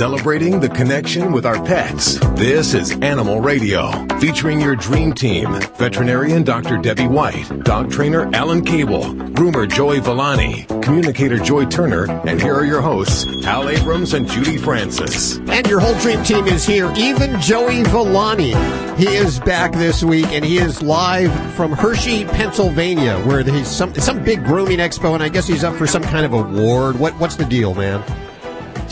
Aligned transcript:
celebrating 0.00 0.60
the 0.60 0.68
connection 0.70 1.30
with 1.30 1.44
our 1.44 1.62
pets. 1.62 2.18
This 2.30 2.72
is 2.72 2.92
Animal 3.02 3.42
Radio, 3.42 3.90
featuring 4.18 4.58
your 4.58 4.74
dream 4.74 5.12
team 5.12 5.52
veterinarian 5.76 6.42
Dr. 6.42 6.78
Debbie 6.78 7.06
White, 7.06 7.64
dog 7.64 7.90
trainer 7.90 8.34
Alan 8.34 8.64
Cable, 8.64 9.02
groomer 9.34 9.70
Joey 9.70 10.00
Villani, 10.00 10.64
communicator 10.80 11.36
Joy 11.36 11.66
Turner, 11.66 12.10
and 12.26 12.40
here 12.40 12.54
are 12.54 12.64
your 12.64 12.80
hosts, 12.80 13.24
Hal 13.44 13.68
Abrams 13.68 14.14
and 14.14 14.26
Judy 14.26 14.56
Francis. 14.56 15.36
And 15.36 15.66
your 15.66 15.80
whole 15.80 15.98
dream 16.00 16.24
team 16.24 16.46
is 16.46 16.64
here, 16.64 16.90
even 16.96 17.38
Joey 17.38 17.82
Villani. 17.82 18.54
He 18.96 19.06
is 19.06 19.38
back 19.40 19.72
this 19.72 20.02
week, 20.02 20.28
and 20.28 20.42
he 20.42 20.56
is 20.56 20.80
live 20.80 21.30
from 21.56 21.72
Hershey, 21.72 22.24
Pennsylvania, 22.24 23.18
where 23.26 23.42
he's 23.42 23.68
some 23.68 23.94
some 23.96 24.24
big 24.24 24.46
grooming 24.46 24.78
expo, 24.78 25.12
and 25.12 25.22
I 25.22 25.28
guess 25.28 25.46
he's 25.46 25.62
up 25.62 25.76
for 25.76 25.86
some 25.86 26.02
kind 26.02 26.24
of 26.24 26.32
award. 26.32 26.98
What 26.98 27.12
what's 27.20 27.36
the 27.36 27.44
deal, 27.44 27.74
man? 27.74 28.02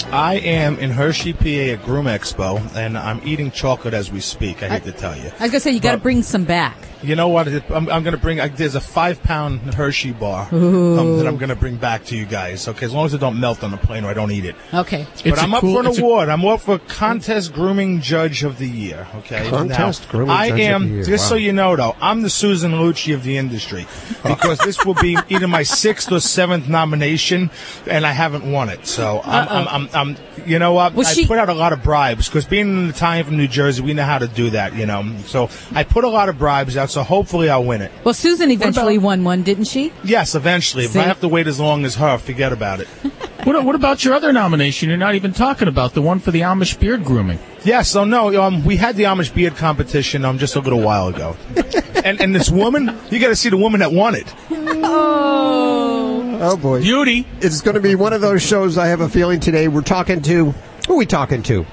I 0.06 0.36
am 0.36 0.78
in 0.78 0.90
Hershey, 0.90 1.32
PA 1.32 1.74
at 1.74 1.84
Groom 1.84 2.06
Expo, 2.06 2.60
and 2.74 2.96
I'm 2.96 3.20
eating 3.24 3.50
chocolate 3.50 3.94
as 3.94 4.10
we 4.10 4.20
speak. 4.20 4.62
I 4.62 4.68
hate 4.68 4.84
to 4.84 4.92
tell 4.92 5.16
you. 5.16 5.30
I 5.38 5.42
was 5.42 5.50
gonna 5.50 5.60
say 5.60 5.72
you 5.72 5.80
got 5.80 5.92
to 5.92 5.98
bring 5.98 6.22
some 6.22 6.44
back. 6.44 6.76
You 7.02 7.14
know 7.14 7.28
what? 7.28 7.46
I'm, 7.70 7.88
I'm 7.88 8.02
going 8.02 8.12
to 8.12 8.18
bring. 8.18 8.40
I, 8.40 8.48
there's 8.48 8.74
a 8.74 8.80
five 8.80 9.22
pound 9.22 9.74
Hershey 9.74 10.12
bar 10.12 10.48
um, 10.50 11.18
that 11.18 11.26
I'm 11.28 11.36
going 11.36 11.48
to 11.50 11.54
bring 11.56 11.76
back 11.76 12.04
to 12.06 12.16
you 12.16 12.26
guys. 12.26 12.66
Okay, 12.66 12.84
as 12.86 12.92
long 12.92 13.06
as 13.06 13.14
it 13.14 13.18
don't 13.18 13.38
melt 13.38 13.62
on 13.62 13.70
the 13.70 13.76
plane 13.76 14.04
or 14.04 14.08
I 14.08 14.14
don't 14.14 14.32
eat 14.32 14.44
it. 14.44 14.56
Okay. 14.74 15.06
But 15.18 15.26
It's 15.26 15.38
a 15.38 15.42
I'm 15.42 15.54
up 15.54 15.60
cool- 15.60 15.74
for 15.74 15.80
an 15.88 15.98
award. 15.98 16.28
I'm 16.28 16.44
up 16.44 16.60
for 16.60 16.78
contest 16.78 17.52
grooming 17.52 18.00
judge 18.00 18.42
of 18.42 18.58
the 18.58 18.66
year. 18.68 19.06
Okay. 19.16 19.48
Contest 19.48 20.02
Now, 20.06 20.10
grooming 20.10 20.30
I 20.30 20.48
judge 20.48 20.58
of 20.60 20.66
am. 20.66 20.82
the 20.88 20.94
year. 20.96 21.04
Just 21.04 21.28
so 21.28 21.36
you 21.36 21.52
know, 21.52 21.76
though, 21.76 21.94
I'm 22.00 22.22
the 22.22 22.30
Susan 22.30 22.72
Lucci 22.72 23.14
of 23.14 23.22
the 23.22 23.36
industry 23.36 23.86
because 24.24 24.58
this 24.58 24.84
will 24.84 24.94
be 24.94 25.16
either 25.28 25.46
my 25.46 25.62
sixth 25.62 26.10
or 26.10 26.18
seventh 26.18 26.68
nomination, 26.68 27.50
and 27.86 28.04
I 28.04 28.10
haven't 28.12 28.50
won 28.50 28.70
it. 28.70 28.86
So 28.86 29.20
I'm. 29.24 29.48
I'm, 29.48 29.68
I'm, 29.68 29.88
I'm 29.94 30.16
you 30.46 30.58
know 30.58 30.72
what? 30.72 30.94
Was 30.94 31.08
I 31.08 31.12
she- 31.12 31.26
put 31.26 31.38
out 31.38 31.48
a 31.48 31.54
lot 31.54 31.72
of 31.72 31.82
bribes 31.82 32.26
because 32.28 32.44
being 32.44 32.66
an 32.76 32.88
Italian 32.88 33.24
from 33.24 33.36
New 33.36 33.48
Jersey, 33.48 33.82
we 33.82 33.94
know 33.94 34.04
how 34.04 34.18
to 34.18 34.26
do 34.26 34.50
that. 34.50 34.74
You 34.74 34.86
know. 34.86 35.04
So 35.26 35.48
I 35.72 35.84
put 35.84 36.02
a 36.02 36.08
lot 36.08 36.28
of 36.28 36.38
bribes 36.38 36.76
out. 36.76 36.87
So 36.88 37.02
hopefully 37.02 37.48
I'll 37.50 37.64
win 37.64 37.82
it. 37.82 37.92
Well, 38.04 38.14
Susan 38.14 38.50
eventually 38.50 38.96
about- 38.96 39.04
won 39.04 39.24
one, 39.24 39.42
didn't 39.42 39.64
she? 39.66 39.92
Yes, 40.04 40.34
eventually. 40.34 40.84
If 40.84 40.96
I 40.96 41.02
have 41.02 41.20
to 41.20 41.28
wait 41.28 41.46
as 41.46 41.60
long 41.60 41.84
as 41.84 41.94
her, 41.96 42.18
forget 42.18 42.52
about 42.52 42.80
it. 42.80 42.88
What, 43.44 43.64
what 43.64 43.76
about 43.76 44.04
your 44.04 44.12
other 44.14 44.30
nomination? 44.32 44.88
You're 44.90 44.98
not 44.98 45.14
even 45.14 45.32
talking 45.32 45.68
about 45.68 45.94
the 45.94 46.02
one 46.02 46.18
for 46.18 46.32
the 46.32 46.40
Amish 46.40 46.78
beard 46.78 47.02
grooming. 47.04 47.38
Yeah, 47.64 47.80
so 47.82 48.04
no, 48.04 48.42
um, 48.42 48.62
we 48.64 48.76
had 48.76 48.96
the 48.96 49.04
Amish 49.04 49.32
beard 49.32 49.56
competition 49.56 50.24
um, 50.26 50.38
just 50.38 50.56
a 50.56 50.60
little 50.60 50.80
while 50.82 51.06
ago. 51.08 51.34
and, 52.04 52.20
and 52.20 52.34
this 52.34 52.50
woman, 52.50 52.98
you 53.10 53.18
got 53.20 53.28
to 53.28 53.36
see 53.36 53.48
the 53.48 53.56
woman 53.56 53.78
that 53.80 53.92
won 53.92 54.16
it. 54.16 54.34
Oh, 54.50 56.38
Oh 56.40 56.56
boy, 56.56 56.82
Beauty. 56.82 57.26
it's 57.40 57.60
going 57.62 57.74
to 57.76 57.80
be 57.80 57.94
one 57.94 58.12
of 58.12 58.20
those 58.20 58.42
shows. 58.42 58.76
I 58.76 58.88
have 58.88 59.00
a 59.00 59.08
feeling 59.08 59.40
today. 59.40 59.68
We're 59.68 59.80
talking 59.82 60.20
to 60.22 60.50
who 60.86 60.94
are 60.94 60.96
we 60.96 61.06
talking 61.06 61.42
to? 61.44 61.64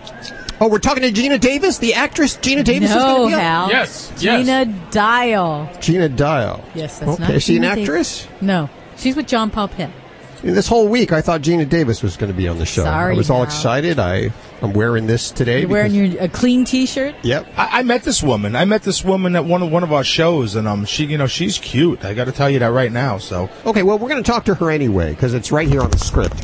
Oh, 0.61 0.69
we're 0.69 0.79
talking 0.79 1.03
to 1.03 1.11
Gina 1.11 1.37
Davis, 1.37 1.79
the 1.79 1.95
actress. 1.95 2.37
Gina 2.37 2.63
Davis 2.63 2.89
is 2.89 2.95
no, 2.95 3.01
going 3.01 3.31
to 3.31 3.35
be. 3.35 3.41
Hal. 3.41 3.69
Yes, 3.69 4.13
yes. 4.19 4.45
Gina 4.45 4.65
Dial. 4.91 5.69
Gina 5.81 6.09
Dial. 6.09 6.63
Yes, 6.73 6.99
that's 6.99 7.11
okay. 7.11 7.23
not. 7.23 7.31
Is 7.31 7.43
she 7.43 7.57
an 7.57 7.63
Gina 7.63 7.75
Davis. 7.75 8.23
actress? 8.23 8.41
No, 8.41 8.69
she's 8.97 9.15
with 9.15 9.27
John 9.27 9.51
Paul 9.51 9.67
Pet. 9.67 9.91
This 10.41 10.67
whole 10.67 10.87
week, 10.87 11.11
I 11.11 11.21
thought 11.21 11.41
Gina 11.41 11.65
Davis 11.65 12.03
was 12.03 12.17
going 12.17 12.31
to 12.31 12.37
be 12.37 12.47
on 12.47 12.59
the 12.59 12.65
show. 12.65 12.83
Sorry, 12.83 13.13
I 13.13 13.17
was 13.17 13.29
all 13.29 13.37
Hal. 13.37 13.45
excited. 13.45 13.99
I 13.99 14.31
I'm 14.61 14.73
wearing 14.73 15.07
this 15.07 15.31
today. 15.31 15.61
You're 15.61 15.69
wearing 15.69 15.93
your 15.93 16.21
a 16.21 16.29
clean 16.29 16.63
T-shirt. 16.65 17.15
Yep. 17.23 17.47
I, 17.57 17.79
I 17.79 17.83
met 17.83 18.03
this 18.03 18.21
woman. 18.23 18.55
I 18.55 18.63
met 18.65 18.83
this 18.83 19.03
woman 19.03 19.35
at 19.35 19.43
one 19.43 19.61
of 19.61 19.71
one 19.71 19.83
of 19.83 19.91
our 19.91 20.03
shows, 20.03 20.55
and 20.55 20.67
um, 20.67 20.85
she, 20.85 21.05
you 21.05 21.17
know, 21.17 21.27
she's 21.27 21.57
cute. 21.57 22.05
I 22.05 22.13
got 22.13 22.25
to 22.25 22.31
tell 22.31 22.49
you 22.49 22.59
that 22.59 22.71
right 22.71 22.91
now. 22.91 23.17
So 23.17 23.49
Okay, 23.65 23.83
well, 23.83 23.97
we're 23.97 24.09
going 24.09 24.23
to 24.23 24.31
talk 24.31 24.45
to 24.45 24.55
her 24.55 24.69
anyway 24.71 25.09
because 25.11 25.33
it's 25.33 25.51
right 25.51 25.67
here 25.67 25.81
on 25.81 25.89
the 25.89 25.99
script. 25.99 26.37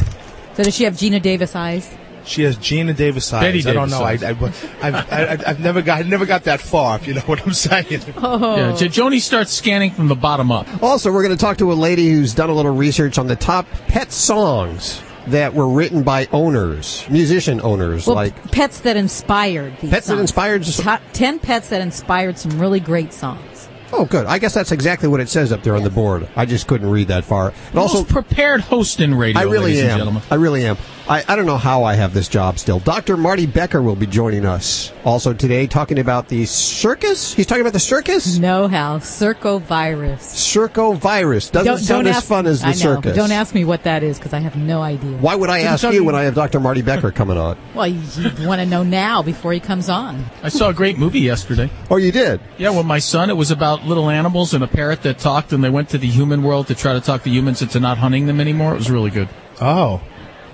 So 0.56 0.64
does 0.64 0.76
she 0.76 0.84
have 0.84 0.98
Gina 0.98 1.20
Davis 1.20 1.56
eyes? 1.56 1.95
She 2.25 2.44
has 2.44 2.58
Gina 2.58 2.94
Davis 2.94 3.31
eyes. 3.33 3.41
Betty 3.44 3.67
I 3.69 3.73
don't 3.73 3.89
know. 3.89 4.02
I, 4.02 4.11
I, 4.14 4.36
I've, 4.81 4.95
I, 5.11 5.44
I've 5.47 5.59
never 5.59 5.81
got, 5.81 6.00
I 6.00 6.08
never 6.08 6.25
got 6.25 6.44
that 6.45 6.61
far. 6.61 6.97
If 6.97 7.08
you 7.08 7.14
know 7.14 7.22
what 7.25 7.41
I'm 7.45 7.53
saying. 7.53 8.02
Oh. 8.17 8.55
Yeah, 8.58 8.75
J- 8.75 8.88
Joni 8.88 9.19
starts 9.19 9.52
scanning 9.52 9.91
from 9.91 10.08
the 10.08 10.16
bottom 10.16 10.52
up. 10.52 10.67
Also, 10.83 11.11
we're 11.11 11.23
going 11.23 11.36
to 11.36 11.42
talk 11.42 11.58
to 11.58 11.71
a 11.71 11.76
lady 11.76 12.09
who's 12.11 12.33
done 12.33 12.49
a 12.49 12.54
little 12.54 12.73
research 12.76 13.17
on 13.17 13.27
the 13.27 13.36
top 13.36 13.65
pet 13.87 14.11
songs 14.11 15.02
that 15.27 15.54
were 15.54 15.67
written 15.70 16.02
by 16.04 16.27
owners, 16.32 17.05
musician 17.09 17.61
owners, 17.61 18.08
Well, 18.08 18.15
like 18.15 18.52
pets 18.52 18.80
that 18.82 18.98
inspired 18.98 19.77
these 19.80 19.92
Pets 19.92 20.08
that 20.08 20.17
inspired- 20.17 20.64
Top 20.65 21.02
ten 21.14 21.38
pets 21.39 21.70
that 21.70 21.82
inspired 21.82 22.38
some 22.39 22.59
really 22.59 22.80
great 22.80 23.14
songs. 23.14 23.70
Oh, 23.93 24.05
good. 24.05 24.26
I 24.26 24.39
guess 24.39 24.53
that's 24.53 24.71
exactly 24.71 25.09
what 25.09 25.20
it 25.20 25.27
says 25.27 25.52
up 25.52 25.64
there 25.64 25.76
on 25.76 25.83
the 25.83 25.89
board. 25.89 26.27
I 26.38 26.45
just 26.45 26.65
couldn't 26.65 26.89
read 26.89 27.09
that 27.09 27.26
far. 27.26 27.53
And 27.71 27.77
also, 27.77 28.05
prepared 28.05 28.61
host 28.61 29.02
in 29.02 29.14
radio, 29.14 29.42
I 29.42 29.43
really 29.43 29.65
ladies 29.65 29.82
and 29.82 29.92
am. 29.92 29.98
gentlemen. 29.98 30.23
I 30.32 30.36
really 30.36 30.65
am. 30.65 30.77
I, 31.10 31.23
I 31.28 31.36
don't 31.36 31.45
know 31.45 31.58
how 31.58 31.84
I 31.84 31.95
have 31.95 32.14
this 32.14 32.28
job 32.30 32.58
still. 32.60 32.80
Dr. 32.80 33.17
Marty 33.17 33.45
Becker 33.45 33.82
will 33.82 33.95
be 33.95 34.06
joining 34.08 34.45
us 34.45 34.94
also 35.04 35.34
today 35.34 35.67
talking 35.67 36.00
about 36.00 36.30
the 36.30 36.45
circus. 36.45 37.34
He's 37.34 37.48
talking 37.48 37.62
about 37.62 37.73
the 37.73 37.80
circus? 37.80 38.38
No, 38.38 38.67
Hal. 38.67 39.00
Circovirus. 39.00 40.20
Circovirus. 40.20 41.52
Doesn't 41.52 41.80
sound 41.80 42.08
as 42.08 42.17
ask, 42.17 42.28
fun 42.28 42.45
as 42.45 42.62
the 42.62 42.67
I 42.67 42.72
know, 42.72 42.76
circus. 42.76 43.16
don't 43.16 43.32
ask 43.32 43.54
me 43.54 43.66
what 43.66 43.84
that 43.84 44.04
is 44.04 44.17
because 44.20 44.34
I 44.34 44.39
have 44.39 44.56
no 44.56 44.82
idea. 44.82 45.17
Why 45.17 45.36
would 45.36 45.50
I 45.50 45.58
Didn't 45.60 45.73
ask 45.73 45.84
you 45.86 45.92
you- 45.92 46.04
when 46.04 46.16
I 46.16 46.23
have 46.23 46.36
Dr. 46.36 46.60
Marty 46.60 46.82
Becker 46.82 47.12
coming 47.12 47.38
on? 47.38 47.58
Well, 47.76 47.88
you, 47.88 48.30
you 48.38 48.48
want 48.48 48.60
to 48.60 48.66
know 48.66 48.83
now 48.83 49.22
before 49.23 49.54
he 49.54 49.60
comes 49.62 49.88
on. 49.89 50.26
I 50.44 50.50
saw 50.50 50.70
a 50.70 50.73
great 50.73 50.98
movie 50.98 51.22
yesterday. 51.22 51.70
Oh, 51.89 51.95
you 51.95 52.12
did? 52.12 52.42
Yeah, 52.58 52.70
with 52.76 52.86
my 52.86 53.00
son, 53.00 53.30
it 53.30 53.38
was 53.38 53.50
about 53.50 53.86
little 53.86 54.10
animals 54.10 54.54
and 54.54 54.62
a 54.64 54.68
parrot 54.68 55.04
that 55.04 55.18
talked, 55.20 55.54
and 55.54 55.64
they 55.64 55.70
went 55.70 55.88
to 55.89 55.98
the 55.98 56.08
human 56.08 56.44
world 56.44 56.68
to 56.68 56.76
try 56.76 56.92
to 56.94 57.00
talk 57.02 57.23
to 57.23 57.30
humans 57.30 57.62
into 57.62 57.80
not 57.80 57.98
hunting 57.98 58.26
them 58.28 58.42
anymore. 58.42 58.73
It 58.73 58.78
was 58.80 58.92
really 58.92 59.10
good. 59.10 59.30
Oh, 59.62 60.02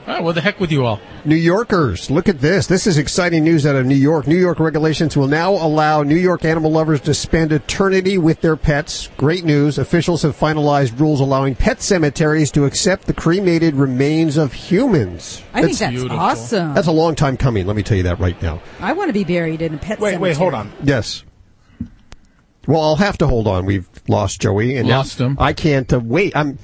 All 0.08 0.14
right, 0.14 0.24
what 0.24 0.36
the 0.36 0.42
heck 0.42 0.58
with 0.62 0.72
you 0.72 0.86
all? 0.86 1.02
New 1.26 1.36
Yorkers, 1.36 2.10
look 2.10 2.30
at 2.30 2.40
this. 2.40 2.68
This 2.68 2.88
is 2.88 2.98
exciting 2.98 3.44
news 3.44 3.66
out 3.66 3.76
of 3.76 3.86
New 3.86 3.94
York. 3.94 4.26
New 4.26 4.38
York 4.38 4.58
regulations 4.58 5.18
will 5.18 5.28
now 5.28 5.52
allow 5.52 6.02
New 6.02 6.16
York 6.16 6.46
animal 6.46 6.72
lovers 6.72 7.02
to 7.02 7.14
spend 7.14 7.52
eternity 7.52 8.18
with 8.18 8.40
their 8.40 8.56
pets. 8.56 9.10
Great 9.18 9.44
news. 9.44 9.78
Officials 9.78 10.22
have 10.22 10.34
finalized 10.34 10.98
rules 10.98 11.20
allowing 11.20 11.56
pet 11.56 11.82
cemeteries 11.82 12.52
to 12.52 12.64
accept 12.64 13.06
the 13.06 13.14
cremated 13.14 13.76
remains 13.76 14.38
of 14.38 14.54
humans. 14.54 15.44
I 15.54 15.64
think 15.64 15.78
that's 15.78 15.92
beautiful. 15.92 16.18
awesome. 16.18 16.74
That's 16.74 16.88
a 16.88 16.94
long 16.94 17.16
time 17.16 17.36
coming, 17.36 17.68
let 17.68 17.76
me 17.76 17.84
tell 17.84 17.98
you 17.98 18.04
that 18.04 18.18
right 18.18 18.42
now. 18.42 18.62
I 18.80 18.94
want 18.94 19.10
to 19.10 19.14
be 19.14 19.26
buried 19.26 19.62
in 19.62 19.74
a 19.74 19.78
pet 19.78 20.00
wait, 20.00 20.12
cemetery. 20.12 20.30
wait, 20.30 20.38
hold 20.38 20.54
on. 20.54 20.72
Yes. 20.84 21.26
Well, 22.66 22.82
I'll 22.82 22.96
have 22.96 23.18
to 23.18 23.28
hold 23.28 23.46
on. 23.46 23.66
We've 23.66 23.90
lost 24.08 24.40
Joey, 24.40 24.78
and 24.78 24.88
Lost 24.88 25.20
him. 25.20 25.36
I 25.38 25.52
can't 25.52 25.92
uh, 25.92 26.00
wait. 26.00 26.34
I'm. 26.34 26.60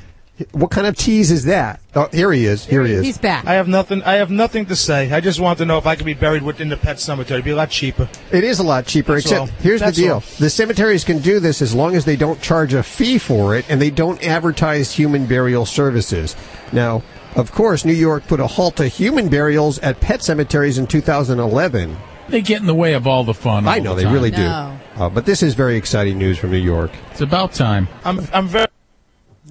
What 0.52 0.72
kind 0.72 0.88
of 0.88 0.98
tease 0.98 1.30
is 1.30 1.46
that? 1.46 1.80
Oh, 1.96 2.10
here 2.12 2.32
he 2.32 2.46
is. 2.46 2.66
Here 2.66 2.84
he 2.84 2.92
is. 2.94 3.06
He's 3.06 3.18
back. 3.20 3.46
I 3.46 3.54
have 3.54 3.68
nothing. 3.68 4.02
I 4.02 4.14
have 4.16 4.32
nothing 4.32 4.66
to 4.66 4.76
say. 4.76 5.12
I 5.12 5.20
just 5.22 5.40
want 5.40 5.60
to 5.60 5.66
know 5.66 5.78
if 5.78 5.86
I 5.86 5.96
could 5.96 6.08
be 6.08 6.16
buried 6.16 6.42
within 6.42 6.70
the 6.70 6.78
pet 6.78 7.00
cemetery. 7.00 7.36
It'd 7.38 7.46
be 7.46 7.52
a 7.52 7.56
lot 7.56 7.70
cheaper. 7.70 8.10
It 8.32 8.44
is 8.44 8.58
a 8.58 8.64
lot 8.64 8.88
cheaper, 8.88 9.14
That's 9.14 9.26
except 9.26 9.40
all. 9.42 9.48
here's 9.60 9.82
That's 9.82 9.96
the 9.96 10.04
deal. 10.06 10.14
all. 10.16 10.24
The 10.40 10.50
cemeteries 10.50 11.04
can 11.04 11.20
do 11.20 11.40
this 11.40 11.62
as 11.62 11.76
long 11.76 11.96
as 11.96 12.04
they 12.06 12.16
don't 12.16 12.42
charge 12.42 12.74
a 12.74 12.82
fee 12.82 13.20
for 13.20 13.56
it 13.56 13.66
and 13.70 13.80
they 13.80 13.92
don't 13.92 14.22
advertise 14.26 14.92
human 14.92 15.28
burial 15.28 15.68
services. 15.68 16.36
Now, 16.72 17.04
of 17.36 17.52
course, 17.52 17.86
New 17.86 17.94
York 17.94 18.26
put 18.28 18.40
a 18.40 18.48
halt 18.48 18.76
to 18.78 18.88
human 18.88 19.30
burials 19.30 19.78
at 19.80 20.00
pet 20.00 20.24
cemeteries 20.24 20.80
in 20.80 20.88
2011. 20.88 21.96
They 22.30 22.42
get 22.42 22.60
in 22.60 22.66
the 22.68 22.74
way 22.74 22.94
of 22.94 23.06
all 23.06 23.24
the 23.24 23.36
fun. 23.36 23.68
I 23.68 23.78
know 23.78 23.92
the 23.92 23.98
they 23.98 24.04
time. 24.06 24.14
really 24.14 24.32
do. 24.32 24.38
No. 24.44 24.80
Uh, 24.96 25.10
but 25.10 25.26
this 25.28 25.44
is 25.44 25.54
very 25.54 25.76
exciting 25.76 26.18
news 26.18 26.40
from 26.40 26.50
New 26.50 26.58
York. 26.58 26.90
It's 27.12 27.22
about 27.22 27.54
time. 27.54 27.88
I'm, 28.04 28.20
I'm 28.34 28.48
very. 28.48 28.68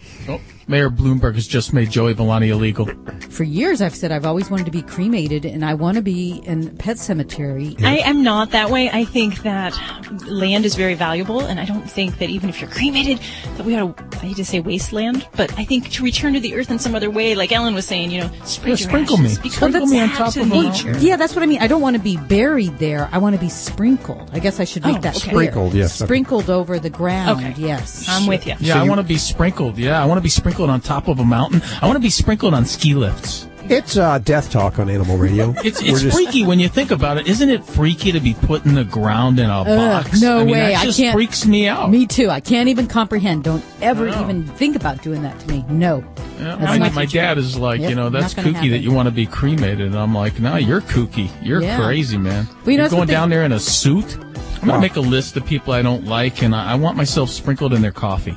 Mayor 0.67 0.89
Bloomberg 0.89 1.35
has 1.35 1.45
just 1.47 1.73
made 1.73 1.91
Joey 1.91 2.13
Villani 2.13 2.49
illegal. 2.49 2.89
For 3.29 3.43
years, 3.43 3.81
I've 3.83 3.93
said 3.93 4.11
I've 4.11 4.25
always 4.25 4.49
wanted 4.49 4.65
to 4.65 4.71
be 4.71 4.81
cremated, 4.81 5.45
and 5.45 5.63
I 5.63 5.75
want 5.75 5.95
to 5.97 6.01
be 6.01 6.41
in 6.45 6.67
a 6.69 6.71
pet 6.71 6.97
cemetery. 6.97 7.75
I 7.83 7.97
am 7.99 8.23
not 8.23 8.49
that 8.51 8.71
way. 8.71 8.89
I 8.89 9.05
think 9.05 9.43
that 9.43 9.77
land 10.25 10.65
is 10.65 10.73
very 10.73 10.95
valuable, 10.95 11.41
and 11.41 11.59
I 11.59 11.65
don't 11.65 11.87
think 11.89 12.17
that 12.17 12.31
even 12.31 12.49
if 12.49 12.59
you're 12.61 12.69
cremated, 12.69 13.19
that 13.57 13.65
we 13.65 13.75
ought 13.77 13.95
to, 13.95 14.17
I 14.17 14.27
hate 14.29 14.37
to 14.37 14.45
say 14.45 14.59
wasteland, 14.59 15.27
but 15.35 15.53
I 15.59 15.65
think 15.65 15.91
to 15.91 16.03
return 16.03 16.33
to 16.33 16.39
the 16.39 16.55
earth 16.55 16.71
in 16.71 16.79
some 16.79 16.95
other 16.95 17.11
way, 17.11 17.35
like 17.35 17.51
Ellen 17.51 17.75
was 17.75 17.85
saying, 17.85 18.09
you 18.09 18.21
know, 18.21 18.31
spread 18.45 18.63
Yeah, 18.63 18.67
your 18.69 18.77
sprinkle 18.77 19.19
ashes, 19.19 19.37
me. 19.37 19.49
become 19.49 19.69
Sprinkle 19.71 19.87
me 19.87 20.01
on 20.01 20.09
top 20.09 20.33
to 20.33 20.41
of 20.41 20.47
a 20.47 20.49
nature. 20.49 20.97
Yeah, 20.97 21.15
that's 21.15 21.35
what 21.35 21.43
I 21.43 21.45
mean. 21.45 21.61
I 21.61 21.67
don't 21.67 21.81
want 21.81 21.95
to 21.95 22.01
be 22.01 22.17
buried 22.17 22.79
there. 22.79 23.07
I 23.11 23.19
want 23.19 23.35
to 23.35 23.39
be 23.41 23.49
sprinkled. 23.49 24.31
I 24.33 24.39
guess 24.39 24.59
I 24.59 24.63
should 24.63 24.83
make 24.83 24.97
Oh, 24.97 25.01
that 25.01 25.15
okay. 25.17 25.29
Sprinkled, 25.29 25.75
yes. 25.75 25.99
Sprinkled 25.99 26.49
over 26.49 26.79
the 26.79 26.89
ground. 26.89 27.39
Okay. 27.45 27.53
Yes. 27.61 28.05
I'm 28.09 28.25
with 28.25 28.47
you. 28.47 28.55
Yeah, 28.59 28.81
I 28.81 28.87
want 28.87 28.99
to 28.99 29.03
be 29.05 29.17
sprinkled. 29.17 29.77
Yeah, 29.77 30.01
I 30.01 30.05
want 30.05 30.17
to 30.17 30.23
be 30.23 30.29
sprinkled 30.29 30.54
on 30.59 30.81
top 30.81 31.07
of 31.07 31.19
a 31.19 31.25
mountain. 31.25 31.61
I 31.81 31.85
want 31.85 31.95
to 31.97 32.01
be 32.01 32.09
sprinkled 32.09 32.53
on 32.53 32.65
ski 32.65 32.93
lifts. 32.95 33.47
It's 33.67 33.97
uh, 33.97 34.19
death 34.19 34.51
talk 34.51 34.77
on 34.77 34.91
Animal 34.91 35.17
Radio. 35.17 35.53
It's 35.63 35.81
it's 35.81 36.01
just- 36.01 36.15
freaky 36.15 36.45
when 36.45 36.59
you 36.59 36.69
think 36.69 36.91
about 36.91 37.17
it. 37.17 37.25
Isn't 37.27 37.49
it 37.49 37.65
freaky 37.65 38.11
to 38.11 38.19
be 38.19 38.35
put 38.35 38.63
in 38.63 38.75
the 38.75 38.83
ground 38.83 39.39
in 39.39 39.49
a 39.49 39.63
box? 39.65 40.21
no 40.21 40.37
I 40.39 40.43
mean, 40.43 40.53
way. 40.53 40.59
That 40.73 40.87
I 40.87 40.91
can't- 40.91 41.13
freaks 41.15 41.45
me 41.47 41.67
out. 41.67 41.89
Me 41.89 42.05
too. 42.05 42.29
I 42.29 42.41
can't 42.41 42.69
even 42.69 42.85
comprehend. 42.85 43.43
Don't 43.43 43.65
ever 43.81 44.07
I 44.07 44.21
even 44.21 44.45
think 44.45 44.75
about 44.75 45.01
doing 45.01 45.23
that 45.23 45.39
to 45.39 45.47
me. 45.47 45.65
No. 45.67 46.03
Yeah, 46.39 46.57
my, 46.57 46.89
my 46.91 47.05
dad 47.05 47.39
is 47.39 47.57
like, 47.57 47.79
Yep, 47.81 47.89
you 47.89 47.95
know, 47.95 48.09
that's 48.09 48.37
not 48.37 48.45
gonna 48.45 48.59
kooky 48.59 48.69
that 48.69 48.79
you 48.79 48.91
want 48.91 49.07
to 49.07 49.11
be 49.11 49.25
cremated. 49.25 49.81
And 49.87 49.95
I'm 49.97 50.13
like, 50.13 50.39
no, 50.39 50.57
you're 50.57 50.81
kooky. 50.81 51.29
You're 51.41 51.63
Yeah. 51.63 51.77
crazy, 51.83 52.17
man. 52.19 52.45
Well, 52.45 52.71
you 52.71 52.77
know, 52.77 52.83
you're 52.83 52.83
that's 52.83 52.93
what 52.93 52.97
going 52.99 53.07
they- 53.07 53.13
down 53.13 53.29
there 53.31 53.43
in 53.45 53.51
a 53.51 53.59
suit. 53.59 54.15
I'm 54.61 54.67
gonna 54.69 54.79
make 54.81 54.95
a 54.95 54.99
list 55.01 55.37
of 55.37 55.45
people 55.45 55.73
I 55.73 55.81
don't 55.81 56.05
like, 56.05 56.41
and 56.43 56.55
I, 56.55 56.73
I 56.73 56.75
want 56.75 56.97
myself 56.97 57.29
sprinkled 57.29 57.73
in 57.73 57.81
their 57.81 57.91
coffee. 57.91 58.35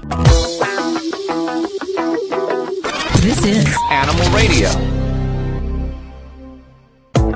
This 3.29 3.45
is 3.45 3.77
Animal 3.91 4.31
Radio. 4.31 4.71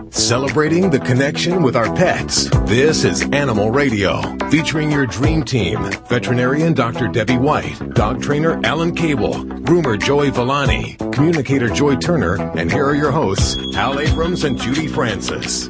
Celebrating 0.08 0.88
the 0.88 0.98
connection 0.98 1.62
with 1.62 1.76
our 1.76 1.94
pets. 1.94 2.48
This 2.64 3.04
is 3.04 3.20
Animal 3.30 3.70
Radio, 3.70 4.22
featuring 4.48 4.90
your 4.90 5.04
dream 5.04 5.42
team. 5.42 5.78
Veterinarian 6.08 6.72
Dr. 6.72 7.08
Debbie 7.08 7.36
White, 7.36 7.76
dog 7.92 8.22
trainer 8.22 8.58
Alan 8.64 8.94
Cable, 8.94 9.34
groomer 9.34 10.02
Joey 10.02 10.30
Villani, 10.30 10.96
communicator 11.12 11.68
Joy 11.68 11.96
Turner, 11.96 12.40
and 12.56 12.72
here 12.72 12.86
are 12.86 12.96
your 12.96 13.10
hosts, 13.10 13.58
Hal 13.74 14.00
Abrams 14.00 14.44
and 14.44 14.58
Judy 14.58 14.86
Francis. 14.86 15.68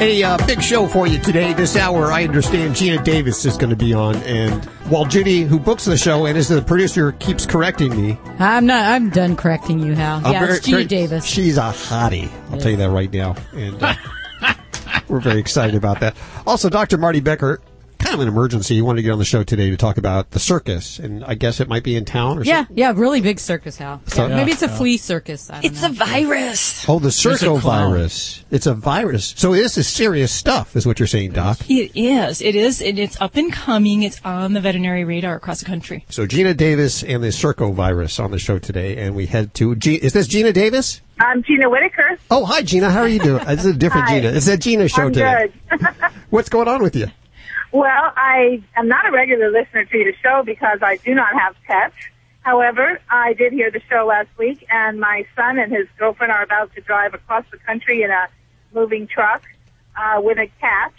A 0.00 0.22
uh, 0.22 0.46
big 0.46 0.62
show 0.62 0.86
for 0.86 1.06
you 1.06 1.18
today. 1.18 1.52
This 1.52 1.76
hour, 1.76 2.10
I 2.10 2.24
understand 2.24 2.74
Gina 2.74 3.04
Davis 3.04 3.44
is 3.44 3.58
going 3.58 3.68
to 3.68 3.76
be 3.76 3.92
on, 3.92 4.16
and 4.22 4.66
while 4.92 5.06
Judy, 5.06 5.42
who 5.42 5.58
books 5.58 5.86
the 5.86 5.96
show 5.96 6.26
and 6.26 6.36
is 6.36 6.48
the 6.48 6.60
producer, 6.60 7.12
keeps 7.12 7.46
correcting 7.46 7.96
me, 7.96 8.18
I'm 8.38 8.66
not. 8.66 8.84
I'm 8.84 9.08
done 9.08 9.36
correcting 9.36 9.78
you, 9.78 9.94
Hal. 9.94 10.20
I'm 10.22 10.32
yeah, 10.32 10.40
very- 10.40 10.56
it's 10.56 10.66
Gina 10.66 10.76
very- 10.76 10.84
Davis. 10.86 11.24
She's 11.24 11.56
a 11.56 11.62
hottie. 11.62 12.30
I'll 12.50 12.58
tell 12.58 12.72
you 12.72 12.76
that 12.76 12.90
right 12.90 13.10
now. 13.10 13.34
And 13.54 13.82
uh, 13.82 13.94
we're 15.08 15.20
very 15.20 15.40
excited 15.40 15.76
about 15.76 16.00
that. 16.00 16.14
Also, 16.46 16.68
Dr. 16.68 16.98
Marty 16.98 17.20
Becker, 17.20 17.62
kind 18.12 18.20
of 18.22 18.28
an 18.28 18.32
emergency. 18.32 18.74
He 18.74 18.82
wanted 18.82 18.96
to 18.98 19.02
get 19.04 19.12
on 19.12 19.18
the 19.18 19.24
show 19.24 19.42
today 19.42 19.70
to 19.70 19.76
talk 19.76 19.96
about 19.96 20.30
the 20.32 20.38
circus, 20.38 20.98
and 20.98 21.24
I 21.24 21.34
guess 21.34 21.60
it 21.60 21.68
might 21.68 21.82
be 21.82 21.96
in 21.96 22.04
town 22.04 22.38
or 22.38 22.44
yeah, 22.44 22.58
something. 22.60 22.76
yeah, 22.78 22.92
really 22.94 23.20
big 23.22 23.40
circus, 23.40 23.78
Hal. 23.78 24.02
So- 24.06 24.26
Yeah, 24.26 24.36
maybe 24.36 24.52
it's 24.52 24.62
a 24.62 24.68
flea 24.68 24.98
circus. 24.98 25.48
I 25.50 25.54
don't 25.54 25.64
It's 25.64 25.82
know. 25.82 25.88
a 25.88 25.92
virus. 25.92 26.86
Oh, 26.88 26.98
the 26.98 27.08
a 27.08 27.10
clown. 27.60 27.92
circovirus. 27.92 28.44
It's 28.50 28.66
a 28.66 28.74
virus. 28.74 29.32
So 29.36 29.52
this 29.52 29.78
is 29.78 29.86
serious 29.88 30.30
stuff, 30.30 30.76
is 30.76 30.86
what 30.86 30.98
you're 31.00 31.06
saying, 31.06 31.32
Doc. 31.32 31.58
It 31.70 31.92
is. 31.94 32.42
It 32.42 32.54
is. 32.54 32.82
And 32.82 32.98
it's 32.98 33.18
up 33.20 33.36
and 33.36 33.50
coming. 33.52 34.02
It's 34.02 34.20
on 34.24 34.52
the 34.52 34.60
veterinary 34.60 35.04
radar 35.04 35.34
across 35.36 35.60
the 35.60 35.66
country. 35.66 36.04
So 36.10 36.26
Gina 36.26 36.52
Davis 36.54 37.02
and 37.02 37.22
the 37.22 37.28
circovirus 37.28 38.22
on 38.22 38.30
the 38.30 38.38
show 38.38 38.58
today, 38.58 38.98
and 38.98 39.14
we 39.14 39.26
head 39.26 39.54
to. 39.54 39.74
G- 39.76 39.94
is 39.94 40.12
this 40.12 40.26
Gina 40.26 40.52
Davis? 40.52 41.00
I'm 41.18 41.42
Gina 41.42 41.70
Whitaker. 41.70 42.18
Oh, 42.30 42.44
hi, 42.44 42.62
Gina. 42.62 42.90
How 42.90 43.00
are 43.00 43.08
you 43.08 43.20
doing? 43.20 43.44
This 43.46 43.60
is 43.64 43.66
a 43.66 43.78
different 43.78 44.08
Hi. 44.08 44.20
Gina. 44.20 44.32
It's 44.36 44.48
a 44.48 44.56
Gina 44.58 44.88
show 44.88 45.04
I'm 45.04 45.12
today. 45.12 45.52
good. 45.70 45.80
What's 46.30 46.48
going 46.48 46.68
on 46.68 46.82
with 46.82 46.96
you? 46.96 47.06
Well, 47.72 48.12
I 48.16 48.62
am 48.76 48.86
not 48.86 49.06
a 49.08 49.10
regular 49.10 49.50
listener 49.50 49.84
to 49.86 49.98
your 49.98 50.12
show 50.22 50.42
because 50.44 50.78
I 50.82 50.96
do 50.96 51.14
not 51.14 51.32
have 51.32 51.56
pets. 51.66 51.94
However, 52.42 53.00
I 53.08 53.32
did 53.34 53.52
hear 53.52 53.70
the 53.70 53.80
show 53.88 54.04
last 54.06 54.28
week, 54.36 54.66
and 54.68 55.00
my 55.00 55.24
son 55.34 55.58
and 55.58 55.72
his 55.72 55.86
girlfriend 55.98 56.32
are 56.32 56.42
about 56.42 56.74
to 56.74 56.80
drive 56.80 57.14
across 57.14 57.44
the 57.50 57.58
country 57.58 58.02
in 58.02 58.10
a 58.10 58.28
moving 58.74 59.06
truck 59.06 59.42
uh, 59.96 60.20
with 60.20 60.38
a 60.38 60.48
cat. 60.60 60.92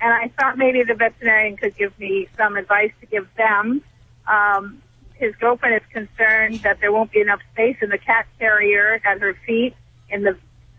And 0.00 0.12
I 0.12 0.28
thought 0.38 0.58
maybe 0.58 0.82
the 0.82 0.94
veterinarian 0.94 1.56
could 1.56 1.76
give 1.76 1.98
me 1.98 2.28
some 2.36 2.56
advice 2.56 2.92
to 3.00 3.06
give 3.06 3.26
them. 3.36 3.82
Um, 4.26 4.82
his 5.14 5.34
girlfriend 5.36 5.76
is 5.76 5.88
concerned 5.92 6.60
that 6.62 6.80
there 6.80 6.92
won't 6.92 7.12
be 7.12 7.20
enough 7.20 7.40
space 7.52 7.76
in 7.80 7.88
the 7.88 7.98
cat 7.98 8.26
carrier 8.38 9.00
at 9.04 9.20
her 9.20 9.34
feet 9.46 9.74
in 10.10 10.22
the 10.22 10.36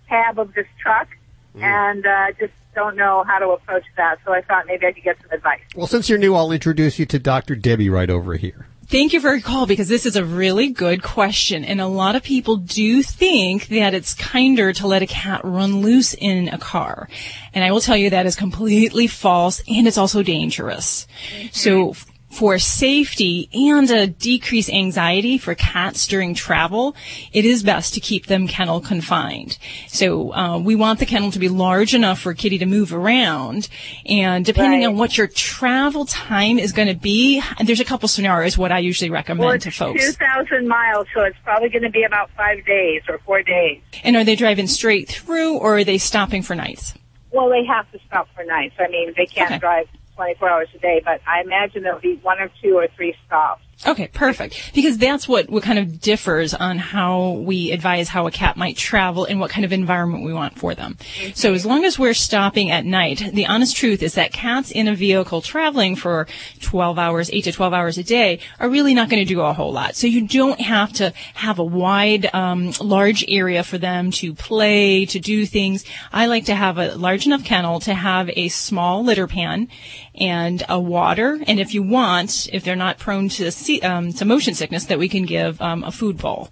cab 0.07 0.37
of 0.37 0.53
this 0.53 0.67
truck, 0.79 1.07
and 1.55 2.05
uh, 2.05 2.31
just 2.39 2.53
don't 2.75 2.95
know 2.95 3.23
how 3.27 3.39
to 3.39 3.49
approach 3.49 3.85
that. 3.97 4.17
So 4.25 4.33
I 4.33 4.41
thought 4.41 4.65
maybe 4.67 4.85
I 4.85 4.91
could 4.91 5.03
get 5.03 5.17
some 5.21 5.31
advice. 5.31 5.61
Well, 5.75 5.87
since 5.87 6.09
you're 6.09 6.19
new, 6.19 6.35
I'll 6.35 6.51
introduce 6.51 6.99
you 6.99 7.05
to 7.07 7.19
Dr. 7.19 7.55
Debbie 7.55 7.89
right 7.89 8.09
over 8.09 8.35
here. 8.35 8.67
Thank 8.87 9.13
you 9.13 9.21
for 9.21 9.31
your 9.31 9.41
call 9.41 9.65
because 9.65 9.87
this 9.87 10.05
is 10.05 10.15
a 10.17 10.25
really 10.25 10.69
good 10.69 11.01
question. 11.01 11.63
And 11.63 11.79
a 11.79 11.87
lot 11.87 12.15
of 12.15 12.21
people 12.21 12.57
do 12.57 13.01
think 13.01 13.67
that 13.69 13.93
it's 13.93 14.13
kinder 14.13 14.73
to 14.73 14.87
let 14.87 15.01
a 15.01 15.07
cat 15.07 15.41
run 15.43 15.81
loose 15.81 16.13
in 16.13 16.49
a 16.49 16.57
car. 16.57 17.07
And 17.53 17.63
I 17.63 17.71
will 17.71 17.79
tell 17.79 17.95
you 17.95 18.09
that 18.09 18.25
is 18.25 18.35
completely 18.35 19.07
false 19.07 19.63
and 19.67 19.87
it's 19.87 19.97
also 19.97 20.21
dangerous. 20.21 21.07
So 21.51 21.91
f- 21.91 22.05
for 22.33 22.57
safety 22.59 23.47
and 23.53 23.89
a 23.91 24.07
decreased 24.07 24.69
anxiety 24.71 25.37
for 25.37 25.53
cats 25.55 26.07
during 26.07 26.33
travel, 26.33 26.95
it 27.31 27.45
is 27.45 27.61
best 27.63 27.93
to 27.93 27.99
keep 27.99 28.25
them 28.25 28.47
kennel 28.47 28.81
confined. 28.81 29.57
So 29.87 30.33
uh, 30.33 30.57
we 30.57 30.75
want 30.75 30.99
the 30.99 31.05
kennel 31.05 31.31
to 31.31 31.39
be 31.39 31.49
large 31.49 31.93
enough 31.93 32.19
for 32.19 32.33
Kitty 32.33 32.57
to 32.57 32.65
move 32.65 32.93
around, 32.93 33.69
and 34.05 34.43
depending 34.43 34.81
Right. 34.81 34.87
on 34.87 34.97
what 34.97 35.17
your 35.17 35.27
travel 35.27 36.05
time 36.05 36.57
is 36.57 36.71
going 36.71 36.87
to 36.87 36.95
be, 36.95 37.41
there's 37.63 37.79
a 37.79 37.85
couple 37.85 38.07
scenarios 38.09 38.57
what 38.57 38.71
I 38.71 38.79
usually 38.79 39.09
recommend 39.11 39.45
Well, 39.47 39.57
to 39.59 39.71
folks. 39.71 40.03
2,000 40.03 40.67
miles, 40.67 41.05
so 41.13 41.21
it's 41.21 41.37
probably 41.43 41.69
going 41.69 41.83
to 41.83 41.89
be 41.91 42.03
about 42.03 42.31
five 42.35 42.65
days 42.65 43.01
or 43.07 43.19
four 43.19 43.43
days. 43.43 43.81
And 44.03 44.15
are 44.15 44.23
they 44.23 44.35
driving 44.35 44.67
straight 44.67 45.07
through, 45.09 45.57
or 45.57 45.77
are 45.77 45.83
they 45.83 45.97
stopping 45.99 46.41
for 46.41 46.55
nights? 46.55 46.95
Well, 47.31 47.49
they 47.49 47.63
have 47.65 47.91
to 47.91 47.99
stop 48.07 48.27
for 48.35 48.43
nights. 48.43 48.75
I 48.79 48.87
mean, 48.89 49.13
they 49.15 49.25
can't 49.25 49.51
Okay. 49.51 49.59
drive 49.59 49.87
24 50.15 50.49
hours 50.49 50.67
a 50.75 50.79
day, 50.79 51.01
but 51.03 51.21
I 51.27 51.41
imagine 51.41 51.83
there'll 51.83 51.99
be 51.99 52.19
one 52.21 52.39
or 52.39 52.49
two 52.61 52.77
or 52.77 52.87
three 52.95 53.15
stops. 53.25 53.61
Okay, 53.85 54.07
perfect. 54.07 54.71
Because 54.73 54.97
that's 54.97 55.27
what, 55.27 55.49
what 55.49 55.63
kind 55.63 55.77
of 55.77 55.99
differs 55.99 56.53
on 56.53 56.77
how 56.77 57.31
we 57.31 57.71
advise 57.71 58.07
how 58.07 58.27
a 58.27 58.31
cat 58.31 58.55
might 58.55 58.77
travel 58.77 59.25
and 59.25 59.39
what 59.39 59.49
kind 59.49 59.65
of 59.65 59.73
environment 59.73 60.23
we 60.23 60.33
want 60.33 60.57
for 60.57 60.73
them. 60.73 60.97
So 61.33 61.53
as 61.53 61.65
long 61.65 61.83
as 61.83 61.99
we're 61.99 62.13
stopping 62.13 62.71
at 62.71 62.85
night, 62.85 63.31
the 63.33 63.45
honest 63.47 63.75
truth 63.75 64.01
is 64.01 64.13
that 64.13 64.31
cats 64.31 64.71
in 64.71 64.87
a 64.87 64.95
vehicle 64.95 65.41
traveling 65.41 65.95
for 65.95 66.27
12 66.61 66.97
hours, 66.97 67.29
8 67.31 67.41
to 67.41 67.51
12 67.51 67.73
hours 67.73 67.97
a 67.97 68.03
day 68.03 68.39
are 68.59 68.69
really 68.69 68.93
not 68.93 69.09
going 69.09 69.21
to 69.21 69.27
do 69.27 69.41
a 69.41 69.51
whole 69.51 69.73
lot. 69.73 69.95
So 69.95 70.07
you 70.07 70.27
don't 70.27 70.61
have 70.61 70.93
to 70.93 71.11
have 71.33 71.59
a 71.59 71.63
wide, 71.63 72.33
um, 72.33 72.71
large 72.79 73.25
area 73.27 73.63
for 73.63 73.77
them 73.77 74.11
to 74.11 74.33
play, 74.33 75.05
to 75.07 75.19
do 75.19 75.45
things. 75.45 75.83
I 76.13 76.27
like 76.27 76.45
to 76.45 76.55
have 76.55 76.77
a 76.77 76.95
large 76.95 77.25
enough 77.25 77.43
kennel 77.43 77.81
to 77.81 77.93
have 77.93 78.29
a 78.29 78.47
small 78.47 79.03
litter 79.03 79.27
pan 79.27 79.67
and 80.15 80.63
a 80.69 80.79
water. 80.79 81.39
And 81.47 81.59
if 81.59 81.73
you 81.73 81.81
want, 81.81 82.47
if 82.53 82.63
they're 82.63 82.75
not 82.75 82.99
prone 82.99 83.29
to 83.29 83.51
see, 83.51 83.81
um, 83.81 84.13
to 84.13 84.25
motion 84.25 84.53
sickness, 84.53 84.85
that 84.85 84.99
we 84.99 85.09
can 85.09 85.25
give 85.25 85.59
um, 85.61 85.83
a 85.83 85.91
food 85.91 86.17
bowl. 86.17 86.49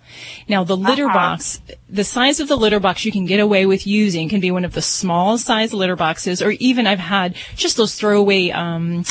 Now 0.48 0.64
the 0.64 0.78
litter 0.78 1.08
box, 1.08 1.62
the 1.90 2.04
size 2.04 2.40
of 2.40 2.48
the 2.48 2.56
litter 2.58 2.80
box 2.80 3.06
you 3.06 3.12
can 3.12 3.26
get 3.26 3.40
away 3.40 3.66
with 3.66 3.86
using 3.86 4.30
can 4.30 4.40
be 4.40 4.50
one 4.52 4.66
of 4.66 4.74
the 4.74 4.82
small 4.82 5.38
size 5.38 5.74
litter 5.74 5.96
boxes, 5.96 6.42
or 6.42 6.52
even 6.52 6.88
I've 6.88 7.00
had 7.00 7.36
just 7.56 7.78
those 7.78 7.96
throwaway 7.96 8.50
um, 8.50 9.04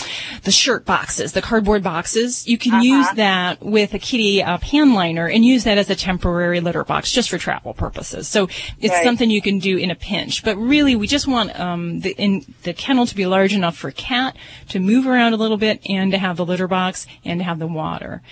the 0.42 0.50
shirt 0.50 0.84
boxes, 0.84 1.32
the 1.32 1.42
cardboard 1.42 1.82
boxes. 1.82 2.48
You 2.48 2.58
can 2.58 2.82
use 2.82 3.06
that 3.16 3.62
with 3.62 3.94
a 3.94 3.98
kitty 3.98 4.42
uh, 4.42 4.58
pan 4.58 4.94
liner 4.94 5.28
and 5.28 5.44
use 5.44 5.64
that 5.64 5.78
as 5.78 5.88
a 5.90 5.94
temporary 5.96 6.60
litter 6.60 6.84
box 6.84 7.12
just 7.12 7.30
for 7.30 7.38
travel 7.38 7.72
purposes. 7.74 8.26
So 8.28 8.48
it's 8.80 8.90
Right. 8.92 9.04
something 9.04 9.30
you 9.30 9.40
can 9.42 9.60
do 9.60 9.76
in 9.76 9.90
a 9.90 9.94
pinch. 9.94 10.42
But 10.42 10.56
really, 10.56 10.96
we 10.96 11.06
just 11.06 11.28
want 11.28 11.58
um, 11.58 12.00
the 12.00 12.10
in, 12.18 12.44
the 12.64 12.72
kennel 12.72 13.06
to 13.06 13.14
be 13.14 13.26
large 13.26 13.54
enough 13.54 13.76
for 13.76 13.90
cat 13.92 14.36
to 14.68 14.80
move 14.80 15.06
around 15.06 15.32
a 15.32 15.36
little 15.36 15.56
bit 15.56 15.80
and 15.88 16.12
to 16.12 16.18
have 16.18 16.36
the 16.36 16.44
litter 16.44 16.68
box 16.68 17.06
and 17.24 17.40
to 17.40 17.44
have 17.44 17.58
the 17.58 17.66
water. 17.66 18.22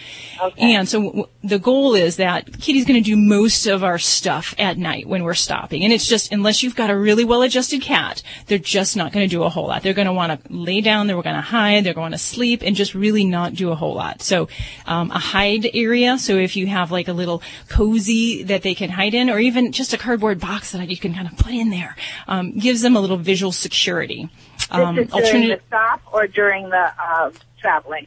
And 0.56 0.88
so 0.88 1.02
w- 1.02 1.28
the 1.42 1.58
goal 1.58 1.94
is 1.94 2.16
that 2.16 2.60
Kitty's 2.60 2.84
going 2.84 3.02
to 3.02 3.04
do 3.04 3.16
most 3.16 3.66
of 3.66 3.84
our 3.84 3.98
stuff 3.98 4.54
at 4.58 4.78
night 4.78 5.06
when 5.06 5.24
we're 5.24 5.34
stopping. 5.34 5.84
And 5.84 5.92
it's 5.92 6.06
just, 6.06 6.32
unless 6.32 6.62
you've 6.62 6.76
got 6.76 6.90
a 6.90 6.96
really 6.96 7.24
well 7.24 7.42
adjusted 7.42 7.82
cat, 7.82 8.22
they're 8.46 8.58
just 8.58 8.96
not 8.96 9.12
going 9.12 9.28
to 9.28 9.30
do 9.30 9.42
a 9.42 9.48
whole 9.48 9.68
lot. 9.68 9.82
They're 9.82 9.94
going 9.94 10.06
to 10.06 10.12
want 10.12 10.44
to 10.44 10.52
lay 10.52 10.80
down, 10.80 11.06
they're 11.06 11.20
going 11.22 11.34
to 11.34 11.40
hide, 11.40 11.84
they're 11.84 11.94
going 11.94 12.12
to 12.12 12.18
sleep 12.18 12.62
and 12.62 12.74
just 12.76 12.94
really 12.94 13.24
not 13.24 13.54
do 13.54 13.70
a 13.70 13.74
whole 13.74 13.94
lot. 13.94 14.22
So, 14.22 14.48
um, 14.86 15.10
a 15.10 15.18
hide 15.18 15.68
area. 15.74 16.18
So 16.18 16.36
if 16.36 16.56
you 16.56 16.66
have 16.66 16.90
like 16.90 17.08
a 17.08 17.12
little 17.12 17.42
cozy 17.68 18.42
that 18.44 18.62
they 18.62 18.74
can 18.74 18.90
hide 18.90 19.14
in 19.14 19.30
or 19.30 19.38
even 19.38 19.72
just 19.72 19.92
a 19.92 19.98
cardboard 19.98 20.40
box 20.40 20.72
that 20.72 20.88
you 20.88 20.96
can 20.96 21.14
kind 21.14 21.28
of 21.28 21.36
put 21.36 21.52
in 21.52 21.70
there, 21.70 21.96
um, 22.26 22.58
gives 22.58 22.82
them 22.82 22.96
a 22.96 23.00
little 23.00 23.16
visual 23.16 23.52
security. 23.52 24.28
Um, 24.70 24.96
this 24.96 25.06
is 25.06 25.10
during 25.12 25.24
alternative- 25.26 25.58
the 25.60 25.66
stop 25.66 26.00
or 26.12 26.26
during 26.26 26.68
the 26.70 26.92
uh, 27.02 27.30
traveling? 27.60 28.06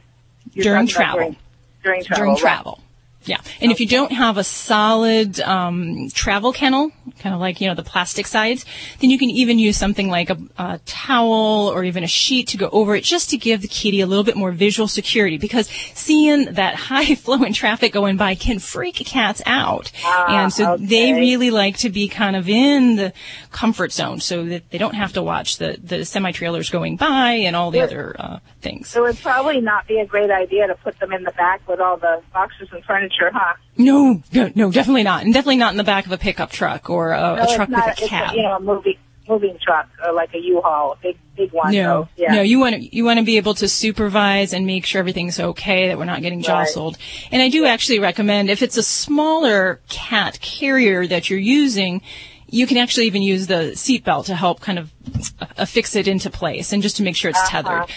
You're 0.54 0.64
During 0.64 0.86
travel. 0.86 1.18
During, 1.18 1.36
during 1.82 2.04
travel. 2.04 2.24
during 2.24 2.44
right. 2.44 2.78
Yeah, 3.24 3.40
and 3.60 3.70
if 3.70 3.80
you 3.80 3.86
don't 3.86 4.12
have 4.12 4.36
a 4.36 4.44
solid 4.44 5.40
um, 5.40 6.08
travel 6.10 6.52
kennel, 6.52 6.90
kind 7.18 7.34
of 7.34 7.40
like 7.40 7.60
you 7.60 7.68
know 7.68 7.74
the 7.74 7.82
plastic 7.82 8.26
sides, 8.26 8.64
then 9.00 9.10
you 9.10 9.18
can 9.18 9.30
even 9.30 9.58
use 9.58 9.76
something 9.76 10.08
like 10.08 10.30
a, 10.30 10.38
a 10.58 10.80
towel 10.86 11.70
or 11.72 11.84
even 11.84 12.04
a 12.04 12.08
sheet 12.08 12.48
to 12.48 12.56
go 12.56 12.68
over 12.70 12.96
it, 12.96 13.04
just 13.04 13.30
to 13.30 13.36
give 13.36 13.62
the 13.62 13.68
kitty 13.68 14.00
a 14.00 14.06
little 14.06 14.24
bit 14.24 14.36
more 14.36 14.50
visual 14.50 14.88
security. 14.88 15.38
Because 15.38 15.68
seeing 15.94 16.52
that 16.54 16.74
high 16.92 17.14
flowing 17.14 17.52
traffic 17.52 17.92
going 17.92 18.16
by 18.16 18.34
can 18.34 18.58
freak 18.58 18.96
cats 18.96 19.42
out, 19.46 19.92
and 20.28 20.52
so 20.52 20.76
they 20.78 21.12
really 21.12 21.50
like 21.50 21.78
to 21.78 21.90
be 21.90 22.08
kind 22.08 22.36
of 22.36 22.48
in 22.48 22.96
the 22.96 23.12
comfort 23.50 23.92
zone, 23.92 24.20
so 24.20 24.44
that 24.46 24.70
they 24.70 24.78
don't 24.78 24.94
have 24.94 25.12
to 25.12 25.22
watch 25.22 25.58
the 25.58 25.78
the 25.82 26.04
semi 26.04 26.32
trailers 26.32 26.70
going 26.70 26.96
by 26.96 27.32
and 27.32 27.54
all 27.54 27.70
the 27.70 27.80
other 27.80 28.16
uh, 28.18 28.38
things. 28.60 28.88
So 28.88 29.04
It 29.04 29.08
would 29.08 29.18
probably 29.18 29.60
not 29.60 29.86
be 29.86 29.98
a 29.98 30.06
great 30.06 30.30
idea 30.30 30.66
to 30.66 30.74
put 30.74 30.98
them 30.98 31.12
in 31.12 31.24
the 31.24 31.32
back 31.32 31.66
with 31.68 31.80
all 31.80 31.96
the 31.96 32.22
boxes 32.32 32.68
and 32.72 32.82
furniture, 32.84 33.11
huh? 33.20 33.54
No, 33.76 34.22
no, 34.32 34.50
no, 34.54 34.70
definitely 34.70 35.02
not, 35.02 35.22
and 35.24 35.32
definitely 35.32 35.56
not 35.56 35.72
in 35.72 35.76
the 35.78 35.84
back 35.84 36.06
of 36.06 36.12
a 36.12 36.18
pickup 36.18 36.50
truck 36.50 36.90
or 36.90 37.12
a, 37.12 37.20
No, 37.36 37.42
a 37.42 37.54
truck 37.56 37.68
not, 37.68 37.86
with 37.86 38.02
a 38.04 38.08
cab. 38.08 38.34
you 38.34 38.42
know, 38.42 38.56
a 38.56 38.60
moving, 38.60 38.96
moving 39.28 39.58
truck 39.62 39.88
or 40.04 40.12
like 40.12 40.34
a 40.34 40.38
U-Haul, 40.38 40.92
a 40.92 41.02
big, 41.02 41.18
big 41.36 41.52
one. 41.52 41.72
No, 41.72 42.04
So, 42.16 42.22
yeah. 42.22 42.34
no, 42.34 42.42
you 42.42 42.58
want 42.58 42.74
to 42.76 42.94
you 42.96 43.04
want 43.04 43.18
to 43.18 43.24
be 43.24 43.36
able 43.38 43.54
to 43.54 43.68
supervise 43.68 44.52
and 44.52 44.66
make 44.66 44.84
sure 44.84 44.98
everything's 44.98 45.38
okay, 45.40 45.88
that 45.88 45.98
we're 45.98 46.04
not 46.04 46.20
getting 46.22 46.42
jostled. 46.42 46.96
And 47.30 47.40
I 47.40 47.48
do 47.48 47.64
actually 47.64 47.98
recommend 48.00 48.50
if 48.50 48.62
it's 48.62 48.76
a 48.76 48.82
smaller 48.82 49.80
cat 49.88 50.40
carrier 50.40 51.06
that 51.06 51.30
you're 51.30 51.38
using, 51.38 52.02
you 52.48 52.66
can 52.66 52.76
actually 52.76 53.06
even 53.06 53.22
use 53.22 53.46
the 53.46 53.72
seatbelt 53.74 54.26
to 54.26 54.34
help 54.34 54.60
kind 54.60 54.78
of 54.78 54.92
affix 55.56 55.96
it 55.96 56.06
into 56.08 56.28
place 56.28 56.72
and 56.72 56.82
just 56.82 56.96
to 56.96 57.02
make 57.02 57.16
sure 57.16 57.30
it's 57.30 57.38
Uh-huh. 57.38 57.62
tethered. 57.62 57.90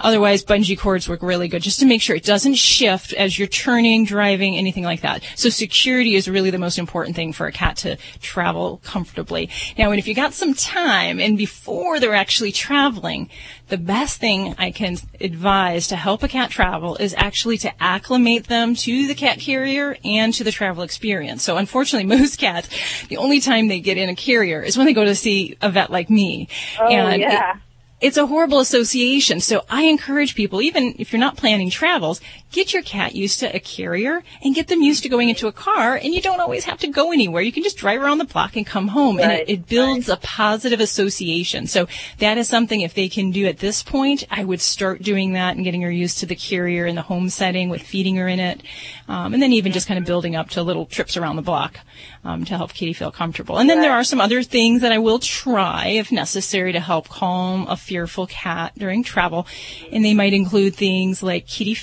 Otherwise, 0.00 0.44
bungee 0.44 0.78
cords 0.78 1.08
work 1.08 1.22
really 1.22 1.48
good 1.48 1.62
just 1.62 1.80
to 1.80 1.86
make 1.86 2.02
sure 2.02 2.16
it 2.16 2.24
doesn't 2.24 2.54
shift 2.54 3.12
as 3.12 3.38
you're 3.38 3.48
turning, 3.48 4.04
driving, 4.04 4.56
anything 4.56 4.84
like 4.84 5.02
that. 5.02 5.22
So 5.36 5.48
security 5.48 6.14
is 6.14 6.28
really 6.28 6.50
the 6.50 6.58
most 6.58 6.78
important 6.78 7.16
thing 7.16 7.32
for 7.32 7.46
a 7.46 7.52
cat 7.52 7.76
to 7.78 7.96
travel 8.20 8.80
comfortably. 8.84 9.50
Now, 9.78 9.90
and 9.90 9.98
if 9.98 10.08
you 10.08 10.14
got 10.14 10.32
some 10.32 10.54
time 10.54 11.20
and 11.20 11.36
before 11.36 12.00
they're 12.00 12.14
actually 12.14 12.52
traveling, 12.52 13.30
the 13.68 13.78
best 13.78 14.20
thing 14.20 14.54
I 14.58 14.70
can 14.70 14.96
advise 15.20 15.88
to 15.88 15.96
help 15.96 16.22
a 16.22 16.28
cat 16.28 16.50
travel 16.50 16.96
is 16.96 17.14
actually 17.16 17.58
to 17.58 17.82
acclimate 17.82 18.48
them 18.48 18.74
to 18.76 19.06
the 19.06 19.14
cat 19.14 19.38
carrier 19.38 19.96
and 20.04 20.34
to 20.34 20.44
the 20.44 20.50
travel 20.50 20.82
experience. 20.82 21.42
So 21.42 21.56
unfortunately, 21.56 22.06
most 22.18 22.36
cats, 22.38 22.68
the 23.08 23.16
only 23.16 23.40
time 23.40 23.68
they 23.68 23.80
get 23.80 23.96
in 23.96 24.08
a 24.08 24.16
carrier 24.16 24.62
is 24.62 24.76
when 24.76 24.86
they 24.86 24.94
go 24.94 25.04
to 25.04 25.14
see 25.14 25.56
a 25.62 25.70
vet 25.70 25.90
like 25.90 26.10
me. 26.10 26.48
Oh, 26.80 26.86
and 26.86 27.20
yeah. 27.20 27.56
it- 27.56 27.60
it's 28.00 28.16
a 28.16 28.26
horrible 28.26 28.60
association. 28.60 29.40
So 29.40 29.64
I 29.68 29.82
encourage 29.84 30.34
people, 30.34 30.62
even 30.62 30.94
if 30.98 31.12
you're 31.12 31.20
not 31.20 31.36
planning 31.36 31.70
travels, 31.70 32.20
get 32.50 32.72
your 32.72 32.82
cat 32.82 33.14
used 33.14 33.40
to 33.40 33.54
a 33.54 33.60
carrier 33.60 34.22
and 34.42 34.54
get 34.54 34.68
them 34.68 34.82
used 34.82 35.02
to 35.02 35.08
going 35.08 35.28
into 35.28 35.46
a 35.46 35.52
car 35.52 35.94
and 35.96 36.12
you 36.14 36.20
don't 36.20 36.40
always 36.40 36.64
have 36.64 36.78
to 36.78 36.88
go 36.88 37.12
anywhere. 37.12 37.42
You 37.42 37.52
can 37.52 37.62
just 37.62 37.76
drive 37.76 38.00
around 38.00 38.18
the 38.18 38.24
block 38.24 38.56
and 38.56 38.66
come 38.66 38.88
home 38.88 39.18
and 39.20 39.30
it, 39.30 39.48
it 39.48 39.66
builds 39.68 40.08
a 40.08 40.16
positive 40.16 40.80
association. 40.80 41.66
So 41.66 41.86
that 42.18 42.38
is 42.38 42.48
something 42.48 42.80
if 42.80 42.94
they 42.94 43.08
can 43.08 43.30
do 43.30 43.46
at 43.46 43.58
this 43.58 43.82
point, 43.82 44.24
I 44.30 44.44
would 44.44 44.60
start 44.60 45.02
doing 45.02 45.34
that 45.34 45.56
and 45.56 45.64
getting 45.64 45.82
her 45.82 45.90
used 45.90 46.18
to 46.18 46.26
the 46.26 46.34
carrier 46.34 46.86
in 46.86 46.96
the 46.96 47.02
home 47.02 47.28
setting 47.28 47.68
with 47.68 47.82
feeding 47.82 48.16
her 48.16 48.28
in 48.28 48.40
it. 48.40 48.62
Um, 49.08 49.34
and 49.34 49.42
then 49.42 49.52
even 49.52 49.72
just 49.72 49.88
kind 49.88 49.98
of 49.98 50.04
building 50.04 50.36
up 50.36 50.50
to 50.50 50.62
little 50.62 50.86
trips 50.86 51.16
around 51.16 51.36
the 51.36 51.42
block 51.42 51.78
um, 52.24 52.44
to 52.44 52.56
help 52.56 52.74
Kitty 52.74 52.92
feel 52.92 53.10
comfortable. 53.10 53.58
And 53.58 53.68
then 53.68 53.80
there 53.80 53.92
are 53.92 54.04
some 54.04 54.20
other 54.20 54.42
things 54.42 54.82
that 54.82 54.92
I 54.92 54.98
will 54.98 55.18
try 55.18 55.88
if 55.88 56.12
necessary 56.12 56.72
to 56.72 56.80
help 56.80 57.08
calm 57.08 57.66
a 57.68 57.76
fearful 57.76 58.26
cat 58.26 58.72
during 58.76 59.02
travel. 59.02 59.46
And 59.90 60.04
they 60.04 60.14
might 60.14 60.32
include 60.32 60.74
things 60.74 61.22
like 61.22 61.46
kitty 61.46 61.74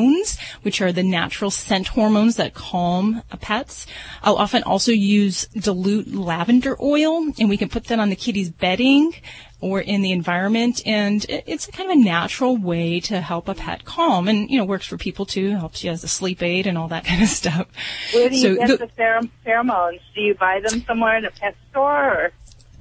pheromones, 0.00 0.38
which 0.62 0.80
are 0.80 0.92
the 0.92 1.02
natural 1.02 1.50
scent 1.50 1.88
hormones 1.88 2.36
that 2.36 2.54
calm 2.54 3.22
pets. 3.40 3.86
I'll 4.22 4.36
often 4.36 4.62
also 4.62 4.92
use 4.92 5.46
dilute 5.48 6.14
lavender 6.14 6.76
oil 6.82 7.30
and 7.38 7.48
we 7.48 7.56
can 7.56 7.68
put 7.68 7.84
that 7.84 7.98
on 7.98 8.10
the 8.10 8.16
kitty's 8.16 8.50
bedding 8.50 9.14
or 9.62 9.78
in 9.80 10.00
the 10.00 10.10
environment 10.12 10.80
and 10.86 11.26
it's 11.28 11.66
kind 11.66 11.90
of 11.90 11.96
a 11.98 12.00
natural 12.00 12.56
way 12.56 12.98
to 12.98 13.20
help 13.20 13.46
a 13.46 13.54
pet 13.54 13.84
calm 13.84 14.26
and 14.26 14.48
you 14.50 14.56
know 14.56 14.64
works 14.64 14.86
for 14.86 14.96
people 14.96 15.26
too 15.26 15.50
helps 15.50 15.84
you 15.84 15.90
as 15.90 16.02
a 16.02 16.08
sleep 16.08 16.42
aid 16.42 16.66
and 16.66 16.78
all 16.78 16.88
that 16.88 17.04
kind 17.10 17.22
of 17.22 17.28
stuff 17.28 17.66
Where 18.14 18.30
do 18.30 18.36
you 18.36 18.40
So 18.40 18.54
get 18.56 18.68
the- 18.68 18.76
the 18.78 18.86
pher- 18.98 19.28
pheromones? 19.46 20.00
Do 20.14 20.22
you 20.22 20.34
buy 20.34 20.60
them 20.60 20.82
somewhere 20.86 21.18
in 21.18 21.26
a 21.26 21.30
pet 21.30 21.54
store? 21.70 22.14
Or? 22.14 22.32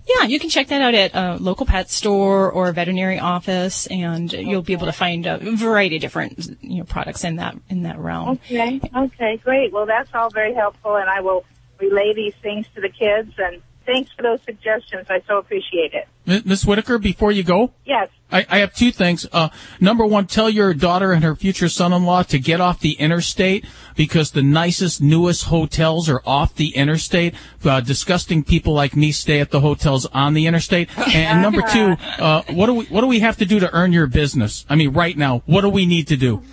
Yeah, 0.10 0.26
you 0.26 0.40
can 0.40 0.50
check 0.50 0.68
that 0.68 0.82
out 0.82 0.96
at 0.96 1.14
a 1.14 1.38
local 1.40 1.68
pet 1.68 1.90
store 1.92 2.52
or 2.52 2.70
a 2.70 2.74
veterinary 2.74 3.20
office, 3.20 3.86
and 3.88 4.32
you'll 4.34 4.64
be 4.64 4.74
able 4.74 4.88
to 4.88 4.92
find 4.92 5.28
a 5.28 5.38
variety 5.38 5.98
of 5.98 6.02
different 6.02 6.58
you 6.62 6.80
know 6.80 6.84
products 6.84 7.24
in 7.24 7.36
that 7.36 7.56
in 7.70 7.84
that 7.84 8.00
realm. 8.00 8.30
Okay, 8.30 8.82
okay, 8.96 9.38
great. 9.38 9.72
Well, 9.72 9.86
that's 9.86 10.10
all 10.16 10.32
very 10.32 10.56
helpful, 10.56 10.96
and 10.96 11.08
I 11.08 11.22
will 11.22 11.46
relay 11.80 12.14
these 12.16 12.34
things 12.42 12.66
to 12.74 12.82
the 12.82 12.90
kids. 12.90 13.34
And 13.38 13.62
thanks 13.90 14.12
for 14.12 14.22
those 14.22 14.40
suggestions. 14.44 15.08
I 15.10 15.22
so 15.28 15.38
appreciate 15.38 15.94
it. 15.94 16.46
Miss 16.46 16.64
Whitaker, 16.66 16.98
before 17.00 17.32
you 17.32 17.44
go, 17.44 17.72
Yes. 17.86 18.10
I, 18.32 18.46
I 18.48 18.60
have 18.60 18.76
two 18.76 18.92
things. 18.92 19.26
Uh, 19.32 19.50
number 19.80 20.06
one, 20.06 20.28
tell 20.28 20.52
your 20.52 20.76
daughter 20.76 21.12
and 21.14 21.24
her 21.24 21.36
future 21.36 21.68
son-in-law 21.68 22.24
to 22.24 22.38
get 22.38 22.62
off 22.62 22.80
the 22.80 22.92
interstate 22.94 23.66
because 23.96 24.32
the 24.32 24.44
nicest, 24.44 25.02
newest 25.02 25.46
hotels 25.46 26.08
are 26.08 26.22
off 26.28 26.54
the 26.54 26.76
interstate. 26.76 27.34
Uh, 27.66 27.80
disgusting 27.82 28.44
people 28.44 28.74
like 28.74 28.96
me 28.96 29.12
stay 29.12 29.40
at 29.40 29.50
the 29.50 29.62
hotels 29.62 30.06
on 30.08 30.36
the 30.36 30.46
interstate. 30.46 30.90
And, 31.10 31.16
and 31.16 31.42
number 31.42 31.64
two, 31.64 31.96
uh, 32.22 32.44
what 32.52 32.68
do 32.68 32.76
we 32.76 32.86
what 32.86 33.02
do 33.02 33.08
we 33.08 33.20
have 33.22 33.38
to 33.38 33.46
do 33.46 33.60
to 33.62 33.74
earn 33.74 33.92
your 33.92 34.06
business? 34.06 34.64
I 34.70 34.76
mean, 34.76 34.94
right 34.94 35.18
now, 35.18 35.42
what 35.48 35.62
do 35.62 35.70
we 35.70 35.88
need 35.88 36.08
to 36.10 36.18
do? 36.18 36.44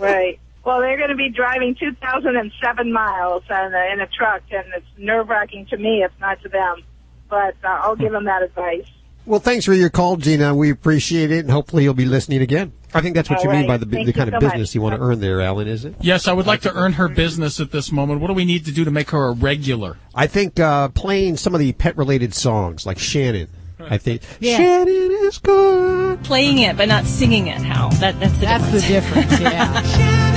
Right. 0.00 0.40
Well, 0.70 0.78
they're 0.78 0.96
going 0.96 1.10
to 1.10 1.16
be 1.16 1.30
driving 1.30 1.74
2,007 1.74 2.92
miles 2.92 3.42
in 3.50 3.56
a, 3.56 3.92
in 3.92 3.98
a 4.00 4.06
truck, 4.06 4.42
and 4.52 4.64
it's 4.76 4.86
nerve-wracking 4.98 5.66
to 5.66 5.76
me, 5.76 6.04
if 6.04 6.12
not 6.20 6.40
to 6.42 6.48
them. 6.48 6.84
But 7.28 7.56
uh, 7.64 7.80
I'll 7.82 7.96
give 7.96 8.12
them 8.12 8.26
that 8.26 8.42
advice. 8.44 8.86
Well, 9.26 9.40
thanks 9.40 9.64
for 9.64 9.72
your 9.74 9.90
call, 9.90 10.16
Gina. 10.16 10.54
We 10.54 10.70
appreciate 10.70 11.32
it, 11.32 11.40
and 11.40 11.50
hopefully 11.50 11.82
you'll 11.82 11.94
be 11.94 12.04
listening 12.04 12.40
again. 12.40 12.72
I 12.94 13.00
think 13.00 13.16
that's 13.16 13.28
what 13.28 13.40
All 13.40 13.46
you 13.46 13.50
mean 13.50 13.66
by 13.66 13.78
the, 13.78 13.84
Thank 13.86 14.04
the 14.06 14.12
you 14.12 14.12
kind 14.12 14.28
of 14.32 14.40
so 14.40 14.46
much. 14.46 14.52
business 14.52 14.72
you 14.76 14.80
want 14.80 14.94
to 14.94 15.00
earn 15.00 15.18
there, 15.18 15.40
Alan, 15.40 15.66
is 15.66 15.84
it? 15.84 15.96
Yes, 16.00 16.28
I 16.28 16.32
would 16.34 16.46
like 16.46 16.60
to 16.60 16.72
earn 16.72 16.92
her 16.92 17.08
business 17.08 17.58
at 17.58 17.72
this 17.72 17.90
moment. 17.90 18.20
What 18.20 18.28
do 18.28 18.34
we 18.34 18.44
need 18.44 18.64
to 18.66 18.72
do 18.72 18.84
to 18.84 18.92
make 18.92 19.10
her 19.10 19.26
a 19.26 19.32
regular? 19.32 19.96
I 20.14 20.28
think 20.28 20.60
uh, 20.60 20.90
playing 20.90 21.36
some 21.36 21.52
of 21.52 21.58
the 21.58 21.72
pet-related 21.72 22.32
songs, 22.32 22.86
like 22.86 23.00
Shannon. 23.00 23.48
I 23.80 23.98
think 23.98 24.22
Yeah. 24.40 24.56
Shannon 24.56 25.10
is 25.26 25.38
good. 25.38 26.22
Playing 26.22 26.58
it 26.58 26.76
but 26.76 26.86
not 26.86 27.06
singing 27.06 27.48
it, 27.48 27.60
Hal. 27.60 27.90
That 27.94 28.20
that's 28.20 28.34
the 28.34 28.40
That's 28.46 28.70
the 28.70 28.80
difference. 28.82 29.30
difference. 29.30 29.40
Yeah. 29.40 30.26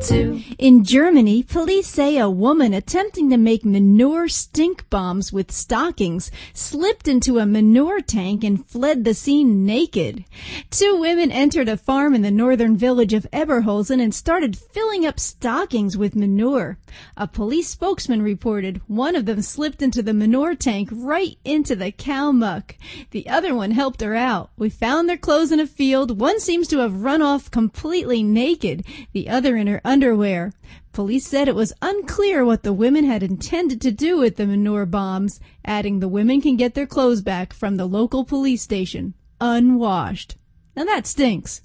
too. 0.00 0.40
In 0.58 0.82
Germany, 0.82 1.44
police 1.44 1.86
say 1.86 2.18
a 2.18 2.28
woman 2.28 2.74
attempting 2.74 3.30
to 3.30 3.36
make 3.36 3.64
manure 3.64 4.26
stink 4.26 4.90
bombs 4.90 5.32
with 5.32 5.52
stockings 5.52 6.32
slipped 6.52 7.06
into 7.06 7.38
a 7.38 7.46
manure 7.46 8.00
tank 8.00 8.42
and 8.42 8.66
fled 8.66 9.04
the 9.04 9.14
scene 9.14 9.64
naked. 9.64 10.24
Two 10.68 10.98
women 10.98 11.30
entered 11.30 11.68
a 11.68 11.76
farm 11.76 12.12
in 12.12 12.22
the 12.22 12.32
northern 12.32 12.76
village 12.76 13.12
of 13.12 13.28
Eberholzen 13.32 14.00
and 14.00 14.12
started 14.12 14.58
filling 14.58 15.06
up 15.06 15.20
stockings 15.20 15.96
with 15.96 16.16
manure. 16.16 16.76
A 17.16 17.28
police 17.28 17.68
spokesman 17.68 18.20
reported 18.20 18.80
one 18.88 19.14
of 19.14 19.26
them 19.26 19.42
slipped 19.42 19.80
into 19.80 20.02
the 20.02 20.12
manure 20.12 20.56
tank 20.56 20.88
right 20.90 21.38
into 21.44 21.76
the 21.76 21.92
cow 21.92 22.32
muck. 22.32 22.74
The 23.12 23.28
other 23.28 23.54
one 23.54 23.70
helped 23.70 24.00
her 24.00 24.16
out. 24.16 24.50
We 24.56 24.70
found 24.70 25.08
their 25.08 25.16
clothes 25.16 25.52
in 25.52 25.60
a 25.60 25.68
field. 25.68 26.18
One 26.18 26.40
seems 26.40 26.66
to 26.68 26.78
have 26.78 27.04
run 27.04 27.22
off 27.22 27.48
completely 27.48 28.24
naked, 28.24 28.84
the 29.12 29.28
other 29.28 29.56
in 29.56 29.68
her 29.68 29.80
underwear. 29.84 30.47
Police 30.92 31.26
said 31.26 31.48
it 31.48 31.54
was 31.54 31.72
unclear 31.82 32.44
what 32.44 32.62
the 32.62 32.72
women 32.72 33.04
had 33.04 33.22
intended 33.22 33.80
to 33.82 33.90
do 33.90 34.18
with 34.18 34.36
the 34.36 34.46
manure 34.46 34.86
bombs, 34.86 35.40
adding 35.64 36.00
the 36.00 36.08
women 36.08 36.40
can 36.40 36.56
get 36.56 36.74
their 36.74 36.86
clothes 36.86 37.22
back 37.22 37.52
from 37.52 37.76
the 37.76 37.86
local 37.86 38.24
police 38.24 38.62
station, 38.62 39.14
unwashed. 39.40 40.36
Now 40.76 40.84
that 40.84 41.06
stinks. 41.06 41.62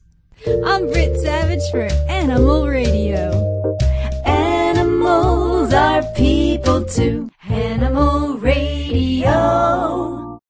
I'm 0.66 0.92
Britt 0.92 1.20
Savage 1.22 1.62
for 1.72 1.84
Animal 2.10 2.68
Radio. 2.68 3.78
Animals 4.25 5.74
are 5.74 6.04
people 6.16 6.84
too. 6.86 7.30
Animal 7.48 8.38
Radio. 8.38 9.93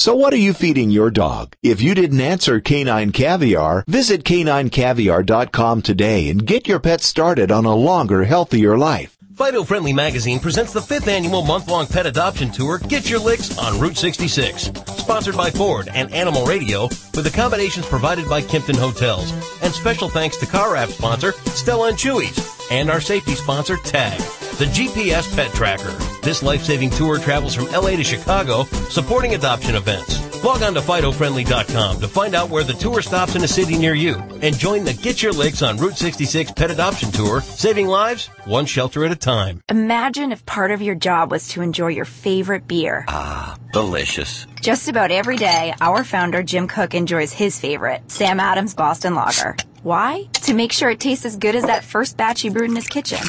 So 0.00 0.14
what 0.14 0.32
are 0.32 0.36
you 0.36 0.52
feeding 0.52 0.90
your 0.90 1.10
dog? 1.10 1.56
If 1.60 1.82
you 1.82 1.92
didn't 1.92 2.20
answer 2.20 2.60
Canine 2.60 3.10
Caviar, 3.10 3.82
visit 3.88 4.22
caninecaviar.com 4.22 5.82
today 5.82 6.28
and 6.30 6.46
get 6.46 6.68
your 6.68 6.78
pet 6.78 7.00
started 7.00 7.50
on 7.50 7.64
a 7.64 7.74
longer, 7.74 8.22
healthier 8.22 8.78
life. 8.78 9.16
Fido 9.34 9.64
Friendly 9.64 9.92
Magazine 9.92 10.38
presents 10.38 10.72
the 10.72 10.80
fifth 10.80 11.08
annual 11.08 11.42
month-long 11.42 11.88
pet 11.88 12.06
adoption 12.06 12.52
tour, 12.52 12.78
Get 12.78 13.10
Your 13.10 13.18
Licks 13.18 13.58
on 13.58 13.80
Route 13.80 13.96
66. 13.96 14.70
Sponsored 14.98 15.36
by 15.36 15.50
Ford 15.50 15.88
and 15.92 16.12
Animal 16.14 16.46
Radio, 16.46 16.84
with 16.84 17.26
accommodations 17.26 17.86
provided 17.86 18.28
by 18.28 18.40
Kimpton 18.40 18.76
Hotels. 18.76 19.32
And 19.62 19.74
special 19.74 20.08
thanks 20.08 20.36
to 20.36 20.46
car 20.46 20.76
app 20.76 20.90
sponsor, 20.90 21.32
Stella 21.32 21.88
and 21.88 21.98
Chewy's, 21.98 22.68
and 22.70 22.88
our 22.88 23.00
safety 23.00 23.34
sponsor, 23.34 23.76
TAG. 23.78 24.20
The 24.58 24.64
GPS 24.64 25.32
Pet 25.36 25.52
Tracker. 25.52 25.92
This 26.20 26.42
life-saving 26.42 26.90
tour 26.90 27.20
travels 27.20 27.54
from 27.54 27.66
LA 27.66 27.90
to 27.90 28.02
Chicago, 28.02 28.64
supporting 28.90 29.34
adoption 29.34 29.76
events. 29.76 30.18
Log 30.42 30.62
on 30.62 30.74
to 30.74 30.80
FidoFriendly.com 30.80 32.00
to 32.00 32.08
find 32.08 32.34
out 32.34 32.50
where 32.50 32.64
the 32.64 32.72
tour 32.72 33.00
stops 33.00 33.36
in 33.36 33.44
a 33.44 33.48
city 33.48 33.78
near 33.78 33.94
you 33.94 34.16
and 34.42 34.58
join 34.58 34.82
the 34.82 34.94
Get 34.94 35.22
Your 35.22 35.32
Licks 35.32 35.62
on 35.62 35.76
Route 35.76 35.96
66 35.96 36.50
Pet 36.52 36.72
Adoption 36.72 37.12
Tour, 37.12 37.40
saving 37.40 37.86
lives 37.86 38.26
one 38.46 38.66
shelter 38.66 39.04
at 39.04 39.12
a 39.12 39.16
time. 39.16 39.62
Imagine 39.68 40.32
if 40.32 40.44
part 40.44 40.72
of 40.72 40.82
your 40.82 40.96
job 40.96 41.30
was 41.30 41.46
to 41.50 41.62
enjoy 41.62 41.88
your 41.88 42.04
favorite 42.04 42.66
beer. 42.66 43.04
Ah, 43.06 43.56
delicious. 43.72 44.48
Just 44.60 44.88
about 44.88 45.12
every 45.12 45.36
day, 45.36 45.72
our 45.80 46.02
founder 46.02 46.42
Jim 46.42 46.66
Koch 46.66 46.94
enjoys 46.94 47.32
his 47.32 47.60
favorite, 47.60 48.10
Sam 48.10 48.40
Adams 48.40 48.74
Boston 48.74 49.14
Lager. 49.14 49.54
Why? 49.84 50.28
To 50.42 50.52
make 50.54 50.72
sure 50.72 50.90
it 50.90 50.98
tastes 50.98 51.24
as 51.24 51.36
good 51.36 51.54
as 51.54 51.64
that 51.64 51.84
first 51.84 52.16
batch 52.16 52.40
he 52.40 52.50
brewed 52.50 52.70
in 52.70 52.76
his 52.76 52.88
kitchen. 52.88 53.20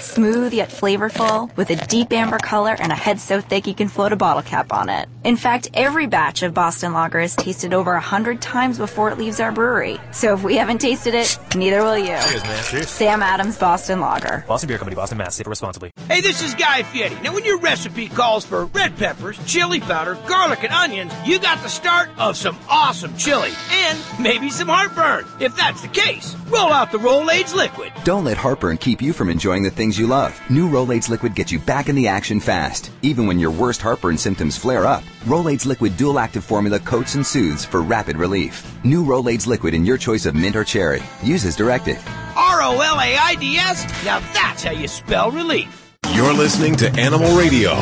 Smooth 0.00 0.52
yet 0.52 0.68
flavorful, 0.70 1.54
with 1.56 1.70
a 1.70 1.76
deep 1.76 2.12
amber 2.12 2.38
color 2.38 2.76
and 2.78 2.92
a 2.92 2.94
head 2.94 3.20
so 3.20 3.40
thick 3.40 3.66
you 3.66 3.74
can 3.74 3.88
float 3.88 4.12
a 4.12 4.16
bottle 4.16 4.42
cap 4.42 4.72
on 4.72 4.88
it. 4.88 5.08
In 5.24 5.36
fact, 5.36 5.68
every 5.74 6.06
batch 6.06 6.42
of 6.42 6.54
Boston 6.54 6.92
Lager 6.92 7.20
is 7.20 7.36
tasted 7.36 7.74
over 7.74 7.92
a 7.92 8.00
hundred 8.00 8.40
times 8.40 8.78
before 8.78 9.10
it 9.10 9.18
leaves 9.18 9.40
our 9.40 9.52
brewery. 9.52 10.00
So 10.12 10.34
if 10.34 10.42
we 10.42 10.56
haven't 10.56 10.80
tasted 10.80 11.14
it, 11.14 11.38
neither 11.54 11.82
will 11.82 11.98
you. 11.98 12.06
Cheers, 12.06 12.42
man. 12.44 12.64
Cheers. 12.64 12.88
Sam 12.88 13.22
Adams 13.22 13.58
Boston 13.58 14.00
Lager. 14.00 14.44
Boston 14.46 14.68
Beer 14.68 14.78
Company, 14.78 14.96
Boston, 14.96 15.18
Mass. 15.18 15.36
Save 15.36 15.46
responsibly. 15.46 15.90
Hey, 16.08 16.20
this 16.20 16.42
is 16.42 16.54
Guy 16.54 16.82
Fieri. 16.82 17.14
Now, 17.22 17.34
when 17.34 17.44
your 17.44 17.58
recipe 17.58 18.08
calls 18.08 18.44
for 18.44 18.66
red 18.66 18.96
peppers, 18.96 19.38
chili 19.46 19.80
powder, 19.80 20.16
garlic, 20.26 20.64
and 20.64 20.72
onions, 20.72 21.12
you 21.26 21.38
got 21.38 21.62
the 21.62 21.68
start 21.68 22.10
of 22.18 22.36
some 22.36 22.58
awesome 22.68 23.16
chili 23.16 23.50
and 23.70 23.98
maybe 24.18 24.50
some 24.50 24.68
heartburn. 24.68 25.26
If 25.40 25.56
that's 25.56 25.82
the 25.82 25.88
case, 25.88 26.34
roll 26.48 26.72
out 26.72 26.92
the 26.92 26.98
Rolaids 26.98 27.54
liquid. 27.54 27.92
Don't 28.04 28.24
let 28.24 28.36
heartburn 28.36 28.78
keep 28.78 29.02
you 29.02 29.12
from 29.12 29.28
enjoying 29.28 29.62
the 29.62 29.70
things 29.70 29.87
you 29.96 30.08
love. 30.08 30.38
New 30.50 30.68
Rolaids 30.68 31.08
liquid 31.08 31.36
gets 31.36 31.52
you 31.52 31.60
back 31.60 31.88
in 31.88 31.94
the 31.94 32.08
action 32.08 32.40
fast, 32.40 32.90
even 33.02 33.28
when 33.28 33.38
your 33.38 33.52
worst 33.52 33.80
heartburn 33.80 34.18
symptoms 34.18 34.58
flare 34.58 34.84
up. 34.84 35.04
Rolaids 35.24 35.66
liquid 35.66 35.96
dual 35.96 36.18
active 36.18 36.44
formula 36.44 36.80
coats 36.80 37.14
and 37.14 37.24
soothes 37.24 37.64
for 37.64 37.80
rapid 37.80 38.16
relief. 38.16 38.84
New 38.84 39.04
Rolaids 39.04 39.46
liquid 39.46 39.72
in 39.72 39.86
your 39.86 39.96
choice 39.96 40.26
of 40.26 40.34
mint 40.34 40.56
or 40.56 40.64
cherry. 40.64 41.02
Use 41.22 41.44
as 41.44 41.56
directed. 41.56 41.98
R 42.36 42.60
O 42.60 42.80
L 42.80 43.00
A 43.00 43.16
I 43.16 43.36
D 43.36 43.56
S? 43.56 43.86
Now 44.04 44.18
that's 44.34 44.64
how 44.64 44.72
you 44.72 44.88
spell 44.88 45.30
relief. 45.30 45.87
You're 46.18 46.32
listening 46.32 46.74
to 46.76 46.90
Animal 46.98 47.36
Radio. 47.36 47.74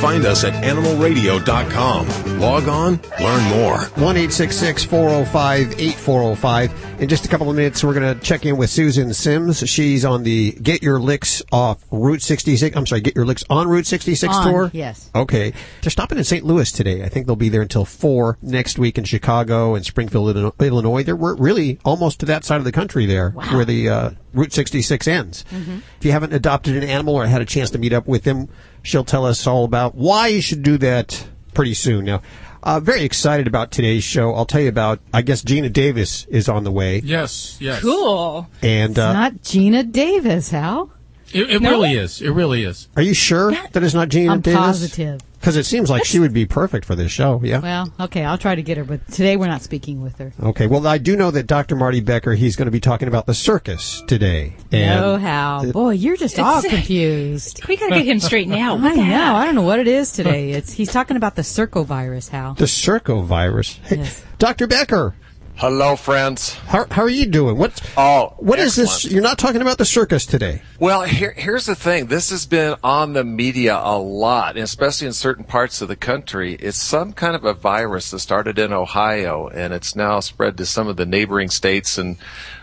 Find 0.00 0.24
us 0.26 0.44
at 0.44 0.52
animalradio.com. 0.64 2.38
Log 2.40 2.68
on, 2.68 3.00
learn 3.20 3.44
more. 3.50 3.78
1 3.78 4.16
405 4.28 5.80
8405. 5.80 7.00
In 7.00 7.08
just 7.08 7.24
a 7.24 7.28
couple 7.28 7.48
of 7.50 7.56
minutes, 7.56 7.82
we're 7.84 7.94
going 7.94 8.14
to 8.14 8.20
check 8.24 8.44
in 8.46 8.56
with 8.56 8.70
Susan 8.70 9.12
Sims. 9.12 9.68
She's 9.68 10.04
on 10.04 10.22
the 10.22 10.52
Get 10.52 10.82
Your 10.82 10.98
Licks 10.98 11.42
off 11.52 11.84
Route 11.90 12.22
66. 12.22 12.76
I'm 12.76 12.86
sorry, 12.86 13.00
Get 13.00 13.16
Your 13.16 13.26
Licks 13.26 13.44
on 13.50 13.66
Route 13.68 13.86
66 13.86 14.34
On, 14.34 14.46
tour? 14.50 14.70
yes. 14.72 15.10
Okay. 15.14 15.52
They're 15.82 15.90
stopping 15.90 16.18
in 16.18 16.24
St. 16.24 16.44
Louis 16.44 16.70
today. 16.70 17.02
I 17.02 17.08
think 17.08 17.26
they'll 17.26 17.36
be 17.36 17.48
there 17.50 17.62
until 17.62 17.84
4 17.84 18.38
next 18.42 18.78
week 18.78 18.96
in 18.98 19.04
Chicago 19.04 19.74
and 19.74 19.84
Springfield, 19.84 20.54
Illinois. 20.60 21.02
They're 21.02 21.16
we're 21.16 21.34
really 21.34 21.78
almost 21.84 22.20
to 22.20 22.26
that 22.26 22.44
side 22.44 22.58
of 22.58 22.64
the 22.64 22.72
country 22.72 23.06
there 23.06 23.30
where 23.30 23.64
the 23.64 23.88
uh, 23.88 24.10
Route 24.34 24.52
66 24.52 25.08
ends. 25.08 25.44
Mm-hmm. 25.50 25.78
If 25.98 26.04
you 26.04 26.12
haven't 26.12 26.32
adopted 26.32 26.76
an 26.76 26.82
animal 26.88 27.14
or 27.14 27.26
had 27.26 27.40
a 27.42 27.46
chance 27.46 27.70
to 27.70 27.78
meet 27.78 27.92
up 27.92 28.06
with 28.06 28.24
them, 28.24 28.48
she'll 28.82 29.04
tell 29.04 29.24
us 29.24 29.46
all 29.46 29.64
about 29.64 29.94
why 29.94 30.28
you 30.28 30.40
should 30.42 30.62
do 30.62 30.76
that 30.78 31.26
pretty 31.54 31.74
soon. 31.74 32.04
Now, 32.04 32.22
uh, 32.62 32.80
very 32.80 33.02
excited 33.02 33.46
about 33.46 33.70
today's 33.70 34.02
show. 34.04 34.34
I'll 34.34 34.46
tell 34.46 34.60
you 34.60 34.68
about, 34.68 34.98
I 35.12 35.22
guess 35.22 35.42
Gina 35.42 35.68
Davis 35.68 36.24
is 36.26 36.48
on 36.48 36.64
the 36.64 36.72
way. 36.72 37.00
Yes, 37.04 37.58
yes. 37.60 37.82
Cool. 37.82 38.48
And, 38.62 38.98
uh, 38.98 39.12
Not 39.12 39.42
Gina 39.42 39.84
Davis, 39.84 40.50
Hal. 40.50 40.90
It, 41.32 41.50
it 41.50 41.62
No? 41.62 41.70
really 41.70 41.94
is. 41.94 42.20
It 42.22 42.30
really 42.30 42.64
is. 42.64 42.88
are 42.96 43.02
you 43.02 43.12
sure 43.14 43.52
that 43.72 43.82
it's 43.82 43.94
not 43.94 44.08
Gina 44.08 44.32
I'm 44.32 44.40
Davis? 44.40 44.58
positive. 44.60 45.20
Because 45.44 45.56
it 45.58 45.66
seems 45.66 45.90
like 45.90 46.06
she 46.06 46.20
would 46.20 46.32
be 46.32 46.46
perfect 46.46 46.86
for 46.86 46.94
this 46.94 47.12
show, 47.12 47.38
yeah? 47.44 47.58
Well, 47.58 47.92
okay, 48.00 48.24
I'll 48.24 48.38
try 48.38 48.54
to 48.54 48.62
get 48.62 48.78
her, 48.78 48.84
but 48.84 49.06
today 49.08 49.36
we're 49.36 49.46
not 49.46 49.60
speaking 49.60 50.00
with 50.00 50.16
her. 50.16 50.32
Okay, 50.42 50.66
well, 50.66 50.86
I 50.86 50.96
do 50.96 51.16
know 51.16 51.30
that 51.32 51.46
Dr. 51.46 51.76
Marty 51.76 52.00
Becker, 52.00 52.32
he's 52.32 52.56
going 52.56 52.64
to 52.64 52.72
be 52.72 52.80
talking 52.80 53.08
about 53.08 53.26
the 53.26 53.34
circus 53.34 54.02
today. 54.06 54.56
And 54.72 55.04
oh, 55.04 55.12
no, 55.12 55.18
Hal. 55.18 55.70
Boy, 55.70 55.90
you're 55.90 56.16
just 56.16 56.38
all 56.38 56.62
confused. 56.62 57.60
We 57.68 57.76
gotta 57.76 57.96
get 57.96 58.06
him 58.06 58.20
straightened 58.20 58.54
out. 58.58 58.80
I 58.80 58.94
know. 58.94 59.34
I 59.34 59.44
don't 59.44 59.54
know 59.54 59.62
what 59.62 59.80
it 59.80 59.88
is 59.88 60.12
today. 60.12 60.52
It's 60.52 60.72
he's 60.72 60.90
talking 60.90 61.18
about 61.18 61.34
the 61.36 61.42
circovirus, 61.42 62.30
Hal. 62.30 62.54
The 62.54 62.64
circovirus. 62.64 63.76
Hey, 63.84 64.08
Dr. 64.38 64.66
Becker. 64.66 65.14
Hello, 65.56 65.94
friends. 65.94 66.54
How, 66.54 66.84
how 66.90 67.02
are 67.02 67.08
you 67.08 67.26
doing? 67.26 67.56
What, 67.56 67.80
oh, 67.96 68.34
what 68.38 68.58
is 68.58 68.74
this? 68.74 69.04
You're 69.04 69.22
not 69.22 69.38
talking 69.38 69.62
about 69.62 69.78
the 69.78 69.84
circus 69.84 70.26
today. 70.26 70.62
Well, 70.80 71.02
here, 71.02 71.32
here's 71.36 71.66
the 71.66 71.76
thing. 71.76 72.06
This 72.06 72.30
has 72.30 72.44
been 72.44 72.74
on 72.82 73.12
the 73.12 73.22
media 73.22 73.78
a 73.80 73.96
lot, 73.96 74.56
especially 74.56 75.06
in 75.06 75.12
certain 75.12 75.44
parts 75.44 75.80
of 75.80 75.86
the 75.86 75.94
country. 75.94 76.54
It's 76.54 76.76
some 76.76 77.12
kind 77.12 77.36
of 77.36 77.44
a 77.44 77.54
virus 77.54 78.10
that 78.10 78.18
started 78.18 78.58
in 78.58 78.72
Ohio, 78.72 79.46
and 79.46 79.72
it's 79.72 79.94
now 79.94 80.18
spread 80.18 80.56
to 80.56 80.66
some 80.66 80.88
of 80.88 80.96
the 80.96 81.06
neighboring 81.06 81.50
states. 81.50 81.98
And 81.98 82.16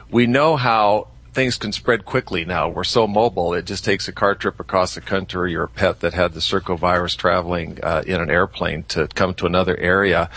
we 0.09 0.27
know 0.27 0.57
how 0.57 1.07
things 1.33 1.57
can 1.57 1.71
spread 1.71 2.03
quickly 2.03 2.43
now. 2.43 2.67
We're 2.67 2.83
so 2.83 3.07
mobile. 3.07 3.53
It 3.53 3.65
just 3.65 3.85
takes 3.85 4.09
a 4.09 4.11
car 4.11 4.35
trip 4.35 4.59
across 4.59 4.95
the 4.95 5.01
country 5.01 5.55
or 5.55 5.63
a 5.63 5.69
pet 5.69 6.01
that 6.01 6.13
had 6.13 6.33
the 6.33 6.41
circovirus 6.41 7.15
traveling 7.15 7.79
uh, 7.81 8.03
in 8.05 8.19
an 8.19 8.29
airplane 8.29 8.83
to 8.89 9.07
come 9.07 9.33
to 9.35 9.45
another 9.45 9.77
area. 9.77 10.29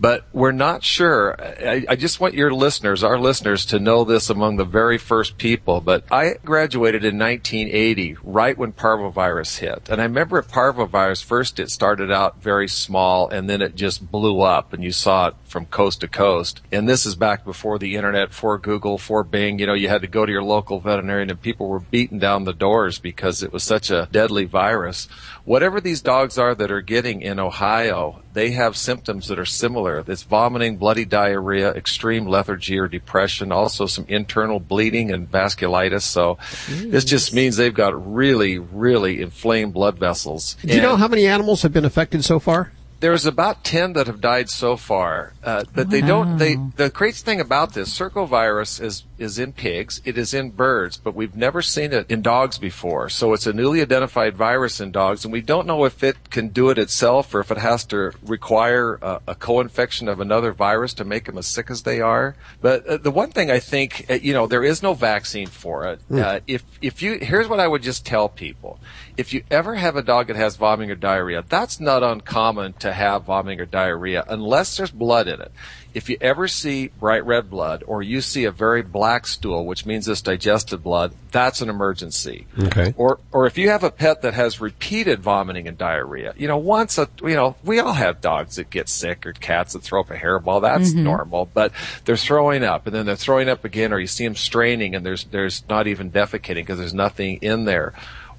But 0.00 0.24
we're 0.32 0.52
not 0.52 0.82
sure. 0.82 1.36
I, 1.38 1.84
I 1.90 1.94
just 1.94 2.20
want 2.20 2.32
your 2.32 2.54
listeners, 2.54 3.04
our 3.04 3.18
listeners, 3.18 3.66
to 3.66 3.78
know 3.78 4.04
this 4.04 4.30
among 4.30 4.56
the 4.56 4.64
very 4.64 4.96
first 4.96 5.36
people. 5.36 5.82
But 5.82 6.04
I 6.10 6.36
graduated 6.42 7.04
in 7.04 7.18
1980, 7.18 8.16
right 8.24 8.56
when 8.56 8.72
parvovirus 8.72 9.58
hit. 9.58 9.90
And 9.90 10.00
I 10.00 10.04
remember 10.04 10.38
at 10.38 10.48
parvovirus, 10.48 11.22
first 11.22 11.60
it 11.60 11.70
started 11.70 12.10
out 12.10 12.42
very 12.42 12.66
small 12.66 13.28
and 13.28 13.48
then 13.50 13.60
it 13.60 13.74
just 13.74 14.10
blew 14.10 14.40
up 14.40 14.72
and 14.72 14.82
you 14.82 14.90
saw 14.90 15.28
it 15.28 15.34
from 15.44 15.66
coast 15.66 16.00
to 16.00 16.08
coast. 16.08 16.62
And 16.72 16.88
this 16.88 17.04
is 17.04 17.14
back 17.14 17.44
before 17.44 17.78
the 17.78 17.96
internet, 17.96 18.32
for 18.32 18.56
Google, 18.56 18.96
for 18.96 19.22
Bing. 19.22 19.58
You 19.58 19.66
know, 19.66 19.74
you 19.74 19.88
had 19.88 20.00
to 20.00 20.08
go 20.08 20.24
to 20.24 20.32
your 20.32 20.42
local 20.42 20.80
veterinarian 20.80 21.28
and 21.28 21.42
people 21.42 21.68
were 21.68 21.80
beating 21.80 22.18
down 22.18 22.44
the 22.44 22.54
doors 22.54 22.98
because 22.98 23.42
it 23.42 23.52
was 23.52 23.64
such 23.64 23.90
a 23.90 24.08
deadly 24.10 24.46
virus. 24.46 25.08
Whatever 25.44 25.78
these 25.78 26.00
dogs 26.00 26.38
are 26.38 26.54
that 26.54 26.70
are 26.70 26.80
getting 26.80 27.20
in 27.20 27.38
Ohio, 27.38 28.22
they 28.32 28.52
have 28.52 28.76
symptoms 28.76 29.28
that 29.28 29.38
are 29.38 29.44
similar. 29.44 30.04
It's 30.06 30.22
vomiting, 30.22 30.76
bloody 30.76 31.04
diarrhea, 31.04 31.70
extreme 31.72 32.26
lethargy 32.26 32.78
or 32.78 32.88
depression, 32.88 33.52
also 33.52 33.86
some 33.86 34.04
internal 34.08 34.60
bleeding 34.60 35.10
and 35.10 35.30
vasculitis. 35.30 36.02
So 36.02 36.38
this 36.68 37.04
just 37.04 37.34
means 37.34 37.56
they've 37.56 37.74
got 37.74 38.12
really, 38.14 38.58
really 38.58 39.20
inflamed 39.20 39.74
blood 39.74 39.98
vessels. 39.98 40.56
Do 40.62 40.74
you 40.74 40.82
know 40.82 40.96
how 40.96 41.08
many 41.08 41.26
animals 41.26 41.62
have 41.62 41.72
been 41.72 41.84
affected 41.84 42.24
so 42.24 42.38
far? 42.38 42.72
There's 43.00 43.24
about 43.24 43.64
10 43.64 43.94
that 43.94 44.08
have 44.08 44.20
died 44.20 44.50
so 44.50 44.76
far, 44.76 45.32
uh, 45.42 45.64
but 45.74 45.88
they 45.88 46.02
don't, 46.02 46.36
they, 46.36 46.56
the 46.76 46.90
crazy 46.90 47.24
thing 47.24 47.40
about 47.40 47.72
this, 47.72 47.98
circovirus 47.98 48.78
is, 48.78 49.04
is 49.20 49.38
in 49.38 49.52
pigs, 49.52 50.00
it 50.04 50.16
is 50.16 50.34
in 50.34 50.50
birds, 50.50 50.96
but 50.96 51.14
we've 51.14 51.36
never 51.36 51.62
seen 51.62 51.92
it 51.92 52.10
in 52.10 52.22
dogs 52.22 52.58
before. 52.58 53.08
So 53.08 53.32
it's 53.32 53.46
a 53.46 53.52
newly 53.52 53.80
identified 53.82 54.36
virus 54.36 54.80
in 54.80 54.90
dogs, 54.90 55.24
and 55.24 55.32
we 55.32 55.40
don't 55.40 55.66
know 55.66 55.84
if 55.84 56.02
it 56.02 56.30
can 56.30 56.48
do 56.48 56.70
it 56.70 56.78
itself 56.78 57.34
or 57.34 57.40
if 57.40 57.50
it 57.50 57.58
has 57.58 57.84
to 57.86 58.12
require 58.22 58.94
a, 59.02 59.20
a 59.28 59.34
co-infection 59.34 60.08
of 60.08 60.20
another 60.20 60.52
virus 60.52 60.94
to 60.94 61.04
make 61.04 61.26
them 61.26 61.38
as 61.38 61.46
sick 61.46 61.70
as 61.70 61.82
they 61.82 62.00
are. 62.00 62.34
But 62.60 62.86
uh, 62.86 62.96
the 62.96 63.10
one 63.10 63.30
thing 63.30 63.50
I 63.50 63.58
think, 63.58 64.06
uh, 64.08 64.14
you 64.14 64.32
know, 64.32 64.46
there 64.46 64.64
is 64.64 64.82
no 64.82 64.94
vaccine 64.94 65.48
for 65.48 65.86
it. 65.86 66.00
Hmm. 66.08 66.18
Uh, 66.18 66.40
if, 66.46 66.64
if 66.80 67.02
you, 67.02 67.18
here's 67.18 67.48
what 67.48 67.60
I 67.60 67.68
would 67.68 67.82
just 67.82 68.06
tell 68.06 68.28
people. 68.28 68.80
If 69.16 69.34
you 69.34 69.42
ever 69.50 69.74
have 69.74 69.96
a 69.96 70.02
dog 70.02 70.28
that 70.28 70.36
has 70.36 70.56
vomiting 70.56 70.90
or 70.90 70.94
diarrhea, 70.94 71.44
that's 71.46 71.78
not 71.80 72.02
uncommon 72.02 72.72
to 72.74 72.92
have 72.92 73.24
vomiting 73.24 73.60
or 73.60 73.66
diarrhea 73.66 74.24
unless 74.28 74.76
there's 74.76 74.90
blood 74.90 75.28
in 75.28 75.40
it. 75.40 75.52
If 75.92 76.08
you 76.08 76.16
ever 76.20 76.46
see 76.48 76.88
bright 77.00 77.24
red 77.26 77.50
blood 77.50 77.82
or 77.86 78.02
you 78.02 78.20
see 78.20 78.44
a 78.44 78.50
very 78.50 78.82
black 78.82 79.26
stool, 79.26 79.66
which 79.66 79.84
means 79.86 80.06
it's 80.08 80.20
digested 80.22 80.82
blood, 80.82 81.12
that's 81.32 81.60
an 81.60 81.68
emergency. 81.68 82.46
Okay. 82.58 82.94
Or, 82.96 83.18
or 83.32 83.46
if 83.46 83.58
you 83.58 83.70
have 83.70 83.82
a 83.84 83.90
pet 83.90 84.22
that 84.22 84.34
has 84.34 84.60
repeated 84.60 85.20
vomiting 85.20 85.66
and 85.68 85.76
diarrhea, 85.76 86.34
you 86.36 86.46
know, 86.48 86.58
once 86.58 86.98
a, 86.98 87.08
you 87.22 87.34
know, 87.34 87.56
we 87.64 87.78
all 87.80 87.92
have 87.92 88.20
dogs 88.20 88.56
that 88.56 88.70
get 88.70 88.88
sick 88.88 89.26
or 89.26 89.32
cats 89.32 89.72
that 89.72 89.82
throw 89.82 90.00
up 90.00 90.10
a 90.10 90.16
hairball. 90.16 90.60
That's 90.62 90.90
Mm-hmm. 90.90 91.00
Mhm. 91.00 91.02
normal, 91.04 91.50
but 91.52 91.72
they're 92.04 92.16
throwing 92.16 92.62
up 92.64 92.86
and 92.86 92.94
then 92.94 93.06
they're 93.06 93.16
throwing 93.16 93.48
up 93.48 93.64
again 93.64 93.92
or 93.92 93.98
you 94.00 94.06
see 94.06 94.24
them 94.24 94.36
straining 94.36 94.94
and 94.94 95.04
there's, 95.04 95.24
there's 95.24 95.62
not 95.68 95.86
even 95.86 96.10
defecating 96.10 96.54
because 96.56 96.78
there's 96.78 96.94
nothing 96.94 97.38
in 97.42 97.64
there. 97.64 97.92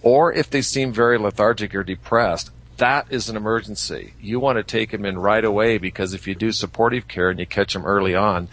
Or 0.04 0.34
if 0.34 0.50
they 0.50 0.62
seem 0.62 0.92
very 0.94 1.18
lethargic 1.18 1.76
or 1.76 1.84
depressed, 1.84 2.50
that 2.82 3.08
is 3.12 3.30
an 3.30 3.38
emergency. 3.38 4.14
You 4.20 4.40
want 4.40 4.58
to 4.58 4.64
take 4.64 4.90
them 4.92 5.06
in 5.06 5.18
right 5.18 5.44
away 5.46 5.78
because 5.78 6.14
if 6.16 6.28
you 6.28 6.34
do 6.36 6.52
supportive 6.52 7.08
care 7.08 7.30
and 7.30 7.40
you 7.40 7.46
catch 7.46 7.74
them 7.74 7.86
early 7.86 8.16
on, 8.16 8.48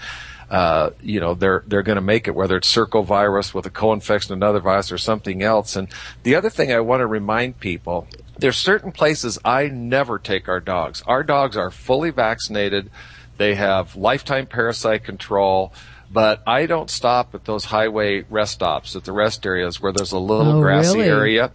uh, 0.50 0.90
you 1.02 1.18
know, 1.20 1.34
they're, 1.34 1.62
they're 1.66 1.82
going 1.82 1.96
to 1.96 2.02
make 2.02 2.28
it, 2.28 2.34
whether 2.34 2.56
it's 2.56 2.74
circovirus 2.74 3.52
with 3.54 3.64
a 3.66 3.70
co-infection 3.70 4.34
another 4.34 4.60
virus 4.60 4.92
or 4.92 4.98
something 4.98 5.42
else. 5.42 5.76
And 5.76 5.88
the 6.24 6.34
other 6.34 6.50
thing 6.50 6.72
I 6.72 6.80
want 6.80 7.00
to 7.00 7.06
remind 7.06 7.58
people, 7.58 8.06
there's 8.38 8.56
certain 8.58 8.92
places 8.92 9.38
I 9.44 9.68
never 9.68 10.18
take 10.18 10.48
our 10.48 10.60
dogs. 10.60 11.02
Our 11.06 11.22
dogs 11.22 11.56
are 11.56 11.70
fully 11.70 12.10
vaccinated. 12.10 12.90
They 13.38 13.54
have 13.54 13.96
lifetime 13.96 14.46
parasite 14.46 15.04
control. 15.04 15.72
But 16.10 16.42
I 16.46 16.64
don't 16.66 16.88
stop 16.90 17.34
at 17.34 17.44
those 17.44 17.66
highway 17.66 18.24
rest 18.30 18.52
stops, 18.54 18.96
at 18.96 19.04
the 19.04 19.12
rest 19.12 19.44
areas 19.44 19.80
where 19.80 19.92
there's 19.92 20.12
a 20.12 20.18
little 20.18 20.56
Oh, 20.58 20.60
grassy 20.60 20.98
really? 21.00 21.08
area. 21.10 21.50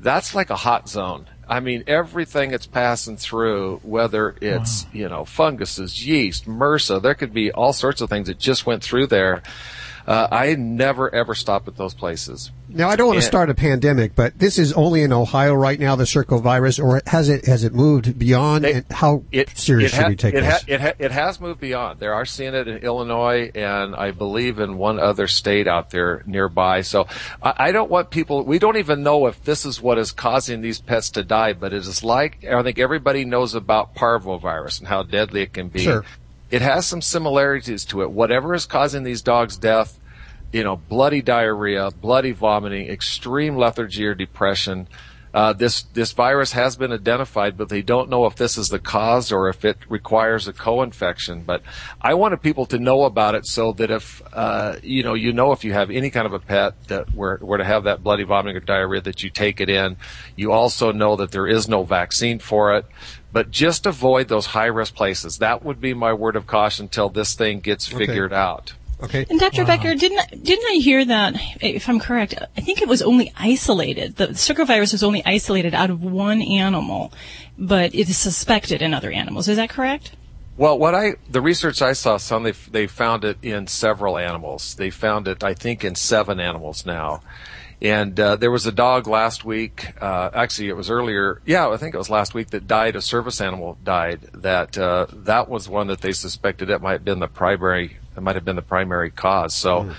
that's 0.00 0.34
like 0.34 0.50
a 0.50 0.56
hot 0.56 0.88
zone. 0.88 1.26
I 1.48 1.60
mean, 1.60 1.84
everything 1.86 2.52
it's 2.52 2.66
passing 2.66 3.16
through, 3.16 3.80
whether 3.82 4.34
it's, 4.40 4.86
you 4.92 5.08
know, 5.08 5.24
funguses, 5.24 6.06
yeast, 6.06 6.46
MRSA, 6.46 7.02
there 7.02 7.14
could 7.14 7.34
be 7.34 7.52
all 7.52 7.72
sorts 7.72 8.00
of 8.00 8.08
things 8.08 8.28
that 8.28 8.38
just 8.38 8.66
went 8.66 8.82
through 8.82 9.08
there. 9.08 9.42
Uh, 10.06 10.28
I 10.30 10.54
never 10.54 11.14
ever 11.14 11.34
stop 11.34 11.66
at 11.66 11.76
those 11.76 11.94
places. 11.94 12.50
Now, 12.74 12.88
I 12.88 12.96
don't 12.96 13.06
want 13.06 13.20
to 13.20 13.26
start 13.26 13.50
a 13.50 13.54
pandemic, 13.54 14.16
but 14.16 14.36
this 14.36 14.58
is 14.58 14.72
only 14.72 15.02
in 15.02 15.12
Ohio 15.12 15.54
right 15.54 15.78
now, 15.78 15.94
the 15.94 16.04
circovirus, 16.04 16.82
or 16.82 17.00
has 17.06 17.28
it 17.28 17.46
has 17.46 17.62
it 17.62 17.72
moved 17.72 18.18
beyond? 18.18 18.64
and 18.66 18.84
how 18.90 19.22
serious 19.54 19.92
it 19.92 19.94
should 19.94 20.02
ha- 20.02 20.08
we 20.08 20.16
take 20.16 20.34
it 20.34 20.40
this? 20.40 20.52
Ha- 20.52 20.64
it, 20.66 20.80
ha- 20.80 20.92
it 20.98 21.10
has 21.12 21.40
moved 21.40 21.60
beyond. 21.60 22.00
They 22.00 22.08
are 22.08 22.24
seeing 22.24 22.54
it 22.54 22.66
in 22.66 22.78
Illinois 22.78 23.50
and 23.54 23.94
I 23.94 24.10
believe 24.10 24.58
in 24.58 24.76
one 24.76 24.98
other 24.98 25.28
state 25.28 25.68
out 25.68 25.90
there 25.90 26.22
nearby. 26.26 26.80
So 26.80 27.06
I, 27.42 27.54
I 27.56 27.72
don't 27.72 27.90
want 27.90 28.10
people, 28.10 28.42
we 28.44 28.58
don't 28.58 28.76
even 28.76 29.02
know 29.02 29.26
if 29.26 29.42
this 29.44 29.64
is 29.64 29.80
what 29.80 29.98
is 29.98 30.10
causing 30.12 30.60
these 30.60 30.80
pets 30.80 31.10
to 31.10 31.22
die, 31.22 31.52
but 31.52 31.72
it 31.72 31.86
is 31.86 32.02
like, 32.02 32.44
I 32.44 32.62
think 32.62 32.78
everybody 32.78 33.24
knows 33.24 33.54
about 33.54 33.94
parvovirus 33.94 34.80
and 34.80 34.88
how 34.88 35.04
deadly 35.04 35.42
it 35.42 35.52
can 35.52 35.68
be. 35.68 35.84
Sure. 35.84 36.04
It 36.50 36.62
has 36.62 36.86
some 36.86 37.02
similarities 37.02 37.84
to 37.86 38.02
it. 38.02 38.10
Whatever 38.10 38.54
is 38.54 38.66
causing 38.66 39.02
these 39.04 39.22
dogs' 39.22 39.56
death, 39.56 39.98
you 40.54 40.62
know, 40.62 40.76
bloody 40.76 41.20
diarrhea, 41.20 41.90
bloody 41.90 42.30
vomiting, 42.30 42.86
extreme 42.88 43.56
lethargy 43.56 44.06
or 44.06 44.14
depression. 44.14 44.88
Uh, 45.34 45.52
this 45.52 45.82
this 45.82 46.12
virus 46.12 46.52
has 46.52 46.76
been 46.76 46.92
identified, 46.92 47.56
but 47.56 47.68
they 47.68 47.82
don't 47.82 48.08
know 48.08 48.24
if 48.24 48.36
this 48.36 48.56
is 48.56 48.68
the 48.68 48.78
cause 48.78 49.32
or 49.32 49.48
if 49.48 49.64
it 49.64 49.78
requires 49.88 50.46
a 50.46 50.52
co-infection. 50.52 51.42
But 51.42 51.62
I 52.00 52.14
wanted 52.14 52.40
people 52.40 52.66
to 52.66 52.78
know 52.78 53.02
about 53.02 53.34
it 53.34 53.44
so 53.46 53.72
that 53.72 53.90
if 53.90 54.22
uh, 54.32 54.76
you 54.80 55.02
know 55.02 55.14
you 55.14 55.32
know 55.32 55.50
if 55.50 55.64
you 55.64 55.72
have 55.72 55.90
any 55.90 56.08
kind 56.08 56.24
of 56.24 56.32
a 56.32 56.38
pet 56.38 56.74
that 56.86 57.12
were 57.12 57.40
were 57.42 57.58
to 57.58 57.64
have 57.64 57.82
that 57.82 58.04
bloody 58.04 58.22
vomiting 58.22 58.56
or 58.56 58.60
diarrhea, 58.60 59.00
that 59.00 59.24
you 59.24 59.30
take 59.30 59.60
it 59.60 59.68
in. 59.68 59.96
You 60.36 60.52
also 60.52 60.92
know 60.92 61.16
that 61.16 61.32
there 61.32 61.48
is 61.48 61.68
no 61.68 61.82
vaccine 61.82 62.38
for 62.38 62.76
it. 62.76 62.86
But 63.32 63.50
just 63.50 63.86
avoid 63.86 64.28
those 64.28 64.46
high 64.46 64.66
risk 64.66 64.94
places. 64.94 65.38
That 65.38 65.64
would 65.64 65.80
be 65.80 65.94
my 65.94 66.12
word 66.12 66.36
of 66.36 66.46
caution 66.46 66.84
until 66.84 67.08
this 67.08 67.34
thing 67.34 67.58
gets 67.58 67.92
Okay. 67.92 68.06
figured 68.06 68.32
out. 68.32 68.74
Okay. 69.04 69.26
And 69.30 69.38
Dr. 69.40 69.64
Becker, 69.64 69.94
didn't 69.94 70.18
I- 70.18 70.34
didn't 70.36 70.64
I 70.70 70.74
hear 70.80 71.04
that? 71.04 71.34
If 71.60 71.88
I'm 71.88 72.00
correct, 72.00 72.34
I 72.56 72.60
think 72.60 72.82
it 72.82 72.88
was 72.88 73.02
only 73.02 73.32
isolated. 73.36 74.16
The 74.16 74.28
circovirus 74.28 74.92
was 74.92 75.02
only 75.02 75.24
isolated 75.24 75.74
out 75.74 75.90
of 75.90 76.02
one 76.02 76.42
animal, 76.42 77.12
but 77.58 77.94
it 77.94 78.08
is 78.08 78.16
suspected 78.16 78.82
in 78.82 78.92
other 78.94 79.10
animals. 79.10 79.48
Is 79.48 79.56
that 79.56 79.70
correct? 79.70 80.12
Well, 80.56 80.78
what 80.78 80.94
I 80.94 81.14
the 81.28 81.40
research 81.40 81.82
I 81.82 81.94
saw, 81.94 82.16
some 82.16 82.44
they 82.44 82.52
they 82.52 82.86
found 82.86 83.24
it 83.24 83.38
in 83.42 83.66
several 83.66 84.16
animals. 84.16 84.74
They 84.76 84.90
found 84.90 85.26
it, 85.28 85.42
I 85.42 85.54
think, 85.54 85.84
in 85.84 85.94
seven 85.96 86.38
animals 86.40 86.86
now. 86.86 87.22
And 87.82 88.18
uh, 88.18 88.36
there 88.36 88.52
was 88.52 88.64
a 88.64 88.72
dog 88.72 89.08
last 89.08 89.44
week. 89.44 89.92
Uh, 90.00 90.30
actually, 90.32 90.68
it 90.68 90.76
was 90.76 90.88
earlier. 90.90 91.42
Yeah, 91.44 91.68
I 91.68 91.76
think 91.76 91.94
it 91.94 91.98
was 91.98 92.08
last 92.08 92.32
week 92.32 92.50
that 92.50 92.68
died. 92.68 92.94
A 92.96 93.02
service 93.02 93.40
animal 93.40 93.76
died. 93.84 94.20
That 94.32 94.78
uh, 94.78 95.06
that 95.12 95.48
was 95.48 95.68
one 95.68 95.88
that 95.88 96.00
they 96.00 96.12
suspected 96.12 96.70
it 96.70 96.80
might 96.80 96.92
have 96.92 97.04
been 97.04 97.18
the 97.18 97.28
primary. 97.28 97.98
It 98.16 98.22
might 98.22 98.36
have 98.36 98.44
been 98.44 98.56
the 98.56 98.62
primary 98.62 99.10
cause. 99.10 99.54
So. 99.54 99.92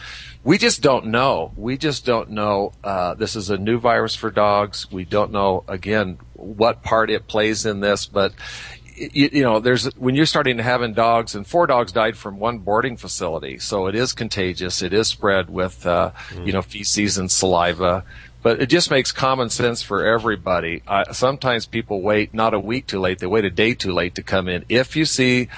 We 0.44 0.60
just 0.60 0.84
don't 0.84 1.08
know. 1.08 1.54
We 1.58 1.76
just 1.76 2.06
don't 2.06 2.30
know. 2.30 2.72
Uh, 2.84 3.16
this 3.16 3.36
is 3.36 3.50
a 3.50 3.58
new 3.58 3.80
virus 3.80 4.14
for 4.14 4.30
dogs. 4.30 4.92
We 4.92 5.04
don't 5.04 5.32
know 5.32 5.64
again 5.68 6.20
what 6.36 6.84
part 6.84 7.10
it 7.10 7.26
plays 7.26 7.66
in 7.66 7.80
this, 7.80 8.06
but 8.06 8.32
you, 8.96 9.30
you 9.32 9.44
know, 9.44 9.60
there's 9.60 9.86
when 9.96 10.16
you're 10.16 10.26
starting 10.26 10.58
to 10.58 10.64
having 10.64 10.94
dogs, 10.94 11.36
and 11.36 11.46
four 11.46 11.68
dogs 11.68 11.92
died 11.92 12.18
from 12.18 12.40
one 12.40 12.60
boarding 12.60 12.98
facility, 12.98 13.60
so 13.60 13.88
it 13.88 13.96
is 13.96 14.14
contagious. 14.14 14.82
It 14.82 14.94
is 14.94 15.08
spread 15.08 15.50
with, 15.50 15.86
uh, 15.86 16.12
you 16.44 16.54
know, 16.54 16.62
feces 16.62 17.18
and 17.18 17.32
saliva. 17.32 18.04
But 18.42 18.62
it 18.62 18.68
just 18.68 18.92
makes 18.92 19.12
common 19.12 19.50
sense 19.50 19.82
for 19.82 20.06
everybody. 20.06 20.84
Uh, 20.88 21.12
sometimes 21.14 21.66
people 21.66 22.02
wait 22.02 22.34
not 22.34 22.54
a 22.54 22.60
week 22.60 22.88
too 22.88 23.00
late; 23.00 23.20
they 23.20 23.28
wait 23.28 23.46
a 23.46 23.50
day 23.50 23.74
too 23.74 23.92
late 23.92 24.16
to 24.16 24.24
come 24.24 24.48
in. 24.48 24.66
If 24.70 24.96
you 24.96 25.06
see 25.06 25.50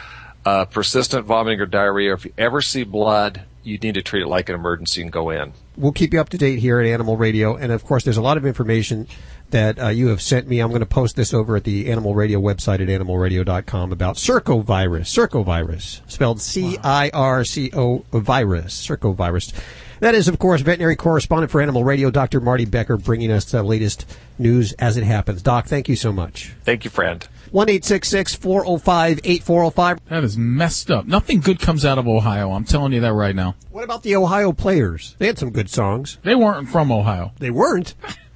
uh, 0.48 0.66
persistent 0.66 1.26
vomiting 1.26 1.60
or 1.60 1.66
diarrhea, 1.66 2.14
if 2.14 2.24
you 2.24 2.34
ever 2.38 2.62
see 2.62 2.86
blood, 2.86 3.42
you 3.64 3.78
need 3.78 3.96
to 3.96 4.02
treat 4.02 4.22
it 4.22 4.28
like 4.28 4.48
an 4.48 4.56
emergency 4.56 5.02
and 5.02 5.12
go 5.12 5.30
in. 5.30 5.52
We'll 5.76 5.92
keep 5.92 6.14
you 6.14 6.22
up 6.22 6.30
to 6.30 6.38
date 6.38 6.60
here 6.60 6.80
at 6.80 6.88
Animal 6.88 7.18
Radio, 7.18 7.58
and 7.58 7.72
of 7.72 7.84
course, 7.84 8.06
there's 8.06 8.18
a 8.18 8.22
lot 8.22 8.38
of 8.38 8.46
information 8.46 9.08
that 9.50 9.78
uh, 9.78 9.90
you 9.90 10.08
have 10.08 10.22
sent 10.22 10.48
me. 10.48 10.60
I'm 10.60 10.70
going 10.70 10.80
to 10.80 10.86
post 10.86 11.18
this 11.18 11.34
over 11.34 11.58
at 11.58 11.66
the 11.66 11.92
Animal 11.92 12.16
Radio 12.16 12.40
website 12.40 12.80
at 12.80 12.88
animalradio.com 12.88 13.92
about 13.92 14.16
circovirus, 14.16 15.08
circovirus, 15.08 16.00
spelled 16.10 16.40
C-I-R-C-O 16.40 18.06
virus, 18.14 18.88
circovirus. 18.88 19.54
That 20.00 20.16
is, 20.16 20.28
of 20.28 20.38
course, 20.38 20.62
veterinary 20.62 20.96
correspondent 20.96 21.52
for 21.52 21.62
Animal 21.62 21.84
Radio, 21.84 22.12
Dr. 22.12 22.40
Marty 22.40 22.66
Becker, 22.66 22.98
bringing 22.98 23.32
us 23.32 23.46
the 23.46 23.64
latest 23.64 24.06
news 24.38 24.74
as 24.74 24.98
it 24.98 25.04
happens. 25.04 25.42
Doc, 25.42 25.66
thank 25.66 25.90
you 25.90 25.96
so 25.96 26.12
much. 26.12 26.54
Thank 26.64 26.84
you, 26.84 26.92
friend. 26.92 27.28
One 27.52 27.70
eight 27.70 27.86
six 27.86 28.10
six 28.10 28.36
four 28.36 28.64
zero 28.66 28.78
five 28.78 29.20
eight 29.24 29.42
four 29.44 29.62
zero 29.62 29.70
five. 29.70 30.00
That 30.10 30.24
is 30.24 30.38
messed 30.38 30.92
up. 30.92 31.06
Nothing 31.06 31.40
good 31.40 31.60
comes 31.60 31.86
out 31.86 31.98
of 31.98 32.08
Ohio. 32.08 32.52
I'm 32.52 32.66
telling 32.66 32.92
you 32.92 33.02
that 33.02 33.14
right 33.14 33.36
now. 33.36 33.56
What 33.72 33.84
about 33.84 34.04
the 34.04 34.16
Ohio 34.18 34.52
players? 34.52 35.16
They 35.18 35.28
had 35.28 35.40
some 35.40 35.52
good 35.52 35.70
songs. 35.70 36.18
They 36.24 36.36
weren't 36.36 36.68
from 36.68 36.92
Ohio. 36.92 37.32
They 37.40 37.52
weren't. 37.52 37.96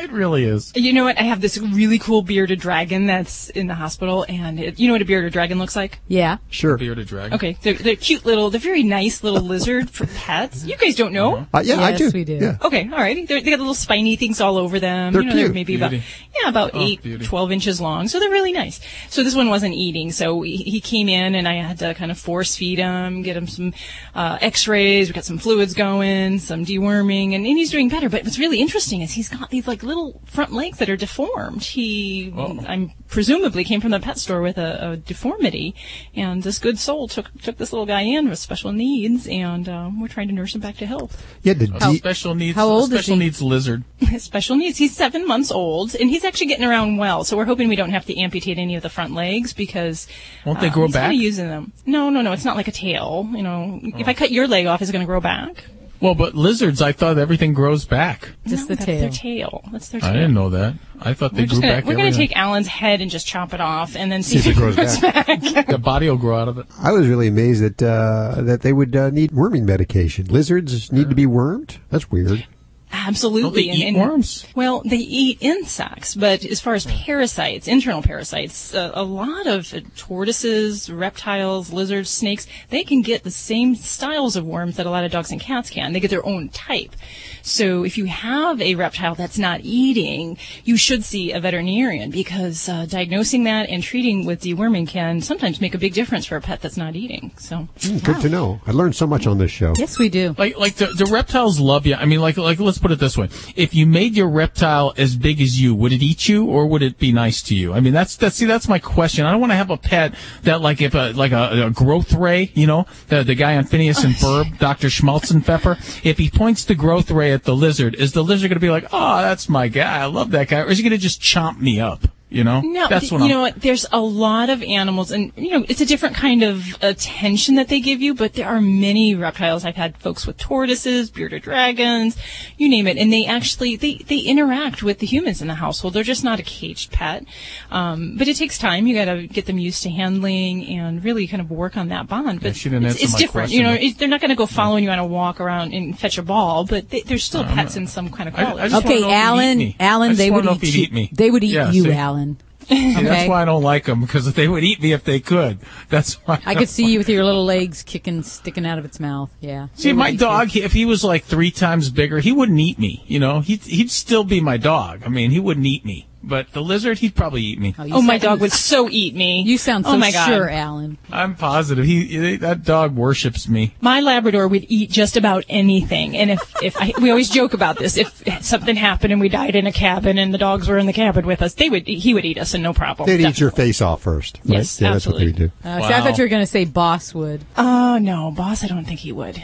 It 0.00 0.12
really 0.12 0.44
is. 0.44 0.72
You 0.74 0.92
know 0.92 1.04
what? 1.04 1.18
I 1.18 1.24
have 1.24 1.40
this 1.40 1.58
really 1.58 1.98
cool 1.98 2.22
bearded 2.22 2.58
dragon 2.60 3.06
that's 3.06 3.50
in 3.50 3.66
the 3.66 3.74
hospital, 3.74 4.24
and 4.28 4.58
it, 4.58 4.80
you 4.80 4.88
know 4.88 4.94
what 4.94 5.02
a 5.02 5.04
bearded 5.04 5.32
dragon 5.32 5.58
looks 5.58 5.76
like? 5.76 5.98
Yeah. 6.08 6.38
Sure. 6.48 6.76
Bearded 6.78 7.06
dragon. 7.06 7.34
Okay, 7.34 7.58
they're, 7.62 7.74
they're 7.74 7.96
cute 7.96 8.24
little, 8.24 8.48
they're 8.50 8.60
very 8.60 8.82
nice 8.82 9.22
little 9.22 9.42
lizard 9.42 9.90
for 9.90 10.06
pets. 10.06 10.64
You 10.64 10.76
guys 10.78 10.96
don't 10.96 11.12
know? 11.12 11.46
Uh, 11.52 11.60
yeah, 11.64 11.80
I 11.80 11.90
Yes, 11.90 11.98
do. 11.98 12.10
we 12.14 12.24
do. 12.24 12.34
Yeah. 12.40 12.56
Okay, 12.62 12.84
all 12.90 12.98
right. 12.98 13.28
They're, 13.28 13.40
they 13.42 13.50
got 13.50 13.58
little 13.58 13.74
spiny 13.74 14.16
things 14.16 14.40
all 14.40 14.56
over 14.56 14.78
them. 14.80 15.12
They're 15.12 15.22
you 15.22 15.28
know, 15.28 15.34
they're 15.34 15.44
cute. 15.46 15.54
maybe 15.54 15.74
about 15.76 15.92
yeah, 15.92 16.00
about 16.46 16.70
Oh, 16.72 16.80
eight, 16.80 17.02
beauty. 17.02 17.24
12 17.26 17.52
inches 17.52 17.80
long. 17.80 18.08
So 18.08 18.18
they're 18.20 18.30
really 18.30 18.52
nice. 18.52 18.80
So 19.10 19.22
this 19.22 19.34
one 19.34 19.48
wasn't 19.50 19.74
eating. 19.74 20.12
So 20.12 20.40
he, 20.42 20.56
he 20.58 20.80
came 20.80 21.08
in, 21.10 21.34
and 21.34 21.46
I 21.46 21.54
had 21.56 21.78
to 21.80 21.92
kind 21.94 22.10
of 22.10 22.18
force 22.18 22.56
feed 22.56 22.78
him, 22.78 23.22
get 23.22 23.36
him 23.36 23.46
some 23.48 23.74
uh, 24.14 24.38
X-rays. 24.40 25.08
We 25.08 25.12
got 25.14 25.24
some 25.24 25.38
fluids 25.38 25.74
going, 25.74 26.38
some 26.38 26.64
deworming, 26.64 27.34
and, 27.34 27.44
and 27.44 27.58
he's 27.58 27.70
doing 27.70 27.88
better. 27.88 28.08
But 28.08 28.22
what's 28.24 28.38
really 28.38 28.60
interesting 28.60 29.02
is 29.02 29.12
he's 29.12 29.28
got 29.28 29.50
these 29.50 29.66
like 29.66 29.82
little 29.82 29.89
front 30.24 30.52
legs 30.52 30.78
that 30.78 30.88
are 30.88 30.96
deformed. 30.96 31.62
He, 31.62 32.32
Uh-oh. 32.36 32.60
I'm 32.66 32.92
presumably 33.08 33.64
came 33.64 33.80
from 33.80 33.90
the 33.90 34.00
pet 34.00 34.18
store 34.18 34.40
with 34.42 34.58
a, 34.58 34.90
a 34.92 34.96
deformity, 34.96 35.74
and 36.14 36.42
this 36.42 36.58
good 36.58 36.78
soul 36.78 37.08
took 37.08 37.26
took 37.42 37.56
this 37.58 37.72
little 37.72 37.86
guy 37.86 38.02
in 38.02 38.28
with 38.28 38.38
special 38.38 38.72
needs, 38.72 39.26
and 39.28 39.68
um, 39.68 40.00
we're 40.00 40.08
trying 40.08 40.28
to 40.28 40.34
nurse 40.34 40.54
him 40.54 40.60
back 40.60 40.76
to 40.78 40.86
health. 40.86 41.24
Yeah, 41.42 41.54
the 41.54 41.70
A 41.76 41.78
D- 41.92 41.98
special 41.98 42.34
needs. 42.34 42.56
how 42.56 42.68
old 42.68 42.92
a 42.92 42.96
is 42.96 43.00
special 43.00 43.14
he? 43.18 43.24
needs 43.24 43.42
lizard. 43.42 43.84
special 44.18 44.56
needs. 44.56 44.78
He's 44.78 44.96
seven 44.96 45.26
months 45.26 45.50
old, 45.50 45.94
and 45.94 46.08
he's 46.10 46.24
actually 46.24 46.46
getting 46.48 46.64
around 46.66 46.96
well. 46.96 47.24
So 47.24 47.36
we're 47.36 47.44
hoping 47.46 47.68
we 47.68 47.76
don't 47.76 47.90
have 47.90 48.06
to 48.06 48.16
amputate 48.18 48.58
any 48.58 48.76
of 48.76 48.82
the 48.82 48.90
front 48.90 49.14
legs 49.14 49.52
because 49.52 50.06
Won't 50.44 50.60
they 50.60 50.68
uh, 50.68 50.72
grow 50.72 50.86
he's 50.86 50.94
kinda 50.94 51.08
back? 51.08 51.16
using 51.16 51.48
them. 51.48 51.72
No, 51.86 52.10
no, 52.10 52.22
no. 52.22 52.32
It's 52.32 52.44
not 52.44 52.56
like 52.56 52.68
a 52.68 52.72
tail. 52.72 53.28
You 53.32 53.42
know, 53.42 53.80
if 53.82 54.06
Oh. 54.06 54.10
I 54.10 54.14
cut 54.14 54.30
your 54.30 54.46
leg 54.46 54.66
off, 54.66 54.82
is 54.82 54.88
it 54.88 54.92
going 54.92 55.04
to 55.04 55.06
grow 55.06 55.20
back? 55.20 55.64
Well, 56.00 56.14
but 56.14 56.34
lizards, 56.34 56.80
I 56.80 56.92
thought 56.92 57.18
everything 57.18 57.52
grows 57.52 57.84
back. 57.84 58.30
Just 58.46 58.68
no, 58.68 58.68
the 58.68 58.74
that's 58.76 58.86
tail. 58.86 59.00
their 59.00 59.10
tail. 59.10 59.64
That's 59.70 59.88
their 59.90 60.00
tail. 60.00 60.10
I 60.10 60.12
didn't 60.14 60.34
know 60.34 60.50
that. 60.50 60.74
I 61.00 61.12
thought 61.14 61.34
they 61.34 61.42
We're, 61.42 61.46
just 61.46 61.60
grew 61.60 61.68
gonna, 61.68 61.80
back. 61.80 61.84
we're 61.84 61.96
gonna 61.96 62.12
take 62.12 62.34
Alan's 62.36 62.66
head 62.66 63.00
and 63.00 63.10
just 63.10 63.26
chop 63.26 63.52
it 63.52 63.60
off, 63.60 63.96
and 63.96 64.10
then 64.10 64.22
see, 64.22 64.38
if 64.38 64.46
it 64.46 64.56
grows 64.56 64.76
back. 64.76 65.26
the 65.66 65.78
body 65.78 66.08
will 66.08 66.16
grow 66.16 66.38
out 66.38 66.48
of 66.48 66.58
it. 66.58 66.66
I 66.78 66.92
was 66.92 67.06
really 67.06 67.28
amazed 67.28 67.62
that 67.62 67.82
uh, 67.82 68.40
that 68.42 68.62
they 68.62 68.72
would 68.72 68.96
uh, 68.96 69.10
need 69.10 69.32
worming 69.32 69.66
medication. 69.66 70.26
Lizards 70.26 70.90
need 70.90 71.10
to 71.10 71.14
be 71.14 71.26
wormed. 71.26 71.78
That's 71.90 72.10
weird. 72.10 72.46
Absolutely. 72.92 73.42
Don't 73.42 73.54
they 73.54 73.68
and, 73.68 73.78
eat 73.78 73.86
and- 73.88 73.96
worms? 73.96 74.46
Well, 74.54 74.82
they 74.84 74.96
eat 74.96 75.38
insects, 75.40 76.14
but 76.14 76.44
as 76.44 76.60
far 76.60 76.74
as 76.74 76.86
parasites, 76.86 77.68
internal 77.68 78.02
parasites, 78.02 78.74
uh, 78.74 78.90
a 78.94 79.04
lot 79.04 79.46
of 79.46 79.72
uh, 79.72 79.80
tortoises, 79.96 80.90
reptiles, 80.90 81.72
lizards, 81.72 82.10
snakes, 82.10 82.46
they 82.68 82.84
can 82.84 83.02
get 83.02 83.22
the 83.22 83.30
same 83.30 83.74
styles 83.74 84.36
of 84.36 84.44
worms 84.44 84.76
that 84.76 84.86
a 84.86 84.90
lot 84.90 85.04
of 85.04 85.12
dogs 85.12 85.30
and 85.30 85.40
cats 85.40 85.70
can. 85.70 85.92
They 85.92 86.00
get 86.00 86.10
their 86.10 86.26
own 86.26 86.48
type. 86.48 86.94
So 87.42 87.84
if 87.84 87.96
you 87.96 88.04
have 88.06 88.60
a 88.60 88.74
reptile 88.74 89.14
that's 89.14 89.38
not 89.38 89.60
eating, 89.62 90.36
you 90.64 90.76
should 90.76 91.04
see 91.04 91.32
a 91.32 91.40
veterinarian 91.40 92.10
because 92.10 92.68
uh, 92.68 92.86
diagnosing 92.86 93.44
that 93.44 93.68
and 93.68 93.82
treating 93.82 94.26
with 94.26 94.42
deworming 94.42 94.86
can 94.88 95.20
sometimes 95.20 95.60
make 95.60 95.74
a 95.74 95.78
big 95.78 95.94
difference 95.94 96.26
for 96.26 96.36
a 96.36 96.40
pet 96.40 96.60
that's 96.60 96.76
not 96.76 96.96
eating. 96.96 97.30
So 97.38 97.68
Mm, 97.80 98.04
Good 98.04 98.20
to 98.22 98.28
know. 98.28 98.60
I 98.66 98.72
learned 98.72 98.94
so 98.96 99.06
much 99.06 99.26
on 99.26 99.38
this 99.38 99.50
show. 99.50 99.72
Yes, 99.76 99.98
we 99.98 100.08
do. 100.08 100.34
Like, 100.36 100.58
like 100.58 100.74
the, 100.74 100.86
the 100.86 101.06
reptiles 101.06 101.58
love 101.60 101.86
you. 101.86 101.94
I 101.94 102.04
mean, 102.04 102.20
like, 102.20 102.36
like, 102.36 102.58
let's 102.60 102.78
put 102.80 102.92
it 102.92 102.98
this 102.98 103.16
way: 103.16 103.28
if 103.56 103.74
you 103.74 103.86
made 103.86 104.16
your 104.16 104.28
reptile 104.28 104.92
as 104.96 105.16
big 105.16 105.40
as 105.40 105.60
you, 105.60 105.74
would 105.74 105.92
it 105.92 106.02
eat 106.02 106.28
you, 106.28 106.46
or 106.46 106.66
would 106.66 106.82
it 106.82 106.98
be 106.98 107.12
nice 107.12 107.42
to 107.42 107.54
you? 107.54 107.72
I 107.72 107.80
mean, 107.80 107.92
that's 107.92 108.16
that's 108.16 108.36
see, 108.36 108.46
that's 108.46 108.68
my 108.68 108.78
question. 108.78 109.26
I 109.26 109.30
don't 109.30 109.40
want 109.40 109.52
to 109.52 109.56
have 109.56 109.70
a 109.70 109.76
pet 109.76 110.14
that, 110.42 110.60
like, 110.60 110.80
if 110.80 110.94
a 110.94 111.12
like 111.14 111.32
a, 111.32 111.66
a 111.66 111.70
growth 111.70 112.12
ray, 112.12 112.50
you 112.54 112.66
know, 112.66 112.86
the 113.08 113.22
the 113.22 113.34
guy 113.34 113.56
on 113.56 113.64
Phineas 113.64 114.04
and 114.04 114.14
Ferb, 114.14 114.58
Doctor 114.58 114.88
Schmalzenpfeffer, 114.88 116.04
if 116.04 116.18
he 116.18 116.30
points 116.30 116.64
the 116.64 116.74
growth 116.74 117.10
ray 117.10 117.32
at 117.32 117.44
the 117.44 117.54
lizard, 117.54 117.94
is 117.94 118.12
the 118.12 118.24
lizard 118.24 118.50
going 118.50 118.56
to 118.56 118.60
be 118.60 118.70
like, 118.70 118.86
oh, 118.92 119.22
that's 119.22 119.48
my 119.48 119.68
guy, 119.68 120.02
I 120.02 120.06
love 120.06 120.30
that 120.32 120.48
guy, 120.48 120.60
or 120.60 120.66
is 120.68 120.78
he 120.78 120.82
going 120.82 120.92
to 120.92 120.98
just 120.98 121.20
chomp 121.20 121.60
me 121.60 121.80
up? 121.80 122.06
You 122.30 122.44
know, 122.44 122.60
No, 122.60 122.86
that's 122.88 123.10
what 123.10 123.18
you 123.18 123.24
I'm. 123.24 123.30
know 123.30 123.40
what? 123.40 123.60
There's 123.60 123.86
a 123.92 124.00
lot 124.00 124.50
of 124.50 124.62
animals, 124.62 125.10
and 125.10 125.32
you 125.36 125.50
know, 125.50 125.66
it's 125.68 125.80
a 125.80 125.84
different 125.84 126.14
kind 126.14 126.42
of 126.44 126.64
attention 126.80 127.56
that 127.56 127.66
they 127.68 127.80
give 127.80 128.00
you. 128.00 128.14
But 128.14 128.34
there 128.34 128.46
are 128.48 128.60
many 128.60 129.16
reptiles. 129.16 129.64
I've 129.64 129.74
had 129.76 129.96
folks 129.96 130.26
with 130.26 130.36
tortoises, 130.38 131.10
bearded 131.10 131.42
dragons, 131.42 132.16
you 132.56 132.68
name 132.68 132.86
it, 132.86 132.96
and 132.98 133.12
they 133.12 133.26
actually 133.26 133.74
they 133.76 133.94
they 134.06 134.18
interact 134.18 134.82
with 134.82 135.00
the 135.00 135.06
humans 135.06 135.42
in 135.42 135.48
the 135.48 135.54
household. 135.56 135.94
They're 135.94 136.04
just 136.04 136.22
not 136.22 136.38
a 136.38 136.44
caged 136.44 136.92
pet. 136.92 137.24
Um, 137.70 138.16
but 138.16 138.28
it 138.28 138.36
takes 138.36 138.58
time. 138.58 138.86
You 138.86 138.94
got 138.94 139.06
to 139.12 139.26
get 139.26 139.46
them 139.46 139.58
used 139.58 139.82
to 139.82 139.90
handling 139.90 140.64
and 140.66 141.02
really 141.04 141.26
kind 141.26 141.40
of 141.40 141.50
work 141.50 141.76
on 141.76 141.88
that 141.88 142.06
bond. 142.06 142.42
But 142.42 142.54
she 142.54 142.68
didn't 142.68 142.86
it's, 142.86 142.94
answer 142.94 143.04
it's 143.04 143.12
my 143.14 143.18
different. 143.18 143.50
You 143.50 143.62
know, 143.64 143.70
question. 143.70 143.88
it, 143.88 143.98
they're 143.98 144.08
not 144.08 144.20
going 144.20 144.30
to 144.30 144.36
go 144.36 144.46
following 144.46 144.84
you 144.84 144.90
on 144.90 144.98
a 145.00 145.06
walk 145.06 145.40
around 145.40 145.72
and 145.74 145.98
fetch 145.98 146.16
a 146.18 146.22
ball, 146.22 146.64
but 146.64 146.90
they, 146.90 147.00
they're 147.02 147.18
still 147.18 147.42
I'm 147.42 147.54
pets 147.54 147.74
in 147.76 147.86
some 147.88 148.08
kind 148.10 148.28
of 148.28 148.36
I- 148.36 148.42
I 148.42 148.44
quality. 148.44 148.62
Okay, 148.62 148.70
know 148.70 148.78
if 148.78 148.84
he'd 148.84 148.98
eat 149.00 149.12
Alan. 149.12 149.74
Alan, 149.80 150.14
they 150.16 150.30
would 150.30 150.46
eat, 150.46 150.74
you. 150.74 150.82
eat 150.84 150.92
me. 150.92 151.10
They 151.12 151.30
would 151.30 151.42
eat 151.42 151.48
Yeah, 151.54 151.70
you, 151.72 151.84
see? 151.84 151.92
Alan. 151.92 152.19
See, 152.68 152.92
Okay. 152.96 153.02
That's 153.04 153.28
why 153.28 153.42
I 153.42 153.44
don't 153.46 153.62
like 153.62 153.86
them 153.86 154.00
because 154.02 154.32
they 154.34 154.46
would 154.46 154.62
eat 154.62 154.80
me 154.82 154.92
if 154.92 155.02
they 155.02 155.18
could. 155.18 155.58
That's 155.88 156.14
why 156.26 156.40
I 156.46 156.54
could 156.54 156.68
see 156.68 156.92
you 156.92 156.98
with 156.98 157.08
your 157.08 157.24
little 157.24 157.44
legs 157.44 157.82
kicking, 157.82 158.22
sticking 158.22 158.66
out 158.66 158.78
of 158.78 158.84
its 158.84 159.00
mouth. 159.00 159.30
Yeah. 159.40 159.68
See, 159.74 159.92
my 159.92 160.14
dog, 160.14 160.48
he- 160.48 160.62
if 160.62 160.72
he 160.72 160.84
was 160.84 161.02
like 161.02 161.24
three 161.24 161.50
times 161.50 161.90
bigger, 161.90 162.20
he 162.20 162.30
wouldn't 162.32 162.60
eat 162.60 162.78
me. 162.78 163.02
You 163.06 163.18
know, 163.18 163.40
he'd, 163.40 163.62
he'd 163.62 163.90
still 163.90 164.24
be 164.24 164.40
my 164.40 164.56
dog. 164.56 165.02
I 165.04 165.08
mean, 165.08 165.30
he 165.30 165.40
wouldn't 165.40 165.66
eat 165.66 165.84
me. 165.84 166.06
But 166.22 166.52
the 166.52 166.60
lizard, 166.60 166.98
he'd 166.98 167.14
probably 167.14 167.42
eat 167.42 167.58
me. 167.58 167.74
Oh, 167.78 168.02
my 168.02 168.18
dog 168.18 168.40
would 168.40 168.52
so 168.52 168.90
eat 168.90 169.14
me. 169.14 169.42
You 169.42 169.56
sound 169.56 169.86
so 169.86 169.92
oh 169.92 169.96
my 169.96 170.12
God. 170.12 170.26
sure, 170.26 170.50
Alan. 170.50 170.98
I'm 171.10 171.34
positive. 171.34 171.84
He, 171.84 172.04
he- 172.04 172.36
that 172.36 172.62
dog 172.62 172.94
worships 172.94 173.48
me. 173.48 173.74
My 173.80 174.00
Labrador 174.00 174.46
would 174.46 174.66
eat 174.68 174.90
just 174.90 175.16
about 175.16 175.44
anything, 175.48 176.16
and 176.16 176.30
if 176.30 176.62
if 176.62 176.76
I, 176.76 176.92
we 177.00 177.10
always 177.10 177.30
joke 177.30 177.54
about 177.54 177.78
this, 177.78 177.96
if 177.96 178.22
something 178.44 178.76
happened 178.76 179.12
and 179.12 179.20
we 179.20 179.28
died 179.28 179.56
in 179.56 179.66
a 179.66 179.72
cabin 179.72 180.18
and 180.18 180.32
the 180.34 180.38
dogs 180.38 180.68
were 180.68 180.76
in 180.78 180.86
the 180.86 180.92
cabin 180.92 181.26
with 181.26 181.40
us, 181.40 181.54
they 181.54 181.70
would 181.70 181.86
he 181.86 182.12
would 182.12 182.24
eat 182.24 182.38
us 182.38 182.52
and 182.54 182.62
no 182.62 182.74
problem. 182.74 183.06
They'd 183.06 183.20
eat 183.26 183.40
your 183.40 183.50
face 183.50 183.80
off 183.80 184.02
first. 184.02 184.38
Right? 184.44 184.58
Yes, 184.58 184.80
yeah, 184.80 184.92
that's 184.92 185.06
what 185.06 185.16
they 185.18 185.26
would 185.26 185.36
do. 185.36 185.50
Uh, 185.64 185.80
see, 185.80 185.94
I 185.94 186.00
thought 186.02 186.18
you 186.18 186.24
were 186.24 186.28
going 186.28 186.42
to 186.42 186.46
say 186.46 186.64
boss 186.66 187.14
would. 187.14 187.44
Oh 187.56 187.98
no, 187.98 188.30
boss! 188.30 188.62
I 188.62 188.66
don't 188.66 188.84
think 188.84 189.00
he 189.00 189.12
would. 189.12 189.42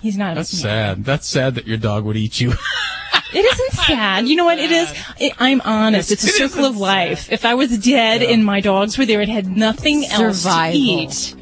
He's 0.00 0.16
not. 0.16 0.34
That's 0.36 0.48
sad. 0.48 1.04
That's 1.04 1.26
sad 1.26 1.54
that 1.56 1.66
your 1.66 1.76
dog 1.76 2.04
would 2.04 2.16
eat 2.16 2.40
you. 2.40 2.52
It 3.32 3.44
isn't 3.44 3.72
sad. 3.84 4.26
You 4.26 4.34
know 4.34 4.44
what? 4.44 4.58
It 4.58 4.72
is. 4.72 4.92
It, 5.20 5.32
I'm 5.38 5.60
honest. 5.60 6.10
It's 6.10 6.24
a 6.24 6.26
It 6.26 6.32
circle 6.32 6.64
of 6.64 6.72
isn't 6.72 6.82
life. 6.82 7.30
If 7.30 7.44
I 7.44 7.54
was 7.54 7.78
dead 7.78 8.24
and 8.24 8.44
my 8.44 8.60
dogs 8.60 8.98
were 8.98 9.06
there, 9.06 9.20
it 9.20 9.28
had 9.28 9.46
nothing 9.46 10.04
else 10.06 10.42
to 10.42 10.70
eat. 10.72 11.36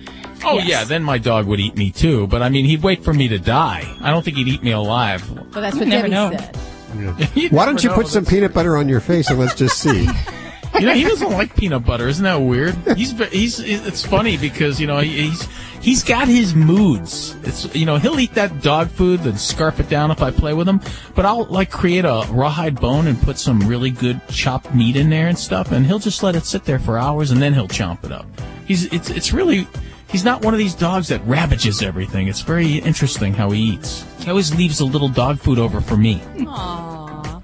Oh 0.45 0.59
Yes. 0.59 0.69
yeah, 0.69 0.85
then 0.85 1.03
my 1.03 1.17
dog 1.17 1.47
would 1.47 1.61
eat 1.61 1.77
me 1.79 1.91
too. 1.91 2.27
But 2.27 2.43
I 2.43 2.51
mean, 2.51 2.67
he'd 2.67 2.83
wait 2.83 3.03
for 3.03 3.15
me 3.15 3.29
to 3.29 3.39
die. 3.39 3.91
I 4.03 4.11
don't 4.11 4.23
think 4.23 4.37
he'd 4.37 4.49
eat 4.49 4.63
me 4.63 4.73
alive. 4.73 5.31
Well, 5.31 5.47
that's 5.63 5.77
You 5.77 5.81
what 5.81 5.89
never 5.89 6.09
Debbie 6.09 6.37
know. 6.37 6.39
said. 6.39 7.31
You'd 7.35 7.53
Why 7.53 7.65
don't 7.65 7.83
you 7.83 7.89
put 7.89 8.07
some 8.07 8.27
peanut 8.27 8.53
butter 8.53 8.77
on 8.77 8.87
your 8.87 9.01
face 9.01 9.31
and 9.31 9.39
let's 9.39 9.55
just 9.55 9.79
see? 9.79 10.07
You 10.79 10.87
know, 10.87 10.93
he 10.95 11.03
doesn't 11.05 11.31
like 11.31 11.57
peanut 11.57 11.85
butter. 11.85 12.09
Isn't 12.09 12.25
that 12.25 12.37
weird? 12.37 12.75
He's 12.97 13.19
he's 13.31 13.59
it's 13.61 14.05
funny 14.05 14.37
because 14.37 14.81
you 14.81 14.87
know 14.87 14.99
he- 14.99 15.29
he's 15.29 15.49
he's 15.81 16.03
got 16.05 16.29
his 16.29 16.55
moods. 16.55 17.37
It's 17.43 17.75
you 17.75 17.87
know 17.87 17.97
he'll 17.97 18.21
eat 18.21 18.35
that 18.35 18.63
dog 18.63 18.89
food 18.89 19.21
then 19.21 19.37
scarf 19.39 19.81
it 19.81 19.89
down 19.89 20.11
if 20.11 20.23
I 20.23 20.31
play 20.31 20.55
with 20.55 20.69
him. 20.69 20.81
But 21.15 21.27
I'll 21.27 21.45
like 21.47 21.71
create 21.71 22.05
a 22.05 22.25
rawhide 22.31 22.81
bone 22.81 23.07
and 23.07 23.21
put 23.23 23.39
some 23.39 23.61
really 23.61 23.91
good 23.91 24.21
chopped 24.29 24.75
meat 24.75 24.97
in 24.97 25.11
there 25.11 25.29
and 25.29 25.39
stuff, 25.39 25.73
and 25.73 25.85
he'll 25.87 25.99
just 25.99 26.23
let 26.23 26.37
it 26.37 26.45
sit 26.45 26.65
there 26.65 26.79
for 26.79 26.99
hours 26.99 27.31
and 27.31 27.41
then 27.43 27.55
he'll 27.55 27.69
chomp 27.69 28.05
it 28.05 28.13
up. 28.13 28.27
He's 28.67 28.85
it's 28.93 29.11
it's 29.11 29.33
really. 29.33 29.67
He's 30.11 30.25
not 30.25 30.43
one 30.43 30.55
of 30.55 30.59
these 30.59 30.75
dogs 30.75 31.09
that 31.09 31.21
ravages 31.27 31.83
everything. 31.83 32.29
It's 32.29 32.41
very 32.41 32.77
interesting 32.77 33.35
how 33.35 33.51
he 33.51 33.61
eats. 33.61 34.07
He 34.21 34.31
always 34.31 34.55
leaves 34.55 34.81
a 34.81 34.87
little 34.87 35.09
dog 35.11 35.39
food 35.39 35.59
over 35.59 35.83
for 35.83 35.99
me. 35.99 36.23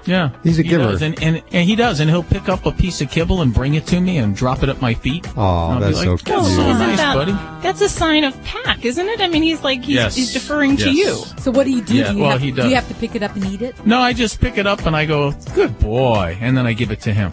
Yeah, 0.06 0.30
He's 0.42 0.58
a 0.58 0.62
he 0.62 0.68
giver. 0.68 0.84
does, 0.92 1.02
and, 1.02 1.20
and 1.22 1.42
and 1.52 1.68
he 1.68 1.76
does, 1.76 2.00
and 2.00 2.10
he'll 2.10 2.22
pick 2.22 2.48
up 2.48 2.66
a 2.66 2.72
piece 2.72 3.00
of 3.00 3.10
kibble 3.10 3.40
and 3.40 3.54
bring 3.54 3.74
it 3.74 3.86
to 3.86 4.00
me 4.00 4.18
and 4.18 4.36
drop 4.36 4.62
it 4.62 4.68
at 4.68 4.80
my 4.82 4.92
feet. 4.94 5.26
Oh, 5.36 5.78
that's 5.80 5.96
like, 5.96 6.04
so 6.04 6.10
"That's 6.16 6.22
cute. 6.22 6.38
so 6.44 6.46
Isn't 6.48 6.78
nice, 6.78 6.96
that- 6.98 7.14
buddy. 7.14 7.32
That's 7.62 7.80
a 7.80 7.88
sign 7.88 8.24
of 8.24 8.44
pack, 8.44 8.84
isn't 8.84 9.08
it? 9.08 9.20
I 9.22 9.28
mean, 9.28 9.42
he's 9.42 9.62
like 9.62 9.82
he's, 9.84 9.94
Yes. 9.96 10.14
he's 10.14 10.32
deferring 10.34 10.76
to 10.78 10.90
you. 10.90 11.14
So 11.38 11.50
what 11.50 11.64
do 11.64 11.70
you 11.70 11.80
do? 11.82 11.94
Yeah, 11.94 12.10
do, 12.10 12.16
you 12.16 12.22
well, 12.22 12.32
have, 12.32 12.40
he 12.42 12.50
do 12.50 12.56
does. 12.58 12.68
you 12.68 12.74
have 12.74 12.88
to 12.88 12.94
pick 12.94 13.14
it 13.14 13.22
up 13.22 13.34
and 13.34 13.46
eat 13.46 13.62
it? 13.62 13.86
No, 13.86 13.98
I 14.00 14.12
just 14.12 14.40
pick 14.40 14.58
it 14.58 14.66
up 14.66 14.84
and 14.86 14.94
I 14.94 15.06
go, 15.06 15.32
"Good 15.54 15.78
boy," 15.78 16.36
and 16.40 16.56
then 16.56 16.66
I 16.66 16.74
give 16.74 16.90
it 16.90 17.00
to 17.02 17.14
him. 17.14 17.32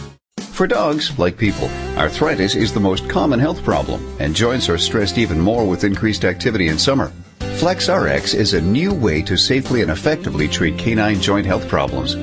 For 0.61 0.67
dogs, 0.67 1.17
like 1.17 1.39
people, 1.39 1.71
arthritis 1.97 2.53
is 2.53 2.71
the 2.71 2.79
most 2.79 3.09
common 3.09 3.39
health 3.39 3.63
problem, 3.63 3.99
and 4.19 4.35
joints 4.35 4.69
are 4.69 4.77
stressed 4.77 5.17
even 5.17 5.39
more 5.39 5.67
with 5.67 5.83
increased 5.83 6.23
activity 6.23 6.67
in 6.67 6.77
summer. 6.77 7.11
FlexRx 7.39 8.35
is 8.35 8.53
a 8.53 8.61
new 8.61 8.93
way 8.93 9.23
to 9.23 9.35
safely 9.37 9.81
and 9.81 9.89
effectively 9.89 10.47
treat 10.47 10.77
canine 10.77 11.19
joint 11.19 11.47
health 11.47 11.67
problems. 11.67 12.13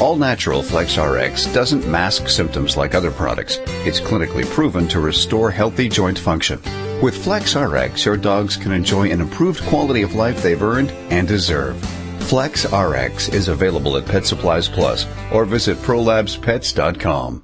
All 0.00 0.16
natural 0.16 0.60
FlexRx 0.60 1.54
doesn't 1.54 1.86
mask 1.86 2.28
symptoms 2.28 2.76
like 2.76 2.96
other 2.96 3.12
products. 3.12 3.60
It's 3.86 4.00
clinically 4.00 4.44
proven 4.44 4.88
to 4.88 4.98
restore 4.98 5.52
healthy 5.52 5.88
joint 5.88 6.18
function. 6.18 6.60
With 7.00 7.14
FlexRx, 7.14 8.04
your 8.04 8.16
dogs 8.16 8.56
can 8.56 8.72
enjoy 8.72 9.12
an 9.12 9.20
improved 9.20 9.62
quality 9.66 10.02
of 10.02 10.16
life 10.16 10.42
they've 10.42 10.60
earned 10.60 10.90
and 11.10 11.28
deserve. 11.28 11.76
FlexRx 12.26 13.32
is 13.32 13.46
available 13.46 13.96
at 13.96 14.04
Pet 14.04 14.26
Supplies 14.26 14.68
Plus 14.68 15.06
or 15.32 15.44
visit 15.44 15.76
prolabspets.com. 15.78 17.43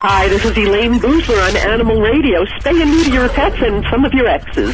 Hi, 0.00 0.28
this 0.28 0.44
is 0.44 0.52
Elayne 0.52 1.00
Boosler 1.00 1.42
on 1.48 1.56
Animal 1.56 2.00
Radio. 2.00 2.44
Stay 2.60 2.80
and 2.80 2.88
neuter 2.88 3.10
your 3.10 3.28
pets 3.30 3.56
and 3.58 3.84
some 3.90 4.04
of 4.04 4.12
your 4.14 4.28
exes. 4.28 4.72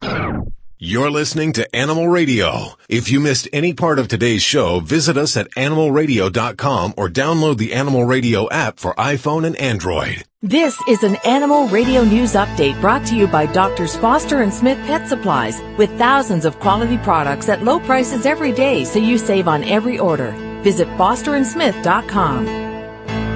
You're 0.78 1.10
listening 1.10 1.54
to 1.54 1.74
Animal 1.74 2.06
Radio. 2.06 2.76
If 2.88 3.10
you 3.10 3.18
missed 3.18 3.48
any 3.52 3.74
part 3.74 3.98
of 3.98 4.06
today's 4.06 4.44
show, 4.44 4.78
visit 4.78 5.16
us 5.16 5.36
at 5.36 5.50
animalradio.com 5.56 6.94
or 6.96 7.08
download 7.08 7.58
the 7.58 7.72
Animal 7.72 8.04
Radio 8.04 8.48
app 8.48 8.78
for 8.78 8.94
iPhone 8.94 9.44
and 9.44 9.56
Android. 9.56 10.24
This 10.40 10.78
is 10.86 11.02
an 11.02 11.16
Animal 11.24 11.66
Radio 11.66 12.04
News 12.04 12.34
Update 12.34 12.80
brought 12.80 13.04
to 13.06 13.16
you 13.16 13.26
by 13.26 13.46
Doctors 13.46 13.96
Foster 13.96 14.42
and 14.42 14.54
Smith 14.54 14.78
Pet 14.86 15.08
Supplies 15.08 15.60
with 15.76 15.90
thousands 15.98 16.44
of 16.44 16.60
quality 16.60 16.98
products 16.98 17.48
at 17.48 17.64
low 17.64 17.80
prices 17.80 18.24
every 18.24 18.52
day 18.52 18.84
so 18.84 19.00
you 19.00 19.18
save 19.18 19.48
on 19.48 19.64
every 19.64 19.98
order. 19.98 20.32
Visit 20.62 20.88
fosterandsmith.com. 20.88 22.46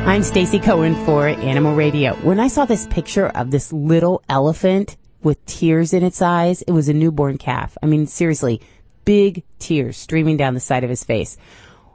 I'm 0.07 0.23
Stacy 0.23 0.59
Cohen 0.59 0.95
for 1.07 1.27
Animal 1.29 1.75
Radio. 1.75 2.13
When 2.17 2.39
I 2.39 2.49
saw 2.49 2.67
this 2.67 2.87
picture 2.89 3.29
of 3.29 3.51
this 3.51 3.73
little 3.73 4.23
elephant 4.29 4.99
with 5.23 5.43
tears 5.47 5.95
in 5.95 6.03
its 6.03 6.21
eyes, 6.21 6.61
it 6.61 6.73
was 6.73 6.91
a 6.91 6.93
newborn 6.93 7.39
calf. 7.39 7.79
I 7.83 7.87
mean, 7.87 8.07
seriously, 8.07 8.61
big 9.07 9.43
tears 9.59 9.97
streaming 9.97 10.37
down 10.37 10.53
the 10.53 10.61
side 10.61 10.85
of 10.85 10.91
his 10.91 11.03
face. 11.03 11.39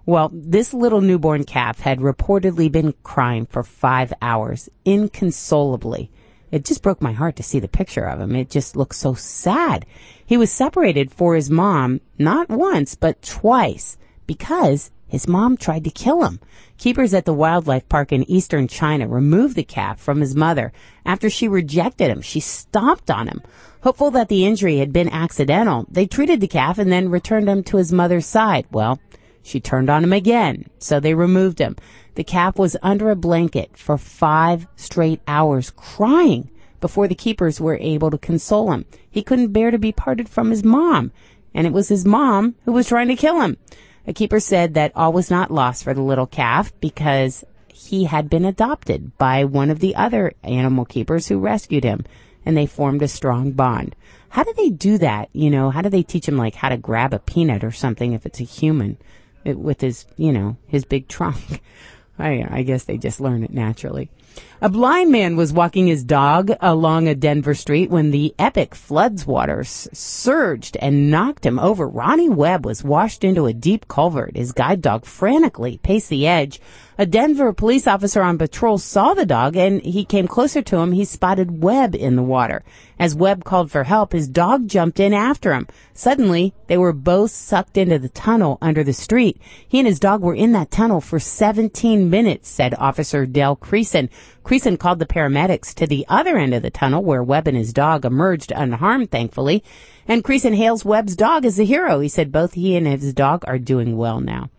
Well, 0.07 0.31
this 0.33 0.73
little 0.73 1.01
newborn 1.01 1.43
calf 1.43 1.79
had 1.79 1.99
reportedly 1.99 2.71
been 2.71 2.95
crying 3.03 3.45
for 3.45 3.61
five 3.61 4.11
hours, 4.23 4.67
inconsolably. 4.83 6.09
It 6.49 6.65
just 6.65 6.81
broke 6.81 7.03
my 7.03 7.11
heart 7.11 7.35
to 7.35 7.43
see 7.43 7.59
the 7.59 7.67
picture 7.67 8.05
of 8.05 8.19
him. 8.19 8.35
It 8.35 8.49
just 8.49 8.75
looked 8.75 8.95
so 8.95 9.13
sad. 9.13 9.85
He 10.25 10.37
was 10.37 10.51
separated 10.51 11.11
for 11.11 11.35
his 11.35 11.51
mom, 11.51 12.01
not 12.17 12.49
once, 12.49 12.95
but 12.95 13.21
twice, 13.21 13.99
because 14.25 14.89
his 15.09 15.27
mom 15.27 15.57
tried 15.57 15.83
to 15.83 15.89
kill 15.89 16.23
him. 16.23 16.39
Keepers 16.77 17.13
at 17.13 17.25
the 17.25 17.33
wildlife 17.33 17.89
park 17.89 18.13
in 18.13 18.29
eastern 18.29 18.67
China 18.67 19.07
removed 19.07 19.55
the 19.55 19.63
calf 19.63 19.99
from 19.99 20.21
his 20.21 20.35
mother 20.35 20.71
after 21.05 21.29
she 21.29 21.47
rejected 21.47 22.09
him. 22.09 22.21
She 22.21 22.39
stomped 22.39 23.11
on 23.11 23.27
him. 23.27 23.41
Hopeful 23.81 24.11
that 24.11 24.29
the 24.29 24.45
injury 24.45 24.77
had 24.77 24.93
been 24.93 25.09
accidental, 25.09 25.85
they 25.89 26.05
treated 26.05 26.39
the 26.39 26.47
calf 26.47 26.77
and 26.77 26.91
then 26.91 27.09
returned 27.09 27.49
him 27.49 27.63
to 27.63 27.77
his 27.77 27.91
mother's 27.91 28.25
side. 28.25 28.65
Well, 28.71 28.99
she 29.41 29.59
turned 29.59 29.89
on 29.89 30.03
him 30.03 30.13
again, 30.13 30.65
so 30.77 30.99
they 30.99 31.13
removed 31.13 31.59
him. 31.59 31.75
The 32.15 32.23
calf 32.23 32.59
was 32.59 32.77
under 32.83 33.09
a 33.09 33.15
blanket 33.15 33.71
for 33.75 33.97
five 33.97 34.67
straight 34.75 35.21
hours 35.27 35.71
crying 35.71 36.49
before 36.81 37.07
the 37.07 37.15
keepers 37.15 37.59
were 37.59 37.77
able 37.81 38.11
to 38.11 38.17
console 38.17 38.71
him. 38.71 38.85
He 39.09 39.23
couldn't 39.23 39.53
bear 39.53 39.71
to 39.71 39.79
be 39.79 39.91
parted 39.91 40.29
from 40.29 40.49
his 40.49 40.63
mom, 40.63 41.11
and 41.53 41.65
it 41.65 41.73
was 41.73 41.87
his 41.87 42.05
mom 42.05 42.55
who 42.65 42.71
was 42.71 42.87
trying 42.87 43.07
to 43.07 43.15
kill 43.15 43.41
him. 43.41 43.57
A 44.09 44.13
keeper 44.13 44.39
said 44.39 44.73
that 44.73 44.91
all 44.95 45.13
was 45.13 45.29
not 45.29 45.51
lost 45.51 45.83
for 45.83 45.93
the 45.93 46.01
little 46.01 46.25
calf 46.25 46.73
because 46.79 47.45
he 47.71 48.05
had 48.05 48.27
been 48.27 48.43
adopted 48.43 49.15
by 49.19 49.45
one 49.45 49.69
of 49.69 49.81
the 49.81 49.95
other 49.95 50.33
animal 50.43 50.83
keepers 50.83 51.27
who 51.27 51.37
rescued 51.37 51.83
him 51.83 52.03
and 52.43 52.57
they 52.57 52.65
formed 52.65 53.03
a 53.03 53.07
strong 53.07 53.51
bond. 53.51 53.95
How 54.29 54.43
do 54.43 54.51
they 54.57 54.71
do 54.71 54.97
that? 54.97 55.29
You 55.31 55.51
know, 55.51 55.69
how 55.69 55.83
do 55.83 55.89
they 55.89 56.01
teach 56.01 56.27
him 56.27 56.37
like 56.37 56.55
how 56.55 56.69
to 56.69 56.77
grab 56.77 57.13
a 57.13 57.19
peanut 57.19 57.63
or 57.63 57.69
something 57.69 58.13
if 58.13 58.25
it's 58.25 58.39
a 58.39 58.45
human 58.45 58.97
it, 59.45 59.59
with 59.59 59.81
his, 59.81 60.07
you 60.17 60.31
know, 60.31 60.57
his 60.65 60.85
big 60.85 61.07
trunk? 61.07 61.61
I, 62.17 62.47
I 62.49 62.63
guess 62.63 62.85
they 62.85 62.97
just 62.97 63.21
learn 63.21 63.43
it 63.43 63.53
naturally. 63.53 64.09
A 64.61 64.67
blind 64.67 65.09
man 65.09 65.37
was 65.37 65.53
walking 65.53 65.87
his 65.87 66.03
dog 66.03 66.51
along 66.59 67.07
a 67.07 67.15
Denver 67.15 67.53
street 67.53 67.89
when 67.89 68.11
the 68.11 68.35
epic 68.37 68.75
floods 68.75 69.25
waters 69.25 69.87
surged 69.93 70.75
and 70.81 71.09
knocked 71.09 71.45
him 71.45 71.57
over. 71.57 71.87
Ronnie 71.87 72.27
Webb 72.27 72.65
was 72.65 72.83
washed 72.83 73.23
into 73.23 73.45
a 73.45 73.53
deep 73.53 73.87
culvert. 73.87 74.35
His 74.35 74.51
guide 74.51 74.81
dog 74.81 75.05
frantically 75.05 75.77
paced 75.77 76.09
the 76.09 76.27
edge. 76.27 76.59
A 76.97 77.05
Denver 77.05 77.53
police 77.53 77.87
officer 77.87 78.21
on 78.21 78.37
patrol 78.37 78.77
saw 78.77 79.13
the 79.13 79.25
dog 79.25 79.55
and 79.55 79.81
he 79.81 80.03
came 80.03 80.27
closer 80.27 80.61
to 80.63 80.79
him. 80.79 80.91
He 80.91 81.05
spotted 81.05 81.63
Webb 81.63 81.95
in 81.95 82.17
the 82.17 82.21
water. 82.21 82.61
As 82.99 83.15
Webb 83.15 83.45
called 83.45 83.71
for 83.71 83.85
help, 83.85 84.11
his 84.11 84.27
dog 84.27 84.67
jumped 84.67 84.99
in 84.99 85.13
after 85.13 85.53
him. 85.53 85.67
Suddenly, 85.93 86.53
they 86.67 86.77
were 86.77 86.91
both 86.91 87.31
sucked 87.31 87.77
into 87.77 87.97
the 87.97 88.09
tunnel 88.09 88.57
under 88.61 88.83
the 88.83 88.91
street. 88.91 89.39
He 89.65 89.79
and 89.79 89.87
his 89.87 90.01
dog 90.01 90.21
were 90.21 90.35
in 90.35 90.51
that 90.51 90.71
tunnel 90.71 90.99
for 90.99 91.19
17 91.19 92.09
minutes, 92.09 92.49
said 92.49 92.75
Officer 92.77 93.25
Dell 93.25 93.55
Creason. 93.55 94.09
Creason 94.49 94.79
called 94.79 94.97
the 94.97 95.05
paramedics 95.05 95.75
to 95.75 95.85
the 95.85 96.03
other 96.09 96.35
end 96.35 96.55
of 96.55 96.63
the 96.63 96.71
tunnel 96.71 97.03
where 97.03 97.21
Webb 97.21 97.47
and 97.47 97.55
his 97.55 97.71
dog 97.71 98.03
emerged 98.03 98.51
unharmed, 98.55 99.11
thankfully. 99.11 99.63
And 100.07 100.23
Creason 100.23 100.55
hails 100.55 100.83
Webb's 100.83 101.15
dog 101.15 101.45
as 101.45 101.59
a 101.59 101.63
hero. 101.63 101.99
He 101.99 102.09
said 102.09 102.31
both 102.31 102.53
he 102.53 102.75
and 102.75 102.87
his 102.87 103.13
dog 103.13 103.43
are 103.45 103.59
doing 103.59 103.95
well 103.95 104.19
now. 104.19 104.49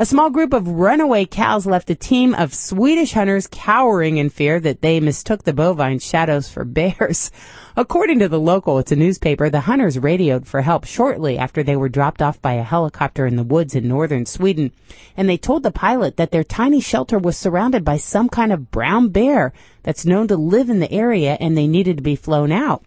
A 0.00 0.06
small 0.06 0.30
group 0.30 0.52
of 0.52 0.68
runaway 0.68 1.24
cows 1.24 1.66
left 1.66 1.90
a 1.90 1.94
team 1.96 2.32
of 2.32 2.54
Swedish 2.54 3.14
hunters 3.14 3.48
cowering 3.50 4.18
in 4.18 4.30
fear 4.30 4.60
that 4.60 4.80
they 4.80 5.00
mistook 5.00 5.42
the 5.42 5.52
bovine 5.52 5.98
shadows 5.98 6.48
for 6.48 6.64
bears. 6.64 7.32
According 7.76 8.20
to 8.20 8.28
the 8.28 8.38
local, 8.38 8.78
it's 8.78 8.92
a 8.92 8.96
newspaper, 8.96 9.50
the 9.50 9.62
hunters 9.62 9.98
radioed 9.98 10.46
for 10.46 10.60
help 10.60 10.84
shortly 10.84 11.36
after 11.36 11.64
they 11.64 11.74
were 11.74 11.88
dropped 11.88 12.22
off 12.22 12.40
by 12.40 12.52
a 12.52 12.62
helicopter 12.62 13.26
in 13.26 13.34
the 13.34 13.42
woods 13.42 13.74
in 13.74 13.88
northern 13.88 14.24
Sweden. 14.24 14.70
And 15.16 15.28
they 15.28 15.36
told 15.36 15.64
the 15.64 15.72
pilot 15.72 16.16
that 16.16 16.30
their 16.30 16.44
tiny 16.44 16.80
shelter 16.80 17.18
was 17.18 17.36
surrounded 17.36 17.84
by 17.84 17.96
some 17.96 18.28
kind 18.28 18.52
of 18.52 18.70
brown 18.70 19.08
bear 19.08 19.52
that's 19.82 20.06
known 20.06 20.28
to 20.28 20.36
live 20.36 20.70
in 20.70 20.78
the 20.78 20.92
area 20.92 21.36
and 21.40 21.58
they 21.58 21.66
needed 21.66 21.96
to 21.96 22.04
be 22.04 22.14
flown 22.14 22.52
out. 22.52 22.84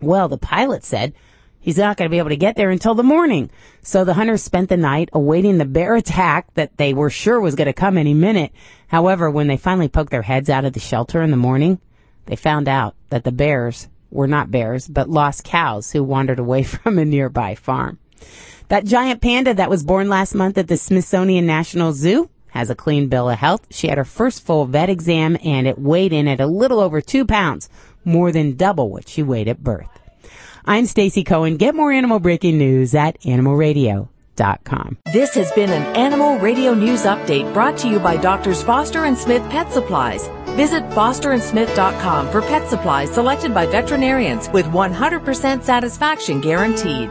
Well, 0.00 0.28
the 0.28 0.38
pilot 0.38 0.82
said, 0.82 1.12
He's 1.62 1.78
not 1.78 1.96
going 1.96 2.06
to 2.06 2.10
be 2.10 2.18
able 2.18 2.30
to 2.30 2.36
get 2.36 2.56
there 2.56 2.70
until 2.70 2.96
the 2.96 3.04
morning. 3.04 3.48
So 3.82 4.04
the 4.04 4.14
hunters 4.14 4.42
spent 4.42 4.68
the 4.68 4.76
night 4.76 5.08
awaiting 5.12 5.58
the 5.58 5.64
bear 5.64 5.94
attack 5.94 6.52
that 6.54 6.76
they 6.76 6.92
were 6.92 7.08
sure 7.08 7.40
was 7.40 7.54
going 7.54 7.66
to 7.66 7.72
come 7.72 7.96
any 7.96 8.14
minute. 8.14 8.50
However, 8.88 9.30
when 9.30 9.46
they 9.46 9.56
finally 9.56 9.88
poked 9.88 10.10
their 10.10 10.22
heads 10.22 10.50
out 10.50 10.64
of 10.64 10.72
the 10.72 10.80
shelter 10.80 11.22
in 11.22 11.30
the 11.30 11.36
morning, 11.36 11.78
they 12.26 12.34
found 12.34 12.68
out 12.68 12.96
that 13.10 13.22
the 13.22 13.30
bears 13.30 13.88
were 14.10 14.26
not 14.26 14.50
bears, 14.50 14.88
but 14.88 15.08
lost 15.08 15.44
cows 15.44 15.92
who 15.92 16.02
wandered 16.02 16.40
away 16.40 16.62
from 16.64 16.98
a 16.98 17.04
nearby 17.04 17.54
farm. 17.54 18.00
That 18.66 18.84
giant 18.84 19.22
panda 19.22 19.54
that 19.54 19.70
was 19.70 19.84
born 19.84 20.08
last 20.08 20.34
month 20.34 20.58
at 20.58 20.66
the 20.66 20.76
Smithsonian 20.76 21.46
National 21.46 21.92
Zoo 21.92 22.28
has 22.48 22.70
a 22.70 22.74
clean 22.74 23.08
bill 23.08 23.30
of 23.30 23.38
health. 23.38 23.68
She 23.70 23.86
had 23.86 23.98
her 23.98 24.04
first 24.04 24.44
full 24.44 24.66
vet 24.66 24.90
exam 24.90 25.38
and 25.44 25.68
it 25.68 25.78
weighed 25.78 26.12
in 26.12 26.26
at 26.26 26.40
a 26.40 26.46
little 26.46 26.80
over 26.80 27.00
two 27.00 27.24
pounds, 27.24 27.68
more 28.04 28.32
than 28.32 28.56
double 28.56 28.90
what 28.90 29.08
she 29.08 29.22
weighed 29.22 29.46
at 29.46 29.62
birth. 29.62 30.01
I'm 30.64 30.86
Stacy 30.86 31.24
Cohen. 31.24 31.56
Get 31.56 31.74
more 31.74 31.92
animal 31.92 32.20
breaking 32.20 32.58
news 32.58 32.94
at 32.94 33.20
animalradio.com. 33.22 34.98
This 35.12 35.34
has 35.34 35.50
been 35.52 35.70
an 35.70 35.96
Animal 35.96 36.38
Radio 36.38 36.74
News 36.74 37.02
Update 37.02 37.52
brought 37.52 37.76
to 37.78 37.88
you 37.88 37.98
by 37.98 38.16
Doctors 38.16 38.62
Foster 38.62 39.04
and 39.04 39.16
Smith 39.18 39.42
Pet 39.50 39.72
Supplies. 39.72 40.28
Visit 40.56 40.84
fosterandsmith.com 40.90 42.30
for 42.30 42.42
pet 42.42 42.68
supplies 42.68 43.10
selected 43.10 43.54
by 43.54 43.66
veterinarians 43.66 44.48
with 44.50 44.66
100% 44.66 45.62
satisfaction 45.62 46.40
guaranteed. 46.40 47.10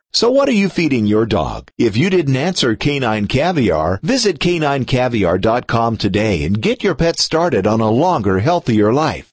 So 0.13 0.29
what 0.29 0.49
are 0.49 0.53
you 0.53 0.67
feeding 0.67 1.07
your 1.07 1.25
dog? 1.25 1.71
If 1.77 1.95
you 1.95 2.09
didn't 2.09 2.35
answer 2.35 2.75
Canine 2.75 3.27
Caviar, 3.27 4.01
visit 4.03 4.39
caninecaviar.com 4.39 5.95
today 5.97 6.43
and 6.43 6.61
get 6.61 6.83
your 6.83 6.95
pet 6.95 7.17
started 7.17 7.65
on 7.65 7.79
a 7.79 7.89
longer, 7.89 8.39
healthier 8.39 8.91
life. 8.91 9.31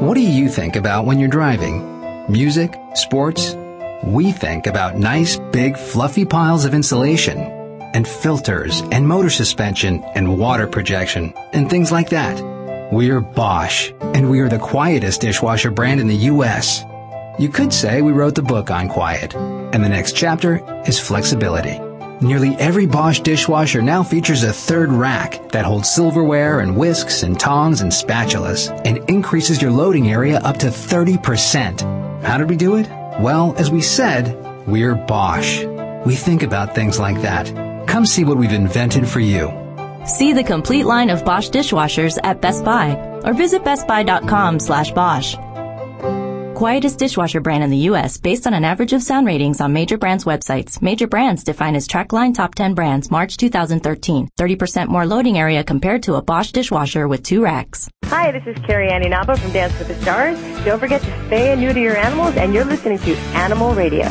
What 0.00 0.14
do 0.14 0.20
you 0.20 0.48
think 0.48 0.76
about 0.76 1.06
when 1.06 1.18
you're 1.18 1.28
driving? 1.28 2.30
Music? 2.30 2.72
Sports? 2.94 3.56
We 4.04 4.30
think 4.30 4.68
about 4.68 4.96
nice, 4.96 5.40
big, 5.50 5.76
fluffy 5.76 6.24
piles 6.24 6.64
of 6.64 6.72
insulation 6.72 7.40
and 7.94 8.06
filters 8.06 8.82
and 8.92 9.08
motor 9.08 9.30
suspension 9.30 10.04
and 10.14 10.38
water 10.38 10.68
projection 10.68 11.34
and 11.52 11.68
things 11.68 11.90
like 11.90 12.10
that. 12.10 12.40
We're 12.92 13.20
Bosch 13.20 13.90
and 14.00 14.30
we 14.30 14.38
are 14.38 14.48
the 14.48 14.60
quietest 14.60 15.20
dishwasher 15.22 15.72
brand 15.72 16.00
in 16.00 16.06
the 16.06 16.28
U.S. 16.32 16.84
You 17.38 17.48
could 17.48 17.72
say 17.72 18.02
we 18.02 18.10
wrote 18.10 18.34
the 18.34 18.42
book 18.42 18.68
on 18.70 18.88
quiet, 18.88 19.32
and 19.34 19.84
the 19.84 19.88
next 19.88 20.16
chapter 20.16 20.82
is 20.88 20.98
flexibility. 20.98 21.78
Nearly 22.20 22.56
every 22.56 22.86
Bosch 22.86 23.20
dishwasher 23.20 23.80
now 23.80 24.02
features 24.02 24.42
a 24.42 24.52
third 24.52 24.90
rack 24.90 25.52
that 25.52 25.64
holds 25.64 25.88
silverware 25.88 26.58
and 26.58 26.76
whisks 26.76 27.22
and 27.22 27.38
tongs 27.38 27.80
and 27.80 27.92
spatulas 27.92 28.72
and 28.84 29.08
increases 29.08 29.62
your 29.62 29.70
loading 29.70 30.10
area 30.10 30.38
up 30.38 30.56
to 30.58 30.66
30%. 30.66 32.24
How 32.24 32.38
did 32.38 32.50
we 32.50 32.56
do 32.56 32.74
it? 32.76 32.88
Well, 33.20 33.54
as 33.56 33.70
we 33.70 33.82
said, 33.82 34.34
we're 34.66 34.96
Bosch. 34.96 35.62
We 36.04 36.16
think 36.16 36.42
about 36.42 36.74
things 36.74 36.98
like 36.98 37.22
that. 37.22 37.86
Come 37.86 38.04
see 38.04 38.24
what 38.24 38.36
we've 38.38 38.52
invented 38.52 39.06
for 39.06 39.20
you. 39.20 39.52
See 40.06 40.32
the 40.32 40.42
complete 40.42 40.86
line 40.86 41.10
of 41.10 41.24
Bosch 41.24 41.50
dishwashers 41.50 42.18
at 42.24 42.40
Best 42.40 42.64
Buy 42.64 42.96
or 43.24 43.32
visit 43.32 43.62
bestbuy.com 43.62 44.58
slash 44.58 44.90
Bosch. 44.90 45.36
Quietest 46.58 46.98
dishwasher 46.98 47.40
brand 47.40 47.62
in 47.62 47.70
the 47.70 47.86
U.S. 47.90 48.16
based 48.16 48.44
on 48.44 48.52
an 48.52 48.64
average 48.64 48.92
of 48.92 49.00
sound 49.00 49.28
ratings 49.28 49.60
on 49.60 49.72
major 49.72 49.96
brands' 49.96 50.24
websites. 50.24 50.82
Major 50.82 51.06
brands 51.06 51.44
defined 51.44 51.76
as 51.76 51.86
TraQline 51.86 52.34
Top 52.34 52.56
10 52.56 52.74
Brands, 52.74 53.12
March 53.12 53.36
2013. 53.36 54.28
30% 54.36 54.88
more 54.88 55.06
loading 55.06 55.38
area 55.38 55.62
compared 55.62 56.02
to 56.02 56.16
a 56.16 56.20
Bosch 56.20 56.50
dishwasher 56.50 57.06
with 57.06 57.22
two 57.22 57.44
racks. 57.44 57.88
Hi, 58.06 58.32
this 58.32 58.42
is 58.44 58.60
Carrie 58.66 58.90
Ann 58.90 59.04
Inaba 59.04 59.36
from 59.36 59.52
Dance 59.52 59.78
with 59.78 59.86
the 59.86 59.94
Stars. 60.02 60.36
Don't 60.64 60.80
forget 60.80 61.00
to 61.00 61.06
spay 61.06 61.52
and 61.52 61.60
neuter 61.60 61.78
your 61.78 61.96
animals, 61.96 62.34
and 62.34 62.52
you're 62.52 62.64
listening 62.64 62.98
to 62.98 63.14
Animal 63.36 63.72
Radio. 63.76 64.08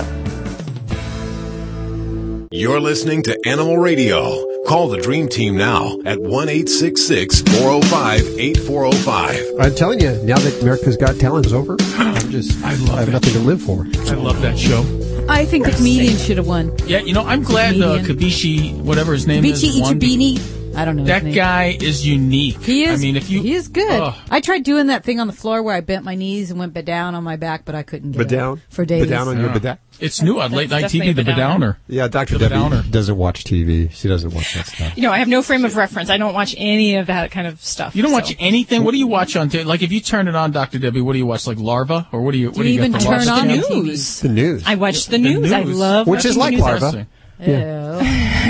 You're 2.52 2.80
listening 2.80 3.24
to 3.24 3.38
Animal 3.46 3.78
Radio. 3.78 4.64
Call 4.66 4.88
the 4.88 5.02
Dream 5.02 5.28
Team 5.28 5.58
now 5.58 5.98
at 6.06 6.18
1 6.22 6.48
405 6.48 8.22
8405. 8.22 9.46
I'm 9.60 9.76
telling 9.76 10.00
you, 10.00 10.12
now 10.24 10.38
that 10.38 10.62
America's 10.62 10.96
Got 10.96 11.20
Talent 11.20 11.46
is 11.46 11.52
over, 11.52 11.76
I'm 11.98 12.32
just, 12.32 12.64
I, 12.64 12.76
love 12.76 12.92
I 12.92 13.00
have 13.00 13.10
it. 13.10 13.12
nothing 13.12 13.34
to 13.34 13.40
live 13.40 13.62
for. 13.62 13.86
I 14.10 14.14
love 14.14 14.42
that 14.44 14.58
show. 14.58 14.80
I 15.28 15.44
think 15.44 15.66
the 15.66 15.72
comedian 15.72 16.16
should 16.16 16.38
have 16.38 16.48
won. 16.48 16.74
Yeah, 16.86 17.00
you 17.00 17.12
know, 17.12 17.26
I'm 17.26 17.44
glad 17.44 17.82
uh, 17.82 18.02
Comedian. 18.02 18.18
Kabishi, 18.18 18.82
whatever 18.82 19.12
his 19.12 19.28
name 19.28 19.42
Vici 19.42 19.68
is, 19.68 19.82
won. 19.82 20.00
Ichibini. 20.00 20.57
I 20.78 20.86
don't 20.86 20.96
know. 20.96 21.02
his 21.02 21.08
That 21.10 21.24
name. 21.24 21.34
guy 21.34 21.78
is 21.82 22.06
unique. 22.08 22.62
He 22.62 22.84
is. 22.84 23.00
I 23.00 23.04
mean, 23.04 23.16
if 23.18 23.30
you 23.30 23.42
he 23.42 23.54
is 23.56 23.68
good. 23.68 23.90
Ugh. 24.02 24.16
I 24.30 24.40
tried 24.42 24.64
doing 24.64 24.88
that 24.88 25.04
thing 25.04 25.20
on 25.20 25.28
the 25.28 25.34
floor 25.34 25.62
where 25.64 25.76
I 25.76 25.82
bent 25.82 26.06
my 26.06 26.16
knees 26.16 26.52
and 26.52 26.60
went 26.60 26.74
down 26.86 27.16
on 27.16 27.24
my 27.24 27.36
back, 27.36 27.66
but 27.66 27.74
I 27.76 27.84
couldn't 27.84 28.12
get 28.12 28.22
it 28.22 28.28
down? 28.30 28.62
for 28.70 28.86
days. 28.86 29.02
But 29.04 29.10
down 29.10 29.28
on 29.28 29.38
your 29.38 29.48
Yeah. 29.48 29.54
bidet? 29.54 29.80
It's 30.00 30.22
new 30.22 30.40
on 30.40 30.52
late 30.52 30.70
night 30.70 30.86
TV, 30.86 31.12
the 31.16 31.24
Bedowner. 31.24 31.78
Yeah, 31.88 32.08
Dr. 32.08 32.38
The 32.38 32.50
Debbie 32.50 32.54
Bedowner. 32.62 32.92
doesn't 32.92 33.18
watch 33.18 33.44
TV. 33.44 33.90
She 33.92 34.08
doesn't 34.08 34.32
watch 34.32 34.54
that 34.54 34.68
stuff. 34.68 34.94
You 34.96 35.02
know, 35.02 35.12
I 35.12 35.18
have 35.18 35.28
no 35.28 35.42
frame 35.42 35.66
of 35.66 35.76
reference. 35.76 36.12
I 36.12 36.18
don't 36.18 36.36
watch 36.36 36.54
any 36.60 36.98
of 36.98 37.08
that 37.08 37.32
kind 37.32 37.48
of 37.48 37.60
stuff. 37.64 37.96
You 37.96 38.04
don't 38.04 38.12
so. 38.12 38.18
watch 38.18 38.36
anything. 38.38 38.84
What 38.84 38.92
do 38.92 39.00
you 39.00 39.08
watch 39.08 39.36
on? 39.36 39.50
T- 39.50 39.64
like, 39.64 39.82
if 39.82 39.92
you 39.92 40.00
turn 40.00 40.28
it 40.28 40.36
on, 40.36 40.52
Doctor 40.52 40.78
Debbie, 40.78 41.02
what 41.02 41.14
do 41.14 41.18
you 41.18 41.26
watch? 41.26 41.48
Like 41.48 41.58
Larva, 41.58 42.08
or 42.12 42.22
what 42.22 42.34
do 42.34 42.38
you? 42.38 42.50
What 42.50 42.58
Do 42.58 42.62
do 42.64 42.70
you 42.70 42.76
you 42.76 42.86
even 42.86 42.94
turn 43.02 43.28
on 43.28 43.48
channel? 43.48 43.84
news? 43.84 44.20
The 44.20 44.30
news. 44.30 44.62
I 44.68 44.76
watch 44.76 45.08
the, 45.08 45.14
The 45.14 45.18
news. 45.18 45.52
I 45.52 45.62
love 45.64 46.06
Which 46.06 46.26
is 46.26 46.38
like 46.38 46.52
news. 46.52 46.62
Larva. 46.62 47.08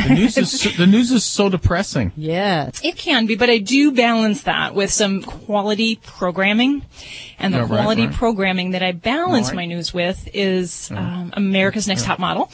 The 0.08 0.14
news 0.14 0.38
is 0.38 0.62
so, 0.62 0.70
the 0.70 0.88
news 0.88 1.12
is 1.12 1.24
so 1.26 1.50
depressing. 1.50 2.12
Yeah. 2.16 2.72
It 2.84 2.98
can 2.98 3.26
be, 3.26 3.36
but 3.36 3.50
I 3.50 3.58
do 3.58 3.92
balance 3.92 4.44
that 4.44 4.74
with 4.76 4.92
some 4.92 5.22
quality 5.22 6.00
programming. 6.06 6.84
And 7.40 7.54
the 7.54 7.58
Yeah, 7.60 7.64
right, 7.64 7.70
quality 7.70 8.06
right. 8.08 8.16
programming 8.16 8.72
that 8.72 8.82
I 8.82 8.92
balance 8.94 9.48
Right. 9.48 9.56
my 9.58 9.66
news 9.66 9.94
with 9.94 10.28
is 10.34 10.90
um, 10.92 11.32
America's 11.34 11.88
Next 11.88 12.04
Top 12.06 12.18
Model. 12.20 12.50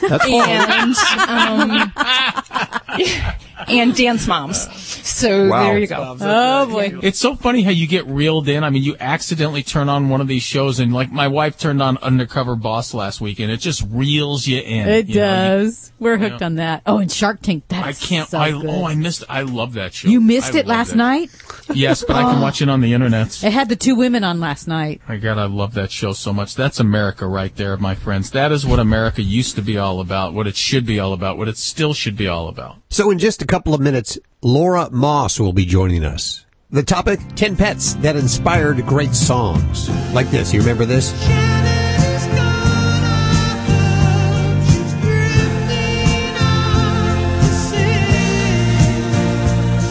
That's 0.00 0.24
and 0.26 0.96
um, 1.28 1.92
and 3.68 3.94
Dance 3.94 4.26
Moms. 4.26 4.68
So 5.06 5.48
Wow. 5.48 5.64
there 5.64 5.78
you 5.78 5.86
go. 5.86 6.16
Oh 6.20 6.66
boy. 6.66 6.98
It's 7.02 7.18
so 7.18 7.34
funny 7.36 7.62
how 7.62 7.70
you 7.70 7.86
get 7.86 8.06
reeled 8.06 8.48
in. 8.48 8.64
I 8.64 8.70
mean, 8.70 8.82
you 8.82 8.96
accidentally 8.98 9.62
turn 9.62 9.88
on 9.88 10.08
one 10.08 10.20
of 10.20 10.28
these 10.28 10.42
shows, 10.42 10.80
and 10.80 10.92
like 10.92 11.12
my 11.12 11.28
wife 11.28 11.58
turned 11.58 11.82
on 11.82 11.98
Undercover 11.98 12.56
Boss 12.56 12.94
last 12.94 13.20
week, 13.20 13.38
and 13.40 13.50
it 13.50 13.58
just 13.58 13.84
reels 13.90 14.46
you 14.46 14.60
in. 14.60 14.88
It 14.88 15.08
you 15.08 15.14
know, 15.16 15.20
you- 15.20 15.30
does. 15.60 15.92
We're 16.00 16.18
hooked 16.18 16.40
Yeah. 16.40 16.46
on 16.46 16.54
that. 16.56 16.82
Oh, 16.86 16.98
and 16.98 17.10
Shark 17.10 17.40
Tank. 17.40 17.64
I 17.70 17.92
can't. 17.92 18.28
So 18.28 18.38
I 18.38 18.50
good. 18.50 18.66
oh, 18.66 18.84
I 18.84 18.94
missed. 18.94 19.24
I 19.28 19.42
love 19.42 19.74
that 19.74 19.94
show. 19.94 20.08
You 20.08 20.20
missed 20.20 20.54
I 20.54 20.58
it 20.58 20.66
last 20.66 20.90
that. 20.90 20.96
night. 20.96 21.30
Yes, 21.72 22.04
but 22.06 22.16
I 22.16 22.22
can 22.24 22.38
Oh. 22.38 22.42
watch 22.42 22.60
it 22.60 22.68
on 22.68 22.80
the 22.82 22.92
internet. 22.92 23.42
It 23.42 23.52
had 23.52 23.68
the 23.70 23.76
two 23.76 23.94
women 23.94 24.22
on 24.22 24.38
last 24.38 24.68
night. 24.68 25.00
My 25.08 25.16
God, 25.16 25.38
I 25.38 25.46
love 25.46 25.72
that 25.74 25.90
show 25.90 26.12
so 26.12 26.32
much. 26.32 26.54
That's 26.54 26.78
America 26.78 27.26
right 27.26 27.54
there, 27.56 27.76
my 27.78 27.94
friends. 27.94 28.30
That 28.30 28.52
is 28.52 28.66
what 28.66 28.78
America 28.80 29.22
used 29.22 29.56
to 29.56 29.62
be 29.62 29.78
all 29.78 30.00
about, 30.00 30.34
what 30.34 30.46
it 30.46 30.56
should 30.56 30.84
be 30.84 30.98
all 31.00 31.12
about, 31.14 31.38
what 31.38 31.48
it 31.48 31.56
still 31.56 31.94
should 31.94 32.16
be 32.16 32.28
all 32.28 32.48
about. 32.48 32.76
So 32.90 33.10
in 33.10 33.18
just 33.18 33.40
a 33.44 33.46
couple 33.46 33.74
of 33.74 33.80
minutes, 33.80 34.18
Laura 34.40 34.88
Moss 34.90 35.38
will 35.38 35.52
be 35.52 35.66
joining 35.66 36.02
us. 36.02 36.46
The 36.70 36.82
topic, 36.82 37.20
10 37.36 37.56
pets 37.56 37.92
that 37.96 38.16
inspired 38.16 38.84
great 38.86 39.14
songs. 39.14 39.90
Like 40.14 40.30
this. 40.30 40.54
You 40.54 40.60
remember 40.60 40.86
this? 40.86 41.12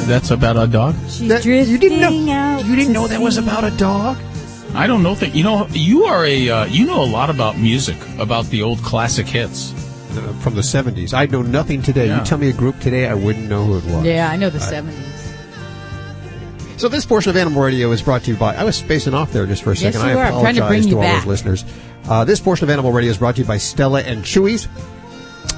That's 0.08 0.32
about 0.32 0.58
a 0.58 0.66
dog? 0.66 0.95
That- 1.30 1.45
you 1.45 1.78
didn't 1.78 2.26
know, 2.26 2.60
you 2.66 2.76
didn't 2.76 2.91
know 2.91 3.08
that 3.08 3.22
was 3.22 3.38
about 3.38 3.64
a 3.64 3.72
dog? 3.78 4.18
I 4.74 4.88
don't 4.88 5.04
know 5.04 5.14
that, 5.14 5.36
you 5.36 5.43
know, 5.43 5.68
you 5.72 6.06
are 6.06 6.26
a, 6.26 6.49
uh, 6.49 6.66
you 6.66 6.88
know 6.88 7.04
a 7.04 7.06
lot 7.06 7.30
about 7.30 7.60
music, 7.60 7.97
about 8.18 8.49
the 8.49 8.64
old 8.64 8.82
classic 8.82 9.28
hits. 9.28 9.76
Uh, 10.18 10.34
From 10.41 10.55
the 10.55 10.61
70s. 10.61 11.14
I 11.14 11.26
know 11.26 11.41
nothing 11.41 11.82
today. 11.82 12.07
Yeah. 12.07 12.20
You 12.20 12.26
tell 12.26 12.38
me 12.38 12.49
a 12.49 12.53
group 12.53 12.80
today, 12.80 13.07
I 13.07 13.14
wouldn't 13.14 13.49
know 13.49 13.66
who 13.66 13.78
it 13.78 13.86
was. 13.95 14.05
Yeah, 14.05 14.30
I 14.30 14.36
know 14.38 14.49
the 14.49 14.59
I- 14.59 14.70
seventies. 14.70 15.34
So 16.78 16.89
this 16.89 17.05
portion 17.05 17.30
of 17.30 17.38
Animal 17.38 17.61
Radio 17.61 17.91
is 17.91 18.01
brought 18.01 18.24
to 18.24 18.32
you 18.32 18.38
by. 18.38 18.55
I 18.55 18.64
was 18.64 18.76
spacing 18.76 19.14
off 19.14 19.32
there 19.32 19.45
just 19.45 19.64
for 19.64 19.72
a 19.72 19.76
Yes, 19.76 19.93
second. 19.93 20.01
you 20.01 20.14
I 20.14 20.16
were. 20.16 20.22
I'm 20.24 20.32
trying 20.41 20.57
apologize 20.57 20.57
to 20.57 20.68
bring 20.68 20.88
you 20.89 20.97
all 20.97 21.01
back. 21.03 21.20
those 21.24 21.28
listeners. 21.28 21.66
Uh, 22.09 22.26
this 22.26 22.39
portion 22.41 22.66
of 22.66 22.70
Animal 22.72 22.91
Radio 22.91 23.11
is 23.11 23.18
brought 23.18 23.36
to 23.36 23.41
you 23.41 23.47
by 23.47 23.57
Stella 23.57 24.01
and 24.01 24.24
Chewy's. 24.24 24.68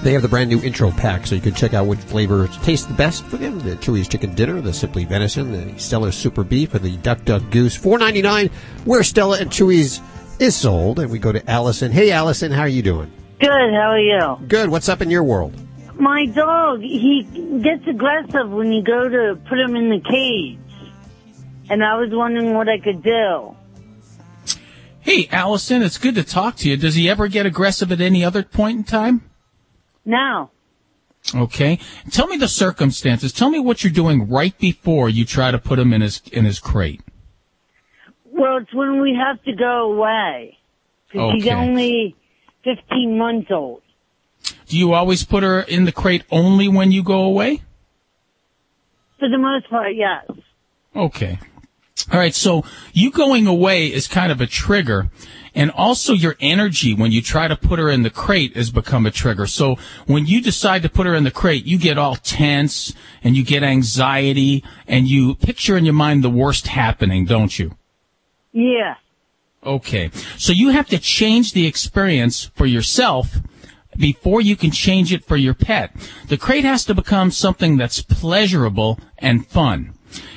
They 0.04 0.14
have 0.14 0.22
the 0.22 0.28
brand 0.28 0.50
new 0.52 0.62
intro 0.62 0.92
pack, 0.92 1.26
so 1.26 1.34
you 1.36 1.42
can 1.42 1.54
check 1.56 1.74
out 1.74 1.88
which 1.88 2.00
flavor 2.00 2.48
tastes 2.64 2.86
the 2.86 2.94
best 2.94 3.24
for 3.26 3.38
them. 3.38 3.60
The 3.60 3.76
Chewy's 3.78 4.08
Chicken 4.08 4.36
Dinner, 4.36 4.62
the 4.62 4.74
Simply 4.74 5.06
Venison, 5.06 5.52
the 5.52 5.80
Stella 5.80 6.12
Super 6.12 6.44
Beef, 6.44 6.74
or 6.76 6.80
the 6.80 6.98
Duck 6.98 7.24
Duck 7.26 7.42
Goose. 7.50 7.76
Four 7.76 7.98
ninety 7.98 8.22
nine, 8.22 8.50
where 8.84 9.02
Stella 9.04 9.40
and 9.40 9.50
Chewy's 9.50 10.02
is 10.40 10.56
sold. 10.56 11.00
And 11.00 11.10
we 11.10 11.18
go 11.18 11.32
to 11.32 11.50
Allison. 11.50 11.92
Hey, 11.92 12.12
Allison, 12.12 12.52
how 12.52 12.62
are 12.62 12.68
you 12.68 12.84
doing? 12.84 13.12
Good. 13.40 13.50
How 13.74 13.92
are 13.92 14.00
you? 14.00 14.38
Good. 14.48 14.70
What's 14.70 14.90
up 14.90 15.02
in 15.02 15.10
your 15.10 15.24
world? 15.24 15.54
My 16.00 16.26
dog, 16.26 16.82
he 16.82 17.24
gets 17.64 17.88
aggressive 17.88 18.50
when 18.50 18.72
you 18.72 18.84
go 18.84 19.08
to 19.08 19.40
put 19.48 19.60
him 19.60 19.76
in 19.76 19.90
the 19.90 20.00
cage. 20.02 20.60
And 21.70 21.84
I 21.84 21.96
was 21.98 22.10
wondering 22.12 22.54
what 22.54 22.70
I 22.70 22.80
could 22.80 23.02
do. 23.02 23.56
Hey, 25.00 25.28
Allison, 25.32 25.82
it's 25.84 25.98
good 25.98 26.16
to 26.16 26.24
talk 26.24 26.56
to 26.58 26.70
you. 26.70 26.78
Does 26.78 26.96
he 26.96 27.10
ever 27.10 27.28
get 27.28 27.46
aggressive 27.46 27.92
at 27.92 28.02
any 28.02 28.24
other 28.24 28.44
point 28.44 28.78
in 28.80 28.84
time? 28.84 29.30
Now, 30.04 30.52
Okay. 31.34 31.80
Tell 32.12 32.28
me 32.28 32.38
the 32.38 32.48
circumstances. 32.48 33.34
Tell 33.34 33.50
me 33.50 33.58
what 33.58 33.84
you're 33.84 33.92
doing 33.92 34.30
right 34.30 34.56
before 34.60 35.10
you 35.10 35.26
try 35.26 35.50
to 35.50 35.58
put 35.58 35.80
him 35.80 35.92
in 35.92 36.02
his 36.02 36.22
in 36.32 36.46
his 36.46 36.60
crate. 36.60 37.02
well, 38.26 38.58
it's 38.58 38.72
when 38.76 39.02
we 39.02 39.16
have 39.16 39.42
to 39.46 39.54
go 39.54 39.92
away. 39.94 40.60
'Cause 41.12 41.34
he's 41.34 41.46
Okay. 41.48 41.56
only 41.56 42.16
15 42.66 43.18
months 43.18 43.52
old. 43.52 43.82
Do 44.68 44.78
you 44.78 44.94
always 44.94 45.24
put 45.24 45.44
her 45.44 45.62
in 45.62 45.86
the 45.86 45.92
crate 45.92 46.24
only 46.32 46.68
when 46.68 46.92
you 46.92 47.04
go 47.04 47.22
away? 47.22 47.62
For 49.20 49.30
the 49.30 49.38
most 49.38 49.70
part, 49.70 49.96
yes. 49.96 50.30
Okay. 50.96 51.40
All 52.12 52.20
right. 52.20 52.36
So 52.36 52.66
you 52.92 53.12
going 53.12 53.48
away 53.48 53.88
is 53.88 54.08
kind 54.08 54.32
of 54.32 54.42
a 54.42 54.48
trigger. 54.48 55.10
And 55.58 55.72
also 55.72 56.12
your 56.12 56.36
energy 56.42 56.94
when 56.94 57.14
you 57.14 57.22
try 57.22 57.48
to 57.48 57.56
put 57.56 57.80
her 57.80 57.90
in 57.90 58.04
the 58.04 58.10
crate 58.10 58.58
has 58.58 58.70
become 58.72 59.06
a 59.06 59.12
trigger. 59.12 59.48
So 59.48 59.78
when 60.06 60.26
you 60.26 60.42
decide 60.42 60.82
to 60.82 60.90
put 60.90 61.06
her 61.06 61.16
in 61.16 61.24
the 61.24 61.32
crate, 61.32 61.66
you 61.66 61.78
get 61.78 61.98
all 61.98 62.18
tense 62.18 62.94
and 63.24 63.38
you 63.38 63.44
get 63.44 63.64
anxiety 63.64 64.66
and 64.86 65.08
you 65.08 65.36
picture 65.36 65.78
in 65.78 65.86
your 65.86 65.94
mind 65.94 66.24
the 66.24 66.30
worst 66.30 66.68
happening, 66.68 67.24
don't 67.24 67.58
you? 67.58 67.78
Yeah. 68.52 68.96
Okay. 69.66 70.12
So 70.38 70.54
you 70.54 70.70
have 70.70 70.88
to 70.90 71.00
change 71.00 71.54
the 71.54 71.66
experience 71.66 72.46
for 72.54 72.66
yourself 72.66 73.38
before 73.98 74.42
you 74.42 74.56
can 74.56 74.72
change 74.72 75.12
it 75.12 75.24
for 75.24 75.38
your 75.38 75.54
pet. 75.54 75.96
The 76.28 76.38
crate 76.38 76.66
has 76.66 76.86
to 76.86 76.94
become 76.94 77.32
something 77.32 77.78
that's 77.78 78.02
pleasurable 78.02 79.00
and 79.18 79.48
fun. 79.48 79.95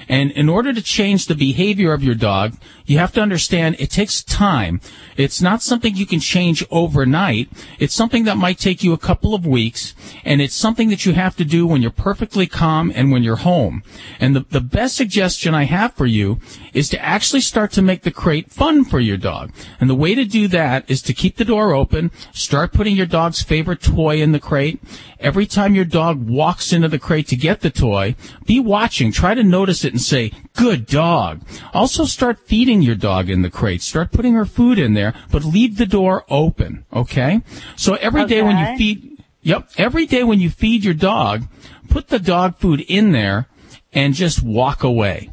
And 0.08 0.30
in 0.32 0.48
order 0.48 0.72
to 0.72 0.82
change 0.82 1.26
the 1.26 1.34
behavior 1.34 1.92
of 1.92 2.02
your 2.02 2.14
dog, 2.14 2.54
you 2.86 2.98
have 2.98 3.12
to 3.12 3.20
understand 3.20 3.76
it 3.78 3.90
takes 3.90 4.24
time. 4.24 4.80
It's 5.16 5.42
not 5.42 5.62
something 5.62 5.94
you 5.94 6.06
can 6.06 6.20
change 6.20 6.64
overnight. 6.70 7.50
It's 7.78 7.94
something 7.94 8.24
that 8.24 8.38
might 8.38 8.58
take 8.58 8.82
you 8.82 8.92
a 8.92 8.98
couple 8.98 9.34
of 9.34 9.46
weeks, 9.46 9.94
and 10.24 10.40
it's 10.40 10.54
something 10.54 10.88
that 10.88 11.04
you 11.04 11.12
have 11.12 11.36
to 11.36 11.44
do 11.44 11.66
when 11.66 11.82
you're 11.82 11.90
perfectly 11.90 12.46
calm 12.46 12.90
and 12.94 13.12
when 13.12 13.22
you're 13.22 13.36
home. 13.36 13.82
And 14.18 14.34
the, 14.34 14.46
the 14.48 14.60
best 14.60 14.96
suggestion 14.96 15.54
I 15.54 15.64
have 15.64 15.92
for 15.94 16.06
you 16.06 16.40
is 16.72 16.88
to 16.90 17.04
actually 17.04 17.42
start 17.42 17.72
to 17.72 17.82
make 17.82 18.02
the 18.02 18.10
crate 18.10 18.50
fun 18.50 18.84
for 18.84 19.00
your 19.00 19.16
dog. 19.16 19.52
And 19.80 19.90
the 19.90 19.94
way 19.94 20.14
to 20.14 20.24
do 20.24 20.48
that 20.48 20.90
is 20.90 21.02
to 21.02 21.12
keep 21.12 21.36
the 21.36 21.44
door 21.44 21.74
open, 21.74 22.10
start 22.32 22.72
putting 22.72 22.96
your 22.96 23.06
dog's 23.06 23.42
favorite 23.42 23.82
toy 23.82 24.22
in 24.22 24.32
the 24.32 24.40
crate. 24.40 24.80
Every 25.20 25.46
time 25.46 25.74
your 25.74 25.84
dog 25.84 26.28
walks 26.28 26.72
into 26.72 26.88
the 26.88 26.98
crate 26.98 27.26
to 27.28 27.36
get 27.36 27.60
the 27.60 27.70
toy, 27.70 28.14
be 28.46 28.60
watching, 28.60 29.12
try 29.12 29.34
to 29.34 29.42
notice 29.42 29.84
it 29.84 29.97
and 29.98 30.04
say, 30.04 30.30
good 30.54 30.86
dog. 30.86 31.42
Also 31.74 32.04
start 32.04 32.38
feeding 32.38 32.82
your 32.82 32.94
dog 32.94 33.28
in 33.28 33.42
the 33.42 33.50
crate. 33.50 33.82
Start 33.82 34.12
putting 34.12 34.34
her 34.34 34.44
food 34.44 34.78
in 34.78 34.94
there, 34.94 35.12
but 35.32 35.44
leave 35.44 35.76
the 35.76 35.86
door 35.86 36.24
open, 36.30 36.84
okay? 36.92 37.42
So 37.74 37.94
every 37.94 38.24
day 38.24 38.40
when 38.40 38.58
you 38.58 38.76
feed, 38.76 39.24
yep, 39.42 39.68
every 39.76 40.06
day 40.06 40.22
when 40.22 40.38
you 40.38 40.50
feed 40.50 40.84
your 40.84 40.94
dog, 40.94 41.48
put 41.90 42.08
the 42.08 42.20
dog 42.20 42.58
food 42.58 42.80
in 42.82 43.10
there 43.10 43.48
and 43.92 44.14
just 44.14 44.40
walk 44.40 44.84
away. 44.84 45.30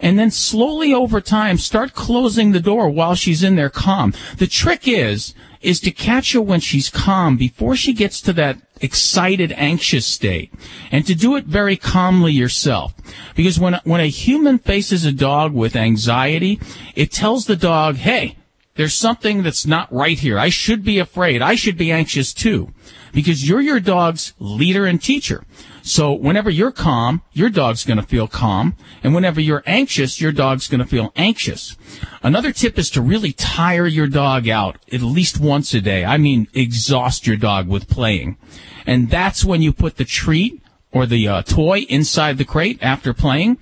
And 0.00 0.18
then 0.18 0.30
slowly 0.30 0.94
over 0.94 1.20
time, 1.20 1.58
start 1.58 1.92
closing 1.92 2.52
the 2.52 2.60
door 2.60 2.88
while 2.88 3.14
she's 3.14 3.42
in 3.42 3.56
there 3.56 3.68
calm. 3.68 4.14
The 4.38 4.46
trick 4.46 4.88
is, 4.88 5.34
is 5.60 5.78
to 5.80 5.90
catch 5.90 6.32
her 6.32 6.40
when 6.40 6.60
she's 6.60 6.88
calm 6.88 7.36
before 7.36 7.76
she 7.76 7.92
gets 7.92 8.22
to 8.22 8.32
that 8.34 8.56
excited, 8.80 9.52
anxious 9.52 10.06
state. 10.06 10.52
And 10.90 11.06
to 11.06 11.14
do 11.14 11.36
it 11.36 11.44
very 11.44 11.76
calmly 11.76 12.32
yourself. 12.32 12.94
Because 13.34 13.58
when, 13.58 13.80
when 13.84 14.00
a 14.00 14.06
human 14.08 14.58
faces 14.58 15.04
a 15.04 15.12
dog 15.12 15.52
with 15.52 15.76
anxiety, 15.76 16.60
it 16.94 17.10
tells 17.10 17.46
the 17.46 17.56
dog, 17.56 17.96
hey, 17.96 18.36
there's 18.76 18.94
something 18.94 19.42
that's 19.42 19.66
not 19.66 19.92
right 19.92 20.18
here. 20.18 20.38
I 20.38 20.50
should 20.50 20.84
be 20.84 20.98
afraid. 20.98 21.42
I 21.42 21.54
should 21.54 21.78
be 21.78 21.90
anxious 21.90 22.34
too. 22.34 22.72
Because 23.16 23.48
you're 23.48 23.62
your 23.62 23.80
dog's 23.80 24.34
leader 24.38 24.84
and 24.84 25.02
teacher. 25.02 25.42
So 25.80 26.12
whenever 26.12 26.50
you're 26.50 26.70
calm, 26.70 27.22
your 27.32 27.48
dog's 27.48 27.82
going 27.82 27.96
to 27.96 28.02
feel 28.02 28.28
calm. 28.28 28.76
And 29.02 29.14
whenever 29.14 29.40
you're 29.40 29.62
anxious, 29.64 30.20
your 30.20 30.32
dog's 30.32 30.68
going 30.68 30.80
to 30.80 30.86
feel 30.86 31.14
anxious. 31.16 31.78
Another 32.22 32.52
tip 32.52 32.78
is 32.78 32.90
to 32.90 33.00
really 33.00 33.32
tire 33.32 33.86
your 33.86 34.06
dog 34.06 34.50
out 34.50 34.76
at 34.92 35.00
least 35.00 35.40
once 35.40 35.72
a 35.72 35.80
day. 35.80 36.04
I 36.04 36.18
mean, 36.18 36.46
exhaust 36.52 37.26
your 37.26 37.38
dog 37.38 37.68
with 37.68 37.88
playing. 37.88 38.36
And 38.84 39.08
that's 39.08 39.46
when 39.46 39.62
you 39.62 39.72
put 39.72 39.96
the 39.96 40.04
treat 40.04 40.60
or 40.92 41.06
the 41.06 41.26
uh, 41.26 41.40
toy 41.40 41.86
inside 41.88 42.36
the 42.36 42.44
crate 42.44 42.78
after 42.82 43.14
playing. 43.14 43.56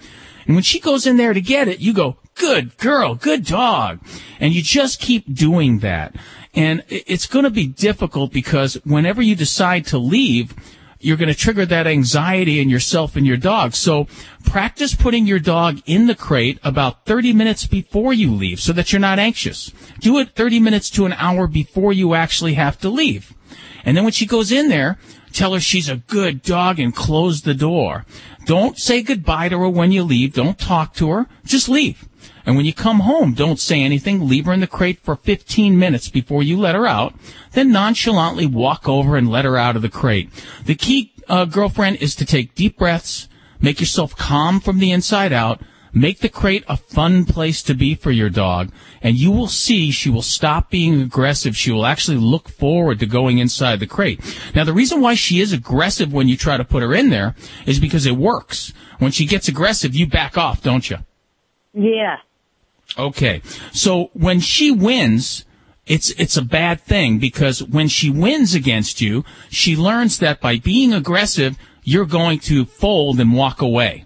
And 0.47 0.57
when 0.57 0.65
she 0.65 0.81
goes 0.81 1.07
in 1.07 1.17
there 1.17 1.33
to 1.33 1.41
get 1.41 1.69
it, 1.69 1.79
you 1.79 1.93
go, 1.93 2.17
good 2.35 2.77
girl, 2.79 3.15
good 3.15 3.45
dog. 3.45 4.01
And 4.41 4.53
you 4.53 4.63
just 4.63 5.01
keep 5.01 5.33
doing 5.33 5.79
that. 5.79 6.17
And 6.55 6.85
it's 6.89 7.27
going 7.27 7.45
to 7.45 7.51
be 7.51 7.67
difficult 7.67 8.33
because 8.33 8.75
whenever 8.85 9.21
you 9.21 9.35
decide 9.35 9.87
to 9.87 9.99
leave, 9.99 10.55
you're 11.05 11.17
going 11.17 11.29
to 11.29 11.35
trigger 11.35 11.67
that 11.67 11.87
anxiety 11.87 12.61
in 12.61 12.71
yourself 12.71 13.15
and 13.15 13.27
your 13.27 13.37
dog. 13.37 13.75
So 13.75 14.07
practice 14.45 14.95
putting 14.95 15.27
your 15.27 15.39
dog 15.39 15.83
in 15.85 16.07
the 16.07 16.15
crate 16.15 16.59
about 16.63 17.05
30 17.05 17.33
minutes 17.35 17.67
before 17.67 18.15
you 18.15 18.33
leave 18.33 18.59
so 18.59 18.73
that 18.73 18.93
you're 18.93 19.01
not 19.01 19.19
anxious. 19.19 19.71
Do 20.01 20.19
it 20.19 20.35
30 20.35 20.61
minutes 20.61 20.89
to 20.91 21.05
an 21.05 21.13
hour 21.15 21.47
before 21.47 21.93
you 21.93 22.15
actually 22.15 22.55
have 22.55 22.79
to 22.81 22.89
leave. 22.89 23.35
And 23.85 23.97
then 23.97 24.05
when 24.05 24.15
she 24.15 24.25
goes 24.25 24.51
in 24.51 24.69
there, 24.69 24.99
tell 25.33 25.53
her 25.53 25.61
she's 25.61 25.91
a 25.91 25.97
good 25.97 26.41
dog 26.43 26.79
and 26.79 26.95
close 26.95 27.43
the 27.43 27.55
door. 27.55 28.07
Don't 28.47 28.79
say 28.79 29.03
goodbye 29.03 29.51
to 29.51 29.59
her 29.59 29.69
when 29.69 29.93
you 29.93 30.05
leave. 30.05 30.33
Don't 30.33 30.59
talk 30.59 30.95
to 30.95 31.11
her. 31.11 31.27
Just 31.45 31.69
leave. 31.69 32.09
And 32.47 32.57
when 32.57 32.67
you 32.67 32.75
come 32.75 33.01
home, 33.01 33.33
don't 33.33 33.59
say 33.59 33.83
anything. 33.83 34.29
Leave 34.29 34.47
her 34.47 34.53
in 34.53 34.61
the 34.61 34.67
crate 34.67 35.01
for 35.01 35.17
15 35.17 35.79
minutes 35.79 36.09
before 36.09 36.43
you 36.43 36.59
let 36.59 36.75
her 36.75 36.87
out. 36.87 37.15
Then 37.53 37.73
nonchalantly 37.73 38.47
walk 38.47 38.89
over 38.89 39.17
and 39.17 39.31
let 39.31 39.45
her 39.45 39.57
out 39.57 39.77
of 39.77 39.83
the 39.83 39.89
crate. 39.89 40.31
The 40.65 40.75
key, 40.75 41.13
uh, 41.29 41.47
girlfriend, 41.47 41.97
is 41.97 42.15
to 42.17 42.27
take 42.27 42.55
deep 42.55 42.79
breaths, 42.79 43.29
make 43.61 43.81
yourself 43.81 44.17
calm 44.17 44.61
from 44.61 44.79
the 44.79 44.91
inside 44.91 45.33
out, 45.33 45.63
make 45.95 46.19
the 46.19 46.29
crate 46.29 46.65
a 46.69 46.77
fun 46.77 47.25
place 47.25 47.63
to 47.63 47.75
be 47.75 47.95
for 47.95 48.11
your 48.11 48.29
dog, 48.29 48.73
and 49.01 49.17
you 49.17 49.31
will 49.31 49.47
see 49.47 49.91
she 49.91 50.11
will 50.11 50.23
stop 50.23 50.69
being 50.71 51.01
aggressive. 51.01 51.57
She 51.57 51.71
will 51.71 51.87
actually 51.87 52.17
look 52.17 52.49
forward 52.49 52.99
to 52.99 53.07
going 53.07 53.39
inside 53.39 53.81
the 53.81 53.87
crate. 53.87 54.21
Now, 54.55 54.65
the 54.65 54.73
reason 54.73 55.01
why 55.01 55.15
she 55.15 55.41
is 55.41 55.53
aggressive 55.53 56.13
when 56.13 56.29
you 56.29 56.37
try 56.37 56.57
to 56.57 56.65
put 56.65 56.83
her 56.83 56.95
in 56.95 57.11
there 57.11 57.35
is 57.65 57.79
because 57.79 58.07
it 58.07 58.17
works. 58.17 58.73
When 58.99 59.13
she 59.13 59.25
gets 59.25 59.49
aggressive, 59.49 59.95
you 59.95 60.07
back 60.07 60.37
off, 60.37 60.63
don't 60.63 60.89
you? 60.91 60.99
Yeah. 61.75 62.19
Okay. 62.99 63.43
So 63.73 64.11
when 64.13 64.41
she 64.41 64.71
wins, 64.71 65.45
it's 65.87 66.11
it's 66.11 66.37
a 66.37 66.43
bad 66.43 66.81
thing 66.81 67.19
because 67.19 67.63
when 67.63 67.89
she 67.89 68.11
wins 68.11 68.55
against 68.55 69.01
you, 69.01 69.25
she 69.51 69.77
learns 69.77 70.19
that 70.19 70.41
by 70.41 70.59
being 70.59 70.93
aggressive, 70.93 71.59
you're 71.83 72.07
going 72.07 72.39
to 72.41 72.65
fold 72.65 73.21
and 73.21 73.35
walk 73.35 73.61
away. 73.61 74.05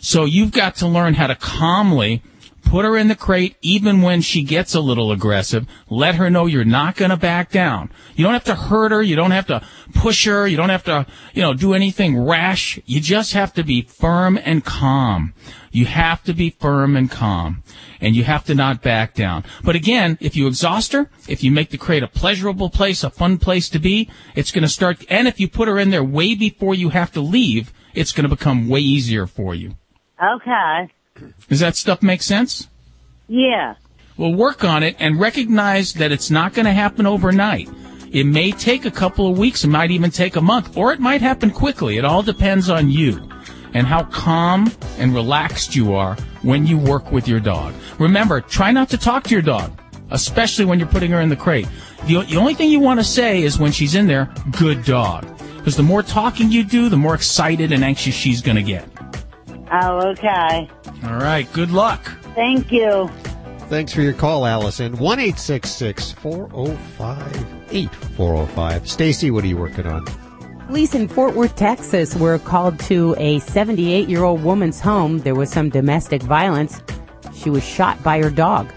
So 0.00 0.24
you've 0.24 0.52
got 0.52 0.76
to 0.76 0.88
learn 0.88 1.14
how 1.14 1.26
to 1.26 1.36
calmly 1.36 2.22
put 2.70 2.84
her 2.84 2.96
in 2.96 3.08
the 3.08 3.16
crate 3.16 3.56
even 3.62 4.00
when 4.00 4.20
she 4.20 4.44
gets 4.44 4.76
a 4.76 4.80
little 4.80 5.10
aggressive. 5.10 5.66
Let 5.88 6.14
her 6.14 6.30
know 6.30 6.46
you're 6.46 6.64
not 6.64 6.94
going 6.94 7.10
to 7.10 7.16
back 7.16 7.50
down. 7.50 7.90
You 8.14 8.22
don't 8.22 8.32
have 8.32 8.44
to 8.44 8.54
hurt 8.54 8.92
her. 8.92 9.02
You 9.02 9.16
don't 9.16 9.32
have 9.32 9.48
to 9.48 9.66
push 9.92 10.24
her. 10.26 10.46
You 10.46 10.56
don't 10.56 10.68
have 10.68 10.84
to, 10.84 11.04
you 11.34 11.42
know, 11.42 11.52
do 11.52 11.74
anything 11.74 12.24
rash. 12.24 12.78
You 12.86 13.00
just 13.00 13.32
have 13.32 13.52
to 13.54 13.64
be 13.64 13.82
firm 13.82 14.38
and 14.44 14.64
calm. 14.64 15.34
You 15.72 15.86
have 15.86 16.22
to 16.22 16.32
be 16.32 16.50
firm 16.50 16.96
and 16.96 17.10
calm. 17.10 17.64
And 18.00 18.14
you 18.14 18.22
have 18.22 18.44
to 18.44 18.54
not 18.54 18.82
back 18.82 19.14
down. 19.14 19.42
But 19.64 19.74
again, 19.74 20.16
if 20.20 20.36
you 20.36 20.46
exhaust 20.46 20.92
her, 20.92 21.10
if 21.26 21.42
you 21.42 21.50
make 21.50 21.70
the 21.70 21.78
crate 21.78 22.04
a 22.04 22.08
pleasurable 22.08 22.70
place, 22.70 23.02
a 23.02 23.10
fun 23.10 23.38
place 23.38 23.68
to 23.70 23.80
be, 23.80 24.08
it's 24.36 24.52
going 24.52 24.62
to 24.62 24.68
start, 24.68 25.04
and 25.10 25.26
if 25.26 25.40
you 25.40 25.48
put 25.48 25.66
her 25.66 25.80
in 25.80 25.90
there 25.90 26.04
way 26.04 26.36
before 26.36 26.76
you 26.76 26.90
have 26.90 27.10
to 27.12 27.20
leave, 27.20 27.72
it's 27.94 28.12
going 28.12 28.28
to 28.28 28.36
become 28.36 28.68
way 28.68 28.80
easier 28.80 29.26
for 29.26 29.56
you. 29.56 29.74
Okay. 30.22 30.88
Does 31.48 31.60
that 31.60 31.76
stuff 31.76 32.02
make 32.02 32.22
sense? 32.22 32.68
Yeah. 33.28 33.74
Well, 34.16 34.34
work 34.34 34.64
on 34.64 34.82
it 34.82 34.96
and 34.98 35.18
recognize 35.18 35.94
that 35.94 36.12
it's 36.12 36.30
not 36.30 36.52
going 36.52 36.66
to 36.66 36.72
happen 36.72 37.06
overnight. 37.06 37.68
It 38.12 38.24
may 38.24 38.50
take 38.50 38.84
a 38.84 38.90
couple 38.90 39.30
of 39.30 39.38
weeks, 39.38 39.64
it 39.64 39.68
might 39.68 39.92
even 39.92 40.10
take 40.10 40.36
a 40.36 40.40
month, 40.40 40.76
or 40.76 40.92
it 40.92 41.00
might 41.00 41.20
happen 41.20 41.50
quickly. 41.50 41.96
It 41.96 42.04
all 42.04 42.22
depends 42.22 42.68
on 42.68 42.90
you 42.90 43.28
and 43.72 43.86
how 43.86 44.04
calm 44.04 44.70
and 44.98 45.14
relaxed 45.14 45.76
you 45.76 45.94
are 45.94 46.16
when 46.42 46.66
you 46.66 46.76
work 46.76 47.12
with 47.12 47.28
your 47.28 47.40
dog. 47.40 47.72
Remember, 47.98 48.40
try 48.40 48.72
not 48.72 48.88
to 48.90 48.98
talk 48.98 49.24
to 49.24 49.30
your 49.30 49.42
dog, 49.42 49.80
especially 50.10 50.64
when 50.64 50.78
you're 50.78 50.88
putting 50.88 51.12
her 51.12 51.20
in 51.20 51.28
the 51.28 51.36
crate. 51.36 51.68
The, 52.06 52.22
the 52.22 52.36
only 52.36 52.54
thing 52.54 52.70
you 52.70 52.80
want 52.80 52.98
to 52.98 53.04
say 53.04 53.42
is 53.42 53.58
when 53.58 53.72
she's 53.72 53.94
in 53.94 54.06
there, 54.06 54.32
good 54.58 54.84
dog. 54.84 55.26
Because 55.58 55.76
the 55.76 55.82
more 55.82 56.02
talking 56.02 56.50
you 56.50 56.64
do, 56.64 56.88
the 56.88 56.96
more 56.96 57.14
excited 57.14 57.70
and 57.70 57.84
anxious 57.84 58.14
she's 58.14 58.40
going 58.40 58.56
to 58.56 58.62
get. 58.62 58.88
Oh, 59.70 60.08
okay. 60.08 60.68
All 61.04 61.16
right, 61.16 61.50
good 61.52 61.70
luck. 61.70 62.04
Thank 62.34 62.70
you. 62.70 63.10
Thanks 63.68 63.92
for 63.92 64.02
your 64.02 64.12
call, 64.12 64.46
Allison. 64.46 64.96
1 64.96 65.32
405 65.32 67.46
8405. 67.70 68.88
Stacy, 68.88 69.30
what 69.30 69.44
are 69.44 69.46
you 69.46 69.56
working 69.56 69.86
on? 69.86 70.04
Police 70.66 70.94
in 70.94 71.08
Fort 71.08 71.34
Worth, 71.34 71.56
Texas 71.56 72.14
were 72.14 72.38
called 72.38 72.78
to 72.80 73.14
a 73.18 73.38
78 73.40 74.08
year 74.08 74.24
old 74.24 74.42
woman's 74.42 74.80
home. 74.80 75.18
There 75.18 75.34
was 75.34 75.50
some 75.50 75.68
domestic 75.68 76.22
violence. 76.22 76.80
She 77.34 77.50
was 77.50 77.64
shot 77.64 78.02
by 78.02 78.20
her 78.20 78.30
dog. 78.30 78.72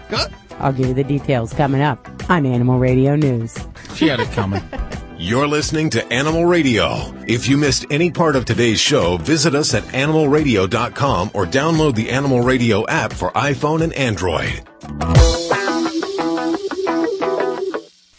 I'll 0.58 0.72
give 0.72 0.86
you 0.86 0.94
the 0.94 1.04
details 1.04 1.52
coming 1.52 1.82
up 1.82 2.08
on 2.30 2.46
Animal 2.46 2.78
Radio 2.78 3.16
News. 3.16 3.56
She 3.94 4.08
had 4.08 4.20
it 4.20 4.30
coming. 4.32 4.62
You're 5.16 5.46
listening 5.46 5.90
to 5.90 6.04
Animal 6.12 6.44
Radio. 6.44 7.14
If 7.28 7.48
you 7.48 7.56
missed 7.56 7.86
any 7.88 8.10
part 8.10 8.34
of 8.34 8.44
today's 8.44 8.80
show, 8.80 9.16
visit 9.16 9.54
us 9.54 9.72
at 9.72 9.84
animalradio.com 9.84 11.30
or 11.34 11.46
download 11.46 11.94
the 11.94 12.10
Animal 12.10 12.40
Radio 12.40 12.84
app 12.88 13.12
for 13.12 13.30
iPhone 13.30 13.82
and 13.82 13.92
Android. 13.92 14.64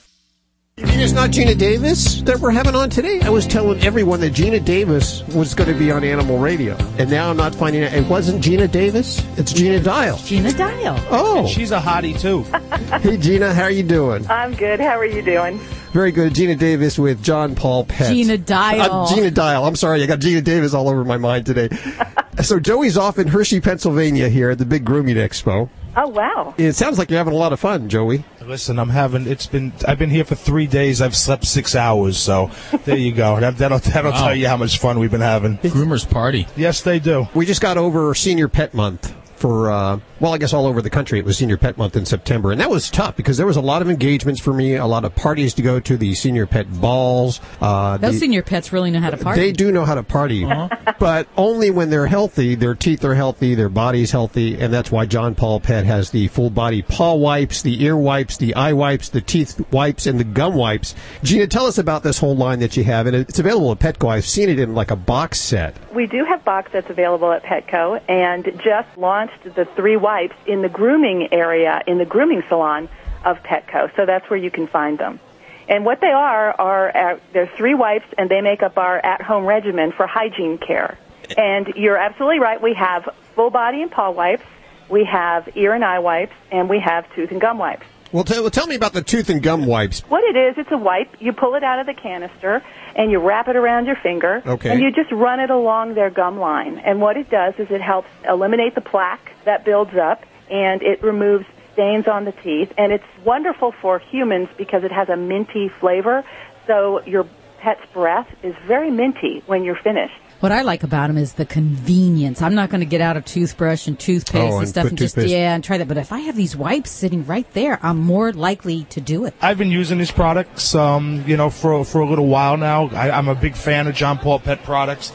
You 0.77 0.87
mean 0.87 0.99
it's 0.99 1.13
not 1.13 1.29
Geena 1.29 1.57
Davis 1.57 2.21
that 2.23 2.41
we're 2.41 2.51
having 2.51 2.75
on 2.75 2.89
today? 2.89 3.21
I 3.21 3.29
was 3.29 3.47
telling 3.47 3.79
everyone 3.81 4.19
that 4.19 4.33
Geena 4.33 4.61
Davis 4.61 5.25
was 5.29 5.55
going 5.55 5.71
to 5.71 5.79
be 5.79 5.89
on 5.89 6.03
Animal 6.03 6.37
Radio, 6.37 6.75
and 6.97 7.09
now 7.09 7.29
I'm 7.29 7.37
not 7.37 7.55
finding 7.55 7.85
out. 7.85 7.93
It 7.93 8.05
wasn't 8.09 8.43
Geena 8.43 8.69
Davis. 8.69 9.23
It's 9.37 9.53
Gina 9.53 9.79
Dial. 9.79 10.17
Gina 10.17 10.51
Dial. 10.51 10.97
Oh, 11.09 11.47
she's 11.47 11.71
a 11.71 11.79
hottie 11.79 12.19
too. 12.19 12.43
hey 13.07 13.15
Gina, 13.15 13.53
how 13.53 13.63
are 13.63 13.71
you 13.71 13.83
doing? 13.83 14.29
I'm 14.29 14.53
good. 14.53 14.81
How 14.81 14.99
are 14.99 15.05
you 15.05 15.21
doing? 15.21 15.59
Very 15.93 16.11
good. 16.11 16.35
Gina 16.35 16.57
Davis 16.57 16.99
with 16.99 17.23
John 17.23 17.55
Paul 17.55 17.85
Pet. 17.85 18.11
Gina 18.11 18.37
Dial. 18.37 19.03
Uh, 19.05 19.15
Gina 19.15 19.31
Dial. 19.31 19.63
I'm 19.63 19.77
sorry, 19.77 20.03
I 20.03 20.07
got 20.07 20.19
Geena 20.19 20.43
Davis 20.43 20.73
all 20.73 20.89
over 20.89 21.05
my 21.05 21.17
mind 21.17 21.45
today. 21.45 21.69
so 22.43 22.59
Joey's 22.59 22.97
off 22.97 23.17
in 23.17 23.27
Hershey, 23.27 23.61
Pennsylvania 23.61 24.27
here 24.27 24.49
at 24.49 24.57
the 24.57 24.65
Big 24.65 24.83
Grooming 24.83 25.15
Expo. 25.15 25.69
Oh 25.97 26.07
wow. 26.09 26.53
It 26.57 26.73
sounds 26.73 26.97
like 26.97 27.09
you're 27.09 27.17
having 27.17 27.33
a 27.33 27.37
lot 27.37 27.53
of 27.53 27.59
fun, 27.59 27.87
Joey. 27.89 28.25
Listen, 28.41 28.77
I'm 28.79 28.89
having. 28.89 29.27
It's 29.27 29.47
been. 29.47 29.71
I've 29.87 29.97
been 29.97 30.09
here 30.09 30.25
for 30.25 30.35
three 30.35 30.67
days. 30.67 31.01
I've 31.01 31.15
slept 31.15 31.45
six 31.45 31.75
hours. 31.75 32.17
So 32.17 32.51
there 32.83 32.97
you 32.97 33.11
go. 33.13 33.39
That, 33.39 33.57
that'll 33.57 33.79
that'll 33.79 34.11
Wow. 34.11 34.25
tell 34.27 34.35
you 34.35 34.47
how 34.47 34.57
much 34.57 34.77
fun 34.79 34.99
we've 34.99 35.11
been 35.11 35.21
having. 35.21 35.57
Groomers 35.59 36.09
party. 36.09 36.47
Yes, 36.57 36.81
they 36.81 36.99
do. 36.99 37.27
We 37.33 37.45
just 37.45 37.61
got 37.61 37.77
over 37.77 38.13
Senior 38.13 38.47
Pet 38.49 38.73
Month 38.73 39.15
for, 39.37 39.71
uh, 39.71 39.99
well, 40.19 40.33
I 40.33 40.37
guess 40.37 40.53
all 40.53 40.65
over 40.67 40.81
the 40.81 40.89
country. 40.89 41.19
It 41.19 41.25
was 41.25 41.37
Senior 41.37 41.57
Pet 41.57 41.77
Month 41.77 41.95
in 41.95 42.05
September. 42.05 42.51
And 42.51 42.61
that 42.61 42.69
was 42.69 42.89
tough 42.89 43.15
because 43.15 43.37
there 43.37 43.45
was 43.45 43.57
a 43.57 43.61
lot 43.61 43.81
of 43.81 43.89
engagements 43.89 44.39
for 44.41 44.53
me, 44.53 44.75
a 44.75 44.85
lot 44.85 45.03
of 45.05 45.15
parties 45.15 45.53
to 45.55 45.61
go 45.61 45.79
to, 45.79 45.97
the 45.97 46.13
Senior 46.15 46.45
Pet 46.45 46.71
Balls. 46.81 47.39
Uh, 47.61 47.97
Those 47.97 48.13
the- 48.13 48.19
senior 48.19 48.41
pets 48.43 48.71
really 48.73 48.91
know 48.91 48.99
how 49.01 49.09
to 49.09 49.17
party. 49.17 49.41
They 49.41 49.51
do 49.51 49.71
know 49.71 49.85
how 49.85 49.95
to 49.95 50.03
party, 50.03 50.45
Uh-huh. 50.45 50.93
but 50.99 51.27
only 51.37 51.69
when 51.71 51.89
they're 51.89 52.07
healthy. 52.07 52.55
Their 52.55 52.75
teeth 52.75 53.03
are 53.03 53.15
healthy, 53.15 53.55
their 53.55 53.69
body's 53.69 54.11
healthy, 54.11 54.59
and 54.59 54.73
that's 54.73 54.91
why 54.91 55.05
John 55.05 55.35
Paul 55.35 55.59
Pet 55.59 55.85
has 55.85 56.09
the 56.11 56.27
full 56.29 56.49
body 56.49 56.81
paw 56.81 57.13
wipes, 57.15 57.61
the 57.61 57.83
ear 57.83 57.97
wipes, 57.97 58.37
the 58.37 58.55
eye 58.55 58.73
wipes, 58.73 59.09
the 59.09 59.21
teeth 59.21 59.61
wipes, 59.71 60.05
and 60.05 60.19
the 60.19 60.23
gum 60.23 60.55
wipes. 60.55 60.95
Gina, 61.23 61.47
tell 61.47 61.65
us 61.65 61.77
about 61.77 62.03
this 62.03 62.19
whole 62.19 62.35
line 62.35 62.59
that 62.59 62.77
you 62.77 62.83
have, 62.83 63.07
and 63.07 63.15
it's 63.15 63.39
available 63.39 63.71
at 63.71 63.79
Petco. 63.79 64.09
I've 64.09 64.25
seen 64.25 64.49
it 64.49 64.59
in 64.59 64.73
like 64.75 64.91
a 64.91 64.95
box 64.95 65.39
set. 65.39 65.75
We 65.93 66.07
do 66.07 66.25
have 66.25 66.43
box 66.43 66.71
sets 66.71 66.89
available 66.89 67.31
at 67.31 67.43
Petco 67.43 68.01
and 68.09 68.45
just 68.63 68.87
launched 68.97 69.43
the 69.55 69.65
three 69.75 69.95
wipes 70.05 70.37
in 70.45 70.59
the 70.61 70.69
grooming 70.79 71.19
area, 71.33 71.73
in 71.91 71.97
the 71.97 72.09
grooming 72.13 72.43
salon 72.47 72.81
of 73.29 73.33
Petco. 73.49 73.81
So 73.95 74.05
that's 74.05 74.29
where 74.29 74.41
you 74.45 74.51
can 74.57 74.67
find 74.67 74.95
them. 75.03 75.19
And 75.67 75.79
what 75.89 75.99
they 75.99 76.13
are, 76.29 76.47
are 76.69 76.85
uh, 76.95 77.19
they're 77.33 77.51
three 77.59 77.73
wipes 77.85 78.09
and 78.17 78.29
they 78.29 78.41
make 78.41 78.61
up 78.67 78.77
our 78.77 78.97
at-home 79.13 79.45
regimen 79.55 79.91
for 79.97 80.05
hygiene 80.05 80.57
care. 80.59 80.91
And 81.35 81.65
you're 81.83 81.97
absolutely 82.07 82.41
right. 82.47 82.59
We 82.61 82.75
have 82.75 83.01
full 83.35 83.49
body 83.49 83.81
and 83.81 83.91
paw 83.97 84.11
wipes. 84.11 84.47
we 84.89 85.05
have 85.05 85.49
ear 85.55 85.73
and 85.73 85.83
eye 85.83 85.99
wipes, 85.99 86.35
and 86.51 86.69
we 86.69 86.79
have 86.79 87.03
tooth 87.15 87.31
and 87.31 87.41
gum 87.41 87.57
wipes. 87.57 87.87
Well, 88.15 88.23
t- 88.23 88.39
well, 88.39 88.49
tell 88.49 88.65
me 88.65 88.75
about 88.75 88.93
the 88.93 89.01
tooth 89.01 89.29
and 89.29 89.43
gum 89.43 89.65
wipes. 89.65 89.99
What 90.07 90.23
it 90.23 90.37
is, 90.37 90.57
it's 90.57 90.71
a 90.71 90.77
wipe. 90.77 91.17
You 91.19 91.33
pull 91.33 91.55
it 91.55 91.65
out 91.65 91.79
of 91.79 91.85
the 91.85 91.93
canister 91.93 92.63
and 92.95 93.11
you 93.11 93.19
wrap 93.19 93.49
it 93.49 93.57
around 93.57 93.87
your 93.87 93.97
finger. 93.97 94.41
Okay. 94.45 94.69
And 94.69 94.79
you 94.79 94.89
just 94.89 95.11
run 95.11 95.41
it 95.41 95.49
along 95.49 95.95
their 95.95 96.09
gum 96.09 96.39
line. 96.39 96.77
And 96.77 97.01
what 97.01 97.17
it 97.17 97.29
does 97.29 97.55
is 97.57 97.69
it 97.69 97.81
helps 97.81 98.07
eliminate 98.25 98.73
the 98.73 98.79
plaque 98.79 99.33
that 99.43 99.65
builds 99.65 99.93
up 99.95 100.23
and 100.49 100.81
it 100.81 101.03
removes 101.03 101.45
stains 101.73 102.07
on 102.07 102.23
the 102.23 102.31
teeth. 102.31 102.71
And 102.77 102.93
it's 102.93 103.03
wonderful 103.25 103.73
for 103.73 103.99
humans 103.99 104.47
because 104.55 104.85
it 104.85 104.93
has 104.93 105.09
a 105.09 105.17
minty 105.17 105.67
flavor. 105.67 106.23
So 106.67 107.03
your 107.03 107.27
pet's 107.59 107.85
breath 107.91 108.29
is 108.43 108.55
very 108.65 108.91
minty 108.91 109.43
when 109.45 109.65
you're 109.65 109.75
finished. 109.75 110.15
What 110.45 110.51
I 110.51 110.61
like 110.61 110.83
about 110.83 111.07
them 111.07 111.17
is 111.17 111.33
the 111.33 111.45
convenience. 111.47 112.39
I'm 112.39 112.53
not 112.53 112.69
going 112.69 112.81
to 112.81 112.85
get 112.85 113.01
out 113.01 113.17
a 113.17 113.21
toothbrush 113.21 113.87
and 113.87 113.97
toothpaste 113.97 114.43
Oh, 114.43 114.57
and, 114.57 114.59
and 114.59 114.69
stuff 114.69 114.83
put 114.83 114.91
and 114.91 114.97
just 114.99 115.15
toothpaste. 115.15 115.31
yeah 115.33 115.55
and 115.55 115.63
try 115.63 115.79
that. 115.79 115.87
But 115.87 115.97
if 115.97 116.11
I 116.11 116.19
have 116.19 116.35
these 116.35 116.55
wipes 116.55 116.91
sitting 116.91 117.25
right 117.25 117.51
there, 117.53 117.79
I'm 117.81 117.97
more 117.97 118.31
likely 118.31 118.83
to 118.91 119.01
do 119.01 119.25
it. 119.25 119.33
I've 119.41 119.57
been 119.57 119.71
using 119.71 119.97
these 119.97 120.11
products, 120.11 120.75
um, 120.75 121.23
you 121.25 121.35
know, 121.35 121.49
for 121.49 121.83
for 121.83 122.01
a 122.01 122.07
little 122.07 122.27
while 122.27 122.57
now. 122.57 122.89
I, 122.89 123.09
I'm 123.09 123.27
a 123.27 123.33
big 123.33 123.55
fan 123.55 123.87
of 123.87 123.95
John 123.95 124.19
Paul 124.19 124.37
Pet 124.37 124.61
products, 124.61 125.11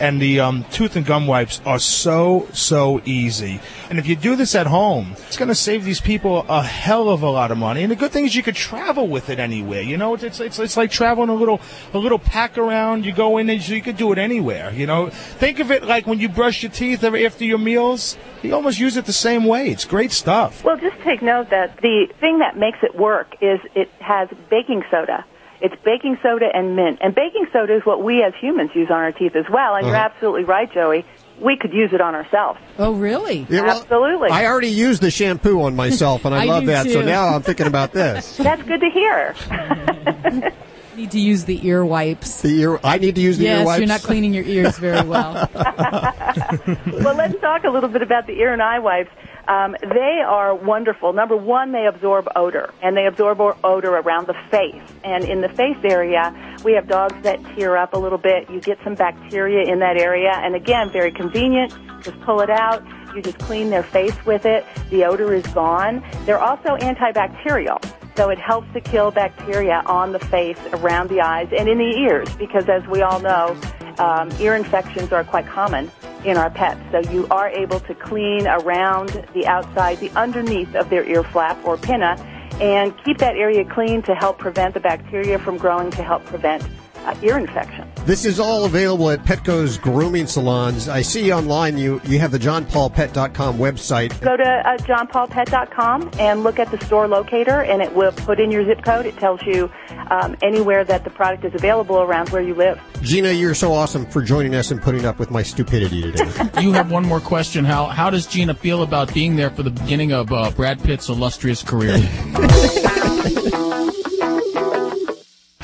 and 0.00 0.20
the 0.20 0.40
um, 0.40 0.64
tooth 0.72 0.96
and 0.96 1.06
gum 1.06 1.28
wipes 1.28 1.60
are 1.64 1.78
so 1.78 2.48
so 2.52 3.00
easy. 3.04 3.60
And 3.88 4.00
if 4.00 4.08
you 4.08 4.16
do 4.16 4.34
this 4.34 4.56
at 4.56 4.66
home, 4.66 5.12
it's 5.28 5.36
going 5.36 5.50
to 5.50 5.54
save 5.54 5.84
these 5.84 6.00
people 6.00 6.44
a 6.48 6.62
hell 6.62 7.08
of 7.08 7.22
a 7.22 7.30
lot 7.30 7.52
of 7.52 7.58
money. 7.58 7.82
And 7.82 7.92
the 7.92 7.96
good 7.96 8.10
thing 8.10 8.24
is 8.24 8.34
you 8.34 8.42
could 8.42 8.56
travel 8.56 9.06
with 9.06 9.30
it 9.30 9.38
anywhere. 9.38 9.82
You 9.82 9.96
know, 9.96 10.14
it's 10.14 10.40
it's 10.40 10.58
it's 10.58 10.76
like 10.76 10.90
traveling 10.90 11.28
a 11.28 11.34
little 11.36 11.60
a 11.94 11.98
little 11.98 12.18
pack 12.18 12.58
around. 12.58 13.06
You 13.06 13.12
go 13.12 13.38
in 13.38 13.48
and 13.48 13.68
you 13.68 13.80
could 13.80 13.96
do 13.96 14.10
it 14.10 14.18
anywhere. 14.18 14.71
You 14.74 14.86
know, 14.86 15.10
think 15.10 15.58
of 15.60 15.70
it 15.70 15.82
like 15.84 16.06
when 16.06 16.18
you 16.20 16.28
brush 16.28 16.62
your 16.62 16.72
teeth 16.72 17.04
after 17.04 17.44
your 17.44 17.58
meals. 17.58 18.16
You 18.42 18.54
almost 18.54 18.78
use 18.78 18.96
it 18.96 19.04
the 19.04 19.12
same 19.12 19.44
way. 19.44 19.68
It's 19.70 19.84
great 19.84 20.10
stuff. 20.12 20.64
Well, 20.64 20.76
just 20.76 20.98
take 21.02 21.22
note 21.22 21.50
that 21.50 21.76
the 21.78 22.08
thing 22.20 22.38
that 22.40 22.56
makes 22.56 22.78
it 22.82 22.94
work 22.96 23.36
is 23.40 23.60
it 23.74 23.88
has 24.00 24.28
baking 24.50 24.82
soda. 24.90 25.24
It's 25.60 25.74
baking 25.84 26.18
soda 26.22 26.48
and 26.52 26.74
mint. 26.74 26.98
And 27.00 27.14
baking 27.14 27.46
soda 27.52 27.76
is 27.76 27.86
what 27.86 28.02
we 28.02 28.22
as 28.24 28.34
humans 28.40 28.70
use 28.74 28.88
on 28.90 28.96
our 28.96 29.12
teeth 29.12 29.36
as 29.36 29.44
well. 29.48 29.76
And 29.76 29.86
you're 29.86 29.94
Uh-huh. 29.94 30.08
absolutely 30.12 30.42
right, 30.44 30.72
Joey. 30.72 31.04
We 31.40 31.56
could 31.56 31.72
use 31.72 31.92
it 31.92 32.00
on 32.00 32.14
ourselves. 32.16 32.58
Oh, 32.78 32.92
really? 32.92 33.46
Yeah, 33.48 33.62
well, 33.62 33.80
Absolutely. 33.82 34.30
I 34.30 34.46
already 34.46 34.68
used 34.70 35.00
the 35.02 35.10
shampoo 35.10 35.62
on 35.62 35.74
myself, 35.76 36.24
and 36.24 36.34
I, 36.34 36.42
I 36.42 36.44
love 36.46 36.60
do 36.62 36.66
that. 36.66 36.88
So 36.90 37.00
now 37.02 37.28
I'm 37.28 37.42
thinking 37.42 37.66
about 37.68 37.92
this. 37.92 38.36
That's 38.36 38.62
good 38.62 38.80
to 38.80 38.90
hear. 38.90 39.34
Need 40.96 41.10
to 41.12 41.20
use 41.20 41.44
the 41.44 41.66
ear 41.66 41.84
wipes. 41.84 42.42
The 42.42 42.60
ear. 42.60 42.78
I 42.84 42.98
need 42.98 43.14
to 43.14 43.20
use 43.20 43.38
the 43.38 43.44
yes, 43.44 43.60
ear 43.60 43.66
wipes. 43.66 43.80
Yes, 43.80 43.88
you're 43.88 43.94
not 43.94 44.02
cleaning 44.02 44.34
your 44.34 44.44
ears 44.44 44.76
very 44.78 45.06
well. 45.06 45.48
well, 45.54 47.14
let's 47.14 47.40
talk 47.40 47.64
a 47.64 47.70
little 47.70 47.88
bit 47.88 48.02
about 48.02 48.26
the 48.26 48.34
ear 48.34 48.52
and 48.52 48.60
eye 48.60 48.78
wipes. 48.78 49.10
Um, 49.48 49.74
they 49.82 50.20
are 50.24 50.54
wonderful. 50.54 51.12
Number 51.12 51.36
one, 51.36 51.72
they 51.72 51.86
absorb 51.86 52.28
odor, 52.36 52.72
and 52.82 52.96
they 52.96 53.06
absorb 53.06 53.40
o- 53.40 53.56
odor 53.64 53.96
around 53.96 54.26
the 54.26 54.36
face. 54.50 54.82
And 55.02 55.24
in 55.24 55.40
the 55.40 55.48
face 55.48 55.78
area, 55.82 56.32
we 56.62 56.74
have 56.74 56.86
dogs 56.86 57.20
that 57.22 57.42
tear 57.56 57.76
up 57.76 57.94
a 57.94 57.98
little 57.98 58.18
bit. 58.18 58.48
You 58.50 58.60
get 58.60 58.78
some 58.84 58.94
bacteria 58.94 59.72
in 59.72 59.80
that 59.80 59.96
area, 59.96 60.32
and 60.32 60.54
again, 60.54 60.90
very 60.90 61.10
convenient. 61.10 61.74
Just 62.02 62.20
pull 62.20 62.40
it 62.40 62.50
out. 62.50 62.84
You 63.14 63.22
just 63.22 63.38
clean 63.38 63.70
their 63.70 63.82
face 63.82 64.24
with 64.24 64.46
it. 64.46 64.64
The 64.90 65.04
odor 65.04 65.34
is 65.34 65.46
gone. 65.48 66.04
They're 66.24 66.40
also 66.40 66.76
antibacterial. 66.76 67.82
So 68.16 68.28
it 68.28 68.38
helps 68.38 68.72
to 68.74 68.80
kill 68.80 69.10
bacteria 69.10 69.82
on 69.86 70.12
the 70.12 70.18
face, 70.18 70.58
around 70.72 71.08
the 71.08 71.20
eyes, 71.20 71.48
and 71.56 71.68
in 71.68 71.78
the 71.78 71.96
ears, 71.98 72.28
because 72.36 72.68
as 72.68 72.86
we 72.86 73.00
all 73.02 73.20
know, 73.20 73.58
um, 73.98 74.30
ear 74.38 74.54
infections 74.54 75.12
are 75.12 75.24
quite 75.24 75.46
common 75.46 75.90
in 76.24 76.36
our 76.36 76.50
pets. 76.50 76.80
So 76.90 77.00
you 77.10 77.26
are 77.30 77.48
able 77.48 77.80
to 77.80 77.94
clean 77.94 78.46
around 78.46 79.26
the 79.32 79.46
outside, 79.46 79.98
the 79.98 80.10
underneath 80.10 80.74
of 80.74 80.90
their 80.90 81.04
ear 81.04 81.24
flap 81.24 81.58
or 81.64 81.76
pinna, 81.76 82.16
and 82.60 82.96
keep 83.04 83.18
that 83.18 83.36
area 83.36 83.64
clean 83.64 84.02
to 84.02 84.14
help 84.14 84.38
prevent 84.38 84.74
the 84.74 84.80
bacteria 84.80 85.38
from 85.38 85.56
growing, 85.56 85.90
to 85.92 86.02
help 86.02 86.24
prevent 86.26 86.62
uh, 87.04 87.14
ear 87.22 87.38
infection. 87.38 87.90
This 88.04 88.24
is 88.24 88.40
all 88.40 88.64
available 88.64 89.10
at 89.10 89.24
Petco's 89.24 89.78
grooming 89.78 90.26
salons. 90.26 90.88
I 90.88 91.02
see 91.02 91.32
online 91.32 91.78
you, 91.78 92.00
you 92.04 92.18
have 92.18 92.32
the 92.32 92.38
johnpaulpet.com 92.38 93.58
website. 93.58 94.20
Go 94.20 94.36
to 94.36 94.42
uh, 94.42 94.76
johnpaulpet.com 94.78 96.10
and 96.18 96.42
look 96.42 96.58
at 96.58 96.70
the 96.70 96.84
store 96.84 97.06
locator, 97.06 97.62
and 97.62 97.82
it 97.82 97.94
will 97.94 98.12
put 98.12 98.40
in 98.40 98.50
your 98.50 98.64
zip 98.64 98.84
code. 98.84 99.06
It 99.06 99.16
tells 99.18 99.42
you 99.42 99.70
um, 100.10 100.36
anywhere 100.42 100.84
that 100.84 101.04
the 101.04 101.10
product 101.10 101.44
is 101.44 101.54
available 101.54 102.00
around 102.00 102.30
where 102.30 102.42
you 102.42 102.54
live. 102.54 102.80
Gina, 103.02 103.30
you're 103.32 103.54
so 103.54 103.72
awesome 103.72 104.06
for 104.06 104.22
joining 104.22 104.54
us 104.54 104.70
and 104.70 104.80
putting 104.80 105.04
up 105.04 105.18
with 105.18 105.30
my 105.30 105.42
stupidity 105.42 106.02
today. 106.02 106.30
you 106.60 106.72
have 106.72 106.90
one 106.90 107.04
more 107.04 107.20
question. 107.20 107.64
How 107.64 107.86
how 107.86 108.10
does 108.10 108.26
Gina 108.26 108.54
feel 108.54 108.82
about 108.82 109.12
being 109.14 109.36
there 109.36 109.50
for 109.50 109.62
the 109.62 109.70
beginning 109.70 110.12
of 110.12 110.32
uh, 110.32 110.50
Brad 110.50 110.82
Pitt's 110.82 111.08
illustrious 111.08 111.62
career? 111.62 111.96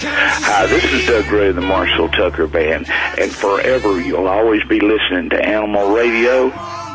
Hi, 0.01 0.67
this 0.67 0.85
is 0.85 1.07
Doug 1.07 1.25
Gray 1.27 1.49
of 1.49 1.57
the 1.57 1.61
Marshall 1.61 2.09
Tucker 2.09 2.47
Band, 2.47 2.89
and 2.89 3.33
forever 3.33 4.01
you'll 4.01 4.29
always 4.29 4.63
be 4.65 4.79
listening 4.79 5.29
to 5.31 5.45
Animal 5.45 5.93
Radio. 5.93 6.51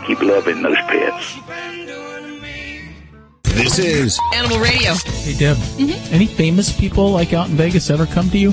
Keep 0.08 0.22
loving 0.22 0.62
those 0.62 0.78
pets. 0.88 1.38
This 3.44 3.78
is 3.78 4.20
Animal 4.36 4.60
Radio. 4.60 4.94
Hey 4.94 5.34
Deb, 5.38 5.58
any 6.14 6.26
famous 6.28 6.78
people 6.78 7.12
like 7.12 7.34
out 7.34 7.50
in 7.50 7.56
Vegas 7.56 7.90
ever 7.90 8.06
come 8.06 8.30
to 8.30 8.38
you? 8.38 8.50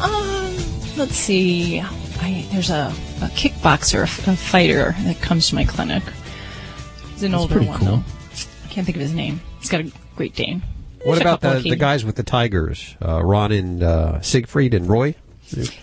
Um, 0.00 0.56
let's 0.96 1.14
see. 1.16 1.80
I, 1.80 2.46
there's 2.52 2.70
a, 2.70 2.92
a 3.20 3.26
kickboxer, 3.28 4.00
a, 4.26 4.30
a 4.32 4.36
fighter 4.36 4.94
that 5.00 5.20
comes 5.20 5.48
to 5.50 5.54
my 5.56 5.64
clinic. 5.64 6.02
He's 7.12 7.22
an 7.22 7.32
That's 7.32 7.42
older 7.42 7.62
one, 7.62 7.78
cool. 7.78 7.86
though. 7.88 8.04
I 8.64 8.68
can't 8.68 8.86
think 8.86 8.96
of 8.96 9.02
his 9.02 9.12
name. 9.14 9.40
He's 9.60 9.68
got 9.68 9.82
a 9.82 9.92
Great 10.16 10.34
Dane. 10.34 10.62
What 11.04 11.20
about 11.20 11.40
the, 11.40 11.60
the 11.60 11.76
guys 11.76 12.04
with 12.04 12.16
the 12.16 12.22
tigers? 12.22 12.96
Uh, 13.04 13.22
Ron 13.22 13.52
and 13.52 13.82
uh, 13.82 14.20
Siegfried 14.22 14.74
and 14.74 14.88
Roy? 14.88 15.14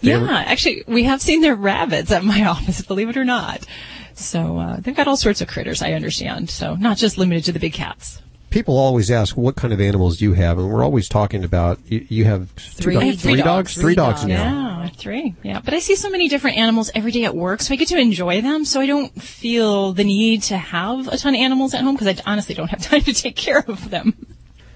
Yeah, 0.02 0.28
actually, 0.46 0.84
we 0.88 1.04
have 1.04 1.22
seen 1.22 1.42
their 1.42 1.56
rabbits 1.56 2.12
at 2.12 2.24
my 2.24 2.46
office, 2.48 2.82
believe 2.82 3.10
it 3.10 3.18
or 3.18 3.24
not. 3.26 3.66
So 4.14 4.58
uh, 4.58 4.78
they've 4.80 4.96
got 4.96 5.08
all 5.08 5.18
sorts 5.18 5.42
of 5.42 5.48
critters, 5.48 5.82
I 5.82 5.94
understand. 5.94 6.50
So 6.50 6.76
not 6.76 6.98
just 6.98 7.18
limited 7.18 7.46
to 7.46 7.52
the 7.52 7.60
big 7.60 7.74
cats. 7.74 8.22
People 8.50 8.78
always 8.78 9.10
ask 9.10 9.38
what 9.38 9.56
kind 9.56 9.74
of 9.74 9.80
animals 9.80 10.18
do 10.18 10.26
you 10.26 10.34
have, 10.34 10.58
and 10.60 10.70
we're 10.70 10.84
always 10.84 11.08
talking 11.08 11.46
about 11.46 11.80
you, 11.88 12.06
you 12.10 12.26
have 12.26 12.54
two 12.56 12.84
Three. 12.84 12.94
dogs- 12.96 13.04
I 13.06 13.08
have 13.12 13.20
three 13.22 13.36
dogs, 13.42 13.76
three 13.76 13.96
dogs 13.96 14.26
now. 14.26 14.82
Yeah, 14.84 14.90
three. 14.90 15.36
Yeah, 15.42 15.62
but 15.64 15.74
I 15.74 15.80
see 15.80 15.96
so 15.96 16.10
many 16.10 16.28
different 16.28 16.58
animals 16.58 16.92
every 16.94 17.14
day 17.14 17.24
at 17.24 17.34
work, 17.34 17.62
so 17.62 17.74
I 17.74 17.78
get 17.78 17.88
to 17.90 17.98
enjoy 17.98 18.42
them. 18.42 18.66
So 18.66 18.82
I 18.82 18.88
don't 18.88 19.10
feel 19.22 19.94
the 19.94 20.04
need 20.04 20.42
to 20.44 20.58
have 20.58 21.08
a 21.08 21.16
ton 21.18 21.34
of 21.34 21.40
animals 21.40 21.74
at 21.74 21.82
home 21.82 21.96
because 21.96 22.20
I 22.20 22.22
honestly 22.30 22.54
don't 22.54 22.68
have 22.70 22.82
time 22.92 23.02
to 23.04 23.14
take 23.14 23.38
care 23.38 23.64
of 23.66 23.90
them. 23.90 24.16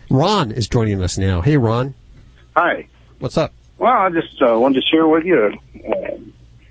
Ron 0.10 0.52
is 0.52 0.68
joining 0.68 1.02
us 1.02 1.18
now. 1.18 1.42
Hey, 1.42 1.58
Ron, 1.58 1.94
Hi. 2.56 2.88
what's 3.20 3.38
up? 3.38 3.54
Well, 3.78 3.92
I 3.92 4.10
just 4.10 4.42
uh, 4.42 4.58
wanted 4.60 4.82
to 4.82 4.88
share 4.90 5.08
with 5.08 5.26
you 5.26 5.58
a 5.84 5.90
uh, 5.90 6.18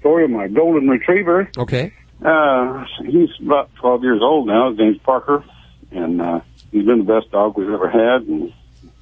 story 0.01 0.25
of 0.25 0.31
my 0.31 0.49
golden 0.49 0.89
retriever. 0.89 1.51
Okay. 1.57 1.93
Uh, 2.25 2.85
he's 3.05 3.29
about 3.41 3.75
12 3.77 4.03
years 4.03 4.21
old 4.23 4.47
now. 4.47 4.71
His 4.71 4.79
name's 4.79 4.99
Parker, 4.99 5.45
and 5.91 6.23
uh, 6.23 6.41
he's 6.73 6.87
been 6.87 7.05
the 7.05 7.21
best 7.21 7.31
dog 7.31 7.59
we've 7.59 7.69
ever 7.69 7.91
had, 7.91 8.27
and 8.27 8.53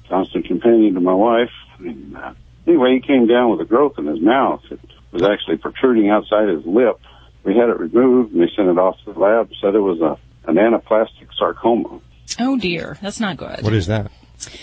constant 0.09 0.45
companion 0.45 0.95
to 0.95 0.99
my 0.99 1.13
wife. 1.13 1.51
And 1.79 2.17
uh, 2.17 2.33
anyway, 2.67 2.95
he 2.95 3.07
came 3.07 3.27
down 3.27 3.51
with 3.51 3.61
a 3.61 3.65
growth 3.65 3.93
in 3.97 4.05
his 4.07 4.19
mouth. 4.19 4.61
It 4.69 4.79
was 5.11 5.21
actually 5.23 5.57
protruding 5.57 6.09
outside 6.09 6.49
his 6.49 6.65
lip. 6.65 6.99
We 7.43 7.55
had 7.55 7.69
it 7.69 7.79
removed, 7.79 8.33
and 8.33 8.41
they 8.41 8.51
sent 8.55 8.67
it 8.67 8.77
off 8.77 8.97
to 9.05 9.13
the 9.13 9.19
lab. 9.19 9.51
Said 9.61 9.75
it 9.75 9.79
was 9.79 10.01
a 10.01 10.17
an 10.45 10.55
anaplastic 10.55 11.27
sarcoma. 11.37 11.99
Oh 12.39 12.57
dear, 12.57 12.97
that's 13.01 13.19
not 13.19 13.37
good. 13.37 13.61
What 13.61 13.73
is 13.73 13.87
that? 13.87 14.11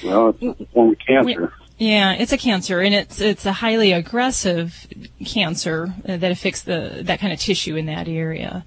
Well, 0.04 0.34
it's 0.40 0.60
a 0.60 0.66
form 0.66 0.90
of 0.92 0.98
cancer. 0.98 1.52
Yeah, 1.78 2.12
it's 2.12 2.32
a 2.32 2.36
cancer, 2.38 2.80
and 2.80 2.94
it's 2.94 3.20
it's 3.20 3.46
a 3.46 3.52
highly 3.52 3.92
aggressive 3.92 4.86
cancer 5.24 5.94
uh, 6.06 6.16
that 6.18 6.30
affects 6.30 6.62
the 6.62 7.00
that 7.04 7.20
kind 7.20 7.32
of 7.32 7.38
tissue 7.38 7.76
in 7.76 7.86
that 7.86 8.06
area. 8.08 8.64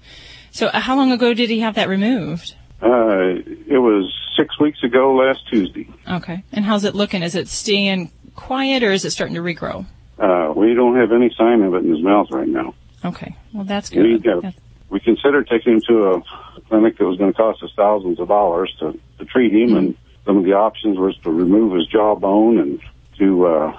So, 0.50 0.66
uh, 0.68 0.80
how 0.80 0.96
long 0.96 1.12
ago 1.12 1.32
did 1.34 1.48
he 1.50 1.60
have 1.60 1.74
that 1.76 1.88
removed? 1.88 2.54
Uh, 2.82 3.38
it 3.68 3.78
was 3.80 4.12
six 4.36 4.58
weeks 4.58 4.82
ago 4.82 5.14
last 5.14 5.48
Tuesday. 5.48 5.88
Okay, 6.10 6.42
and 6.52 6.64
how's 6.64 6.84
it 6.84 6.94
looking? 6.94 7.22
Is 7.22 7.34
it 7.36 7.48
staying 7.48 8.10
quiet, 8.34 8.82
or 8.82 8.90
is 8.90 9.04
it 9.04 9.10
starting 9.12 9.36
to 9.36 9.42
regrow? 9.42 9.86
Uh, 10.18 10.52
we 10.56 10.74
don't 10.74 10.96
have 10.96 11.12
any 11.12 11.32
sign 11.36 11.62
of 11.62 11.74
it 11.74 11.84
in 11.84 11.90
his 11.90 12.02
mouth 12.02 12.28
right 12.30 12.48
now. 12.48 12.74
Okay, 13.04 13.36
well 13.52 13.64
that's 13.64 13.90
We, 13.92 14.18
good. 14.18 14.26
uh, 14.38 14.40
That's- 14.40 14.60
we 14.90 15.00
considered 15.00 15.48
taking 15.48 15.74
him 15.74 15.80
to 15.88 16.04
a 16.14 16.60
clinic 16.68 16.98
that 16.98 17.04
was 17.04 17.18
going 17.18 17.32
to 17.32 17.36
cost 17.36 17.62
us 17.62 17.70
thousands 17.76 18.20
of 18.20 18.28
dollars 18.28 18.74
to, 18.80 18.98
to 19.18 19.24
treat 19.24 19.52
him, 19.52 19.76
and 19.76 19.94
some 20.24 20.38
of 20.38 20.44
the 20.44 20.52
options 20.54 20.98
was 20.98 21.16
to 21.18 21.30
remove 21.30 21.74
his 21.74 21.86
jawbone 21.86 22.58
and 22.58 22.80
do 23.18 23.46
uh, 23.46 23.72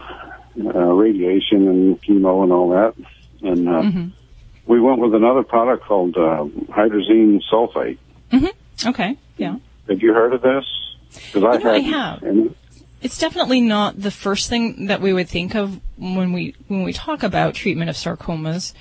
uh, 0.63 0.69
radiation 0.93 1.67
and 1.67 2.01
chemo 2.01 2.43
and 2.43 2.51
all 2.51 2.69
that. 2.69 2.93
And 3.41 3.67
uh, 3.67 3.71
Mm-hmm. 3.81 4.07
we 4.65 4.79
went 4.79 4.99
with 4.99 5.13
another 5.13 5.43
product 5.43 5.85
called 5.85 6.15
uh, 6.17 6.45
hydrazine 6.71 7.41
sulfate. 7.51 7.97
Mm-hmm. 8.31 8.87
Okay, 8.89 9.17
yeah. 9.37 9.57
Have 9.87 10.01
you 10.01 10.13
heard 10.13 10.33
of 10.33 10.41
this? 10.41 10.65
Because 11.33 11.63
know, 11.63 11.71
I 11.71 11.79
have. 11.79 12.23
And 12.23 12.55
It's 13.01 13.17
definitely 13.19 13.61
not 13.61 13.99
the 13.99 14.11
first 14.11 14.49
thing 14.49 14.87
that 14.87 15.01
we 15.01 15.13
would 15.13 15.29
think 15.29 15.55
of 15.55 15.79
when 15.97 16.33
we 16.33 16.55
when 16.67 16.83
we 16.83 16.93
talk 16.93 17.23
about 17.23 17.53
treatment 17.53 17.89
of 17.89 17.95
sarcomas, 17.95 18.73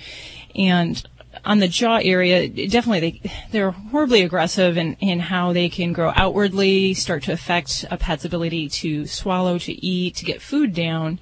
and 0.55 1.03
on 1.45 1.59
the 1.59 1.67
jaw 1.67 1.97
area, 1.97 2.47
definitely 2.49 2.99
they 2.99 3.31
they're 3.51 3.71
horribly 3.71 4.23
aggressive 4.23 4.77
in, 4.77 4.95
in 4.95 5.19
how 5.19 5.53
they 5.53 5.69
can 5.69 5.93
grow 5.93 6.11
outwardly, 6.15 6.93
start 6.93 7.23
to 7.23 7.31
affect 7.31 7.85
a 7.91 7.97
pet's 7.97 8.25
ability 8.25 8.69
to 8.69 9.05
swallow, 9.05 9.57
to 9.59 9.85
eat, 9.85 10.15
to 10.15 10.25
get 10.25 10.41
food 10.41 10.73
down. 10.73 11.19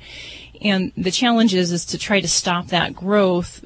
And 0.61 0.93
the 0.95 1.11
challenge 1.11 1.53
is 1.53 1.71
is 1.71 1.85
to 1.85 1.97
try 1.97 2.21
to 2.21 2.27
stop 2.27 2.67
that 2.67 2.93
growth 2.95 3.63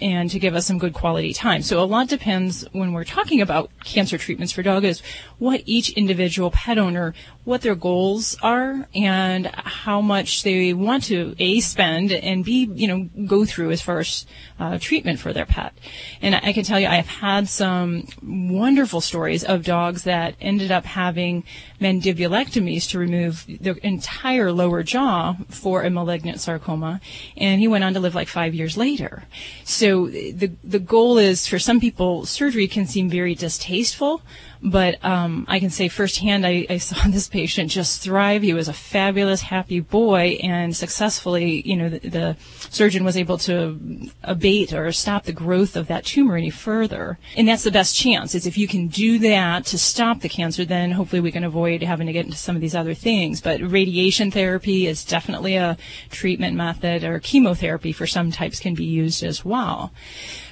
and 0.00 0.30
to 0.30 0.38
give 0.38 0.54
us 0.54 0.66
some 0.66 0.78
good 0.78 0.92
quality 0.92 1.32
time. 1.32 1.62
So 1.62 1.82
a 1.82 1.84
lot 1.86 2.08
depends 2.08 2.66
when 2.72 2.92
we're 2.92 3.04
talking 3.04 3.40
about 3.40 3.70
cancer 3.84 4.18
treatments 4.18 4.52
for 4.52 4.62
dogs 4.62 5.02
what 5.38 5.62
each 5.66 5.90
individual 5.90 6.50
pet 6.50 6.78
owner 6.78 7.14
what 7.44 7.60
their 7.60 7.74
goals 7.74 8.36
are 8.42 8.88
and 8.94 9.46
how 9.54 10.00
much 10.00 10.42
they 10.42 10.72
want 10.72 11.04
to 11.04 11.34
a 11.38 11.60
spend 11.60 12.10
and 12.10 12.44
b 12.44 12.70
you 12.74 12.88
know 12.88 13.08
go 13.26 13.44
through 13.44 13.70
as 13.70 13.82
far 13.82 13.98
as 13.98 14.26
uh, 14.58 14.78
treatment 14.78 15.18
for 15.18 15.32
their 15.32 15.46
pet. 15.46 15.74
And 16.22 16.34
I 16.34 16.52
can 16.52 16.64
tell 16.64 16.78
you, 16.78 16.86
I 16.86 16.96
have 16.96 17.08
had 17.08 17.48
some 17.48 18.06
wonderful 18.22 19.00
stories 19.00 19.42
of 19.44 19.64
dogs 19.64 20.04
that 20.04 20.36
ended 20.40 20.70
up 20.70 20.84
having 20.84 21.44
mandibulectomies 21.80 22.88
to 22.90 22.98
remove 22.98 23.44
their 23.48 23.74
entire 23.74 24.52
lower 24.52 24.82
jaw 24.82 25.34
for 25.48 25.82
a 25.82 25.90
malignant 25.90 26.40
sarcoma, 26.40 27.00
and 27.36 27.60
he 27.60 27.68
went 27.68 27.84
on 27.84 27.94
to 27.94 28.00
live 28.00 28.14
like 28.14 28.28
five 28.28 28.54
years 28.54 28.76
later. 28.76 29.24
So 29.64 30.06
the 30.06 30.52
the 30.62 30.78
goal 30.78 31.18
is 31.18 31.46
for 31.48 31.58
some 31.58 31.80
people, 31.80 32.24
surgery 32.24 32.68
can 32.68 32.86
seem 32.86 33.10
very 33.10 33.34
distasteful, 33.34 34.22
but 34.64 35.04
um, 35.04 35.44
I 35.46 35.60
can 35.60 35.68
say 35.68 35.88
firsthand, 35.88 36.46
I, 36.46 36.66
I, 36.70 36.78
saw 36.78 36.96
this 37.08 37.28
patient 37.28 37.70
just 37.70 38.02
thrive. 38.02 38.40
He 38.42 38.54
was 38.54 38.66
a 38.66 38.72
fabulous, 38.72 39.42
happy 39.42 39.80
boy, 39.80 40.38
and 40.42 40.74
successfully, 40.74 41.60
you 41.68 41.76
know, 41.76 41.90
the, 41.90 41.98
the, 41.98 42.36
surgeon 42.74 43.04
was 43.04 43.16
able 43.16 43.38
to 43.38 44.10
abate 44.22 44.72
or 44.72 44.90
stop 44.92 45.24
the 45.24 45.32
growth 45.32 45.76
of 45.76 45.86
that 45.88 46.04
tumor 46.04 46.36
any 46.36 46.50
further. 46.50 47.18
And 47.36 47.48
that's 47.48 47.64
the 47.64 47.70
best 47.70 47.96
chance. 47.96 48.34
Is 48.34 48.46
if 48.46 48.58
you 48.58 48.68
can 48.68 48.88
do 48.88 49.18
that 49.20 49.66
to 49.66 49.78
stop 49.78 50.20
the 50.20 50.28
cancer, 50.28 50.64
then 50.64 50.92
hopefully 50.92 51.20
we 51.20 51.32
can 51.32 51.44
avoid 51.44 51.82
having 51.82 52.06
to 52.06 52.12
get 52.12 52.26
into 52.26 52.36
some 52.36 52.56
of 52.56 52.62
these 52.62 52.74
other 52.74 52.94
things. 52.94 53.40
But 53.40 53.60
radiation 53.60 54.30
therapy 54.30 54.86
is 54.86 55.04
definitely 55.04 55.56
a 55.56 55.76
treatment 56.10 56.56
method, 56.56 57.04
or 57.04 57.20
chemotherapy 57.20 57.92
for 57.92 58.06
some 58.06 58.30
types 58.30 58.60
can 58.60 58.74
be 58.74 58.84
used 58.84 59.22
as 59.22 59.44
well. 59.44 59.92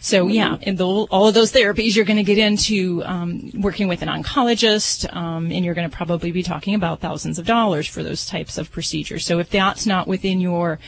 So 0.00 0.26
yeah, 0.26 0.56
in 0.62 0.76
the, 0.76 0.86
all 0.86 1.28
of 1.28 1.34
those 1.34 1.52
therapies, 1.52 1.94
you're 1.94 2.04
going 2.04 2.16
to 2.16 2.22
get 2.24 2.38
into 2.38 3.02
um, 3.04 3.50
working 3.54 3.88
with 3.88 4.02
an 4.02 4.08
oncologist, 4.08 5.14
um, 5.14 5.50
and 5.52 5.64
you're 5.64 5.74
going 5.74 5.88
to 5.88 5.96
probably 5.96 6.32
be 6.32 6.42
talking 6.42 6.74
about 6.74 7.00
thousands 7.00 7.38
of 7.38 7.46
dollars 7.46 7.86
for 7.86 8.02
those 8.02 8.26
types 8.26 8.58
of 8.58 8.70
procedures. 8.70 9.24
So 9.24 9.38
if 9.38 9.50
that's 9.50 9.86
not 9.86 10.08
within 10.08 10.40
your 10.40 10.78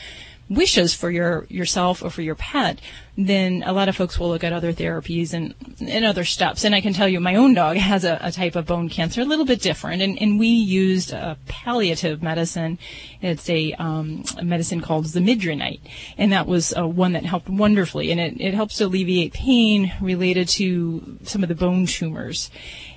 wishes 0.49 0.93
for 0.93 1.09
your 1.09 1.45
yourself 1.49 2.03
or 2.03 2.09
for 2.09 2.21
your 2.21 2.35
pet, 2.35 2.79
then 3.17 3.63
a 3.65 3.73
lot 3.73 3.87
of 3.87 3.95
folks 3.95 4.19
will 4.19 4.27
look 4.29 4.43
at 4.43 4.51
other 4.51 4.73
therapies 4.73 5.33
and, 5.33 5.53
and 5.79 6.03
other 6.03 6.25
steps. 6.25 6.65
And 6.65 6.75
I 6.75 6.81
can 6.81 6.93
tell 6.93 7.07
you, 7.07 7.19
my 7.19 7.35
own 7.35 7.53
dog 7.53 7.77
has 7.91 8.03
a, 8.03 8.19
a 8.21 8.31
type 8.31 8.55
of 8.55 8.65
bone 8.65 8.89
cancer, 8.89 9.21
a 9.21 9.25
little 9.25 9.45
bit 9.45 9.61
different. 9.61 10.01
And, 10.01 10.21
and 10.21 10.37
we 10.37 10.47
used 10.47 11.13
a 11.13 11.37
palliative 11.47 12.21
medicine. 12.21 12.77
It's 13.21 13.49
a, 13.49 13.73
um, 13.73 14.23
a 14.37 14.43
medicine 14.43 14.81
called 14.81 15.05
zamidronate, 15.05 15.81
and 16.17 16.31
that 16.31 16.45
was 16.45 16.73
uh, 16.75 16.87
one 16.87 17.13
that 17.13 17.25
helped 17.25 17.49
wonderfully. 17.49 18.11
And 18.11 18.19
it, 18.19 18.39
it 18.39 18.53
helps 18.53 18.81
alleviate 18.81 19.33
pain 19.33 19.93
related 20.01 20.47
to 20.49 21.17
some 21.23 21.41
of 21.41 21.49
the 21.49 21.55
bone 21.55 21.85
tumors. 21.85 22.51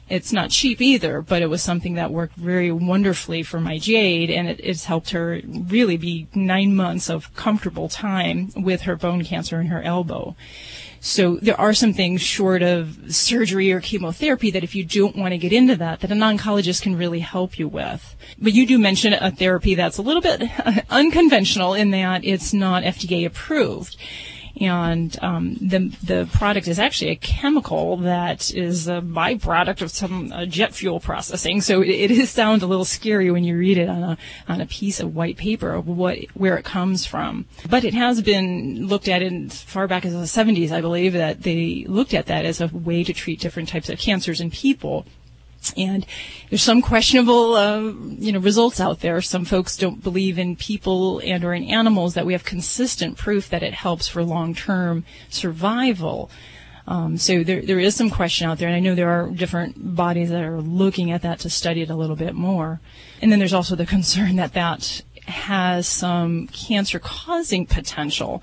It's 0.08 0.32
not 0.32 0.50
cheap 0.50 0.80
either, 0.80 1.20
but 1.20 1.42
it 1.42 1.50
was 1.50 1.62
something 1.62 1.94
that 1.94 2.10
worked 2.10 2.36
very 2.36 2.72
wonderfully 2.72 3.42
for 3.42 3.60
my 3.60 3.78
Jade, 3.78 4.30
and 4.30 4.48
it, 4.48 4.60
it's 4.62 4.84
helped 4.84 5.10
her 5.10 5.40
really 5.44 5.96
be 5.96 6.28
nine 6.34 6.74
months 6.74 7.10
of 7.10 7.34
comfortable 7.34 7.88
time 7.88 8.50
with 8.56 8.82
her 8.82 8.96
bone 8.96 9.24
cancer 9.24 9.60
in 9.60 9.66
her 9.66 9.82
elbow. 9.82 10.34
So 11.00 11.36
there 11.36 11.58
are 11.60 11.74
some 11.74 11.92
things 11.92 12.20
short 12.20 12.62
of 12.62 13.14
surgery 13.14 13.70
or 13.72 13.80
chemotherapy 13.80 14.50
that 14.50 14.64
if 14.64 14.74
you 14.74 14.84
don't 14.84 15.16
want 15.16 15.32
to 15.32 15.38
get 15.38 15.52
into 15.52 15.76
that, 15.76 16.00
that 16.00 16.10
an 16.10 16.18
oncologist 16.18 16.82
can 16.82 16.96
really 16.96 17.20
help 17.20 17.58
you 17.58 17.68
with. 17.68 18.16
But 18.38 18.52
you 18.52 18.66
do 18.66 18.78
mention 18.78 19.12
a 19.12 19.30
therapy 19.30 19.74
that's 19.74 19.98
a 19.98 20.02
little 20.02 20.22
bit 20.22 20.42
unconventional 20.90 21.74
in 21.74 21.90
that 21.90 22.24
it's 22.24 22.52
not 22.52 22.82
FDA 22.82 23.24
approved 23.24 23.96
and 24.60 25.16
um, 25.22 25.54
the 25.60 25.94
the 26.02 26.28
product 26.32 26.68
is 26.68 26.78
actually 26.78 27.10
a 27.10 27.16
chemical 27.16 27.96
that 27.98 28.52
is 28.54 28.88
a 28.88 29.00
byproduct 29.00 29.82
of 29.82 29.90
some 29.90 30.32
uh, 30.32 30.46
jet 30.46 30.74
fuel 30.74 31.00
processing. 31.00 31.60
So 31.60 31.80
it, 31.80 31.88
it 31.88 32.10
is 32.10 32.30
sound 32.30 32.62
a 32.62 32.66
little 32.66 32.84
scary 32.84 33.30
when 33.30 33.44
you 33.44 33.56
read 33.56 33.78
it 33.78 33.88
on 33.88 34.02
a 34.02 34.18
on 34.48 34.60
a 34.60 34.66
piece 34.66 35.00
of 35.00 35.14
white 35.14 35.36
paper 35.36 35.72
of 35.72 35.86
what 35.86 36.18
where 36.34 36.56
it 36.56 36.64
comes 36.64 37.06
from. 37.06 37.46
But 37.68 37.84
it 37.84 37.94
has 37.94 38.22
been 38.22 38.86
looked 38.86 39.08
at 39.08 39.22
in 39.22 39.48
far 39.50 39.86
back 39.86 40.04
as 40.04 40.12
the 40.12 40.42
70s, 40.42 40.72
I 40.72 40.80
believe, 40.80 41.12
that 41.12 41.42
they 41.42 41.84
looked 41.88 42.14
at 42.14 42.26
that 42.26 42.44
as 42.44 42.60
a 42.60 42.68
way 42.68 43.04
to 43.04 43.12
treat 43.12 43.40
different 43.40 43.68
types 43.68 43.88
of 43.88 43.98
cancers 43.98 44.40
in 44.40 44.50
people. 44.50 45.06
And 45.76 46.06
there's 46.50 46.62
some 46.62 46.82
questionable, 46.82 47.54
uh, 47.54 47.80
you 47.80 48.32
know, 48.32 48.38
results 48.38 48.80
out 48.80 49.00
there. 49.00 49.20
Some 49.20 49.44
folks 49.44 49.76
don't 49.76 50.02
believe 50.02 50.38
in 50.38 50.56
people 50.56 51.20
and 51.20 51.44
or 51.44 51.52
in 51.52 51.64
animals 51.64 52.14
that 52.14 52.26
we 52.26 52.32
have 52.32 52.44
consistent 52.44 53.16
proof 53.16 53.48
that 53.50 53.62
it 53.62 53.74
helps 53.74 54.08
for 54.08 54.22
long-term 54.22 55.04
survival. 55.28 56.30
Um, 56.86 57.18
so 57.18 57.44
there, 57.44 57.60
there 57.60 57.78
is 57.78 57.94
some 57.94 58.08
question 58.08 58.48
out 58.48 58.58
there, 58.58 58.68
and 58.68 58.76
I 58.76 58.80
know 58.80 58.94
there 58.94 59.10
are 59.10 59.28
different 59.28 59.94
bodies 59.94 60.30
that 60.30 60.42
are 60.42 60.60
looking 60.60 61.10
at 61.10 61.22
that 61.22 61.40
to 61.40 61.50
study 61.50 61.82
it 61.82 61.90
a 61.90 61.96
little 61.96 62.16
bit 62.16 62.34
more. 62.34 62.80
And 63.20 63.30
then 63.30 63.38
there's 63.38 63.52
also 63.52 63.76
the 63.76 63.86
concern 63.96 64.36
that 64.36 64.54
that 64.54 65.02
has 65.26 65.86
some 65.86 66.46
cancer-causing 66.48 67.66
potential. 67.66 68.42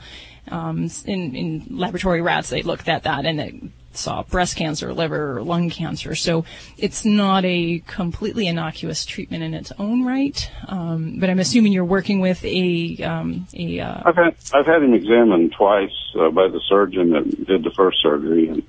Um, 0.51 0.91
in, 1.05 1.35
in 1.35 1.65
laboratory 1.71 2.21
rats, 2.21 2.49
they 2.49 2.61
looked 2.61 2.87
at 2.87 3.03
that 3.03 3.25
and 3.25 3.41
it 3.41 3.55
saw 3.97 4.23
breast 4.23 4.55
cancer, 4.55 4.93
liver, 4.93 5.41
lung 5.41 5.69
cancer. 5.69 6.15
So 6.15 6.45
it's 6.77 7.05
not 7.05 7.45
a 7.45 7.79
completely 7.87 8.47
innocuous 8.47 9.05
treatment 9.05 9.43
in 9.43 9.53
its 9.53 9.71
own 9.77 10.05
right. 10.05 10.49
Um, 10.67 11.19
but 11.19 11.29
I'm 11.29 11.39
assuming 11.39 11.73
you're 11.73 11.85
working 11.85 12.19
with 12.19 12.43
a 12.43 12.97
um, 13.03 13.47
a. 13.53 13.79
Uh, 13.79 14.01
I've 14.05 14.15
had 14.15 14.35
I've 14.53 14.65
had 14.65 14.83
him 14.83 14.93
examined 14.93 15.53
twice 15.57 15.93
uh, 16.19 16.29
by 16.29 16.47
the 16.47 16.61
surgeon 16.67 17.11
that 17.11 17.45
did 17.45 17.63
the 17.63 17.71
first 17.71 18.01
surgery, 18.01 18.49
and 18.49 18.63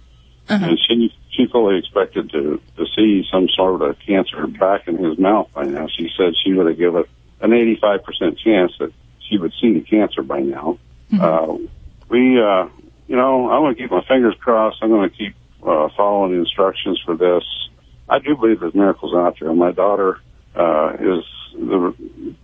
uh-huh. 0.48 0.66
and 0.66 0.78
she 0.86 1.12
she 1.30 1.46
fully 1.46 1.78
expected 1.78 2.30
to 2.30 2.60
to 2.76 2.86
see 2.96 3.24
some 3.30 3.48
sort 3.48 3.82
of 3.82 3.98
cancer 4.00 4.46
back 4.46 4.88
in 4.88 5.02
his 5.02 5.18
mouth 5.18 5.48
by 5.52 5.64
now. 5.64 5.86
She 5.88 6.10
said 6.16 6.34
she 6.44 6.52
would 6.52 6.66
have 6.66 6.78
given 6.78 7.04
an 7.40 7.52
85 7.52 8.04
percent 8.04 8.38
chance 8.38 8.72
that 8.78 8.92
she 9.28 9.38
would 9.38 9.52
see 9.60 9.74
the 9.74 9.80
cancer 9.80 10.22
by 10.22 10.40
now. 10.40 10.78
Mm-hmm. 11.12 11.20
Uh, 11.20 11.68
we 12.08 12.40
uh, 12.40 12.68
you 13.06 13.16
know, 13.16 13.50
I'm 13.50 13.62
going 13.62 13.74
to 13.74 13.80
keep 13.80 13.90
my 13.90 14.04
fingers 14.06 14.34
crossed. 14.40 14.78
I'm 14.82 14.90
going 14.90 15.08
to 15.08 15.16
keep 15.16 15.34
uh, 15.62 15.88
following 15.96 16.32
the 16.32 16.38
instructions 16.38 17.00
for 17.04 17.16
this. 17.16 17.44
I 18.08 18.18
do 18.18 18.36
believe 18.36 18.60
there's 18.60 18.74
miracles 18.74 19.14
out 19.14 19.36
there. 19.40 19.52
My 19.52 19.72
daughter 19.72 20.20
uh, 20.54 20.92
is 20.94 21.24
the 21.54 21.94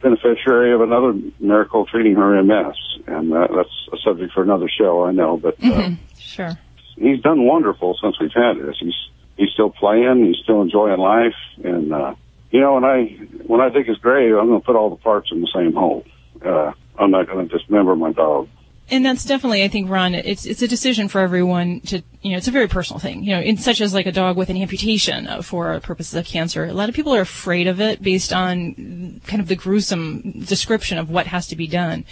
beneficiary 0.01 0.73
of 0.73 0.81
another 0.81 1.15
miracle 1.39 1.87
treating 1.87 2.17
her 2.17 2.43
MS, 2.43 2.77
and 3.07 3.33
uh, 3.33 3.49
that's 3.55 3.89
a 3.93 3.97
subject 4.05 4.33
for 4.33 4.43
another 4.43 4.69
show, 4.69 5.05
I 5.05 5.13
know. 5.13 5.37
But 5.37 5.55
uh, 5.55 5.67
mm-hmm. 5.67 5.95
sure, 6.19 6.59
he's 6.97 7.21
done 7.21 7.45
wonderful 7.45 7.97
since 8.03 8.19
we've 8.21 8.33
had 8.35 8.55
this. 8.59 8.77
He's 8.81 8.95
he's 9.37 9.51
still 9.51 9.71
playing, 9.71 10.25
he's 10.27 10.43
still 10.43 10.63
enjoying 10.63 10.99
life, 10.99 11.37
and 11.63 11.93
uh, 11.93 12.15
you 12.51 12.61
know, 12.61 12.75
when 12.75 12.85
I 12.85 13.05
when 13.47 13.61
I 13.61 13.69
dig 13.69 13.87
his 13.87 13.99
grave, 13.99 14.35
I'm 14.35 14.49
going 14.49 14.61
to 14.61 14.67
put 14.67 14.77
all 14.77 14.91
the 14.91 14.97
parts 14.97 15.31
in 15.31 15.41
the 15.41 15.51
same 15.55 15.75
hole. 15.75 16.05
Uh, 16.45 16.73
I'm 16.99 17.11
not 17.11 17.27
going 17.27 17.49
to 17.49 17.59
dismember 17.59 17.95
my 17.95 18.13
dog 18.13 18.49
and 18.91 19.07
that's 19.07 19.25
definitely, 19.25 19.63
I 19.63 19.69
think, 19.69 19.89
Ron. 19.89 20.15
It's 20.15 20.45
it's 20.45 20.61
a 20.61 20.69
decision 20.69 21.09
for 21.09 21.21
everyone 21.21 21.81
to, 21.83 22.03
you 22.21 22.33
know, 22.33 22.37
it's 22.37 22.49
a 22.49 22.53
very 22.53 22.69
personal 22.69 23.01
thing. 23.01 23.23
You 23.23 23.37
know, 23.37 23.41
in 23.41 23.57
such 23.57 23.81
as 23.81 23.95
like 23.95 24.07
a 24.07 24.13
dog 24.13 24.37
with 24.37 24.51
an 24.51 24.57
amputation 24.57 25.43
for 25.43 25.81
purposes 25.81 26.15
of 26.15 26.27
cancer. 26.27 26.65
A 26.65 26.73
lot 26.73 26.89
of 26.89 26.95
people 26.95 27.15
are 27.15 27.21
afraid 27.21 27.69
of 27.69 27.81
it 27.81 28.03
based 28.03 28.33
on 28.33 29.21
kind 29.27 29.41
of 29.41 29.49
the 29.49 29.57
gruesome 29.57 30.33
description 30.41 30.99
of 30.99 31.11
what 31.11 31.27
has 31.27 31.47
to 31.49 31.57
be 31.57 31.67
done. 31.67 32.05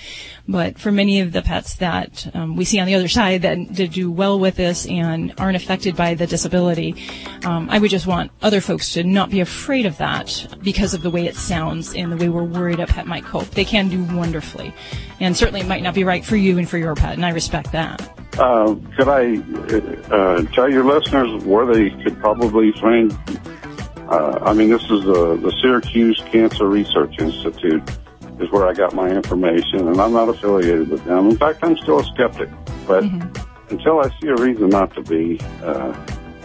But 0.48 0.78
for 0.78 0.90
many 0.90 1.20
of 1.20 1.32
the 1.32 1.42
pets 1.42 1.74
that 1.76 2.30
um, 2.34 2.56
we 2.56 2.64
see 2.64 2.80
on 2.80 2.86
the 2.86 2.94
other 2.94 3.08
side 3.08 3.42
that, 3.42 3.58
that 3.76 3.92
do 3.92 4.10
well 4.10 4.38
with 4.38 4.56
this 4.56 4.86
and 4.86 5.34
aren't 5.38 5.56
affected 5.56 5.96
by 5.96 6.14
the 6.14 6.26
disability, 6.26 6.94
um, 7.44 7.68
I 7.70 7.78
would 7.78 7.90
just 7.90 8.06
want 8.06 8.30
other 8.42 8.60
folks 8.60 8.92
to 8.94 9.04
not 9.04 9.30
be 9.30 9.40
afraid 9.40 9.86
of 9.86 9.98
that 9.98 10.46
because 10.62 10.94
of 10.94 11.02
the 11.02 11.10
way 11.10 11.26
it 11.26 11.36
sounds 11.36 11.94
and 11.94 12.10
the 12.10 12.16
way 12.16 12.28
we're 12.28 12.44
worried 12.44 12.80
a 12.80 12.86
pet 12.86 13.06
might 13.06 13.24
cope. 13.24 13.50
They 13.50 13.64
can 13.64 13.88
do 13.88 14.02
wonderfully, 14.16 14.72
and 15.20 15.36
certainly 15.36 15.60
it 15.60 15.66
might 15.66 15.82
not 15.82 15.94
be 15.94 16.04
right 16.04 16.24
for 16.24 16.36
you 16.36 16.58
and 16.60 16.68
for 16.68 16.78
your 16.78 16.94
pet, 16.94 17.14
and 17.14 17.24
I 17.24 17.30
respect 17.30 17.72
that. 17.72 18.00
Uh, 18.38 18.76
could 18.96 19.08
I 19.08 19.36
uh, 20.14 20.42
tell 20.52 20.70
your 20.70 20.84
listeners 20.84 21.44
where 21.44 21.66
they 21.66 21.90
could 22.02 22.18
probably 22.20 22.72
find? 22.72 23.12
Uh, 24.08 24.38
I 24.42 24.52
mean, 24.52 24.70
this 24.70 24.82
is 24.84 25.04
the, 25.04 25.38
the 25.40 25.52
Syracuse 25.60 26.22
Cancer 26.30 26.66
Research 26.66 27.18
Institute 27.18 27.82
is 28.38 28.50
where 28.50 28.66
I 28.66 28.72
got 28.72 28.94
my 28.94 29.08
information, 29.08 29.88
and 29.88 30.00
I'm 30.00 30.12
not 30.12 30.28
affiliated 30.28 30.88
with 30.88 31.04
them. 31.04 31.28
In 31.28 31.36
fact, 31.36 31.60
I'm 31.62 31.76
still 31.76 32.00
a 32.00 32.04
skeptic. 32.04 32.48
But 32.86 33.04
mm-hmm. 33.04 33.74
until 33.74 34.00
I 34.00 34.08
see 34.20 34.28
a 34.28 34.36
reason 34.36 34.68
not 34.70 34.94
to 34.94 35.02
be, 35.02 35.38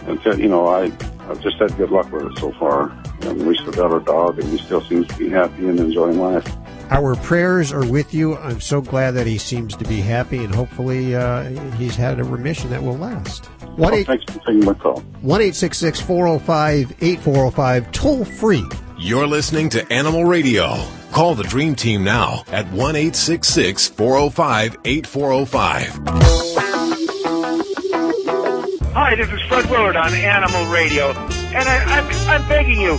uh, 0.06 0.12
until 0.12 0.38
you 0.38 0.48
know, 0.48 0.66
I 0.68 0.84
I've 1.28 1.40
just 1.40 1.56
had 1.58 1.76
good 1.76 1.90
luck 1.90 2.10
with 2.12 2.26
it 2.26 2.38
so 2.38 2.52
far. 2.52 2.90
And 3.22 3.46
we 3.46 3.56
still 3.56 3.72
got 3.72 3.90
our 3.90 4.00
dog, 4.00 4.38
and 4.38 4.48
he 4.48 4.58
still 4.58 4.80
seems 4.82 5.06
to 5.08 5.16
be 5.16 5.28
happy 5.28 5.66
and 5.68 5.80
enjoying 5.80 6.18
life. 6.20 6.46
Our 6.90 7.16
prayers 7.16 7.72
are 7.72 7.84
with 7.84 8.14
you. 8.14 8.36
I'm 8.36 8.60
so 8.60 8.80
glad 8.80 9.12
that 9.12 9.26
he 9.26 9.38
seems 9.38 9.74
to 9.76 9.84
be 9.86 10.00
happy, 10.00 10.44
and 10.44 10.54
hopefully 10.54 11.16
uh, 11.16 11.44
he's 11.72 11.96
had 11.96 12.20
a 12.20 12.24
remission 12.24 12.70
that 12.70 12.80
will 12.82 12.96
last. 12.98 13.46
One 13.76 13.92
Oh, 13.92 13.96
eight 13.96 14.06
thanks 14.06 14.24
for 14.32 14.38
taking 14.40 14.64
my 14.64 14.74
call. 14.74 15.00
one 15.22 15.40
eight 15.40 15.54
six 15.56 15.78
six 15.78 16.00
four 16.00 16.26
zero 16.26 16.38
five 16.38 16.94
eight 17.00 17.18
four 17.20 17.34
zero 17.34 17.50
five 17.50 17.90
toll 17.92 18.24
free. 18.24 18.64
You're 18.98 19.26
listening 19.26 19.68
to 19.70 19.92
Animal 19.92 20.24
Radio. 20.24 20.76
Call 21.12 21.34
the 21.34 21.44
Dream 21.44 21.74
Team 21.74 22.04
now 22.04 22.44
at 22.48 22.70
1 22.72 22.94
405 22.94 24.76
8405. 24.84 26.65
Hi, 28.96 29.14
this 29.14 29.30
is 29.30 29.42
Fred 29.42 29.68
Willard 29.68 29.94
on 29.94 30.14
Animal 30.14 30.72
Radio, 30.72 31.10
and 31.10 31.68
I, 31.68 31.84
I'm 31.84 32.06
I'm 32.30 32.48
begging 32.48 32.80
you, 32.80 32.94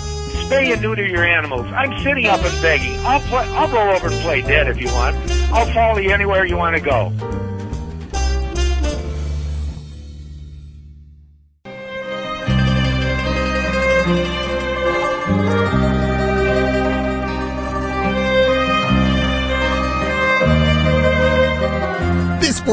spay 0.45 0.71
and 0.71 0.79
neuter 0.79 1.03
your 1.03 1.25
animals. 1.25 1.65
I'm 1.73 1.91
sitting 2.03 2.27
up 2.27 2.39
and 2.39 2.61
begging. 2.61 2.99
I'll 2.99 3.19
play. 3.21 3.47
I'll 3.55 3.67
go 3.67 3.95
over 3.95 4.13
and 4.13 4.21
play 4.21 4.43
dead 4.43 4.67
if 4.67 4.79
you 4.79 4.93
want. 4.93 5.15
I'll 5.51 5.65
follow 5.73 5.97
you 5.97 6.11
anywhere 6.11 6.45
you 6.45 6.55
want 6.55 6.75
to 6.75 6.81
go. 6.83 7.11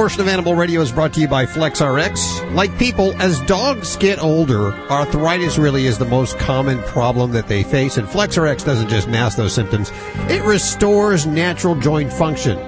Portion 0.05 0.21
of 0.21 0.29
Animal 0.29 0.55
Radio 0.55 0.83
is 0.83 0.93
brought 0.93 1.15
to 1.15 1.21
you 1.23 1.27
by 1.27 1.47
FlexRx. 1.47 2.55
Like 2.55 2.79
people, 2.79 3.15
as 3.23 3.41
dogs 3.47 3.97
get 3.97 4.23
older, 4.23 4.75
arthritis 4.91 5.57
really 5.57 5.87
is 5.87 5.97
the 5.97 6.05
most 6.05 6.39
common 6.39 6.83
problem 6.83 7.33
that 7.33 7.49
they 7.49 7.63
face, 7.63 7.97
and 7.97 8.07
FlexRx 8.07 8.67
doesn't 8.67 8.91
just 8.91 9.09
mask 9.09 9.39
those 9.39 9.55
symptoms, 9.55 9.91
it 10.29 10.43
restores 10.43 11.25
natural 11.25 11.75
joint 11.75 12.13
function. 12.13 12.59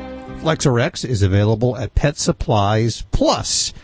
FlexRx 0.40 1.06
is 1.06 1.20
available 1.20 1.76
at 1.76 1.94
Pet 1.94 2.16
Supplies 2.16 3.04
Plus. 3.12 3.74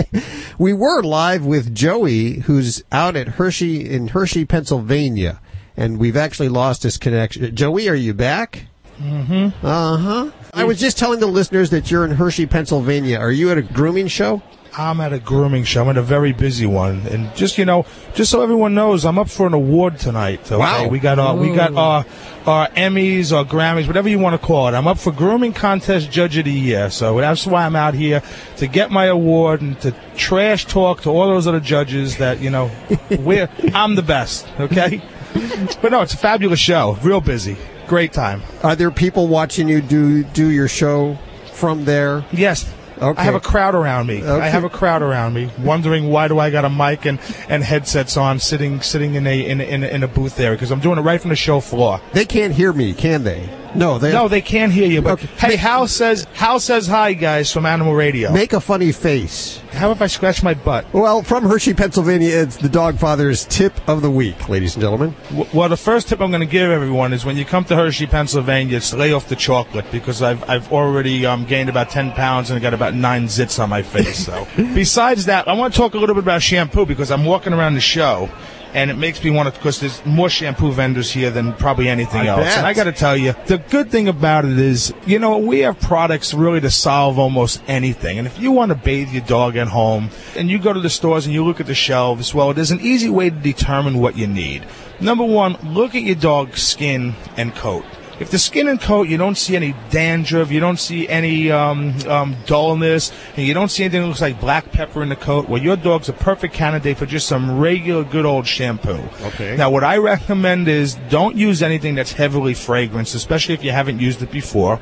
we 0.58 0.72
were 0.72 1.02
live 1.02 1.44
with 1.44 1.74
Joey, 1.74 2.36
who's 2.36 2.82
out 2.90 3.16
at 3.16 3.28
Hershey 3.28 3.86
in 3.86 4.08
Hershey, 4.08 4.46
Pennsylvania, 4.46 5.42
and 5.76 5.98
we've 5.98 6.16
actually 6.16 6.48
lost 6.48 6.84
his 6.84 6.96
connection. 6.96 7.54
Joey, 7.54 7.86
are 7.90 7.94
you 7.94 8.14
back? 8.14 8.64
Mm-hmm. 8.98 9.66
Uh 9.66 9.96
huh. 9.98 10.30
I 10.54 10.64
was 10.64 10.78
just 10.78 10.98
telling 10.98 11.20
the 11.20 11.26
listeners 11.26 11.70
that 11.70 11.90
you're 11.90 12.04
in 12.04 12.12
Hershey, 12.12 12.46
Pennsylvania. 12.46 13.18
Are 13.18 13.30
you 13.30 13.50
at 13.50 13.58
a 13.58 13.62
grooming 13.62 14.08
show? 14.08 14.42
I'm 14.76 15.00
at 15.00 15.12
a 15.12 15.18
grooming 15.18 15.64
show. 15.64 15.82
I'm 15.82 15.90
at 15.90 15.96
a 15.96 16.02
very 16.02 16.32
busy 16.32 16.66
one, 16.66 17.06
and 17.06 17.34
just 17.36 17.58
you 17.58 17.64
know, 17.64 17.86
just 18.14 18.30
so 18.30 18.42
everyone 18.42 18.74
knows, 18.74 19.04
I'm 19.04 19.18
up 19.18 19.28
for 19.28 19.46
an 19.46 19.54
award 19.54 19.98
tonight. 19.98 20.40
Okay? 20.50 20.56
Wow. 20.56 20.88
We 20.88 20.98
got 20.98 21.18
our 21.18 21.36
we 21.36 21.54
got 21.54 21.74
our 21.74 22.04
our 22.46 22.68
Emmys 22.70 23.32
or 23.32 23.44
Grammys, 23.44 23.86
whatever 23.86 24.08
you 24.08 24.18
want 24.18 24.40
to 24.40 24.44
call 24.44 24.68
it. 24.68 24.72
I'm 24.74 24.88
up 24.88 24.98
for 24.98 25.12
grooming 25.12 25.52
contest 25.52 26.10
judge 26.10 26.36
of 26.36 26.44
the 26.46 26.52
year, 26.52 26.90
so 26.90 27.18
that's 27.18 27.46
why 27.46 27.66
I'm 27.66 27.76
out 27.76 27.94
here 27.94 28.22
to 28.56 28.66
get 28.66 28.90
my 28.90 29.06
award 29.06 29.60
and 29.62 29.80
to 29.82 29.94
trash 30.16 30.66
talk 30.66 31.02
to 31.02 31.10
all 31.10 31.28
those 31.28 31.46
other 31.46 31.60
judges 31.60 32.16
that 32.18 32.40
you 32.40 32.50
know, 32.50 32.70
we're 33.20 33.48
I'm 33.74 33.94
the 33.94 34.02
best. 34.02 34.48
Okay, 34.58 35.00
but 35.82 35.92
no, 35.92 36.02
it's 36.02 36.14
a 36.14 36.18
fabulous 36.18 36.60
show. 36.60 36.98
Real 37.02 37.20
busy, 37.20 37.56
great 37.86 38.12
time. 38.12 38.42
Are 38.62 38.76
there 38.76 38.90
people 38.90 39.28
watching 39.28 39.68
you 39.68 39.80
do 39.80 40.24
do 40.24 40.48
your 40.48 40.68
show 40.68 41.18
from 41.52 41.84
there? 41.84 42.24
Yes. 42.32 42.72
Okay. 42.96 43.20
I 43.20 43.24
have 43.24 43.34
a 43.34 43.40
crowd 43.40 43.74
around 43.74 44.06
me. 44.06 44.22
Okay. 44.22 44.44
I 44.44 44.48
have 44.48 44.64
a 44.64 44.68
crowd 44.68 45.02
around 45.02 45.34
me, 45.34 45.50
wondering 45.58 46.08
why 46.10 46.28
do 46.28 46.38
I 46.38 46.50
got 46.50 46.64
a 46.64 46.70
mic 46.70 47.04
and, 47.06 47.18
and 47.48 47.62
headsets 47.62 48.16
on, 48.16 48.38
sitting 48.38 48.80
sitting 48.82 49.14
in 49.14 49.26
a 49.26 49.46
in 49.46 49.60
in 49.60 49.82
in 49.82 50.02
a 50.02 50.08
booth 50.08 50.36
there 50.36 50.52
because 50.52 50.70
I'm 50.70 50.80
doing 50.80 50.98
it 50.98 51.02
right 51.02 51.20
from 51.20 51.30
the 51.30 51.36
show 51.36 51.60
floor. 51.60 52.00
They 52.12 52.24
can't 52.24 52.54
hear 52.54 52.72
me, 52.72 52.94
can 52.94 53.24
they? 53.24 53.48
No, 53.74 53.98
they 53.98 54.12
no, 54.12 54.28
they 54.28 54.40
can't 54.40 54.72
hear 54.72 54.88
you. 54.88 55.02
But 55.02 55.20
hey, 55.20 55.56
Hal 55.56 55.88
says 55.88 56.26
Hal 56.34 56.60
says 56.60 56.86
hi, 56.86 57.12
guys, 57.12 57.52
from 57.52 57.66
Animal 57.66 57.94
Radio. 57.94 58.32
Make 58.32 58.52
a 58.52 58.60
funny 58.60 58.92
face. 58.92 59.60
How 59.72 59.90
if 59.90 60.00
I 60.00 60.06
scratch 60.06 60.42
my 60.42 60.54
butt? 60.54 60.92
Well, 60.92 61.22
from 61.22 61.44
Hershey, 61.44 61.74
Pennsylvania, 61.74 62.30
it's 62.36 62.56
the 62.56 62.68
Dog 62.68 62.98
Father's 62.98 63.44
tip 63.46 63.72
of 63.88 64.02
the 64.02 64.10
week, 64.10 64.48
ladies 64.48 64.74
and 64.74 64.82
gentlemen. 64.82 65.14
Well, 65.52 65.68
the 65.68 65.76
first 65.76 66.08
tip 66.08 66.20
I'm 66.20 66.30
going 66.30 66.40
to 66.40 66.46
give 66.46 66.70
everyone 66.70 67.12
is 67.12 67.24
when 67.24 67.36
you 67.36 67.44
come 67.44 67.64
to 67.64 67.76
Hershey, 67.76 68.06
Pennsylvania, 68.06 68.76
it's 68.76 68.92
lay 68.94 69.12
off 69.12 69.28
the 69.28 69.36
chocolate 69.36 69.86
because 69.90 70.22
I've 70.22 70.48
I've 70.48 70.72
already 70.72 71.26
um, 71.26 71.44
gained 71.44 71.68
about 71.68 71.90
ten 71.90 72.12
pounds 72.12 72.50
and 72.50 72.58
I 72.58 72.62
got 72.62 72.74
about 72.74 72.94
nine 72.94 73.24
zits 73.24 73.62
on 73.62 73.68
my 73.68 73.82
face. 73.82 74.24
So, 74.24 74.46
besides 74.56 75.26
that, 75.26 75.48
I 75.48 75.54
want 75.54 75.74
to 75.74 75.78
talk 75.78 75.94
a 75.94 75.98
little 75.98 76.14
bit 76.14 76.24
about 76.24 76.42
shampoo 76.42 76.86
because 76.86 77.10
I'm 77.10 77.24
walking 77.24 77.52
around 77.52 77.74
the 77.74 77.80
show. 77.80 78.30
And 78.74 78.90
it 78.90 78.94
makes 78.98 79.22
me 79.22 79.30
want 79.30 79.48
to, 79.48 79.58
because 79.58 79.78
there's 79.78 80.04
more 80.04 80.28
shampoo 80.28 80.72
vendors 80.72 81.10
here 81.10 81.30
than 81.30 81.52
probably 81.52 81.88
anything 81.88 82.22
I 82.22 82.26
else. 82.26 82.40
bet. 82.40 82.58
And 82.58 82.66
I 82.66 82.74
got 82.74 82.84
to 82.84 82.92
tell 82.92 83.16
you, 83.16 83.34
the 83.46 83.58
good 83.58 83.88
thing 83.88 84.08
about 84.08 84.44
it 84.44 84.58
is, 84.58 84.92
you 85.06 85.20
know, 85.20 85.38
we 85.38 85.60
have 85.60 85.78
products 85.78 86.34
really 86.34 86.60
to 86.60 86.70
solve 86.70 87.16
almost 87.16 87.62
anything. 87.68 88.18
And 88.18 88.26
if 88.26 88.38
you 88.40 88.50
want 88.50 88.70
to 88.70 88.74
bathe 88.74 89.10
your 89.10 89.22
dog 89.22 89.56
at 89.56 89.68
home, 89.68 90.10
and 90.36 90.50
you 90.50 90.58
go 90.58 90.72
to 90.72 90.80
the 90.80 90.90
stores 90.90 91.24
and 91.24 91.32
you 91.32 91.44
look 91.44 91.60
at 91.60 91.66
the 91.66 91.74
shelves, 91.74 92.34
well, 92.34 92.52
there's 92.52 92.72
an 92.72 92.80
easy 92.80 93.08
way 93.08 93.30
to 93.30 93.36
determine 93.36 93.98
what 94.00 94.18
you 94.18 94.26
need. 94.26 94.66
Number 95.00 95.24
one, 95.24 95.56
look 95.62 95.94
at 95.94 96.02
your 96.02 96.16
dog's 96.16 96.60
skin 96.60 97.14
and 97.36 97.54
coat. 97.54 97.84
If 98.20 98.30
the 98.30 98.38
skin 98.38 98.68
and 98.68 98.80
coat, 98.80 99.08
you 99.08 99.16
don't 99.16 99.36
see 99.36 99.56
any 99.56 99.74
dandruff, 99.90 100.52
you 100.52 100.60
don't 100.60 100.78
see 100.78 101.08
any 101.08 101.50
um, 101.50 101.94
um, 102.06 102.36
dullness, 102.46 103.12
and 103.36 103.46
you 103.46 103.54
don't 103.54 103.70
see 103.70 103.82
anything 103.84 104.02
that 104.02 104.08
looks 104.08 104.20
like 104.20 104.40
black 104.40 104.70
pepper 104.70 105.02
in 105.02 105.08
the 105.08 105.16
coat, 105.16 105.48
well, 105.48 105.60
your 105.60 105.76
dog's 105.76 106.08
a 106.08 106.12
perfect 106.12 106.54
candidate 106.54 106.96
for 106.96 107.06
just 107.06 107.26
some 107.26 107.58
regular 107.58 108.04
good 108.04 108.24
old 108.24 108.46
shampoo. 108.46 109.02
Okay. 109.22 109.56
Now, 109.56 109.70
what 109.70 109.82
I 109.82 109.96
recommend 109.96 110.68
is 110.68 110.94
don't 111.08 111.36
use 111.36 111.62
anything 111.62 111.96
that's 111.96 112.12
heavily 112.12 112.54
fragranced, 112.54 113.14
especially 113.14 113.54
if 113.54 113.64
you 113.64 113.72
haven't 113.72 113.98
used 113.98 114.22
it 114.22 114.30
before, 114.30 114.78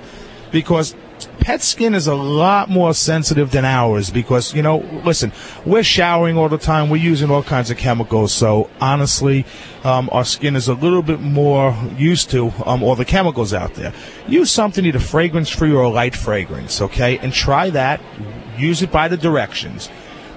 because 0.51 0.95
pet 1.41 1.63
skin 1.63 1.95
is 1.95 2.07
a 2.07 2.15
lot 2.15 2.69
more 2.69 2.95
sensitive 2.95 3.51
than 3.51 3.65
ours 3.65 4.11
because, 4.11 4.55
you 4.55 4.63
know, 4.63 4.79
listen, 5.05 5.33
we're 5.65 5.83
showering 5.83 6.37
all 6.37 6.49
the 6.49 6.59
time, 6.59 6.91
we're 6.91 6.97
using 6.97 7.31
all 7.31 7.43
kinds 7.43 7.71
of 7.71 7.77
chemicals, 7.77 8.33
so 8.33 8.71
honestly, 8.81 9.45
um, 9.85 10.09
our 10.13 10.25
skin 10.25 10.57
is 10.57 10.69
a 10.69 10.75
little 10.75 11.03
bit 11.03 11.21
more 11.21 11.77
used 11.97 12.31
to 12.31 12.53
um, 12.65 12.83
all 12.83 12.97
the 12.97 13.05
chemicals 13.05 13.53
out 13.53 13.75
there. 13.75 13.93
Use 14.29 14.51
something 14.51 14.85
either 14.85 14.99
fragrance 14.99 15.49
free 15.49 15.73
or 15.73 15.83
a 15.83 15.89
light 15.89 16.15
fragrance, 16.15 16.81
okay? 16.81 17.19
And 17.19 17.33
try 17.33 17.71
that. 17.71 18.01
Use 18.59 18.83
it 18.83 18.93
by 18.93 19.09
the 19.09 19.17
directions. 19.17 19.89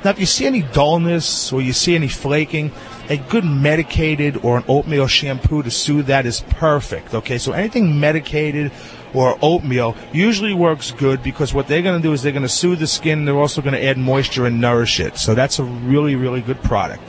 Now, 0.03 0.11
if 0.11 0.19
you 0.19 0.27
see 0.27 0.45
any 0.45 0.61
dullness 0.61 1.51
or 1.51 1.61
you 1.61 1.73
see 1.73 1.95
any 1.95 2.07
flaking, 2.07 2.71
a 3.09 3.17
good 3.17 3.43
medicated 3.43 4.37
or 4.43 4.57
an 4.57 4.63
oatmeal 4.67 5.07
shampoo 5.07 5.63
to 5.63 5.71
soothe 5.71 6.07
that 6.07 6.27
is 6.27 6.41
perfect. 6.41 7.15
Okay, 7.15 7.39
so 7.39 7.53
anything 7.53 7.99
medicated 7.99 8.71
or 9.15 9.37
oatmeal 9.41 9.95
usually 10.11 10.53
works 10.53 10.91
good 10.91 11.23
because 11.23 11.53
what 11.53 11.67
they're 11.67 11.81
going 11.81 11.99
to 11.99 12.07
do 12.07 12.13
is 12.13 12.21
they're 12.21 12.31
going 12.31 12.43
to 12.43 12.49
soothe 12.49 12.79
the 12.79 12.87
skin. 12.87 13.25
They're 13.25 13.37
also 13.37 13.61
going 13.61 13.73
to 13.73 13.83
add 13.83 13.97
moisture 13.97 14.45
and 14.45 14.59
nourish 14.59 14.99
it. 14.99 15.17
So 15.17 15.33
that's 15.33 15.59
a 15.59 15.63
really, 15.63 16.15
really 16.15 16.41
good 16.41 16.61
product. 16.61 17.03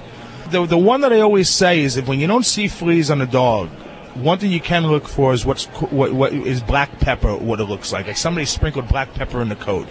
The, 0.50 0.64
the 0.64 0.78
one 0.78 1.00
that 1.00 1.12
I 1.12 1.20
always 1.20 1.48
say 1.48 1.80
is 1.80 1.96
if 1.96 2.06
when 2.06 2.20
you 2.20 2.26
don't 2.26 2.46
see 2.46 2.68
fleas 2.68 3.10
on 3.10 3.20
a 3.20 3.26
dog, 3.26 3.68
one 4.14 4.38
thing 4.38 4.50
you 4.50 4.60
can 4.60 4.86
look 4.86 5.06
for 5.08 5.34
is 5.34 5.44
what's 5.44 5.66
what, 5.66 6.12
what 6.12 6.32
is 6.32 6.62
black 6.62 7.00
pepper. 7.00 7.36
What 7.36 7.60
it 7.60 7.64
looks 7.64 7.92
like, 7.92 8.06
like 8.06 8.16
somebody 8.16 8.46
sprinkled 8.46 8.88
black 8.88 9.12
pepper 9.12 9.42
in 9.42 9.48
the 9.48 9.56
coat. 9.56 9.88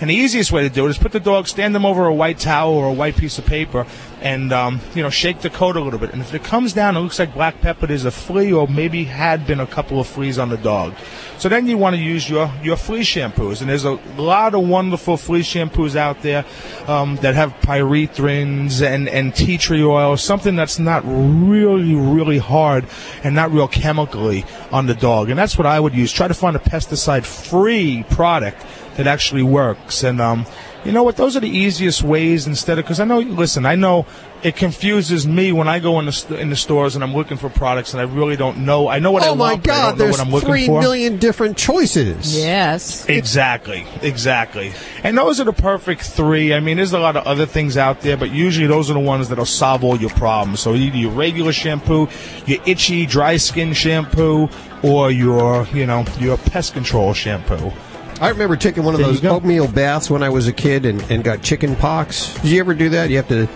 And 0.00 0.08
the 0.08 0.14
easiest 0.14 0.52
way 0.52 0.62
to 0.62 0.72
do 0.72 0.86
it 0.86 0.90
is 0.90 0.98
put 0.98 1.12
the 1.12 1.20
dog, 1.20 1.46
stand 1.46 1.74
them 1.74 1.84
over 1.84 2.06
a 2.06 2.14
white 2.14 2.38
towel 2.38 2.72
or 2.74 2.88
a 2.88 2.92
white 2.92 3.16
piece 3.16 3.38
of 3.38 3.46
paper, 3.46 3.86
and 4.26 4.52
um, 4.52 4.80
you 4.96 5.02
know 5.04 5.10
shake 5.10 5.40
the 5.40 5.50
coat 5.50 5.76
a 5.76 5.80
little 5.80 6.00
bit. 6.00 6.12
And 6.12 6.20
if 6.20 6.34
it 6.34 6.42
comes 6.42 6.72
down, 6.72 6.96
it 6.96 7.00
looks 7.00 7.18
like 7.20 7.32
black 7.32 7.60
pepper. 7.60 7.86
There's 7.86 8.04
a 8.04 8.10
flea, 8.10 8.52
or 8.52 8.66
maybe 8.66 9.04
had 9.04 9.46
been 9.46 9.60
a 9.60 9.66
couple 9.66 10.00
of 10.00 10.08
fleas 10.08 10.36
on 10.36 10.48
the 10.48 10.56
dog. 10.56 10.94
So 11.38 11.48
then 11.48 11.68
you 11.68 11.78
want 11.78 11.94
to 11.94 12.02
use 12.02 12.28
your 12.28 12.50
your 12.60 12.76
flea 12.76 13.02
shampoos, 13.02 13.60
and 13.60 13.70
there's 13.70 13.84
a 13.84 14.00
lot 14.16 14.54
of 14.54 14.66
wonderful 14.66 15.16
flea 15.16 15.42
shampoos 15.42 15.94
out 15.94 16.22
there 16.22 16.44
um, 16.88 17.16
that 17.16 17.36
have 17.36 17.52
pyrethrins 17.60 18.82
and 18.84 19.08
and 19.08 19.32
tea 19.32 19.58
tree 19.58 19.84
oil, 19.84 20.16
something 20.16 20.56
that's 20.56 20.80
not 20.80 21.04
really 21.06 21.94
really 21.94 22.38
hard 22.38 22.84
and 23.22 23.34
not 23.34 23.52
real 23.52 23.68
chemically 23.68 24.44
on 24.72 24.86
the 24.86 24.94
dog. 24.94 25.30
And 25.30 25.38
that's 25.38 25.56
what 25.56 25.66
I 25.66 25.78
would 25.78 25.94
use. 25.94 26.10
Try 26.10 26.26
to 26.26 26.34
find 26.34 26.56
a 26.56 26.60
pesticide 26.60 27.24
free 27.24 28.04
product 28.10 28.60
that 28.96 29.06
actually 29.06 29.42
works. 29.42 30.02
And 30.04 30.20
um, 30.20 30.46
you 30.84 30.92
know 30.92 31.02
what? 31.02 31.16
Those 31.16 31.36
are 31.36 31.40
the 31.40 31.48
easiest 31.48 32.02
ways 32.02 32.46
instead 32.46 32.78
of 32.78 32.84
because 32.84 33.00
I 33.00 33.04
know. 33.04 33.18
Listen, 33.20 33.66
I 33.66 33.74
know 33.74 34.06
it 34.42 34.54
confuses 34.54 35.26
me 35.26 35.50
when 35.50 35.66
I 35.66 35.80
go 35.80 35.98
in 35.98 36.06
the 36.06 36.12
st- 36.12 36.38
in 36.38 36.50
the 36.50 36.56
stores 36.56 36.94
and 36.94 37.02
I'm 37.02 37.14
looking 37.14 37.36
for 37.36 37.48
products 37.48 37.92
and 37.92 38.00
I 38.00 38.04
really 38.04 38.36
don't 38.36 38.58
know. 38.58 38.86
I 38.88 38.98
know 39.00 39.10
what 39.10 39.22
I 39.24 39.28
oh 39.28 39.34
my 39.34 39.52
want, 39.52 39.64
but 39.64 39.70
I 39.72 39.74
God! 39.74 39.88
don't 39.90 39.98
know 39.98 40.04
There's 40.04 40.18
what 40.18 40.26
I'm 40.26 40.32
looking 40.32 40.48
three 40.48 40.66
for. 40.66 40.80
million 40.80 41.18
different 41.18 41.56
choices. 41.56 42.38
Yes. 42.38 43.08
Exactly, 43.08 43.84
exactly. 44.02 44.72
And 45.02 45.18
those 45.18 45.40
are 45.40 45.44
the 45.44 45.52
perfect 45.52 46.02
three. 46.02 46.54
I 46.54 46.60
mean, 46.60 46.76
there's 46.76 46.92
a 46.92 46.98
lot 47.00 47.16
of 47.16 47.26
other 47.26 47.46
things 47.46 47.76
out 47.76 48.02
there, 48.02 48.16
but 48.16 48.30
usually 48.30 48.66
those 48.68 48.88
are 48.90 48.94
the 48.94 49.00
ones 49.00 49.28
that'll 49.28 49.44
solve 49.44 49.82
all 49.82 49.96
your 49.96 50.10
problems. 50.10 50.60
So 50.60 50.74
either 50.74 50.96
your 50.96 51.10
regular 51.12 51.52
shampoo, 51.52 52.08
your 52.46 52.60
itchy, 52.66 53.06
dry 53.06 53.38
skin 53.38 53.72
shampoo, 53.72 54.48
or 54.84 55.10
your, 55.10 55.66
you 55.72 55.86
know, 55.86 56.04
your 56.20 56.36
pest 56.36 56.74
control 56.74 57.12
shampoo. 57.14 57.72
I 58.20 58.30
remember 58.30 58.56
taking 58.56 58.82
one 58.84 58.94
of 58.94 59.00
There 59.00 59.08
those 59.08 59.24
oatmeal 59.24 59.68
baths 59.68 60.10
when 60.10 60.22
I 60.22 60.30
was 60.30 60.46
a 60.48 60.52
kid 60.52 60.86
and, 60.86 61.02
and 61.10 61.22
got 61.22 61.42
chicken 61.42 61.76
pox. 61.76 62.34
Did 62.36 62.46
you 62.46 62.60
ever 62.60 62.74
do 62.74 62.88
that? 62.90 63.10
You 63.10 63.16
have 63.16 63.28
to 63.28 63.48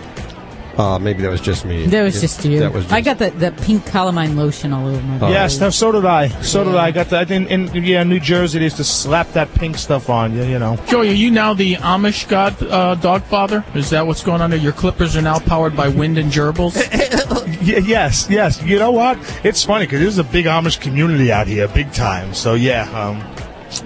Uh, 0.77 0.97
maybe 0.97 1.21
that 1.21 1.29
was 1.29 1.41
just 1.41 1.65
me. 1.65 1.85
That 1.87 2.03
was 2.03 2.15
Yeah, 2.15 2.21
just 2.21 2.45
you. 2.45 2.59
That 2.59 2.71
was 2.73 2.85
just 2.85 2.93
I 2.93 3.01
got 3.01 3.17
the, 3.17 3.29
the 3.31 3.51
pink 3.51 3.83
calamine 3.85 4.35
lotion 4.37 4.71
all 4.71 4.87
over 4.87 5.01
my 5.01 5.17
body. 5.17 5.33
Yes, 5.33 5.59
no, 5.59 5.69
so 5.69 5.91
did 5.91 6.05
I. 6.05 6.29
So 6.41 6.63
did 6.63 6.75
I. 6.75 6.85
I 6.85 6.91
got 6.91 7.09
that 7.09 7.29
in, 7.29 7.45
in 7.47 7.83
yeah, 7.83 8.03
New 8.03 8.21
Jersey. 8.21 8.59
They 8.59 8.65
used 8.65 8.77
to 8.77 8.85
slap 8.85 9.33
that 9.33 9.53
pink 9.53 9.77
stuff 9.77 10.09
on 10.09 10.33
you. 10.33 10.43
You 10.43 10.59
know. 10.59 10.77
Joey, 10.87 11.09
are 11.09 11.13
you 11.13 11.29
now 11.29 11.53
the 11.53 11.75
Amish 11.75 12.27
god 12.29 12.61
uh, 12.63 12.95
dog 12.95 13.23
father? 13.23 13.65
Is 13.75 13.89
that 13.89 14.07
what's 14.07 14.23
going 14.23 14.41
on 14.41 14.51
there? 14.51 14.59
Your 14.59 14.71
clippers 14.71 15.17
are 15.17 15.21
now 15.21 15.39
powered 15.39 15.75
by 15.75 15.89
wind 15.89 16.17
and 16.17 16.31
gerbils? 16.31 16.77
Yes, 17.61 18.27
yes. 18.29 18.61
You 18.63 18.79
know 18.79 18.91
what? 18.91 19.17
It's 19.43 19.63
funny 19.63 19.85
because 19.85 19.99
there's 19.99 20.17
a 20.17 20.23
big 20.23 20.45
Amish 20.45 20.81
community 20.81 21.31
out 21.31 21.45
here, 21.47 21.67
big 21.67 21.91
time. 21.93 22.33
So 22.33 22.55
yeah, 22.55 22.89
um, 22.99 23.21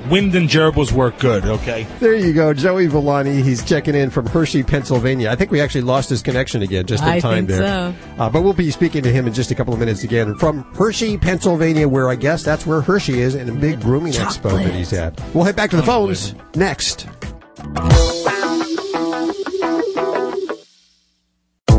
wind 0.10 0.36
and 0.36 0.50
gerbils 0.50 0.92
work 0.92 1.20
good. 1.20 1.46
Okay. 1.46 1.86
There 2.00 2.16
you 2.16 2.34
go, 2.34 2.54
Joey 2.54 2.88
Villani. 2.88 3.42
He's 3.42 3.64
checking 3.64 3.96
in 3.96 4.10
from 4.10 4.26
Hershey, 4.26 4.64
Pennsylvania. 4.64 5.30
I 5.30 5.36
think 5.36 5.52
we 5.52 5.62
actually 5.62 5.82
lost 5.82 6.10
his 6.10 6.22
connection 6.22 6.62
again 6.62 6.86
just 6.86 7.04
in 7.04 7.10
I 7.10 7.20
time 7.20 7.48
think 7.48 7.60
there. 7.60 7.96
Uh, 8.18 8.30
but 8.30 8.42
we'll 8.42 8.54
be 8.54 8.72
speaking 8.72 9.04
to 9.04 9.12
him 9.12 9.28
in 9.28 9.34
just 9.34 9.52
a 9.52 9.56
couple 9.56 9.74
of 9.74 9.80
minutes 9.80 10.04
again 10.04 10.36
from 10.36 10.64
Hershey, 10.76 11.18
Pennsylvania, 11.18 11.88
where 11.88 12.10
I 12.10 12.16
guess 12.16 12.44
that's 12.44 12.66
where 12.66 12.82
Hershey 12.82 13.20
is 13.20 13.36
and 13.36 13.50
a 13.50 13.54
big 13.54 13.82
grooming 13.82 14.14
expo 14.14 14.52
that 14.52 14.74
he's 14.74 14.94
at. 14.94 15.20
We'll 15.34 15.44
head 15.44 15.56
back 15.56 15.70
to 15.72 15.78
the 15.78 15.84
phones 15.84 16.36
next. 16.56 17.08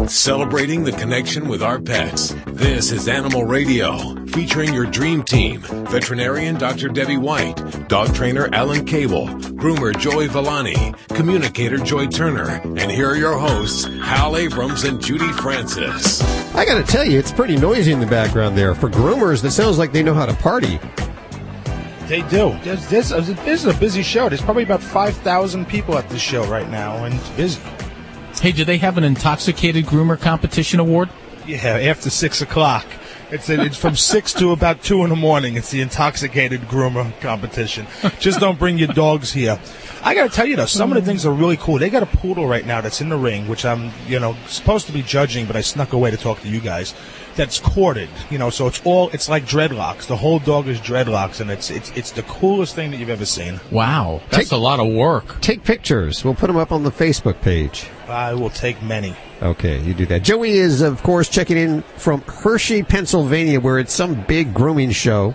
Celebrating 0.09 0.85
the 0.85 0.93
connection 0.93 1.49
with 1.49 1.63
our 1.63 1.81
pets. 1.81 2.33
This 2.47 2.93
is 2.93 3.09
Animal 3.09 3.45
Radio, 3.45 4.15
featuring 4.27 4.73
your 4.73 4.87
dream 4.87 5.25
team 5.25 5.61
veterinarian 5.61 6.57
Dr. 6.57 6.89
Debbie 6.89 7.17
White, 7.17 7.89
dog 7.89 8.15
trainer 8.15 8.49
Alan 8.53 8.85
Cable, 8.85 9.27
groomer 9.27 9.99
Joey 9.99 10.29
Villani, 10.29 10.95
communicator 11.09 11.79
Joy 11.79 12.07
Turner, 12.07 12.61
and 12.79 12.91
here 12.91 13.11
are 13.11 13.17
your 13.17 13.37
hosts, 13.37 13.85
Hal 13.85 14.37
Abrams 14.37 14.85
and 14.85 15.03
Judy 15.03 15.31
Francis. 15.33 16.23
I 16.55 16.65
got 16.65 16.85
to 16.85 16.93
tell 16.93 17.05
you, 17.05 17.19
it's 17.19 17.33
pretty 17.33 17.57
noisy 17.57 17.91
in 17.91 17.99
the 17.99 18.07
background 18.07 18.57
there. 18.57 18.75
For 18.77 18.89
groomers, 18.89 19.43
that 19.43 19.51
sounds 19.51 19.77
like 19.77 19.93
they 19.93 20.05
know 20.05 20.15
how 20.15 20.27
to 20.27 20.35
party. 20.35 20.79
They 22.07 22.23
do. 22.23 22.57
There's, 22.63 22.87
there's, 22.89 23.09
this 23.09 23.65
is 23.65 23.67
a 23.67 23.75
busy 23.75 24.05
show. 24.05 24.29
There's 24.29 24.41
probably 24.41 24.63
about 24.63 24.83
5,000 24.83 25.67
people 25.67 25.99
at 25.99 26.09
this 26.09 26.23
show 26.23 26.45
right 26.45 26.69
now, 26.71 27.05
and 27.05 27.15
it's 27.15 27.29
busy. 27.31 27.61
Hey, 28.41 28.53
do 28.53 28.65
they 28.65 28.79
have 28.79 28.99
an 28.99 29.05
intoxicated 29.05 29.87
groomer 29.87 30.21
competition 30.21 30.81
award? 30.81 31.09
Yeah, 31.47 31.79
after 31.79 32.11
6 32.11 32.43
o'clock. 32.43 32.85
It's, 33.31 33.49
it's 33.49 33.77
from 33.77 33.97
6 33.97 34.33
to 34.35 34.53
about 34.53 34.83
2 34.83 35.03
in 35.03 35.11
the 35.11 35.17
morning. 35.17 35.57
It's 35.57 35.71
the 35.71 35.81
intoxicated 35.81 36.63
groomer 36.63 37.19
competition. 37.21 37.87
Just 38.21 38.41
don't 38.41 38.59
bring 38.59 38.79
your 38.79 38.89
dogs 38.89 39.33
here. 39.33 39.59
I 40.03 40.15
got 40.15 40.31
to 40.31 40.35
tell 40.35 40.47
you, 40.47 40.57
though, 40.57 40.67
some 40.67 40.93
of 40.93 40.97
the 40.97 41.03
things 41.03 41.27
are 41.27 41.33
really 41.33 41.57
cool. 41.57 41.79
They 41.79 41.91
got 41.91 42.03
a 42.03 42.07
poodle 42.07 42.47
right 42.47 42.65
now 42.65 42.81
that's 42.81 43.01
in 43.01 43.09
the 43.09 43.17
ring, 43.17 43.49
which 43.49 43.65
I'm, 43.65 43.91
you 44.07 44.21
know, 44.21 44.37
supposed 44.47 44.87
to 44.87 44.93
be 44.93 45.03
judging, 45.03 45.47
but 45.47 45.57
I 45.57 45.61
snuck 45.61 45.93
away 45.93 46.11
to 46.13 46.17
talk 46.17 46.41
to 46.43 46.49
you 46.49 46.61
guys. 46.61 46.95
That's 47.37 47.61
corded, 47.61 48.09
you 48.31 48.39
know, 48.39 48.49
so 48.49 48.67
it's 48.67 48.81
all, 48.87 49.11
it's 49.11 49.29
like 49.29 49.45
dreadlocks. 49.45 50.07
The 50.07 50.17
whole 50.17 50.39
dog 50.39 50.69
is 50.69 50.81
dreadlocks, 50.81 51.41
and 51.41 51.51
it's, 51.51 51.71
it's, 51.71 51.91
it's 51.91 52.11
the 52.13 52.23
coolest 52.23 52.75
thing 52.75 52.91
that 52.93 52.97
you've 52.97 53.11
ever 53.11 53.27
seen. 53.27 53.61
Wow, 53.71 54.23
that's 54.31 54.53
a 54.53 54.57
lot 54.57 54.81
of 54.81 54.91
work. 54.91 55.41
Take 55.43 55.63
pictures. 55.63 56.25
We'll 56.25 56.35
put 56.35 56.47
them 56.47 56.57
up 56.57 56.73
on 56.73 56.83
the 56.83 56.91
Facebook 56.91 57.43
page. 57.43 57.91
I 58.09 58.33
will 58.33 58.49
take 58.49 58.83
many. 58.83 59.15
Okay, 59.43 59.83
you 59.83 59.93
do 59.93 60.07
that. 60.07 60.23
Joey 60.23 60.53
is, 60.53 60.81
of 60.81 61.03
course, 61.03 61.29
checking 61.29 61.59
in 61.59 61.83
from 61.99 62.23
Hershey, 62.23 62.83
Pennsylvania, 62.83 63.61
where 63.61 63.79
it's 63.79 63.93
some 63.93 64.25
big 64.25 64.55
grooming 64.55 64.91
show. 64.93 65.35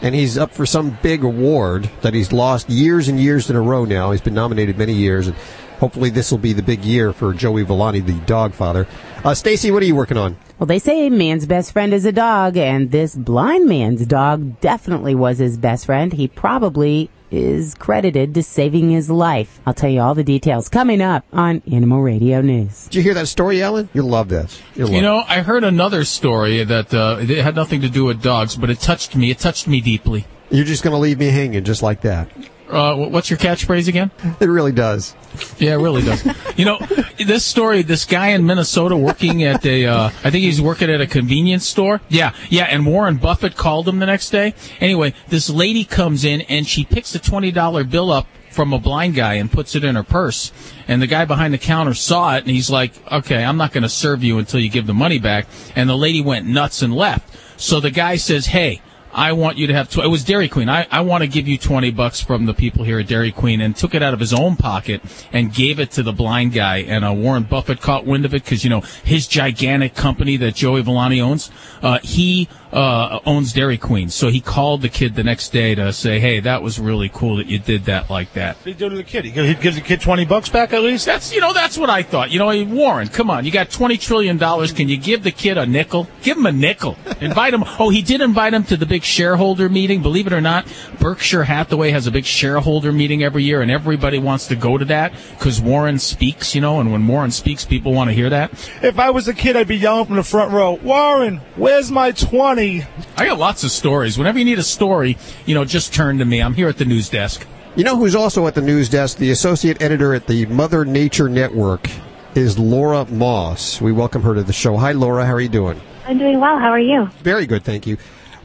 And 0.00 0.14
he's 0.14 0.38
up 0.38 0.52
for 0.52 0.66
some 0.66 0.96
big 1.02 1.24
award 1.24 1.90
that 2.02 2.14
he's 2.14 2.30
lost 2.30 2.70
years 2.70 3.08
and 3.08 3.18
years 3.18 3.50
in 3.50 3.56
a 3.56 3.60
row 3.60 3.84
now. 3.84 4.12
He's 4.12 4.20
been 4.20 4.34
nominated 4.34 4.78
many 4.78 4.92
years, 4.92 5.26
and 5.26 5.36
hopefully 5.78 6.10
this 6.10 6.30
will 6.30 6.38
be 6.38 6.52
the 6.52 6.62
big 6.62 6.84
year 6.84 7.12
for 7.12 7.32
Joey 7.32 7.62
Villani, 7.62 8.00
the 8.00 8.18
dog 8.26 8.52
father. 8.54 8.86
Uh, 9.24 9.34
Stacy, 9.34 9.70
what 9.70 9.82
are 9.82 9.86
you 9.86 9.96
working 9.96 10.16
on? 10.16 10.36
Well, 10.58 10.66
they 10.66 10.78
say 10.78 11.08
man's 11.08 11.46
best 11.46 11.72
friend 11.72 11.94
is 11.94 12.04
a 12.04 12.12
dog, 12.12 12.56
and 12.56 12.90
this 12.90 13.14
blind 13.14 13.68
man's 13.68 14.04
dog 14.06 14.60
definitely 14.60 15.14
was 15.14 15.38
his 15.38 15.56
best 15.56 15.86
friend. 15.86 16.12
He 16.12 16.26
probably 16.28 17.10
is 17.30 17.74
credited 17.74 18.34
to 18.34 18.42
saving 18.42 18.90
his 18.90 19.10
life. 19.10 19.60
I'll 19.66 19.74
tell 19.74 19.90
you 19.90 20.00
all 20.00 20.14
the 20.14 20.24
details 20.24 20.68
coming 20.68 21.02
up 21.02 21.24
on 21.32 21.62
Animal 21.70 22.00
Radio 22.02 22.40
News. 22.40 22.84
Did 22.84 22.94
you 22.96 23.02
hear 23.02 23.14
that 23.14 23.28
story, 23.28 23.62
Alan? 23.62 23.88
You'll 23.92 24.08
love 24.08 24.28
this. 24.28 24.60
You'll 24.74 24.88
love 24.88 24.94
You 24.94 25.02
know, 25.02 25.22
I 25.28 25.40
heard 25.40 25.62
another 25.62 26.04
story 26.04 26.64
that 26.64 26.92
uh, 26.94 27.18
it 27.20 27.28
had 27.42 27.54
nothing 27.54 27.82
to 27.82 27.88
do 27.88 28.04
with 28.04 28.22
dogs, 28.22 28.56
but 28.56 28.70
it 28.70 28.80
touched 28.80 29.14
me. 29.14 29.30
It 29.30 29.38
touched 29.38 29.68
me 29.68 29.80
deeply. 29.80 30.26
You're 30.50 30.64
just 30.64 30.82
going 30.82 30.94
to 30.94 30.98
leave 30.98 31.18
me 31.18 31.26
hanging 31.26 31.64
just 31.64 31.82
like 31.82 32.00
that. 32.02 32.30
Uh, 32.68 32.94
what's 32.96 33.30
your 33.30 33.38
catchphrase 33.38 33.88
again? 33.88 34.10
It 34.40 34.46
really 34.46 34.72
does. 34.72 35.14
Yeah, 35.58 35.74
it 35.74 35.76
really 35.76 36.02
does. 36.02 36.26
you 36.56 36.64
know, 36.64 36.78
this 37.18 37.44
story, 37.44 37.82
this 37.82 38.04
guy 38.04 38.28
in 38.28 38.44
Minnesota 38.46 38.96
working 38.96 39.44
at 39.44 39.64
a, 39.64 39.86
uh, 39.86 40.06
I 40.06 40.30
think 40.30 40.44
he's 40.44 40.60
working 40.60 40.90
at 40.90 41.00
a 41.00 41.06
convenience 41.06 41.66
store. 41.66 42.00
Yeah, 42.08 42.34
yeah, 42.50 42.64
and 42.64 42.84
Warren 42.86 43.16
Buffett 43.16 43.56
called 43.56 43.88
him 43.88 43.98
the 43.98 44.06
next 44.06 44.30
day. 44.30 44.54
Anyway, 44.80 45.14
this 45.28 45.48
lady 45.48 45.84
comes 45.84 46.24
in 46.24 46.42
and 46.42 46.66
she 46.66 46.84
picks 46.84 47.14
a 47.14 47.18
$20 47.18 47.90
bill 47.90 48.10
up 48.10 48.26
from 48.50 48.72
a 48.72 48.78
blind 48.78 49.14
guy 49.14 49.34
and 49.34 49.52
puts 49.52 49.74
it 49.74 49.84
in 49.84 49.94
her 49.94 50.02
purse. 50.02 50.52
And 50.88 51.00
the 51.00 51.06
guy 51.06 51.24
behind 51.24 51.54
the 51.54 51.58
counter 51.58 51.94
saw 51.94 52.34
it 52.36 52.40
and 52.40 52.50
he's 52.50 52.70
like, 52.70 52.92
okay, 53.10 53.44
I'm 53.44 53.56
not 53.56 53.72
going 53.72 53.82
to 53.82 53.88
serve 53.88 54.24
you 54.24 54.38
until 54.38 54.60
you 54.60 54.68
give 54.68 54.86
the 54.86 54.94
money 54.94 55.18
back. 55.18 55.46
And 55.76 55.88
the 55.88 55.96
lady 55.96 56.22
went 56.22 56.46
nuts 56.46 56.82
and 56.82 56.92
left. 56.94 57.36
So 57.60 57.80
the 57.80 57.90
guy 57.90 58.16
says, 58.16 58.46
hey, 58.46 58.80
I 59.12 59.32
want 59.32 59.56
you 59.56 59.66
to 59.66 59.74
have. 59.74 59.88
Tw- 59.88 59.98
it 59.98 60.08
was 60.08 60.24
Dairy 60.24 60.48
Queen. 60.48 60.68
I, 60.68 60.86
I 60.90 61.00
want 61.00 61.22
to 61.22 61.28
give 61.28 61.48
you 61.48 61.58
twenty 61.58 61.90
bucks 61.90 62.20
from 62.20 62.46
the 62.46 62.54
people 62.54 62.84
here 62.84 62.98
at 62.98 63.08
Dairy 63.08 63.32
Queen, 63.32 63.60
and 63.60 63.74
took 63.74 63.94
it 63.94 64.02
out 64.02 64.14
of 64.14 64.20
his 64.20 64.32
own 64.32 64.56
pocket 64.56 65.02
and 65.32 65.52
gave 65.52 65.80
it 65.80 65.90
to 65.92 66.02
the 66.02 66.12
blind 66.12 66.52
guy. 66.52 66.78
And 66.78 67.04
uh, 67.04 67.12
Warren 67.12 67.44
Buffett 67.44 67.80
caught 67.80 68.04
wind 68.04 68.24
of 68.24 68.34
it 68.34 68.44
because 68.44 68.64
you 68.64 68.70
know 68.70 68.80
his 69.04 69.26
gigantic 69.26 69.94
company 69.94 70.36
that 70.38 70.54
Joey 70.54 70.82
Villani 70.82 71.20
owns. 71.20 71.50
Uh, 71.82 71.98
he 72.02 72.48
uh, 72.72 73.20
owns 73.24 73.52
Dairy 73.52 73.78
Queen, 73.78 74.10
so 74.10 74.28
he 74.28 74.40
called 74.40 74.82
the 74.82 74.88
kid 74.88 75.14
the 75.14 75.24
next 75.24 75.50
day 75.50 75.74
to 75.74 75.92
say, 75.92 76.20
"Hey, 76.20 76.40
that 76.40 76.62
was 76.62 76.78
really 76.78 77.08
cool 77.08 77.36
that 77.36 77.46
you 77.46 77.58
did 77.58 77.84
that 77.86 78.10
like 78.10 78.32
that." 78.34 78.56
What 78.56 78.64
do 78.64 78.70
you 78.70 78.76
do 78.76 78.88
to 78.90 78.96
the 78.96 79.02
kid? 79.02 79.24
He 79.24 79.30
gives, 79.30 79.48
he 79.48 79.54
gives 79.54 79.76
the 79.76 79.82
kid 79.82 80.00
20 80.00 80.24
bucks 80.26 80.48
back 80.48 80.72
at 80.72 80.82
least? 80.82 81.06
That's 81.06 81.32
you 81.32 81.40
know 81.40 81.52
that's 81.52 81.78
what 81.78 81.88
I 81.90 82.02
thought. 82.02 82.30
You 82.30 82.38
know, 82.38 82.50
hey, 82.50 82.64
Warren, 82.64 83.08
come 83.08 83.30
on, 83.30 83.44
you 83.44 83.50
got 83.50 83.70
twenty 83.70 83.96
trillion 83.96 84.36
dollars. 84.36 84.72
Can 84.72 84.88
you 84.88 84.96
give 84.96 85.22
the 85.22 85.30
kid 85.30 85.56
a 85.56 85.66
nickel? 85.66 86.08
Give 86.22 86.36
him 86.36 86.46
a 86.46 86.52
nickel. 86.52 86.96
Invite 87.20 87.54
him. 87.54 87.64
Oh, 87.78 87.90
he 87.90 88.02
did 88.02 88.20
invite 88.20 88.54
him 88.54 88.64
to 88.64 88.76
the 88.76 88.86
big 88.86 89.02
shareholder 89.02 89.68
meeting. 89.68 90.02
Believe 90.02 90.26
it 90.26 90.32
or 90.32 90.40
not, 90.40 90.66
Berkshire 91.00 91.44
Hathaway 91.44 91.90
has 91.90 92.06
a 92.06 92.10
big 92.10 92.24
shareholder 92.24 92.92
meeting 92.92 93.22
every 93.22 93.44
year, 93.44 93.62
and 93.62 93.70
everybody 93.70 94.18
wants 94.18 94.46
to 94.48 94.56
go 94.56 94.78
to 94.78 94.84
that 94.86 95.12
because 95.38 95.60
Warren 95.60 95.98
speaks. 95.98 96.54
You 96.54 96.60
know, 96.60 96.80
and 96.80 96.92
when 96.92 97.06
Warren 97.06 97.30
speaks, 97.30 97.64
people 97.64 97.92
want 97.92 98.10
to 98.10 98.14
hear 98.14 98.30
that. 98.30 98.52
If 98.82 98.98
I 98.98 99.10
was 99.10 99.26
a 99.26 99.34
kid, 99.34 99.56
I'd 99.56 99.68
be 99.68 99.76
yelling 99.76 100.06
from 100.06 100.16
the 100.16 100.22
front 100.22 100.52
row, 100.52 100.74
Warren, 100.74 101.40
where's 101.56 101.90
my 101.90 102.12
20? 102.58 102.84
I 103.16 103.26
got 103.26 103.38
lots 103.38 103.62
of 103.62 103.70
stories. 103.70 104.18
Whenever 104.18 104.38
you 104.38 104.44
need 104.44 104.58
a 104.58 104.64
story, 104.64 105.16
you 105.46 105.54
know, 105.54 105.64
just 105.64 105.94
turn 105.94 106.18
to 106.18 106.24
me. 106.24 106.42
I'm 106.42 106.54
here 106.54 106.68
at 106.68 106.76
the 106.76 106.84
news 106.84 107.08
desk. 107.08 107.46
You 107.76 107.84
know 107.84 107.96
who's 107.96 108.16
also 108.16 108.48
at 108.48 108.56
the 108.56 108.60
news 108.60 108.88
desk? 108.88 109.18
The 109.18 109.30
associate 109.30 109.80
editor 109.80 110.12
at 110.12 110.26
the 110.26 110.44
Mother 110.46 110.84
Nature 110.84 111.28
Network 111.28 111.88
is 112.34 112.58
Laura 112.58 113.04
Moss. 113.04 113.80
We 113.80 113.92
welcome 113.92 114.22
her 114.22 114.34
to 114.34 114.42
the 114.42 114.52
show. 114.52 114.76
Hi, 114.76 114.90
Laura. 114.90 115.24
How 115.24 115.34
are 115.34 115.40
you 115.40 115.48
doing? 115.48 115.80
I'm 116.04 116.18
doing 116.18 116.40
well. 116.40 116.58
How 116.58 116.70
are 116.70 116.80
you? 116.80 117.06
Very 117.22 117.46
good, 117.46 117.62
thank 117.62 117.86
you. 117.86 117.96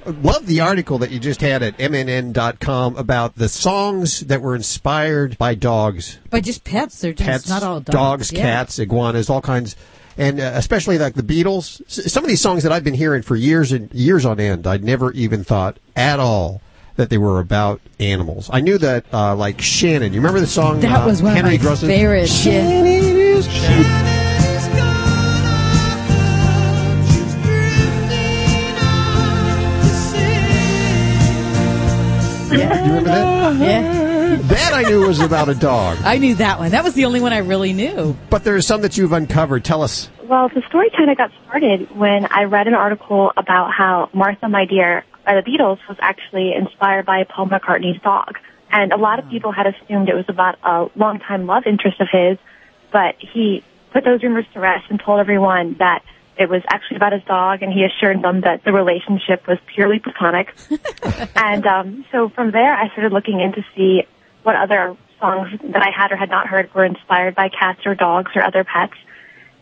Love 0.06 0.46
the 0.46 0.60
article 0.60 1.00
that 1.00 1.10
you 1.10 1.20
just 1.20 1.42
had 1.42 1.64
at 1.64 1.78
MNN.com 1.78 2.98
about 2.98 3.36
the 3.36 3.50
songs 3.50 4.20
that 4.22 4.42
were 4.42 4.54
inspired 4.54 5.40
by 5.40 5.56
dogs. 5.56 6.20
By 6.30 6.42
just 6.42 6.64
pets. 6.66 7.00
They're 7.00 7.14
just 7.14 7.28
Pets, 7.28 7.50
not 7.50 7.64
all 7.64 7.80
dogs. 7.80 8.32
Yeah. 8.32 8.42
cats, 8.42 8.78
iguanas, 8.78 9.30
all 9.30 9.42
kinds. 9.42 9.76
And 10.18 10.40
uh, 10.40 10.52
especially 10.56 10.98
like 10.98 11.16
the 11.16 11.24
Beatles. 11.24 11.82
S- 11.88 12.12
Some 12.12 12.24
of 12.24 12.28
these 12.30 12.42
songs 12.42 12.64
that 12.64 12.72
I've 12.72 12.84
been 12.84 12.94
hearing 12.94 13.22
for 13.24 13.36
years 13.36 13.72
and 13.72 13.92
years 13.94 14.26
on 14.26 14.40
end, 14.40 14.68
I'd 14.68 14.84
never 14.84 15.12
even 15.14 15.44
thought 15.44 15.78
at 15.96 16.20
all 16.20 16.62
that 16.96 17.10
they 17.10 17.18
were 17.18 17.40
about 17.40 17.82
animals. 18.00 18.50
I 18.54 18.62
knew 18.62 18.78
that, 18.78 19.06
uh, 19.12 19.36
like 19.36 19.60
Shannon. 19.62 20.14
You 20.14 20.20
remember 20.20 20.40
the 20.40 20.46
song? 20.48 20.80
That 20.82 21.02
uh, 21.02 21.06
was 21.08 21.24
one 21.24 21.36
Henry 21.36 21.56
of 21.56 21.62
my 21.62 21.68
Grosson? 21.68 21.88
favorites. 21.90 22.46
Yeah. 22.46 24.14
You 32.52 32.60
remember 32.60 33.04
that? 33.10 33.56
Yeah. 33.60 34.03
That 34.38 34.74
I 34.74 34.84
knew 34.84 35.08
was 35.08 35.20
about 35.20 35.50
a 35.50 35.56
dog. 35.56 36.00
I 36.04 36.18
knew 36.18 36.36
that 36.36 36.60
one. 36.60 36.72
That 36.72 36.84
was 36.84 36.94
the 36.94 37.06
only 37.06 37.22
one 37.22 37.34
I 37.34 37.40
really 37.40 37.74
knew. 37.74 38.18
But 38.30 38.44
there 38.44 38.56
are 38.56 38.62
some 38.62 38.82
that 38.82 38.98
you've 38.98 39.12
uncovered. 39.12 39.64
Tell 39.64 39.82
us. 39.82 40.10
Well, 40.24 40.50
the 40.50 40.64
story 40.68 40.90
kind 40.96 41.12
of 41.12 41.18
got 41.18 41.32
started 41.46 41.96
when 41.96 42.26
I 42.26 42.44
read 42.44 42.68
an 42.68 42.74
article 42.74 43.32
about 43.38 43.72
how 43.72 44.10
Martha, 44.14 44.50
My 44.50 44.66
Dear 44.66 45.04
by 45.26 45.36
the 45.36 45.42
Beatles 45.42 45.80
was 45.88 45.98
actually 46.02 46.54
inspired 46.54 47.06
by 47.06 47.24
Paul 47.24 47.48
McCartney's 47.48 48.02
dog. 48.02 48.38
And 48.72 48.92
a 48.92 48.98
lot 48.98 49.20
of 49.20 49.30
people 49.30 49.52
had 49.52 49.68
assumed 49.68 50.10
it 50.10 50.16
was 50.16 50.26
about 50.28 50.58
a 50.64 50.90
longtime 50.98 51.46
love 51.46 51.64
interest 51.66 52.02
of 52.02 52.08
his, 52.12 52.38
but 52.92 53.16
he 53.20 53.64
put 53.92 54.04
those 54.04 54.24
rumors 54.24 54.46
to 54.54 54.60
rest 54.60 54.86
and 54.90 55.00
told 55.00 55.20
everyone 55.20 55.76
that 55.80 56.04
it 56.38 56.50
was 56.50 56.64
actually 56.68 56.98
about 56.98 57.14
his 57.14 57.24
dog, 57.26 57.62
and 57.62 57.72
he 57.72 57.86
assured 57.86 58.24
them 58.24 58.42
that 58.42 58.64
the 58.64 58.74
relationship 58.74 59.48
was 59.48 59.60
purely 59.74 60.00
platonic. 60.00 60.54
and 61.36 61.66
um, 61.68 62.06
so 62.12 62.30
from 62.30 62.52
there, 62.52 62.74
I 62.74 62.90
started 62.90 63.14
looking 63.14 63.40
in 63.40 63.54
to 63.54 63.64
see 63.76 64.08
what 64.44 64.56
other 64.56 64.96
songs 65.20 65.60
that 65.64 65.82
I 65.82 65.90
had 65.90 66.12
or 66.12 66.16
had 66.16 66.30
not 66.30 66.48
heard 66.48 66.74
were 66.74 66.86
inspired 66.86 67.36
by 67.36 67.50
cats 67.50 67.80
or 67.86 67.96
dogs 67.96 68.32
or 68.36 68.44
other 68.44 68.64
pets. 68.64 68.94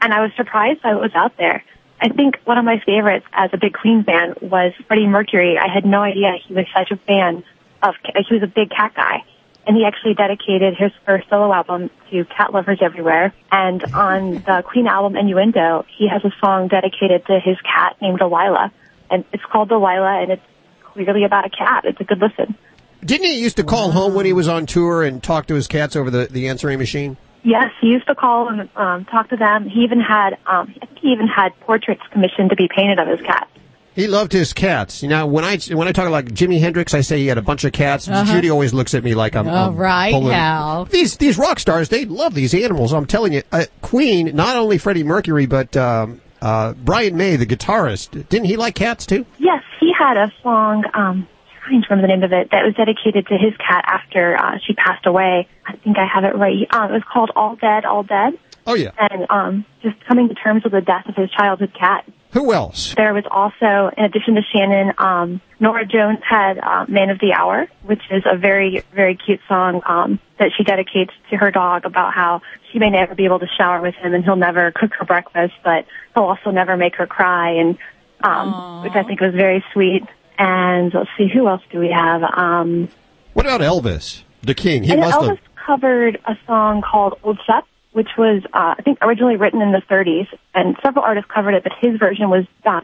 and 0.02 0.14
I 0.14 0.22
was 0.22 0.32
surprised 0.36 0.82
that 0.84 0.94
it 0.94 1.00
was 1.00 1.12
out 1.14 1.38
there. 1.38 1.64
I 2.02 2.10
think 2.10 2.40
one 2.46 2.58
of 2.58 2.66
my 2.66 2.82
favorites 2.84 3.28
as 3.32 3.52
a 3.54 3.58
big 3.58 3.74
Queen 3.74 4.04
fan 4.04 4.34
was 4.42 4.74
Freddie 4.88 5.06
Mercury. 5.06 5.60
I 5.60 5.72
had 5.72 5.86
no 5.86 6.02
idea 6.02 6.34
he 6.44 6.56
was 6.56 6.66
such 6.76 6.90
a 6.90 6.98
fan 6.98 7.44
of, 7.84 7.94
he 8.28 8.34
was 8.34 8.42
a 8.42 8.48
big 8.48 8.72
cat 8.72 8.94
guy. 8.96 9.24
And 9.68 9.78
he 9.78 9.86
actually 9.86 10.16
dedicated 10.16 10.76
his 10.76 10.92
first 11.06 11.30
solo 11.30 11.54
album 11.54 11.92
to 12.10 12.26
cat 12.26 12.52
lovers 12.52 12.80
everywhere. 12.82 13.32
And 13.52 13.84
on 13.94 14.34
the 14.34 14.64
Queen 14.66 14.88
album 14.88 15.16
Innuendo, 15.16 15.86
he 15.96 16.08
has 16.08 16.26
a 16.26 16.34
song 16.44 16.68
dedicated 16.68 17.28
to 17.28 17.40
his 17.40 17.58
cat 17.62 17.96
named 18.02 18.18
Delilah. 18.18 18.72
And 19.12 19.24
it's 19.32 19.46
called 19.46 19.70
Delilah 19.70 20.24
and 20.24 20.32
it's 20.32 20.42
clearly 20.82 21.24
about 21.24 21.46
a 21.46 21.52
cat. 21.52 21.86
It's 21.86 22.02
a 22.02 22.04
good 22.04 22.20
listen. 22.20 22.56
Didn't 23.04 23.28
he 23.28 23.40
used 23.40 23.58
to 23.58 23.64
call 23.64 23.92
home 23.92 24.14
when 24.14 24.26
he 24.26 24.34
was 24.34 24.48
on 24.48 24.66
tour 24.66 25.04
and 25.04 25.22
talk 25.22 25.48
to 25.48 25.56
his 25.56 25.68
cats 25.68 25.96
over 25.96 26.10
the, 26.10 26.28
the 26.30 26.50
answering 26.50 26.80
machine? 26.80 27.18
Yes, 27.44 27.72
he 27.82 27.88
used 27.88 28.06
to 28.08 28.16
call 28.16 28.50
and 28.50 28.70
um, 28.76 29.06
talk 29.06 29.30
to 29.30 29.38
them. 29.38 29.68
He 29.68 29.82
even 29.82 30.00
had, 30.00 30.34
um, 30.46 30.74
I 30.82 30.86
think 30.86 31.00
he 31.00 31.08
even 31.10 31.28
had 31.28 31.60
portraits 31.62 32.02
commissioned 32.12 32.52
to 32.52 32.56
be 32.56 32.70
painted 32.74 33.00
of 33.00 33.08
his 33.08 33.20
cat. 33.26 33.48
He 33.94 34.08
loved 34.08 34.32
his 34.32 34.54
cats. 34.54 35.04
You 35.04 35.10
know, 35.10 35.26
when 35.28 35.44
I 35.44 35.58
when 35.74 35.88
I 35.88 35.92
talk 35.92 36.10
like 36.10 36.28
Jimi 36.28 36.62
Hendrix, 36.62 36.94
I 36.94 37.02
say 37.02 37.18
he 37.18 37.28
had 37.28 37.38
a 37.38 37.42
bunch 37.42 37.66
of 37.66 37.74
cats. 37.74 38.08
Uh-huh. 38.08 38.32
Judy 38.32 38.50
always 38.50 38.74
looks 38.74 38.94
at 38.94 39.04
me 39.04 39.16
like 39.16 39.36
I'm. 39.36 39.50
All 39.50 39.70
I'm 39.70 39.76
right, 39.76 40.14
Hal. 40.14 40.86
These 40.86 41.18
these 41.18 41.38
rock 41.38 41.60
stars, 41.60 41.90
they 41.90 42.06
love 42.06 42.34
these 42.34 42.54
animals. 42.54 42.94
I'm 42.94 43.06
telling 43.06 43.34
you, 43.34 43.44
uh, 43.52 43.66
Queen, 43.82 44.34
not 44.34 44.56
only 44.56 44.78
Freddie 44.78 45.04
Mercury, 45.04 45.46
but 45.46 45.76
um, 45.76 46.22
uh, 46.42 46.74
Brian 46.74 47.18
May, 47.18 47.36
the 47.36 47.46
guitarist, 47.46 48.30
didn't 48.30 48.46
he 48.46 48.56
like 48.56 48.76
cats 48.76 49.06
too? 49.06 49.26
Yes, 49.40 49.62
he 49.80 49.92
had 49.98 50.16
a 50.16 50.32
song, 50.42 50.86
um, 50.94 51.28
trying 51.72 51.82
to 51.82 51.88
remember 51.90 52.08
the 52.08 52.14
name 52.14 52.24
of 52.24 52.34
it, 52.34 52.52
that 52.52 52.66
was 52.66 52.76
dedicated 52.76 53.28
to 53.28 53.38
his 53.38 53.56
cat 53.58 53.86
after 53.88 54.36
uh, 54.36 54.58
she 54.66 54.74
passed 54.74 55.06
away. 55.06 55.48
I 55.66 55.76
think 55.78 55.98
I 55.98 56.06
have 56.06 56.24
it 56.24 56.36
right. 56.36 56.68
Um, 56.74 56.92
it 56.92 56.94
was 56.94 57.04
called 57.12 57.32
All 57.36 57.56
Dead, 57.56 57.86
All 57.86 58.04
Dead. 58.04 58.38
Oh 58.68 58.76
yeah. 58.76 58.92
And 58.98 59.26
um, 59.30 59.66
just 59.82 59.96
coming 60.06 60.28
to 60.28 60.36
terms 60.36 60.64
with 60.64 60.74
the 60.74 60.82
death 60.82 61.08
of 61.08 61.16
his 61.16 61.30
childhood 61.32 61.74
cat. 61.78 62.06
Who 62.34 62.54
else? 62.54 62.94
There 62.96 63.14
was 63.14 63.26
also, 63.30 63.94
in 63.98 64.06
addition 64.06 64.36
to 64.36 64.42
Shannon, 64.54 64.94
um, 64.98 65.42
Norah 65.60 65.86
Jones 65.86 66.20
had 66.28 66.60
uh, 66.60 66.86
Man 66.88 67.10
of 67.10 67.20
the 67.20 67.34
Hour, 67.34 67.68
which 67.84 68.02
is 68.10 68.24
a 68.26 68.38
very, 68.38 68.84
very 68.96 69.18
cute 69.18 69.42
song 69.50 69.82
um, 69.86 70.20
that 70.40 70.52
she 70.56 70.64
dedicates 70.64 71.12
to 71.30 71.36
her 71.38 71.52
dog 71.52 71.84
about 71.84 72.14
how 72.14 72.42
she 72.72 72.80
may 72.80 72.90
never 72.90 73.16
be 73.16 73.26
able 73.26 73.40
to 73.40 73.48
shower 73.58 73.82
with 73.82 73.96
him 73.96 74.14
and 74.14 74.24
he'll 74.24 74.38
never 74.38 74.72
cook 74.72 74.94
her 74.98 75.06
breakfast, 75.06 75.54
but 75.64 75.86
he'll 76.14 76.24
also 76.24 76.52
never 76.52 76.78
make 76.78 76.96
her 76.96 77.08
cry, 77.08 77.56
and 77.56 77.78
um, 78.24 78.84
which 78.84 78.94
I 78.94 79.04
think 79.04 79.20
was 79.20 79.34
very 79.34 79.64
sweet. 79.74 80.04
And 80.44 80.92
let's 80.92 81.10
see, 81.20 81.28
who 81.32 81.48
else 81.48 81.62
do 81.72 81.80
we 81.80 81.92
have? 81.92 82.24
Um, 82.24 82.90
What 83.34 83.46
about 83.46 83.62
Elvis, 83.62 84.24
the 84.42 84.56
King? 84.56 84.82
He 84.82 84.96
must 84.96 85.16
Elvis 85.20 85.28
have. 85.38 85.40
covered 85.68 86.20
a 86.26 86.36
song 86.48 86.82
called 86.82 87.20
Old 87.22 87.38
Shep, 87.46 87.64
which 87.92 88.10
was, 88.18 88.42
uh, 88.52 88.74
I 88.76 88.82
think, 88.84 88.98
originally 89.04 89.36
written 89.36 89.62
in 89.62 89.72
the 89.72 89.84
30s, 89.88 90.28
and 90.56 90.76
several 90.84 91.06
artists 91.06 91.30
covered 91.32 91.54
it, 91.54 91.62
but 91.62 91.74
his 91.80 92.00
version 92.00 92.32
was 92.32 92.46
by 92.66 92.82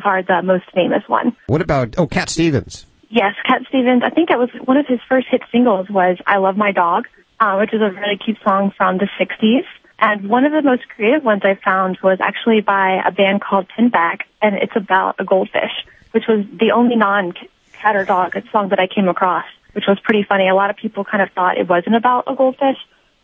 far 0.00 0.22
the 0.22 0.42
most 0.44 0.64
famous 0.72 1.02
one. 1.08 1.36
What 1.48 1.60
about 1.60 1.96
oh 1.98 2.06
Cat 2.06 2.30
Stevens? 2.30 2.86
Yes, 3.08 3.34
Cat 3.44 3.62
Stevens. 3.68 4.02
I 4.04 4.10
think 4.10 4.28
that 4.28 4.38
was 4.38 4.50
one 4.64 4.76
of 4.76 4.86
his 4.86 5.00
first 5.08 5.26
hit 5.28 5.42
singles 5.50 5.88
was 5.90 6.18
"I 6.24 6.38
Love 6.38 6.56
My 6.56 6.70
Dog," 6.70 7.08
uh, 7.40 7.56
which 7.56 7.74
is 7.74 7.80
a 7.80 7.90
really 7.90 8.16
cute 8.24 8.38
song 8.44 8.72
from 8.76 8.98
the 8.98 9.08
'60s. 9.18 9.64
And 9.98 10.28
one 10.28 10.44
of 10.44 10.52
the 10.52 10.62
most 10.62 10.82
creative 10.94 11.24
ones 11.24 11.42
I 11.44 11.54
found 11.64 11.98
was 12.02 12.18
actually 12.20 12.60
by 12.60 13.00
a 13.04 13.10
band 13.10 13.40
called 13.40 13.66
Pinback, 13.76 14.20
and 14.42 14.54
it's 14.56 14.76
about 14.76 15.16
a 15.18 15.24
goldfish, 15.24 15.72
which 16.16 16.24
was 16.26 16.46
the 16.58 16.72
only 16.72 16.96
non-cat 16.96 17.94
or 17.94 18.06
dog 18.06 18.34
song 18.50 18.70
that 18.70 18.80
I 18.80 18.86
came 18.86 19.06
across, 19.06 19.44
which 19.74 19.84
was 19.86 20.00
pretty 20.00 20.22
funny. 20.26 20.48
A 20.48 20.54
lot 20.54 20.70
of 20.70 20.76
people 20.76 21.04
kind 21.04 21.22
of 21.22 21.28
thought 21.34 21.58
it 21.58 21.68
wasn't 21.68 21.94
about 21.94 22.24
a 22.26 22.34
goldfish, 22.34 22.78